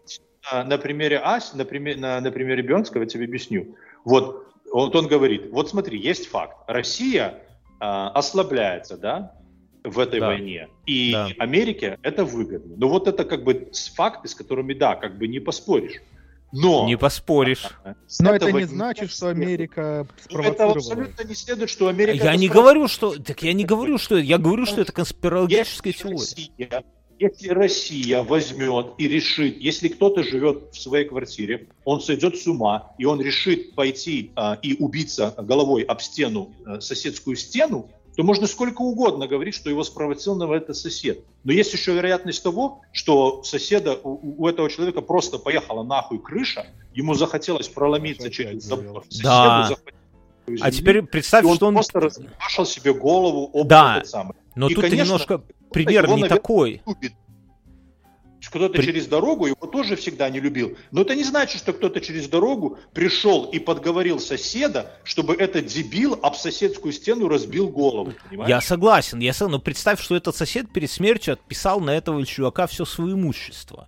на, 0.66 0.78
примере 0.78 1.20
Ась, 1.24 1.54
на, 1.54 1.66
примере, 1.66 2.00
на, 2.00 2.22
на 2.22 2.32
примере 2.32 2.62
Бернского 2.62 3.04
я 3.04 3.08
тебе 3.08 3.26
объясню. 3.26 3.76
Вот, 4.06 4.48
вот 4.72 4.96
он 4.96 5.08
говорит, 5.08 5.50
вот 5.52 5.70
смотри, 5.70 5.98
есть 5.98 6.28
факт. 6.28 6.58
Россия 6.68 7.40
а, 7.80 8.10
ослабляется, 8.10 8.98
да, 8.98 9.32
в 9.84 9.98
этой 9.98 10.20
Да. 10.20 10.28
войне. 10.28 10.68
И 10.86 11.14
Да. 11.14 11.30
Америке 11.40 11.98
это 12.04 12.24
выгодно. 12.24 12.76
Но 12.78 12.88
вот 12.88 13.08
это 13.08 13.24
как 13.24 13.44
бы 13.44 13.72
факты, 13.96 14.28
с 14.28 14.36
которыми, 14.36 14.74
да, 14.74 14.96
как 14.96 15.18
бы 15.18 15.28
не 15.28 15.40
поспоришь. 15.40 16.02
Но... 16.52 16.88
Не 16.88 16.98
поспоришь. 16.98 17.68
Но 18.20 18.34
это 18.34 18.52
не 18.52 18.64
значит, 18.64 19.12
что. 19.12 19.28
Америка 19.30 20.08
Это 20.30 20.72
абсолютно 20.72 21.24
не 21.24 21.36
следует, 21.36 21.70
что 21.70 21.88
Америка... 21.88 22.24
Я 22.24 22.36
не 22.36 22.48
говорю, 22.48 22.88
что... 22.88 23.16
Так 23.18 23.44
я 23.44 23.54
не 23.54 23.66
говорю, 23.66 23.98
что... 23.98 24.18
Я 24.18 24.38
говорю, 24.38 24.66
что 24.66 24.82
это 24.82 24.92
конспирологическая 24.92 25.94
Если 25.94 26.04
теория. 26.04 26.18
Россия, 26.18 26.84
если 27.20 27.50
Россия 27.50 28.24
возьмет 28.24 28.94
и 28.98 29.08
решит, 29.08 29.58
если 29.58 29.90
кто-то 29.90 30.24
живет 30.24 30.70
в 30.72 30.80
своей 30.80 31.06
квартире, 31.06 31.68
он 31.84 32.02
сойдет 32.02 32.38
с 32.38 32.48
ума, 32.48 32.94
и 32.98 33.06
он 33.06 33.20
решит 33.22 33.76
пойти 33.76 34.32
а, 34.36 34.58
и 34.62 34.82
убиться 34.82 35.36
головой 35.38 35.84
об 35.84 36.02
стену, 36.02 36.54
а, 36.66 36.80
соседскую 36.80 37.36
стену, 37.36 37.90
то 38.20 38.24
можно 38.26 38.48
сколько 38.48 38.82
угодно 38.82 39.30
говорить, 39.30 39.56
что 39.56 39.70
его 39.70 39.82
спровоцировал 39.82 40.52
это 40.52 40.74
сосед. 40.74 41.24
Но 41.46 41.54
есть 41.54 41.72
еще 41.72 41.94
вероятность 41.94 42.44
того, 42.44 42.82
что 42.92 43.44
соседа, 43.44 43.98
у, 44.04 44.44
у 44.44 44.46
этого 44.46 44.70
человека 44.70 45.00
просто 45.00 45.40
поехала 45.40 45.84
нахуй 45.84 46.20
крыша, 46.20 46.68
ему 46.94 47.14
захотелось 47.14 47.70
проломиться 47.70 48.30
через 48.30 48.64
забор 48.64 49.06
соседу, 49.06 49.24
да. 49.24 49.70
А 50.60 50.70
теперь 50.70 51.04
представь, 51.04 51.46
он 51.46 51.56
что 51.56 51.68
он... 51.68 51.76
просто 51.76 52.02
размашил 52.02 52.66
себе 52.66 52.94
голову 52.94 53.52
об 53.54 53.70
да. 53.70 54.00
этот 54.00 54.10
самый. 54.10 54.34
Но 54.54 54.68
и, 54.68 54.74
тут 54.74 54.84
конечно, 54.84 55.04
немножко 55.06 55.42
пример 55.72 56.10
не 56.10 56.28
такой. 56.28 56.82
Любит. 56.86 57.14
Кто-то 58.50 58.74
При... 58.78 58.86
через 58.86 59.08
дорогу 59.08 59.46
его 59.46 59.68
тоже 59.68 59.96
всегда 59.96 60.30
не 60.30 60.40
любил. 60.40 60.76
Но 60.92 61.02
это 61.02 61.16
не 61.16 61.24
значит, 61.24 61.62
что 61.62 61.74
кто-то 61.74 62.02
через 62.02 62.28
дорогу 62.28 62.80
пришел 62.94 63.46
и 63.46 63.60
подговорил 63.60 64.20
соседа, 64.20 64.92
чтобы 65.04 65.36
этот 65.36 65.68
дебил 65.68 66.20
об 66.22 66.36
соседскую 66.36 66.92
стену 66.92 67.28
разбил 67.28 67.70
голову. 67.70 68.14
Понимаешь? 68.30 68.50
Я 68.50 68.62
согласен, 68.62 69.20
я 69.20 69.34
согласен. 69.34 69.52
Но 69.52 69.60
представь, 69.60 70.02
что 70.02 70.16
этот 70.16 70.36
сосед 70.36 70.72
перед 70.72 70.90
смертью 70.90 71.34
отписал 71.34 71.80
на 71.80 71.92
этого 71.92 72.26
чувака 72.26 72.68
все 72.68 72.86
свое 72.86 73.14
имущество. 73.14 73.88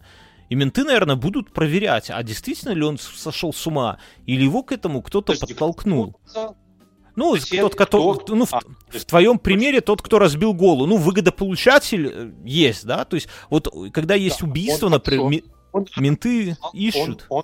И 0.49 0.55
менты, 0.55 0.83
наверное, 0.83 1.15
будут 1.15 1.53
проверять, 1.53 2.09
а 2.09 2.21
действительно 2.23 2.73
ли 2.73 2.83
он 2.83 2.97
сошел 2.97 3.53
с 3.53 3.67
ума, 3.67 3.99
или 4.25 4.43
его 4.43 4.63
к 4.63 4.73
этому 4.73 5.01
кто-то 5.01 5.33
подтолкнул. 5.39 6.17
Кто 6.29 6.57
ну, 7.15 7.35
Сосед, 7.35 7.61
тот, 7.61 7.75
кто, 7.75 8.13
кто, 8.15 8.35
ну, 8.35 8.45
а, 8.51 8.59
в, 8.89 8.99
в 8.99 9.05
твоем 9.05 9.37
примере 9.37 9.81
тот, 9.81 10.01
кто 10.01 10.19
разбил 10.19 10.53
голову. 10.53 10.85
Ну, 10.85 10.97
выгодополучатель 10.97 12.07
э, 12.07 12.31
есть, 12.45 12.85
да? 12.85 13.05
То 13.05 13.15
есть, 13.15 13.27
вот 13.49 13.67
когда 13.93 14.15
есть 14.15 14.39
да, 14.39 14.47
убийство, 14.47 14.85
он 14.87 14.91
например, 14.93 15.43
он, 15.71 15.87
менты 15.97 16.57
он, 16.61 16.71
ищут. 16.73 17.25
Он, 17.29 17.43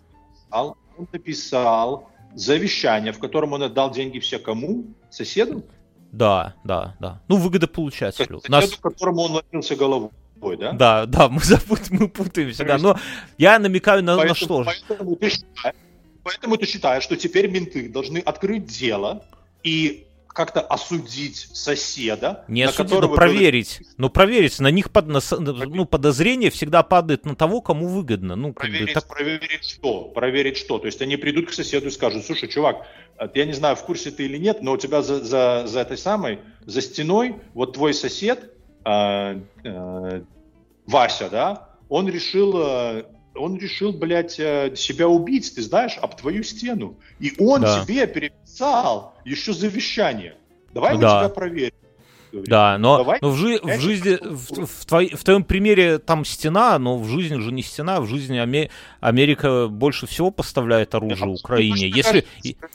он, 0.51 0.73
он 0.97 1.07
написал 1.11 2.09
завещание, 2.33 3.11
в 3.11 3.19
котором 3.19 3.53
он 3.53 3.63
отдал 3.63 3.91
деньги 3.91 4.19
все 4.19 4.39
кому? 4.39 4.85
Соседу? 5.09 5.63
Да, 6.11 6.55
да, 6.63 6.95
да. 6.99 7.21
Ну, 7.27 7.37
выгодополучателю. 7.37 8.39
Соседу, 8.39 8.51
Нас... 8.51 8.75
которому 8.75 9.21
он 9.21 9.31
ломился 9.33 9.75
головой. 9.75 10.11
Да? 10.59 10.71
да, 10.71 11.05
да, 11.07 11.29
мы, 11.29 11.39
запут, 11.41 11.89
мы 11.89 12.07
путаемся, 12.07 12.63
да, 12.63 12.77
но 12.77 12.95
я 13.39 13.57
намекаю 13.57 14.03
на, 14.03 14.17
поэтому, 14.17 14.29
на 14.29 14.35
что 14.35 14.63
же. 14.63 14.69
Поэтому 14.87 15.15
ты, 15.15 15.29
считаешь, 15.29 15.75
поэтому 16.23 16.57
ты 16.57 16.65
считаешь, 16.67 17.03
что 17.03 17.15
теперь 17.17 17.49
менты 17.49 17.89
должны 17.89 18.19
открыть 18.19 18.65
дело 18.67 19.23
и 19.67 20.07
как-то 20.27 20.61
осудить 20.61 21.49
соседа. 21.53 22.45
Не 22.47 22.61
осудить, 22.61 22.91
но 22.91 23.09
проверить. 23.09 23.79
Было... 23.79 23.93
Но 23.97 24.09
проверить. 24.09 24.59
На 24.59 24.69
них 24.69 24.91
под, 24.91 25.07
на, 25.07 25.19
ну, 25.39 25.85
подозрение 25.85 26.51
всегда 26.51 26.83
падает 26.83 27.25
на 27.25 27.35
того, 27.35 27.59
кому 27.61 27.87
выгодно. 27.87 28.35
Ну, 28.35 28.53
проверить, 28.53 28.93
как 28.93 29.03
бы, 29.03 29.07
так... 29.07 29.17
проверить 29.17 29.63
что? 29.67 30.03
Проверить 30.03 30.57
что? 30.57 30.77
То 30.77 30.85
есть 30.85 31.01
они 31.01 31.17
придут 31.17 31.49
к 31.49 31.53
соседу 31.53 31.87
и 31.87 31.91
скажут, 31.91 32.23
слушай, 32.23 32.47
чувак, 32.47 32.85
я 33.33 33.45
не 33.45 33.53
знаю, 33.53 33.75
в 33.75 33.83
курсе 33.83 34.11
ты 34.11 34.25
или 34.25 34.37
нет, 34.37 34.61
но 34.61 34.73
у 34.73 34.77
тебя 34.77 35.01
за, 35.01 35.23
за, 35.23 35.63
за 35.65 35.79
этой 35.79 35.97
самой, 35.97 36.39
за 36.65 36.81
стеной, 36.81 37.37
вот 37.55 37.73
твой 37.73 37.95
сосед, 37.95 38.53
э, 38.85 39.41
э, 39.63 40.21
Вася, 40.85 41.29
да, 41.31 41.69
он 41.89 42.07
решил 42.07 42.53
э, 42.57 43.05
он 43.37 43.57
решил, 43.57 43.93
блядь, 43.93 44.39
э, 44.39 44.75
себя 44.75 45.07
убить, 45.07 45.53
ты 45.55 45.61
знаешь, 45.61 45.97
об 46.01 46.15
твою 46.15 46.43
стену. 46.43 46.97
И 47.19 47.33
он 47.39 47.61
да. 47.61 47.83
тебе 47.83 48.07
переписал 48.07 49.13
еще 49.25 49.53
завещание. 49.53 50.35
Давай 50.73 50.95
мы 50.95 51.01
да. 51.01 51.19
тебя 51.19 51.29
проверим 51.29 51.75
говорит. 52.31 52.49
Да, 52.49 52.77
но, 52.77 52.97
Давай, 52.97 53.19
но 53.21 53.29
в, 53.29 53.35
жи- 53.35 53.59
в 53.61 53.79
жизни, 53.79 54.17
в, 54.21 54.65
в, 54.65 54.85
твой, 54.85 55.09
в 55.09 55.23
твоем 55.23 55.43
примере 55.43 55.97
там 55.99 56.25
стена, 56.25 56.77
но 56.79 56.97
в 56.97 57.07
жизни 57.07 57.37
же 57.37 57.51
не 57.51 57.63
стена, 57.63 58.01
в 58.01 58.07
жизни 58.07 58.37
Аме- 58.37 58.69
Америка 58.99 59.67
больше 59.67 60.07
всего 60.07 60.31
поставляет 60.31 60.95
оружие 60.95 61.25
да, 61.25 61.31
Украине. 61.31 61.87
Если, 61.89 62.25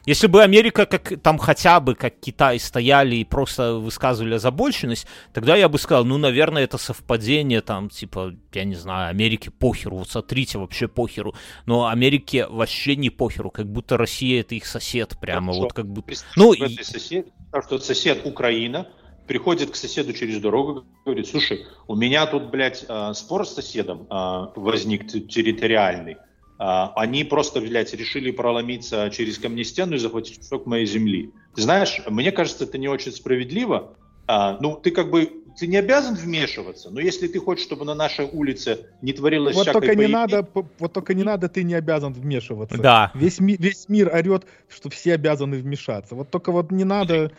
если 0.07 0.27
бы 0.27 0.43
Америка 0.43 0.87
как 0.87 1.20
там 1.20 1.39
хотя 1.39 1.81
бы 1.81 1.95
как 1.95 2.19
Китай 2.20 2.59
стояли 2.59 3.16
и 3.16 3.24
просто 3.24 3.74
высказывали 3.74 4.35
озабоченность, 4.35 5.07
тогда 5.33 5.57
я 5.57 5.69
бы 5.69 5.79
сказал, 5.79 6.05
ну, 6.05 6.19
наверное, 6.19 6.65
это 6.65 6.79
совпадение, 6.79 7.61
там, 7.61 7.89
типа, 7.89 8.35
я 8.53 8.65
не 8.65 8.74
знаю, 8.74 9.11
Америке 9.11 9.51
похеру, 9.51 9.99
вот 9.99 10.11
смотрите, 10.11 10.59
вообще 10.59 10.89
похеру. 10.89 11.35
Но 11.66 11.87
Америке 11.87 12.47
вообще 12.47 12.97
не 12.97 13.11
похеру, 13.11 13.51
как 13.51 13.66
будто 13.66 13.97
Россия 13.97 14.41
это 14.41 14.55
их 14.55 14.66
сосед 14.66 15.16
прямо, 15.20 15.53
Хорошо. 15.53 15.62
вот 15.62 15.73
как 15.73 15.87
будто... 15.87 16.15
Ну, 16.37 16.53
и... 16.53 16.83
сосед, 16.83 17.29
что 17.65 17.79
сосед 17.79 18.27
Украина, 18.27 18.87
приходит 19.27 19.70
к 19.70 19.77
соседу 19.77 20.12
через 20.12 20.40
дорогу, 20.40 20.85
говорит, 21.05 21.27
слушай, 21.27 21.66
у 21.86 21.94
меня 21.94 22.27
тут, 22.27 22.51
блядь, 22.51 22.85
э, 22.89 23.12
спор 23.15 23.47
с 23.47 23.55
соседом 23.55 24.07
э, 24.11 24.47
возник 24.57 25.07
территориальный. 25.28 26.16
Э, 26.59 26.89
они 26.97 27.24
просто, 27.24 27.61
блядь, 27.61 27.94
решили 27.94 28.31
проломиться 28.31 29.11
через 29.11 29.39
ко 29.39 29.49
мне 29.49 29.65
стену 29.65 29.97
и 29.97 29.99
захватить 29.99 30.39
кусок 30.39 30.66
моей 30.66 30.86
земли. 30.86 31.31
Ты 31.55 31.62
знаешь, 31.62 32.01
мне 32.09 32.32
кажется, 32.32 32.65
это 32.65 32.78
не 32.78 32.89
очень 32.89 33.12
справедливо. 33.12 33.94
Ну, 34.28 34.77
ты 34.77 34.93
как 34.93 35.11
бы 35.11 35.43
ты 35.59 35.66
не 35.66 35.77
обязан 35.77 36.15
вмешиваться, 36.15 36.90
но 36.90 37.01
если 37.01 37.27
ты 37.27 37.39
хочешь, 37.39 37.65
чтобы 37.65 37.85
на 37.85 37.94
нашей 37.94 38.27
улице 38.27 38.86
не 39.03 39.12
творилось 39.12 39.55
вот 39.55 39.70
только 39.70 39.94
не 39.94 40.07
надо, 40.07 40.47
вот 40.55 40.93
только 40.93 41.15
не 41.15 41.24
надо, 41.24 41.49
ты 41.49 41.62
не 41.62 41.74
обязан 41.74 42.12
вмешиваться. 42.12 42.78
Да. 42.78 43.11
Весь, 43.15 43.40
ми, 43.40 43.57
весь 43.59 43.89
мир 43.89 44.15
орет, 44.15 44.47
что 44.69 44.90
все 44.90 45.15
обязаны 45.15 45.59
вмешаться. 45.59 46.15
Вот 46.15 46.31
только 46.31 46.53
вот 46.53 46.70
не 46.70 46.85
надо 46.85 47.32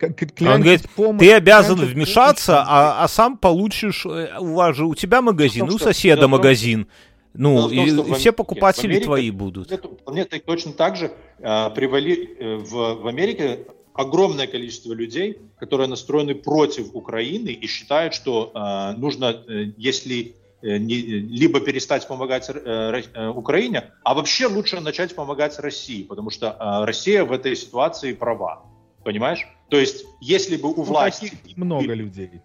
он 0.00 0.60
говорит, 0.60 0.88
помощь, 0.94 1.20
ты 1.20 1.32
обязан 1.32 1.78
вмешаться, 1.78 2.52
помощь, 2.52 2.68
а, 2.68 3.04
а 3.04 3.08
сам 3.08 3.36
получишь, 3.36 4.06
э, 4.06 4.38
у 4.38 4.54
вас 4.54 4.76
же, 4.76 4.86
у 4.86 4.94
тебя 4.94 5.22
магазин, 5.22 5.66
том, 5.66 5.74
у 5.74 5.78
соседа 5.78 6.22
том, 6.22 6.32
магазин. 6.32 6.86
Ну, 7.34 7.68
том, 7.68 7.72
и, 7.72 8.10
и 8.10 8.14
все 8.14 8.32
покупатели 8.32 8.86
Америке, 8.86 9.04
твои 9.04 9.30
будут. 9.30 9.70
Нет, 10.10 10.44
точно 10.44 10.72
так 10.72 10.96
же 10.96 11.12
э, 11.38 11.70
привали, 11.70 12.36
э, 12.38 12.56
в, 12.56 13.02
в 13.02 13.06
Америке 13.06 13.60
огромное 13.98 14.46
количество 14.46 14.92
людей, 14.92 15.38
которые 15.58 15.88
настроены 15.88 16.36
против 16.36 16.94
Украины 16.94 17.48
и 17.48 17.66
считают, 17.66 18.14
что 18.14 18.52
э, 18.54 18.96
нужно, 18.96 19.42
э, 19.48 19.72
если 19.76 20.36
э, 20.62 20.78
не, 20.78 20.96
либо 20.96 21.60
перестать 21.60 22.06
помогать 22.06 22.48
э, 22.48 23.02
э, 23.12 23.28
Украине, 23.28 23.90
а 24.04 24.14
вообще 24.14 24.46
лучше 24.46 24.80
начать 24.80 25.16
помогать 25.16 25.58
России, 25.58 26.04
потому 26.04 26.30
что 26.30 26.46
э, 26.46 26.84
Россия 26.84 27.24
в 27.24 27.32
этой 27.32 27.56
ситуации 27.56 28.12
права. 28.12 28.62
Понимаешь? 29.08 29.48
То 29.70 29.78
есть, 29.78 30.04
если 30.20 30.58
бы 30.58 30.68
у 30.68 30.76
ну, 30.76 30.82
власти... 30.82 31.30
Таких 31.30 31.56
много 31.56 31.94
людей. 31.94 32.42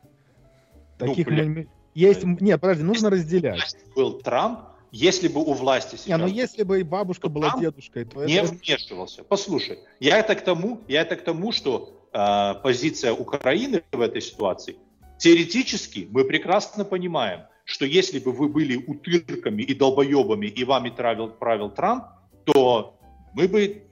Ну, 0.97 1.07
таких 1.07 1.27
ну, 1.27 1.43
мы... 1.43 1.67
Есть... 1.93 2.23
Нет, 2.23 2.61
подожди, 2.61 2.83
нужно 2.83 3.09
разделять. 3.09 3.75
Был 3.97 4.21
Трамп, 4.21 4.59
если 4.89 5.27
бы 5.27 5.41
у 5.41 5.51
власти 5.55 5.97
сейчас... 5.97 6.07
Не, 6.07 6.15
ну 6.15 6.27
если 6.27 6.63
бы 6.63 6.79
и 6.79 6.83
бабушка 6.83 7.27
была 7.27 7.49
Трамп 7.49 7.63
дедушкой, 7.63 8.05
то 8.05 8.23
не 8.23 8.35
это... 8.35 8.53
вмешивался. 8.53 9.25
Послушай, 9.25 9.79
я 9.99 10.19
это 10.19 10.35
к 10.35 10.41
тому, 10.41 10.79
я 10.87 11.01
это 11.01 11.17
к 11.17 11.25
тому, 11.25 11.51
что 11.51 12.07
э, 12.13 12.53
позиция 12.63 13.11
Украины 13.11 13.83
в 13.91 13.99
этой 13.99 14.21
ситуации, 14.21 14.77
теоретически 15.17 16.07
мы 16.11 16.23
прекрасно 16.23 16.85
понимаем, 16.85 17.41
что 17.65 17.83
если 17.83 18.19
бы 18.19 18.31
вы 18.31 18.47
были 18.47 18.77
утырками 18.77 19.63
и 19.63 19.73
долбоебами, 19.73 20.45
и 20.45 20.63
вами 20.63 20.91
правил, 20.91 21.27
правил 21.27 21.69
Трамп, 21.69 22.05
то 22.45 22.97
мы 23.33 23.49
бы 23.49 23.83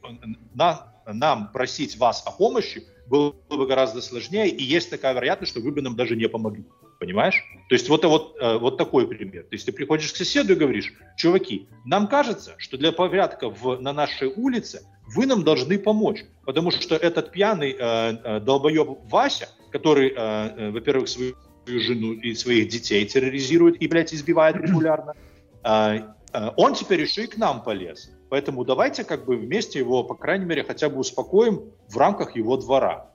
на, 0.54 0.91
нам 1.06 1.52
просить 1.52 1.98
вас 1.98 2.24
о 2.26 2.32
помощи 2.32 2.84
было 3.08 3.36
бы 3.50 3.68
гораздо 3.68 4.02
сложнее, 4.02 4.50
и 4.50 4.64
есть 4.64 4.90
такая 4.90 5.14
вероятность, 5.14 5.52
что 5.52 5.62
вы 5.62 5.72
бы 5.72 5.82
нам 5.82 5.96
даже 5.96 6.16
не 6.16 6.30
помогли. 6.30 6.66
Понимаешь? 7.00 7.44
То 7.68 7.76
есть 7.76 7.90
вот, 7.90 8.06
вот, 8.06 8.38
э, 8.40 8.58
вот 8.58 8.78
такой 8.78 9.08
пример. 9.08 9.44
То 9.44 9.56
есть 9.56 9.66
ты 9.66 9.72
приходишь 9.72 10.14
к 10.14 10.16
соседу 10.16 10.54
и 10.54 10.56
говоришь, 10.56 10.94
чуваки, 11.18 11.68
нам 11.84 12.08
кажется, 12.08 12.54
что 12.58 12.78
для 12.78 12.92
порядка 12.92 13.50
в, 13.50 13.82
на 13.82 13.92
нашей 13.92 14.28
улице 14.28 14.84
вы 15.08 15.26
нам 15.26 15.44
должны 15.44 15.80
помочь, 15.80 16.24
потому 16.46 16.72
что 16.72 16.96
этот 16.96 17.32
пьяный 17.32 17.72
э, 17.72 18.18
э 18.24 18.40
долбоеб 18.40 19.00
Вася, 19.10 19.50
который, 19.72 20.10
э, 20.10 20.14
э, 20.16 20.72
во-первых, 20.72 21.10
свою 21.10 21.36
жену 21.66 22.14
и 22.14 22.34
своих 22.36 22.70
детей 22.70 23.06
терроризирует 23.06 23.82
и, 23.82 23.88
блядь, 23.88 24.14
избивает 24.14 24.56
регулярно, 24.56 25.16
э, 25.64 26.00
э, 26.34 26.50
он 26.56 26.76
теперь 26.76 27.02
еще 27.02 27.24
и 27.24 27.28
к 27.28 27.38
нам 27.38 27.64
полез. 27.64 28.12
Поэтому 28.32 28.64
давайте 28.64 29.04
как 29.04 29.26
бы 29.26 29.36
вместе 29.36 29.80
его, 29.80 30.06
по 30.06 30.16
крайней 30.16 30.46
мере, 30.46 30.64
хотя 30.64 30.88
бы 30.88 31.00
успокоим 31.00 31.64
в 31.90 31.98
рамках 31.98 32.38
его 32.38 32.56
двора. 32.56 33.12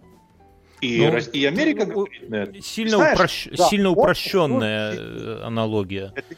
И, 0.83 0.99
ну, 1.11 1.17
и 1.33 1.47
Америка 1.47 1.87
ну, 1.87 1.95
говорит 1.95 2.29
на 2.29 2.35
это. 2.43 2.61
Сильно, 2.61 2.99
Знаешь, 2.99 3.15
упрощ... 3.15 3.49
да, 3.57 3.65
сильно 3.65 3.89
упрощенная 3.89 4.93
он, 4.93 5.43
аналогия. 5.45 6.13
Это 6.15 6.35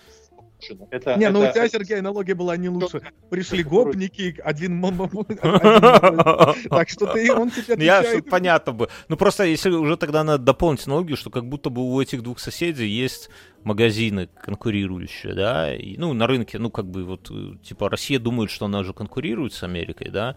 это, 0.90 1.16
не, 1.16 1.28
ну 1.30 1.40
у 1.40 1.52
тебя, 1.52 1.68
Сергей, 1.68 1.98
аналогия 1.98 2.35
была 2.35 2.56
не 2.56 2.68
лучше. 2.68 3.02
Пришли 3.30 3.62
гопники, 3.62 4.36
один 4.43 4.80
Так 6.70 6.89
что 6.89 7.06
ты, 7.06 7.32
он 7.32 7.51
тебе 7.51 7.85
Я, 7.85 8.05
понятно 8.28 8.72
бы. 8.72 8.89
Ну 9.09 9.16
просто 9.16 9.44
если 9.44 9.70
уже 9.70 9.97
тогда 9.97 10.24
надо 10.24 10.44
дополнить 10.44 10.86
аналогию, 10.86 11.16
что 11.16 11.30
как 11.30 11.48
будто 11.48 11.70
бы 11.70 11.82
у 11.82 12.01
этих 12.01 12.22
двух 12.22 12.39
соседей 12.39 12.86
есть 12.86 13.30
магазины 13.64 14.28
конкурирующие, 14.43 15.35
да, 15.35 15.74
и, 15.74 15.97
ну 15.97 16.12
на 16.12 16.26
рынке, 16.26 16.59
ну 16.59 16.70
как 16.70 16.86
бы 16.86 17.05
вот, 17.05 17.30
типа 17.62 17.89
Россия 17.89 18.18
думает, 18.18 18.51
что 18.51 18.66
она 18.66 18.85
же 18.85 18.93
конкурирует 18.93 19.52
с 19.52 19.62
Америкой, 19.62 20.10
да, 20.10 20.36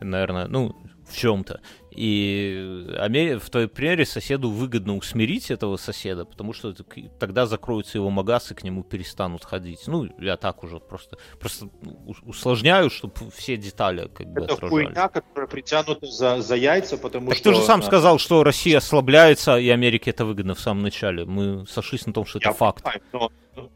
наверное, 0.00 0.46
ну 0.48 0.76
в 1.08 1.16
чем-то. 1.16 1.60
И 1.92 2.84
Амери- 2.98 3.38
в 3.38 3.48
той 3.48 3.68
примере 3.68 4.04
соседу 4.04 4.50
выгодно 4.50 4.96
усмирить 4.96 5.50
этого 5.50 5.76
соседа, 5.78 6.26
потому 6.26 6.52
что 6.52 6.70
это 6.70 6.84
тогда 7.18 7.46
закроются 7.46 7.96
его 7.96 8.10
магазы, 8.10 8.54
к 8.54 8.62
нему 8.64 8.82
перестанут 8.82 9.44
ходить. 9.44 9.84
Ну, 9.86 10.06
я 10.18 10.36
так 10.36 10.62
уже 10.62 10.78
просто, 10.78 11.16
просто 11.40 11.66
у- 11.66 12.14
усложняю, 12.28 12.90
чтобы 12.90 13.14
все 13.34 13.56
детали 13.56 14.08
как 14.14 14.26
бы 14.26 14.42
Это 14.44 14.54
отражались. 14.54 14.70
хуйня, 14.88 15.08
которая 15.08 15.46
притянута 15.48 16.06
за, 16.06 16.42
за 16.42 16.56
яйца, 16.56 16.98
потому 16.98 17.28
Так 17.30 17.38
что... 17.38 17.50
ты 17.50 17.56
же 17.56 17.62
сам 17.62 17.82
сказал, 17.82 18.18
что 18.18 18.44
Россия 18.44 18.76
ослабляется, 18.78 19.56
и 19.56 19.68
Америке 19.70 20.10
это 20.10 20.26
выгодно 20.26 20.54
в 20.54 20.60
самом 20.60 20.82
начале. 20.82 21.24
Мы 21.24 21.66
сошлись 21.66 22.04
на 22.06 22.12
том, 22.12 22.26
что 22.26 22.38
это 22.40 22.48
Я 22.48 22.52
факт. 22.54 22.82
понимаю, 22.84 23.02
но- 23.12 23.32
но- 23.56 23.70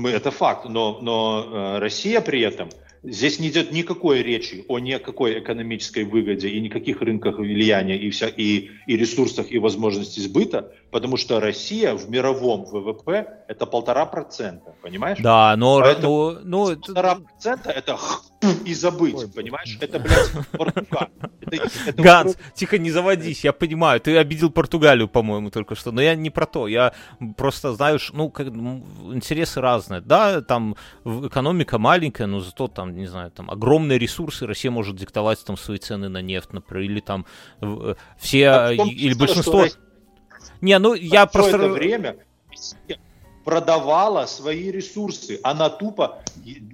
мы, 0.00 0.10
это 0.10 0.30
факт, 0.30 0.66
но, 0.68 0.98
но 1.00 1.46
э, 1.50 1.78
Россия 1.78 2.20
при 2.20 2.42
этом, 2.42 2.68
здесь 3.06 3.38
не 3.38 3.48
идет 3.48 3.72
никакой 3.72 4.22
речи 4.22 4.64
о 4.68 4.78
никакой 4.78 5.38
экономической 5.38 6.04
выгоде 6.04 6.48
и 6.48 6.60
никаких 6.60 7.00
рынках 7.00 7.38
влияния 7.38 7.96
и, 7.96 8.10
вся, 8.10 8.28
и, 8.28 8.70
и 8.86 8.96
ресурсах 8.96 9.52
и 9.52 9.58
возможностей 9.58 10.20
сбыта, 10.20 10.72
потому 10.90 11.16
что 11.16 11.40
Россия 11.40 11.94
в 11.94 12.10
мировом 12.10 12.64
ВВП 12.64 13.44
это 13.48 13.66
полтора 13.66 14.06
процента, 14.06 14.74
понимаешь? 14.82 15.18
Да, 15.20 15.54
но, 15.56 15.80
Поэтому 15.80 16.32
ну, 16.42 16.70
это- 16.70 16.80
Полтора 16.80 17.14
процента 17.16 17.70
это 17.70 17.96
и 18.64 18.74
забыть, 18.74 19.32
понимаешь? 19.34 19.78
Это, 19.80 19.98
блядь, 19.98 20.30
Португалия. 20.52 21.10
Это- 21.40 21.68
это 21.86 22.02
Ганс, 22.02 22.36
тихо, 22.54 22.78
не 22.78 22.90
заводись, 22.90 23.44
я 23.44 23.52
понимаю, 23.52 24.00
ты 24.00 24.16
обидел 24.16 24.50
Португалию, 24.50 25.08
по-моему, 25.08 25.50
только 25.50 25.74
что, 25.74 25.92
но 25.92 26.02
я 26.02 26.14
не 26.14 26.30
про 26.30 26.46
то, 26.46 26.66
я 26.68 26.92
просто, 27.36 27.74
знаешь, 27.74 28.10
ну, 28.12 28.30
как, 28.30 28.48
интересы 28.48 29.60
разные, 29.60 30.00
да, 30.00 30.40
там 30.40 30.76
экономика 31.04 31.78
маленькая, 31.78 32.26
но 32.26 32.40
зато 32.40 32.68
там, 32.68 32.96
не 32.96 33.06
знаю, 33.06 33.30
там 33.30 33.50
огромные 33.50 33.98
ресурсы, 33.98 34.46
Россия 34.46 34.70
может 34.70 34.96
диктовать 34.96 35.44
там 35.44 35.56
свои 35.56 35.78
цены 35.78 36.08
на 36.08 36.22
нефть, 36.22 36.52
например, 36.52 36.90
или 36.90 37.00
там 37.00 37.26
все, 38.18 38.48
А 38.48 38.76
том 38.76 38.88
или 38.88 39.08
дело, 39.14 39.18
большинство... 39.18 39.66
что 39.66 39.78
Не, 40.60 40.78
ну, 40.78 40.94
я 40.94 41.26
просто... 41.26 41.56
это 41.56 41.68
время 41.68 42.16
продавала 43.44 44.26
свои 44.26 44.72
ресурсы. 44.72 45.38
Она 45.44 45.70
тупо 45.70 46.22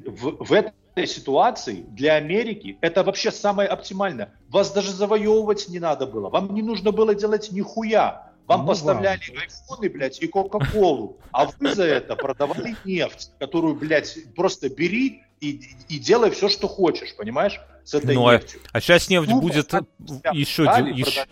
в, 0.07 0.45
в 0.45 0.53
этой 0.53 0.73
ситуации 0.97 1.85
для 1.89 2.15
Америки 2.15 2.77
это 2.81 3.03
вообще 3.03 3.31
самое 3.31 3.69
оптимальное. 3.69 4.33
Вас 4.49 4.73
даже 4.73 4.93
завоевывать 4.93 5.69
не 5.69 5.79
надо 5.79 6.07
было. 6.07 6.29
Вам 6.29 6.55
не 6.55 6.63
нужно 6.63 6.93
было 6.93 7.15
делать 7.15 7.51
нихуя. 7.51 8.31
Вам 8.47 8.63
Ну, 8.63 8.67
поставляли 8.67 9.21
айфоны, 9.41 9.89
блядь, 9.89 10.21
и 10.21 10.27
Кока-Колу. 10.27 11.19
А 11.31 11.47
вы 11.47 11.75
за 11.75 11.85
это 11.85 12.17
продавали 12.17 12.77
нефть, 12.85 13.31
которую, 13.39 13.77
блядь, 13.77 14.17
просто 14.35 14.69
бери 14.69 15.23
и, 15.41 15.63
и 15.89 15.99
делай 15.99 16.31
все, 16.31 16.49
что 16.49 16.69
хочешь, 16.69 17.15
понимаешь, 17.17 17.61
с 17.85 17.95
этой 17.95 18.15
Ну, 18.15 18.27
а- 18.27 18.35
нефтью. 18.35 18.61
А 18.73 18.81
сейчас 18.81 19.09
нефть 19.09 19.29
Тупо 19.29 19.41
будет 19.41 19.71
сами 19.71 19.87
себя 20.07 20.31
еще, 20.33 20.65
еще, 20.95 21.25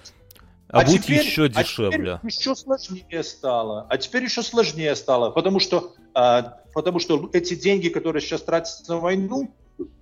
продали. 0.70 0.86
а 0.86 0.90
будет 0.90 1.02
теперь- 1.04 1.24
еще 1.24 1.44
а 1.44 1.48
дешевле. 1.48 2.20
теперь 2.22 2.32
еще 2.32 2.54
сложнее 2.54 3.22
стало. 3.24 3.86
А 3.88 3.98
теперь 3.98 4.24
еще 4.24 4.42
сложнее 4.42 4.94
стало, 4.96 5.30
потому 5.30 5.60
что, 5.60 5.94
а, 6.14 6.60
потому 6.74 6.98
что 6.98 7.28
эти 7.32 7.54
деньги, 7.54 7.88
которые 7.88 8.22
сейчас 8.22 8.42
тратятся 8.42 8.92
на 8.92 8.98
войну, 8.98 9.54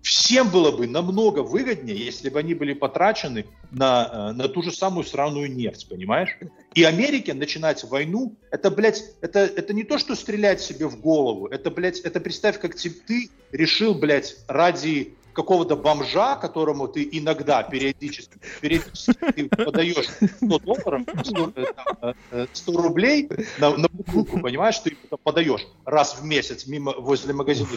всем 0.03 0.51
было 0.51 0.73
бы 0.73 0.87
намного 0.87 1.41
выгоднее, 1.41 1.97
если 1.97 2.31
бы 2.31 2.39
они 2.41 2.55
были 2.55 2.73
потрачены 2.73 3.47
на, 3.71 4.31
э, 4.31 4.33
на 4.33 4.49
ту 4.49 4.63
же 4.63 4.73
самую 4.73 5.05
сраную 5.05 5.53
нефть, 5.55 5.89
понимаешь? 5.89 6.37
И 6.75 6.83
Америке 6.83 7.35
начинать 7.35 7.85
войну, 7.85 8.35
это, 8.51 8.71
блядь, 8.71 9.05
это, 9.21 9.41
это 9.41 9.73
не 9.75 9.85
то, 9.85 9.99
что 9.99 10.15
стрелять 10.17 10.61
себе 10.61 10.87
в 10.87 11.01
голову, 11.01 11.47
это, 11.47 11.71
блядь, 11.71 12.01
это 12.01 12.19
представь, 12.21 12.59
как 12.59 12.75
ты 12.75 13.31
решил, 13.53 13.95
блядь, 13.95 14.37
ради 14.49 15.15
какого-то 15.39 15.77
бомжа, 15.77 16.35
которому 16.35 16.89
ты 16.89 17.09
иногда 17.13 17.63
периодически, 17.63 18.41
периодически 18.61 19.13
ты 19.37 19.49
подаешь 19.49 20.09
100 20.37 20.59
долларов, 20.59 21.03
100, 21.25 21.53
э, 21.55 22.13
э, 22.33 22.47
100 22.53 22.73
рублей 22.73 23.29
на, 23.59 23.77
на 23.77 23.89
бутылку, 23.89 24.41
понимаешь, 24.41 24.81
ты 24.81 24.97
это 25.05 25.17
подаешь 25.17 25.65
раз 25.85 26.19
в 26.21 26.25
месяц 26.25 26.67
мимо 26.67 26.93
возле 26.99 27.33
магазина. 27.35 27.69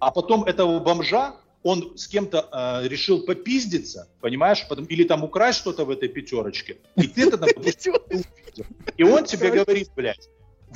А 0.00 0.10
потом 0.10 0.44
этого 0.44 0.78
бомжа 0.80 1.36
он 1.62 1.96
с 1.96 2.06
кем-то 2.06 2.38
э, 2.52 2.88
решил 2.88 3.24
попиздиться, 3.24 4.08
понимаешь, 4.20 4.66
потом, 4.68 4.84
или 4.84 5.04
там 5.04 5.24
украсть 5.24 5.60
что-то 5.60 5.86
в 5.86 5.90
этой 5.90 6.10
пятерочке, 6.10 6.76
и 6.96 7.08
ты 7.08 7.28
это, 7.28 7.38
допустим. 7.38 7.94
И 8.98 9.02
он 9.02 9.24
тебе 9.24 9.50
говорит, 9.50 9.88
блядь, 9.96 10.28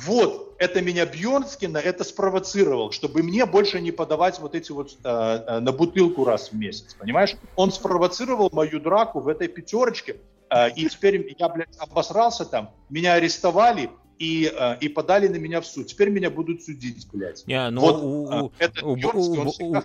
вот, 0.05 0.55
это 0.57 0.81
меня 0.81 1.05
Бьернскина, 1.05 1.77
это 1.77 2.03
спровоцировал, 2.03 2.91
чтобы 2.91 3.23
мне 3.23 3.45
больше 3.45 3.81
не 3.81 3.91
подавать 3.91 4.39
вот 4.39 4.55
эти 4.55 4.71
вот 4.71 4.97
э, 5.03 5.09
э, 5.09 5.59
на 5.59 5.71
бутылку 5.71 6.23
раз 6.23 6.51
в 6.51 6.55
месяц, 6.55 6.93
понимаешь? 6.93 7.35
Он 7.55 7.71
спровоцировал 7.71 8.49
мою 8.51 8.79
драку 8.79 9.19
в 9.19 9.27
этой 9.27 9.47
пятерочке, 9.47 10.17
э, 10.49 10.71
и 10.71 10.87
теперь 10.87 11.35
я, 11.37 11.49
блядь, 11.49 11.75
обосрался 11.77 12.45
там, 12.45 12.71
меня 12.89 13.13
арестовали 13.13 13.89
и, 14.21 14.51
э, 14.55 14.77
и 14.81 14.87
подали 14.87 15.27
на 15.27 15.37
меня 15.37 15.61
в 15.61 15.65
суд. 15.65 15.87
Теперь 15.87 16.09
меня 16.09 16.29
будут 16.29 16.63
судить, 16.63 17.07
блядь. 17.11 17.45
Не, 17.47 17.69
ну, 17.71 17.81
вот 17.81 18.03
у, 18.03 18.45
у- 18.45 18.51
этот 18.59 18.83
у- 18.83 18.91
он 18.91 19.47
у- 19.47 19.51
всегда 19.51 19.83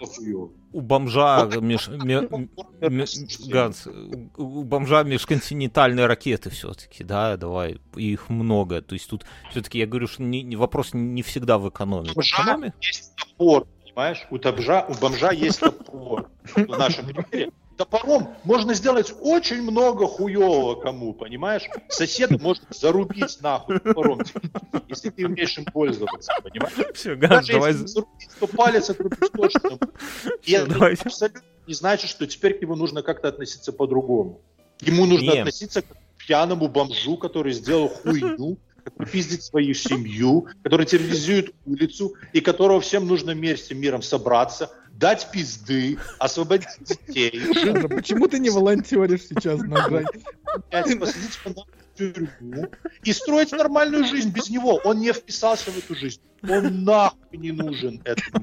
у- 0.00 0.50
у 0.72 0.80
бомжа, 0.82 1.46
Вот 1.46 1.62
меж-. 1.62 1.88
Ганс, 3.48 3.86
у, 4.36 4.64
бомжа 4.64 5.02
межконтинентальные 5.02 6.04
ракеты 6.06 6.50
все-таки, 6.50 7.04
да, 7.04 7.38
давай, 7.38 7.78
их 7.96 8.28
много. 8.28 8.82
То 8.82 8.94
есть 8.94 9.08
тут 9.08 9.24
все-таки 9.50 9.78
я 9.78 9.86
говорю, 9.86 10.08
что 10.08 10.22
не- 10.22 10.56
вопрос 10.56 10.90
не 10.92 11.22
всегда 11.22 11.56
в 11.56 11.66
экономике. 11.68 12.12
У 12.12 12.16
бомжа 12.16 12.72
есть 12.82 13.12
топор, 13.16 13.66
понимаешь? 13.82 14.26
У, 14.30 14.36
бомжа, 14.38 14.86
у 14.88 14.94
бомжа 15.00 15.30
есть 15.32 15.60
топор. 15.60 16.28
В 16.54 16.78
нашем 16.78 17.06
примере. 17.06 17.50
Топором 17.76 18.34
можно 18.44 18.72
сделать 18.74 19.12
очень 19.20 19.62
много 19.62 20.06
хуевого 20.06 20.80
кому, 20.80 21.12
понимаешь? 21.12 21.64
Соседа 21.88 22.38
может 22.38 22.62
зарубить 22.70 23.38
нахуй 23.40 23.80
топором, 23.80 24.20
если 24.88 25.10
ты 25.10 25.26
умеешь 25.26 25.58
им 25.58 25.64
пользоваться, 25.64 26.32
понимаешь? 26.42 26.74
Все, 26.94 27.16
Ганс, 27.16 27.46
Даже 27.46 27.52
давай. 27.52 27.72
если 27.72 27.86
зарубить, 27.86 28.28
то 28.38 28.46
палец 28.46 28.90
отрубишь 28.90 29.28
точно. 29.32 29.78
И 30.42 30.46
Всё, 30.46 30.58
это 30.62 30.70
давай. 30.70 30.94
абсолютно 30.94 31.40
не 31.66 31.74
значит, 31.74 32.10
что 32.10 32.26
теперь 32.26 32.58
к 32.58 32.62
нему 32.62 32.76
нужно 32.76 33.02
как-то 33.02 33.28
относиться 33.28 33.72
по-другому. 33.72 34.40
Ему 34.80 35.06
нужно 35.06 35.30
Не. 35.32 35.38
относиться 35.40 35.82
к 35.82 35.86
пьяному 36.18 36.68
бомжу, 36.68 37.16
который 37.16 37.52
сделал 37.52 37.88
хуйню, 37.88 38.58
пиздит 39.10 39.42
свою 39.42 39.74
семью, 39.74 40.48
который 40.62 40.86
терроризует 40.86 41.54
улицу, 41.64 42.14
и 42.32 42.40
которого 42.40 42.80
всем 42.80 43.06
нужно 43.06 43.32
вместе 43.32 43.74
миром 43.74 44.02
собраться, 44.02 44.70
дать 44.92 45.30
пизды, 45.32 45.98
освободить 46.18 46.68
детей, 46.80 47.40
Саша, 47.52 47.88
почему 47.88 48.28
ты 48.28 48.38
не 48.38 48.50
волонтеришь 48.50 49.26
сейчас 49.26 49.60
на 49.60 49.88
грани? 49.88 50.06
посадить 50.98 51.38
тюрьму 51.96 52.66
и 53.02 53.12
строить 53.12 53.52
нормальную 53.52 54.04
жизнь 54.04 54.30
без 54.30 54.50
него. 54.50 54.80
Он 54.84 54.98
не 54.98 55.12
вписался 55.12 55.70
в 55.70 55.78
эту 55.78 55.94
жизнь. 55.94 56.20
Он 56.42 56.84
нахуй 56.84 57.38
не 57.38 57.52
нужен 57.52 58.00
этому. 58.04 58.42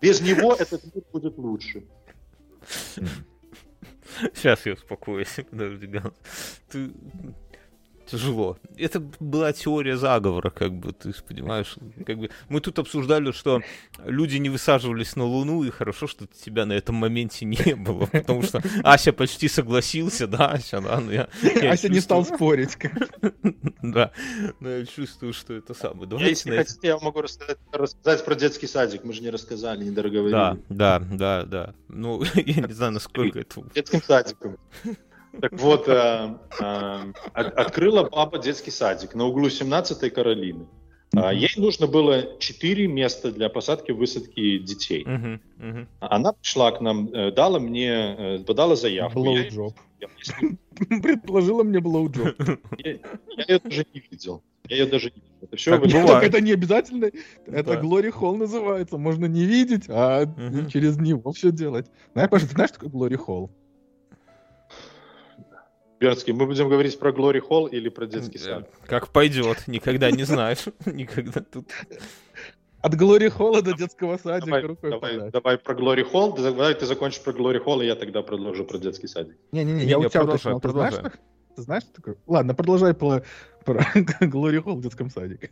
Без 0.00 0.20
него 0.20 0.54
этот 0.54 0.84
мир 0.94 1.04
будет 1.12 1.38
лучше. 1.38 1.84
Сейчас 4.34 4.64
я 4.66 4.74
успокоюсь. 4.74 5.34
Подожди. 5.50 6.00
Ты... 6.68 6.92
Тяжело. 8.14 8.58
Это 8.76 9.00
была 9.00 9.52
теория 9.52 9.96
заговора, 9.96 10.50
как 10.50 10.72
бы, 10.72 10.92
ты 10.92 11.12
понимаешь. 11.26 11.74
Как 12.06 12.16
бы, 12.16 12.30
мы 12.48 12.60
тут 12.60 12.78
обсуждали, 12.78 13.32
что 13.32 13.60
люди 14.04 14.36
не 14.36 14.50
высаживались 14.50 15.16
на 15.16 15.24
Луну, 15.24 15.64
и 15.64 15.70
хорошо, 15.70 16.06
что 16.06 16.26
тебя 16.28 16.64
на 16.64 16.74
этом 16.74 16.94
моменте 16.94 17.44
не 17.44 17.74
было, 17.74 18.06
потому 18.06 18.42
что 18.42 18.62
Ася 18.84 19.12
почти 19.12 19.48
согласился, 19.48 20.28
да, 20.28 20.52
Ася, 20.52 20.80
да, 20.80 21.00
но 21.00 21.10
я... 21.12 21.28
я 21.42 21.72
Ася 21.72 21.88
не 21.88 21.98
стал 21.98 22.20
чувствую- 22.20 22.38
спорить. 22.68 22.78
Да, 23.82 24.12
но 24.60 24.70
я 24.70 24.86
чувствую, 24.86 25.32
что 25.32 25.54
это 25.54 25.74
самое. 25.74 26.06
Давайте 26.08 26.30
если 26.30 26.50
на- 26.50 26.56
хотите, 26.58 26.86
я 26.88 26.98
могу 26.98 27.20
рассказать, 27.20 27.58
рассказать 27.72 28.24
про 28.24 28.34
детский 28.36 28.68
садик. 28.68 29.02
Мы 29.02 29.12
же 29.12 29.22
не 29.22 29.30
рассказали, 29.30 29.82
не 29.84 29.90
договорили. 29.90 30.30
Да, 30.30 30.56
да, 30.68 30.98
да, 31.00 31.42
да. 31.44 31.74
Ну, 31.88 32.22
я 32.34 32.62
не 32.66 32.72
знаю, 32.72 32.92
насколько 32.92 33.40
это... 33.40 33.62
Детским 33.74 34.00
садиком. 34.02 34.56
Так 35.40 35.52
вот, 35.60 35.88
э, 35.88 36.36
э, 36.60 37.12
от- 37.32 37.58
открыла 37.58 38.04
баба 38.08 38.38
детский 38.38 38.70
садик 38.70 39.14
на 39.14 39.24
углу 39.24 39.48
17-й 39.48 40.10
Каролины. 40.10 40.66
А, 41.16 41.32
Ей 41.32 41.50
нужно 41.56 41.86
было 41.86 42.38
4 42.40 42.88
места 42.88 43.30
для 43.30 43.48
посадки 43.48 43.92
высадки 43.92 44.58
детей. 44.58 45.04
Мгм, 45.06 45.40
мгм. 45.58 45.88
Она 46.00 46.32
пришла 46.32 46.72
к 46.72 46.80
нам, 46.80 47.08
э, 47.12 47.30
дала 47.30 47.60
мне, 47.60 47.90
э, 48.18 48.38
подала 48.44 48.74
заявку. 48.74 49.24
Я, 49.24 49.48
я- 50.00 50.08
Предложила 51.02 51.62
мне 51.62 51.78
блоуджоп. 51.80 52.34
я 52.78 52.92
ее 53.46 53.60
даже 53.62 53.86
не 53.94 54.02
видел. 54.10 54.42
Я 54.68 54.76
ее 54.76 54.86
даже 54.86 55.06
не 55.14 55.20
видел. 55.20 55.34
Это 55.42 55.56
все 55.56 55.78
Так. 55.78 56.06
Так 56.06 56.24
это 56.24 56.40
не 56.40 56.52
обязательно. 56.52 57.10
Это 57.46 57.74
Да. 57.74 57.76
Глори 57.76 58.10
Холл 58.10 58.36
называется. 58.36 58.98
Можно 58.98 59.26
не 59.26 59.44
видеть, 59.44 59.84
а 59.88 60.26
через 60.68 60.96
него 60.98 61.30
все 61.32 61.52
делать. 61.52 61.86
Знаешь, 62.14 62.30
Паша, 62.30 62.46
ты 62.48 62.54
знаешь, 62.54 62.70
что 62.70 62.78
такое 62.80 62.90
Глори 62.90 63.16
Холл? 63.16 63.50
Бернский, 66.00 66.32
мы 66.32 66.46
будем 66.46 66.68
говорить 66.68 66.98
про 66.98 67.12
Глори 67.12 67.40
Холл 67.40 67.66
или 67.66 67.88
про 67.88 68.06
детский 68.06 68.38
сад? 68.38 68.68
Как 68.86 69.08
пойдет, 69.08 69.66
никогда 69.66 70.10
не 70.10 70.24
знаешь. 70.24 70.64
Никогда 70.86 71.40
тут. 71.40 71.66
От 72.82 72.96
Глори 72.96 73.30
Холла 73.30 73.62
до 73.62 73.72
детского 73.72 74.18
садика 74.18 74.46
Давай, 74.46 74.62
рукой 74.62 74.90
давай, 74.90 75.14
подать. 75.14 75.32
давай 75.32 75.58
про 75.58 75.74
Glory 75.74 76.12
Hall. 76.12 76.36
Давай 76.36 76.74
ты 76.74 76.84
закончишь 76.84 77.22
про 77.22 77.32
Glory 77.32 77.64
Hall, 77.64 77.82
и 77.82 77.86
я 77.86 77.94
тогда 77.94 78.22
продолжу 78.22 78.64
про 78.64 78.76
детский 78.76 79.06
садик. 79.06 79.36
Не-не-не, 79.52 79.84
я 79.84 79.98
у 79.98 80.02
тебя 80.02 80.20
продолжай, 80.20 80.52
уточнял. 80.52 80.60
Ты 80.60 80.68
знаешь, 80.70 81.12
ты 81.56 81.62
знаешь, 81.62 81.82
что 81.84 81.92
такое? 81.94 82.16
Ладно, 82.26 82.54
продолжай 82.54 82.92
про, 82.92 83.22
про 83.64 83.86
Глори 84.20 84.58
Холл 84.58 84.76
в 84.76 84.82
детском 84.82 85.08
садике. 85.08 85.50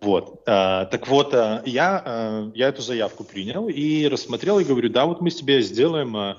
Вот. 0.00 0.42
а, 0.46 0.86
так 0.86 1.06
вот, 1.06 1.34
а, 1.34 1.62
я, 1.66 2.02
а, 2.04 2.50
я 2.54 2.68
эту 2.68 2.80
заявку 2.80 3.24
принял 3.24 3.68
и 3.68 4.08
рассмотрел 4.08 4.58
и 4.58 4.64
говорю, 4.64 4.88
да, 4.88 5.04
вот 5.04 5.20
мы 5.20 5.30
себе 5.30 5.60
сделаем 5.60 6.16
а, 6.16 6.30
а, 6.30 6.36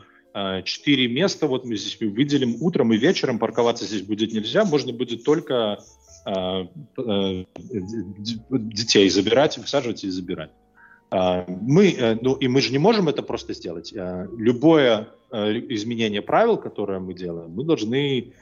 четыре 0.64 1.08
места, 1.08 1.48
вот 1.48 1.66
мы 1.66 1.76
здесь 1.76 2.00
выделим 2.00 2.56
утром 2.60 2.92
и 2.94 2.98
вечером, 2.98 3.40
парковаться 3.40 3.86
здесь 3.86 4.02
будет 4.02 4.34
нельзя, 4.34 4.66
можно 4.66 4.92
будет 4.92 5.24
только 5.24 5.80
э, 6.26 6.66
д- 6.98 7.46
детей 8.50 9.10
забирать, 9.10 9.58
высаживать 9.58 10.04
и 10.04 10.10
забирать. 10.10 10.52
Мы, 11.12 11.92
э, 11.92 12.18
ну 12.20 12.34
и 12.34 12.48
мы 12.48 12.62
же 12.62 12.72
не 12.72 12.80
можем 12.80 13.10
это 13.10 13.22
просто 13.22 13.54
сделать. 13.54 13.94
Любое 14.38 15.10
э, 15.32 15.60
изменение 15.70 16.22
правил, 16.24 16.58
которое 16.58 17.00
мы 17.00 17.14
делаем, 17.14 17.52
мы 17.52 17.64
должны 17.64 18.34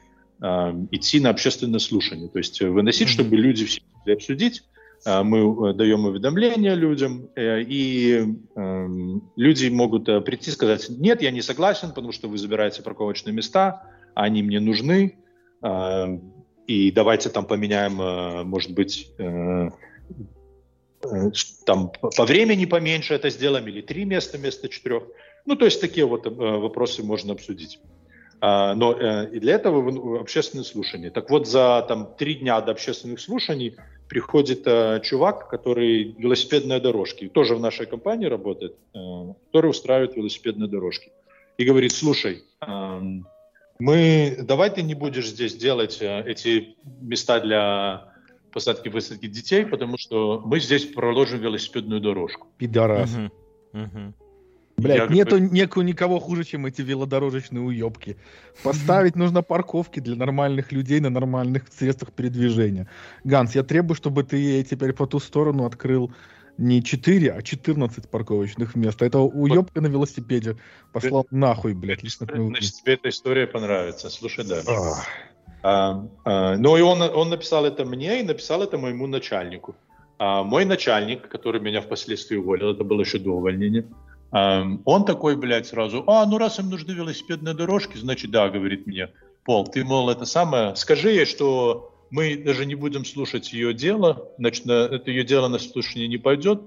идти 0.92 1.20
на 1.20 1.30
общественное 1.30 1.78
слушание, 1.78 2.28
то 2.28 2.40
есть 2.40 2.60
э, 2.62 2.68
выносить, 2.68 3.10
чтобы 3.10 3.36
люди 3.36 3.64
все 3.66 3.82
обсудить. 4.08 4.64
А, 5.04 5.24
Мы 5.24 5.40
э, 5.40 5.74
даем 5.74 6.06
уведомления 6.06 6.76
людям, 6.76 7.30
э, 7.36 7.62
и 7.62 8.36
эм, 8.56 9.32
люди 9.36 9.68
могут 9.68 10.08
э, 10.08 10.22
прийти 10.22 10.52
и 10.52 10.54
сказать, 10.54 10.90
нет, 10.90 11.22
я 11.22 11.32
не 11.32 11.42
согласен, 11.42 11.90
потому 11.90 12.12
что 12.12 12.28
вы 12.28 12.38
забираете 12.38 12.84
парковочные 12.84 13.34
места, 13.34 13.84
они 14.14 14.44
мне 14.44 14.60
нужны, 14.60 15.18
а, 15.62 16.08
и 16.68 16.92
давайте 16.92 17.30
там 17.30 17.46
поменяем, 17.46 18.48
может 18.48 18.72
быть, 18.74 19.12
там 21.66 21.92
по 22.16 22.26
времени 22.26 22.66
поменьше 22.66 23.16
это 23.16 23.30
сделаем, 23.30 23.68
или 23.68 23.82
три 23.82 24.06
места 24.06 24.38
вместо 24.38 24.70
четырех. 24.70 25.04
Ну, 25.46 25.56
то 25.56 25.66
есть 25.66 25.82
такие 25.82 26.06
вот 26.06 26.28
вопросы 26.28 27.04
можно 27.04 27.34
обсудить. 27.34 27.80
А, 28.40 28.76
Но 28.76 28.94
и 29.24 29.40
для 29.40 29.56
этого 29.56 29.82
в- 29.82 30.22
общественные 30.22 30.66
слушания. 30.66 31.10
Так 31.10 31.30
вот, 31.30 31.48
за 31.48 31.84
там 31.88 32.14
три 32.18 32.36
дня 32.36 32.62
до 32.62 32.72
общественных 32.72 33.20
слушаний 33.20 33.76
приходит 34.12 34.64
э, 34.66 35.00
чувак, 35.04 35.48
который 35.48 36.14
велосипедные 36.18 36.82
дорожки, 36.82 37.30
тоже 37.30 37.56
в 37.56 37.62
нашей 37.62 37.86
компании 37.86 38.26
работает, 38.26 38.76
э, 38.94 38.98
который 39.46 39.70
устраивает 39.70 40.18
велосипедные 40.18 40.68
дорожки. 40.68 41.14
И 41.58 41.64
говорит, 41.64 41.94
слушай, 41.94 42.44
эм, 42.60 43.26
мы, 43.80 44.36
давай 44.42 44.70
ты 44.70 44.82
не 44.82 44.96
будешь 44.96 45.30
здесь 45.30 45.56
делать 45.56 46.02
э, 46.02 46.24
эти 46.28 46.76
места 47.00 47.40
для 47.40 48.14
посадки 48.52 48.90
высадки 48.90 49.28
детей, 49.28 49.66
потому 49.66 49.98
что 49.98 50.42
мы 50.44 50.60
здесь 50.60 50.86
проложим 50.88 51.40
велосипедную 51.40 52.02
дорожку. 52.02 52.48
Пидорас. 52.58 53.14
Мгм. 53.14 53.32
Мгм. 53.72 54.16
Блять, 54.82 54.98
Я 54.98 55.08
нету 55.08 55.38
говорю- 55.38 55.54
неку 55.54 55.82
никого 55.82 56.20
хуже, 56.20 56.44
чем 56.44 56.66
эти 56.66 56.82
велодорожечные 56.82 57.62
уебки. 57.62 58.18
Поставить 58.64 59.16
нужно 59.16 59.42
парковки 59.42 60.00
для 60.00 60.16
нормальных 60.16 60.72
людей 60.72 61.00
на 61.00 61.10
нормальных 61.10 61.64
средствах 61.78 62.12
передвижения. 62.12 62.88
Ганс, 63.24 63.56
я 63.56 63.64
требую, 63.64 63.96
чтобы 63.96 64.24
ты 64.24 64.64
теперь 64.64 64.94
по 64.94 65.08
ту 65.08 65.20
сторону 65.20 65.66
открыл 65.66 66.12
не 66.58 66.84
4, 66.84 67.34
а 67.34 67.42
14 67.42 68.10
парковочных 68.10 68.76
мест. 68.76 69.02
А 69.02 69.06
Это 69.06 69.20
уебка 69.20 69.82
на 69.82 69.88
велосипеде 69.88 70.58
послал 70.92 71.26
нахуй, 71.32 71.74
блядь. 71.74 72.04
лично 72.04 72.28
Значит, 72.30 72.74
тебе 72.76 72.94
эта 72.94 73.10
история 73.10 73.48
понравится. 73.48 74.10
Слушай, 74.10 74.46
да. 74.46 74.62
Ах. 74.68 75.08
А, 75.64 76.08
а, 76.26 76.58
ну 76.58 76.78
и 76.78 76.82
он, 76.82 77.02
он 77.02 77.30
написал 77.30 77.66
это 77.66 77.86
мне 77.86 78.22
и 78.22 78.24
написал 78.24 78.64
это 78.64 78.78
моему 78.78 79.08
начальнику. 79.08 79.76
А, 80.18 80.44
мой 80.44 80.66
начальник, 80.66 81.28
который 81.30 81.62
меня 81.62 81.82
впоследствии 81.82 82.36
уволил, 82.38 82.72
это 82.72 82.84
было 82.84 83.02
еще 83.02 83.20
до 83.20 83.32
увольнения, 83.32 83.86
он 84.32 85.06
такой, 85.06 85.36
блядь, 85.36 85.68
сразу, 85.68 86.04
а, 86.08 86.26
ну 86.26 86.38
раз 86.38 86.60
им 86.60 86.70
нужны 86.70 86.92
велосипедные 86.92 87.54
дорожки, 87.54 87.98
значит, 87.98 88.32
да, 88.32 88.50
говорит 88.50 88.88
мне, 88.88 89.10
Пол, 89.44 89.66
ты, 89.68 89.84
мол, 89.84 90.10
это 90.10 90.26
самое, 90.26 90.76
скажи 90.76 91.10
ей, 91.12 91.26
что 91.26 91.94
мы 92.12 92.38
даже 92.38 92.66
не 92.66 92.76
будем 92.76 93.04
слушать 93.06 93.52
ее 93.54 93.74
дело, 93.74 94.30
значит, 94.38 94.66
на- 94.66 94.86
это 94.86 95.10
ее 95.12 95.24
дело 95.24 95.48
на 95.48 95.60
слушание 95.60 96.08
не 96.08 96.18
пойдет, 96.18 96.62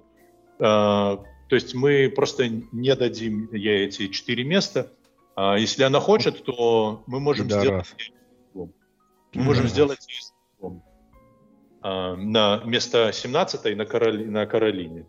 А, 0.60 1.16
то 1.48 1.56
есть 1.56 1.74
мы 1.74 2.08
просто 2.14 2.48
не 2.48 2.94
дадим 2.94 3.48
ей 3.52 3.86
эти 3.86 4.06
четыре 4.08 4.44
места. 4.44 4.86
А, 5.34 5.56
если 5.58 5.82
она 5.82 5.98
хочет, 6.00 6.44
то 6.44 7.02
мы 7.08 7.18
можем 7.18 7.50
сделать 7.50 7.86
Пидорас. 8.52 8.70
мы 9.34 9.42
можем 9.42 9.64
Мгм. 9.64 9.68
сделать 9.72 10.06
а, 11.82 12.14
на 12.16 12.62
место 12.64 13.10
17 13.12 13.74
на, 13.74 13.84
Кароли, 13.84 14.24
на 14.24 14.46
Каролине. 14.46 15.06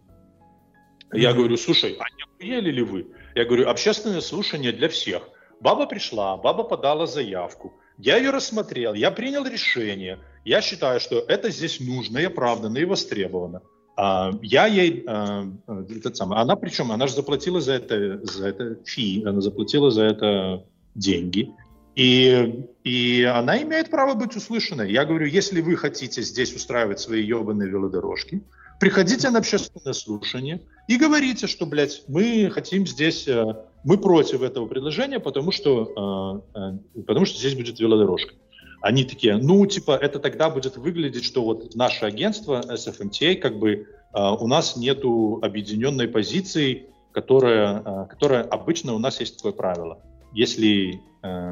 Я 1.16 1.34
говорю, 1.34 1.58
слушай, 1.58 1.98
а 2.00 2.06
не 2.16 2.24
охуели 2.24 2.72
ли 2.72 2.82
вы? 2.82 3.08
Я 3.36 3.46
говорю, 3.46 3.70
общественное 3.70 4.22
слушание 4.22 4.72
для 4.72 4.90
всех. 4.90 5.24
Баба 5.60 5.86
пришла, 5.86 6.38
баба 6.38 6.64
подала 6.64 7.08
заявку. 7.08 7.74
Я 7.98 8.18
ее 8.18 8.32
рассмотрел, 8.32 8.94
я 8.94 9.12
принял 9.12 9.46
решение. 9.46 10.20
Я 10.44 10.62
считаю, 10.62 11.00
что 11.00 11.20
это 11.28 11.50
здесь 11.50 11.80
нужно 11.80 12.18
и 12.18 12.26
оправдано, 12.26 12.78
и 12.78 12.86
востребовано. 12.86 13.62
А, 13.98 14.32
я 14.42 14.66
ей, 14.66 15.04
а, 15.08 15.46
этот 15.68 16.18
самый, 16.18 16.38
она 16.38 16.56
причем, 16.56 16.92
она 16.92 17.08
же 17.08 17.14
заплатила 17.14 17.62
за 17.62 17.74
это, 17.74 18.20
за 18.26 18.50
это 18.50 18.78
фи, 18.84 19.24
она 19.26 19.40
заплатила 19.40 19.90
за 19.90 20.04
это 20.04 20.66
деньги. 20.94 21.52
И, 21.96 22.66
и 22.84 23.24
она 23.24 23.62
имеет 23.64 23.90
право 23.90 24.16
быть 24.16 24.36
услышанной. 24.36 24.92
Я 24.92 25.06
говорю, 25.06 25.28
если 25.28 25.62
вы 25.62 25.78
хотите 25.78 26.22
здесь 26.22 26.54
устраивать 26.54 27.00
свои 27.00 27.24
ебаные 27.24 27.70
велодорожки, 27.70 28.42
приходите 28.80 29.30
на 29.30 29.40
общественное 29.40 29.94
слушание 29.94 30.62
и 30.88 30.98
говорите, 30.98 31.48
что, 31.48 31.66
блядь, 31.66 32.04
мы 32.08 32.50
хотим 32.54 32.86
здесь, 32.86 33.28
э, 33.28 33.46
мы 33.84 33.98
против 33.98 34.42
этого 34.42 34.68
предложения, 34.68 35.20
потому 35.20 35.52
что, 35.52 36.44
э, 36.56 36.60
э, 36.60 37.02
потому 37.04 37.26
что 37.26 37.38
здесь 37.38 37.56
будет 37.56 37.80
велодорожка. 37.80 38.36
Они 38.82 39.04
такие, 39.04 39.38
ну, 39.38 39.66
типа, 39.66 39.98
это 39.98 40.20
тогда 40.20 40.50
будет 40.50 40.78
выглядеть, 40.78 41.24
что 41.24 41.44
вот 41.44 41.74
наше 41.76 42.06
агентство 42.06 42.62
SFMTA, 42.62 43.36
как 43.36 43.58
бы 43.58 43.72
э, 43.72 43.86
у 44.14 44.48
нас 44.48 44.76
нету 44.76 45.40
объединенной 45.42 46.08
позиции, 46.08 46.88
которая, 47.12 47.82
э, 47.84 48.06
которая 48.08 48.44
обычно 48.44 48.94
у 48.94 49.00
нас 49.00 49.20
есть 49.20 49.38
такое 49.38 49.54
правило. 49.54 50.00
Если 50.34 51.02
э, 51.24 51.52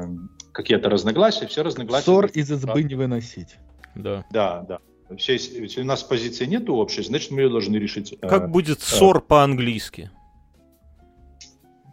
какие-то 0.52 0.88
разногласия, 0.88 1.46
все 1.46 1.62
разногласия... 1.62 2.04
Сор 2.04 2.26
из 2.26 2.52
избы 2.52 2.82
не 2.84 2.94
выносить. 2.94 3.56
Да. 3.94 4.24
Да, 4.30 4.64
да. 4.68 4.78
Если, 5.10 5.80
у 5.80 5.84
нас 5.84 6.02
позиции 6.02 6.46
нету 6.46 6.74
общей, 6.76 7.02
значит, 7.02 7.30
мы 7.30 7.42
ее 7.42 7.50
должны 7.50 7.76
решить. 7.76 8.14
э, 8.20 8.28
Как 8.28 8.50
будет 8.50 8.80
сор 8.80 9.20
по-английски? 9.20 10.10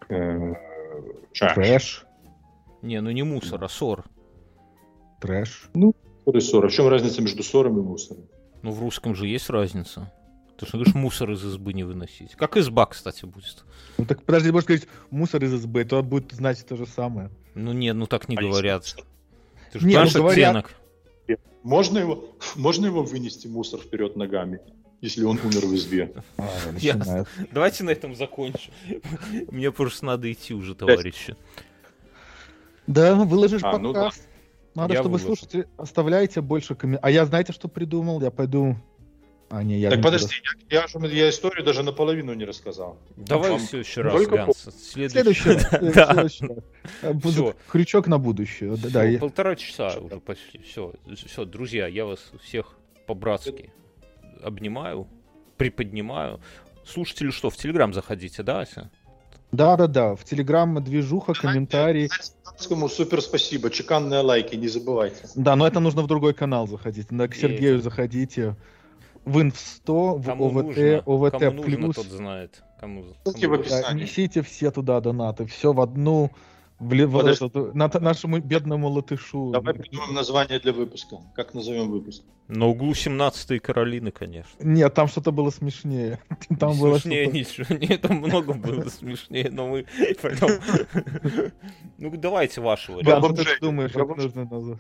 э, 0.10 0.54
trash. 1.34 1.54
Trash. 1.56 2.06
Не, 2.82 3.02
ну 3.02 3.12
не 3.12 3.24
мусор, 3.24 3.64
а 3.64 3.70
ссор. 3.70 4.06
Трэш. 5.20 5.70
Ссор 5.74 6.38
и 6.38 6.42
сор. 6.42 6.66
А 6.66 6.70
в 6.70 6.72
чем 6.72 6.88
разница 6.88 7.22
между 7.22 7.44
сором 7.44 7.80
и 7.80 7.82
мусором? 7.82 8.24
Ну, 8.62 8.72
в 8.72 8.80
русском 8.80 9.16
же 9.16 9.28
есть 9.28 9.50
разница. 9.50 10.12
Ты 10.58 10.66
же 10.68 10.74
говоришь, 10.74 10.94
мусор 10.94 11.32
из 11.32 11.44
избы 11.44 11.74
не 11.74 11.84
выносить. 11.84 12.36
Как 12.36 12.56
изба, 12.58 12.86
кстати, 12.86 13.26
будет. 13.26 13.64
Ну 13.98 14.06
так 14.06 14.24
подожди, 14.24 14.52
можешь 14.52 14.66
сказать 14.66 14.88
мусор 15.10 15.44
из 15.44 15.54
избы, 15.54 15.84
то 15.86 16.04
будет 16.04 16.32
значить 16.34 16.68
то 16.68 16.76
же 16.76 16.86
самое. 16.86 17.32
Ну 17.56 17.72
нет, 17.74 17.96
ну 17.96 18.06
так 18.06 18.30
не 18.30 18.38
А 18.38 18.42
говорят. 18.42 18.86
Ты 19.72 19.80
же 19.80 19.88
Не, 19.88 19.96
ну, 19.98 20.06
говорят- 20.12 20.32
оттенок. 20.32 20.76
Можно 21.64 22.00
его, 22.00 22.26
можно 22.56 22.86
его 22.86 23.04
вынести 23.04 23.48
мусор 23.48 23.80
вперед 23.80 24.16
ногами, 24.16 24.60
если 25.02 25.24
он 25.24 25.40
умер 25.44 25.66
в 25.66 25.76
избе? 25.76 26.14
А, 26.38 26.48
Ясно. 26.78 27.26
Давайте 27.52 27.84
на 27.84 27.92
этом 27.92 28.16
закончим. 28.16 28.72
Мне 29.52 29.72
просто 29.72 30.06
надо 30.06 30.32
идти 30.32 30.54
уже, 30.54 30.76
товарищи. 30.76 31.36
Да, 32.88 33.16
выложишь 33.16 33.62
А, 33.64 33.78
ну 33.78 33.94
подкаст. 33.94 34.28
Надо, 34.74 34.94
Я 34.94 35.02
чтобы 35.02 35.18
выложу. 35.18 35.36
слушатели 35.36 35.68
оставляйте 35.78 36.42
больше 36.42 36.76
комментариев. 36.76 37.06
А 37.06 37.12
я 37.12 37.26
знаете, 37.26 37.52
что 37.54 37.68
придумал? 37.68 38.22
Я 38.22 38.32
пойду... 38.32 38.78
А, 39.52 39.64
не, 39.64 39.80
я 39.80 39.90
так 39.90 39.98
не 39.98 40.04
подожди, 40.04 40.36
я, 40.70 40.82
я, 40.82 40.88
же- 40.88 41.14
я 41.14 41.30
историю 41.30 41.66
даже 41.66 41.84
наполовину 41.84 42.34
не 42.34 42.46
рассказал. 42.46 42.98
Давай 43.18 43.52
Вам 43.52 43.60
в 43.60 43.64
следующий 43.64 44.00
раз, 44.02 44.14
только 44.14 44.36
Ганс. 44.38 44.66
буду. 44.66 44.78
Следующий. 44.78 45.42
Следующий 45.42 46.46
будет 47.14 47.34
Всё. 47.34 47.56
Крючок 47.70 48.08
на 48.08 48.18
будущее. 48.18 48.78
Да, 48.78 49.06
Полтора 49.20 49.58
часа 49.58 49.98
уже 50.00 50.22
почти. 50.22 50.60
Все, 50.60 50.94
все, 51.28 51.44
друзья, 51.44 51.88
я 51.88 52.06
вас 52.06 52.32
всех 52.42 52.78
по-братски 53.08 53.72
обнимаю, 54.42 55.08
приподнимаю. 55.58 56.40
Слушатели 56.86 57.30
что, 57.30 57.50
в 57.50 57.58
Телеграм 57.58 57.94
заходите, 57.94 58.44
да, 58.44 58.62
Ася? 58.62 58.90
Да, 59.52 59.76
да, 59.76 59.88
да. 59.88 60.16
В 60.16 60.24
Телеграм 60.24 60.82
движуха, 60.82 61.34
комментарии. 61.34 62.10
Кому 62.70 62.88
супер 62.88 63.22
спасибо, 63.22 63.70
чеканные 63.70 64.22
лайки, 64.22 64.56
не 64.56 64.70
забывайте. 64.70 65.28
Да, 65.36 65.58
но 65.58 65.68
это 65.68 65.82
нужно 65.82 66.04
в 66.04 66.08
другой 66.08 66.34
канал 66.34 66.68
заходить. 66.68 67.08
Да, 67.10 67.28
к 67.28 67.36
Сергею 67.36 67.82
заходите. 67.82 68.56
В 69.26 69.38
Инф100, 69.40 70.18
в 70.18 70.26
Кому 70.26 70.46
ОВТ, 70.48 70.54
нужно, 70.66 71.04
ОВТ 71.06 71.32
кому 71.32 71.52
нужно, 71.58 71.64
плюс. 71.78 71.96
тот 71.96 72.06
знает. 72.06 72.64
Кому, 72.80 73.04
Ссылки 73.24 73.42
кому 73.42 73.54
в 73.56 73.58
нужно. 73.60 73.70
Да, 73.72 73.78
описании. 73.80 74.02
несите 74.04 74.42
все 74.42 74.72
туда 74.72 75.00
донаты. 75.00 75.46
Все 75.46 75.72
в 75.74 75.80
одну 75.82 76.32
в- 76.80 77.18
этот, 77.28 77.76
на- 77.76 78.00
нашему 78.00 78.40
бедному 78.40 78.88
латышу. 78.90 79.52
Давай 79.52 79.76
придумаем 79.76 80.16
название 80.16 80.60
для 80.60 80.74
выпуска. 80.74 81.18
Как 81.36 81.54
назовем 81.54 81.92
выпуск? 81.92 82.24
На 82.48 82.66
углу 82.66 82.94
17-й 82.94 83.60
Каролины, 83.60 84.10
конечно. 84.10 84.58
Нет, 84.60 84.92
там 84.96 85.08
что-то 85.08 85.32
было 85.32 85.52
смешнее. 85.52 86.20
Там 86.60 86.72
Не 86.74 86.80
было 86.82 86.98
смешнее 86.98 87.28
ничего. 87.28 87.78
Нет, 87.78 88.02
там 88.02 88.18
много 88.18 88.54
было 88.54 88.90
смешнее, 88.90 89.50
но 89.52 89.68
мы 89.68 89.86
пойдем. 90.20 90.60
Ну, 92.00 92.10
давайте 92.18 92.60
вашего. 92.62 93.02
Бомжей. 93.04 93.46
что 93.46 93.54
ты 93.56 93.62
думаешь, 93.62 93.92
как 93.92 94.18
нужно 94.18 94.46
назвать? 94.46 94.80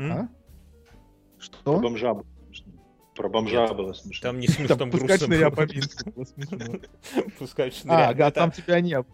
А? 0.00 0.28
Про 3.14 3.28
бомжа 3.28 3.72
было 3.72 3.72
смешно. 3.72 3.72
Про 3.72 3.72
бомжа 3.72 3.74
было 3.74 3.92
смешно. 3.92 4.28
Там 4.28 4.40
не 4.40 4.48
смешно, 4.48 4.76
там 4.76 4.78
Там 4.78 4.90
грустно 4.90 5.08
пускай 5.08 5.26
шныря 5.26 5.50
было. 5.50 5.66
смешно. 7.70 7.94
А, 8.26 8.30
там 8.30 8.50
тебя 8.50 8.80
не 8.80 9.04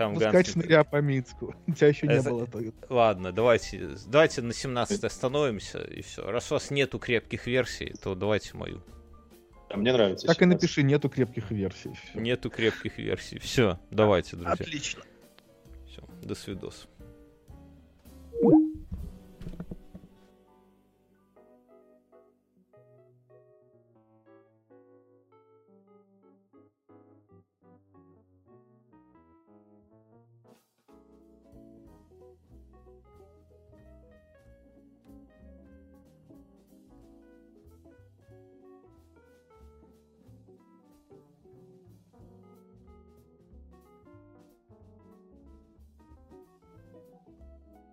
там 0.00 0.14
Пускай 0.14 0.32
Ганс- 0.32 0.90
по 0.90 1.00
Минску. 1.02 1.54
У 1.66 1.72
тебя 1.72 1.88
еще 1.88 2.06
не 2.06 2.14
Это- 2.14 2.30
было 2.30 2.46
тогда. 2.46 2.72
Ладно, 2.88 3.32
давайте, 3.32 3.90
давайте 4.06 4.40
на 4.40 4.54
17 4.54 5.04
остановимся, 5.04 5.82
и 5.82 6.00
все. 6.00 6.22
Раз 6.30 6.50
у 6.50 6.54
вас 6.54 6.70
нету 6.70 6.98
крепких 6.98 7.46
версий, 7.46 7.92
то 8.02 8.14
давайте 8.14 8.56
мою. 8.56 8.82
А 9.68 9.76
Мне 9.76 9.92
нравится. 9.92 10.26
Так 10.26 10.40
и 10.40 10.46
напиши, 10.46 10.82
нету 10.82 11.10
крепких 11.10 11.50
версий. 11.50 11.90
Нету 12.14 12.48
крепких 12.48 12.96
версий. 12.96 13.38
Все, 13.40 13.78
давайте, 13.90 14.36
друзья. 14.36 14.52
Отлично. 14.52 15.02
Все, 15.86 16.02
до 16.22 16.34
свидос. 16.34 16.88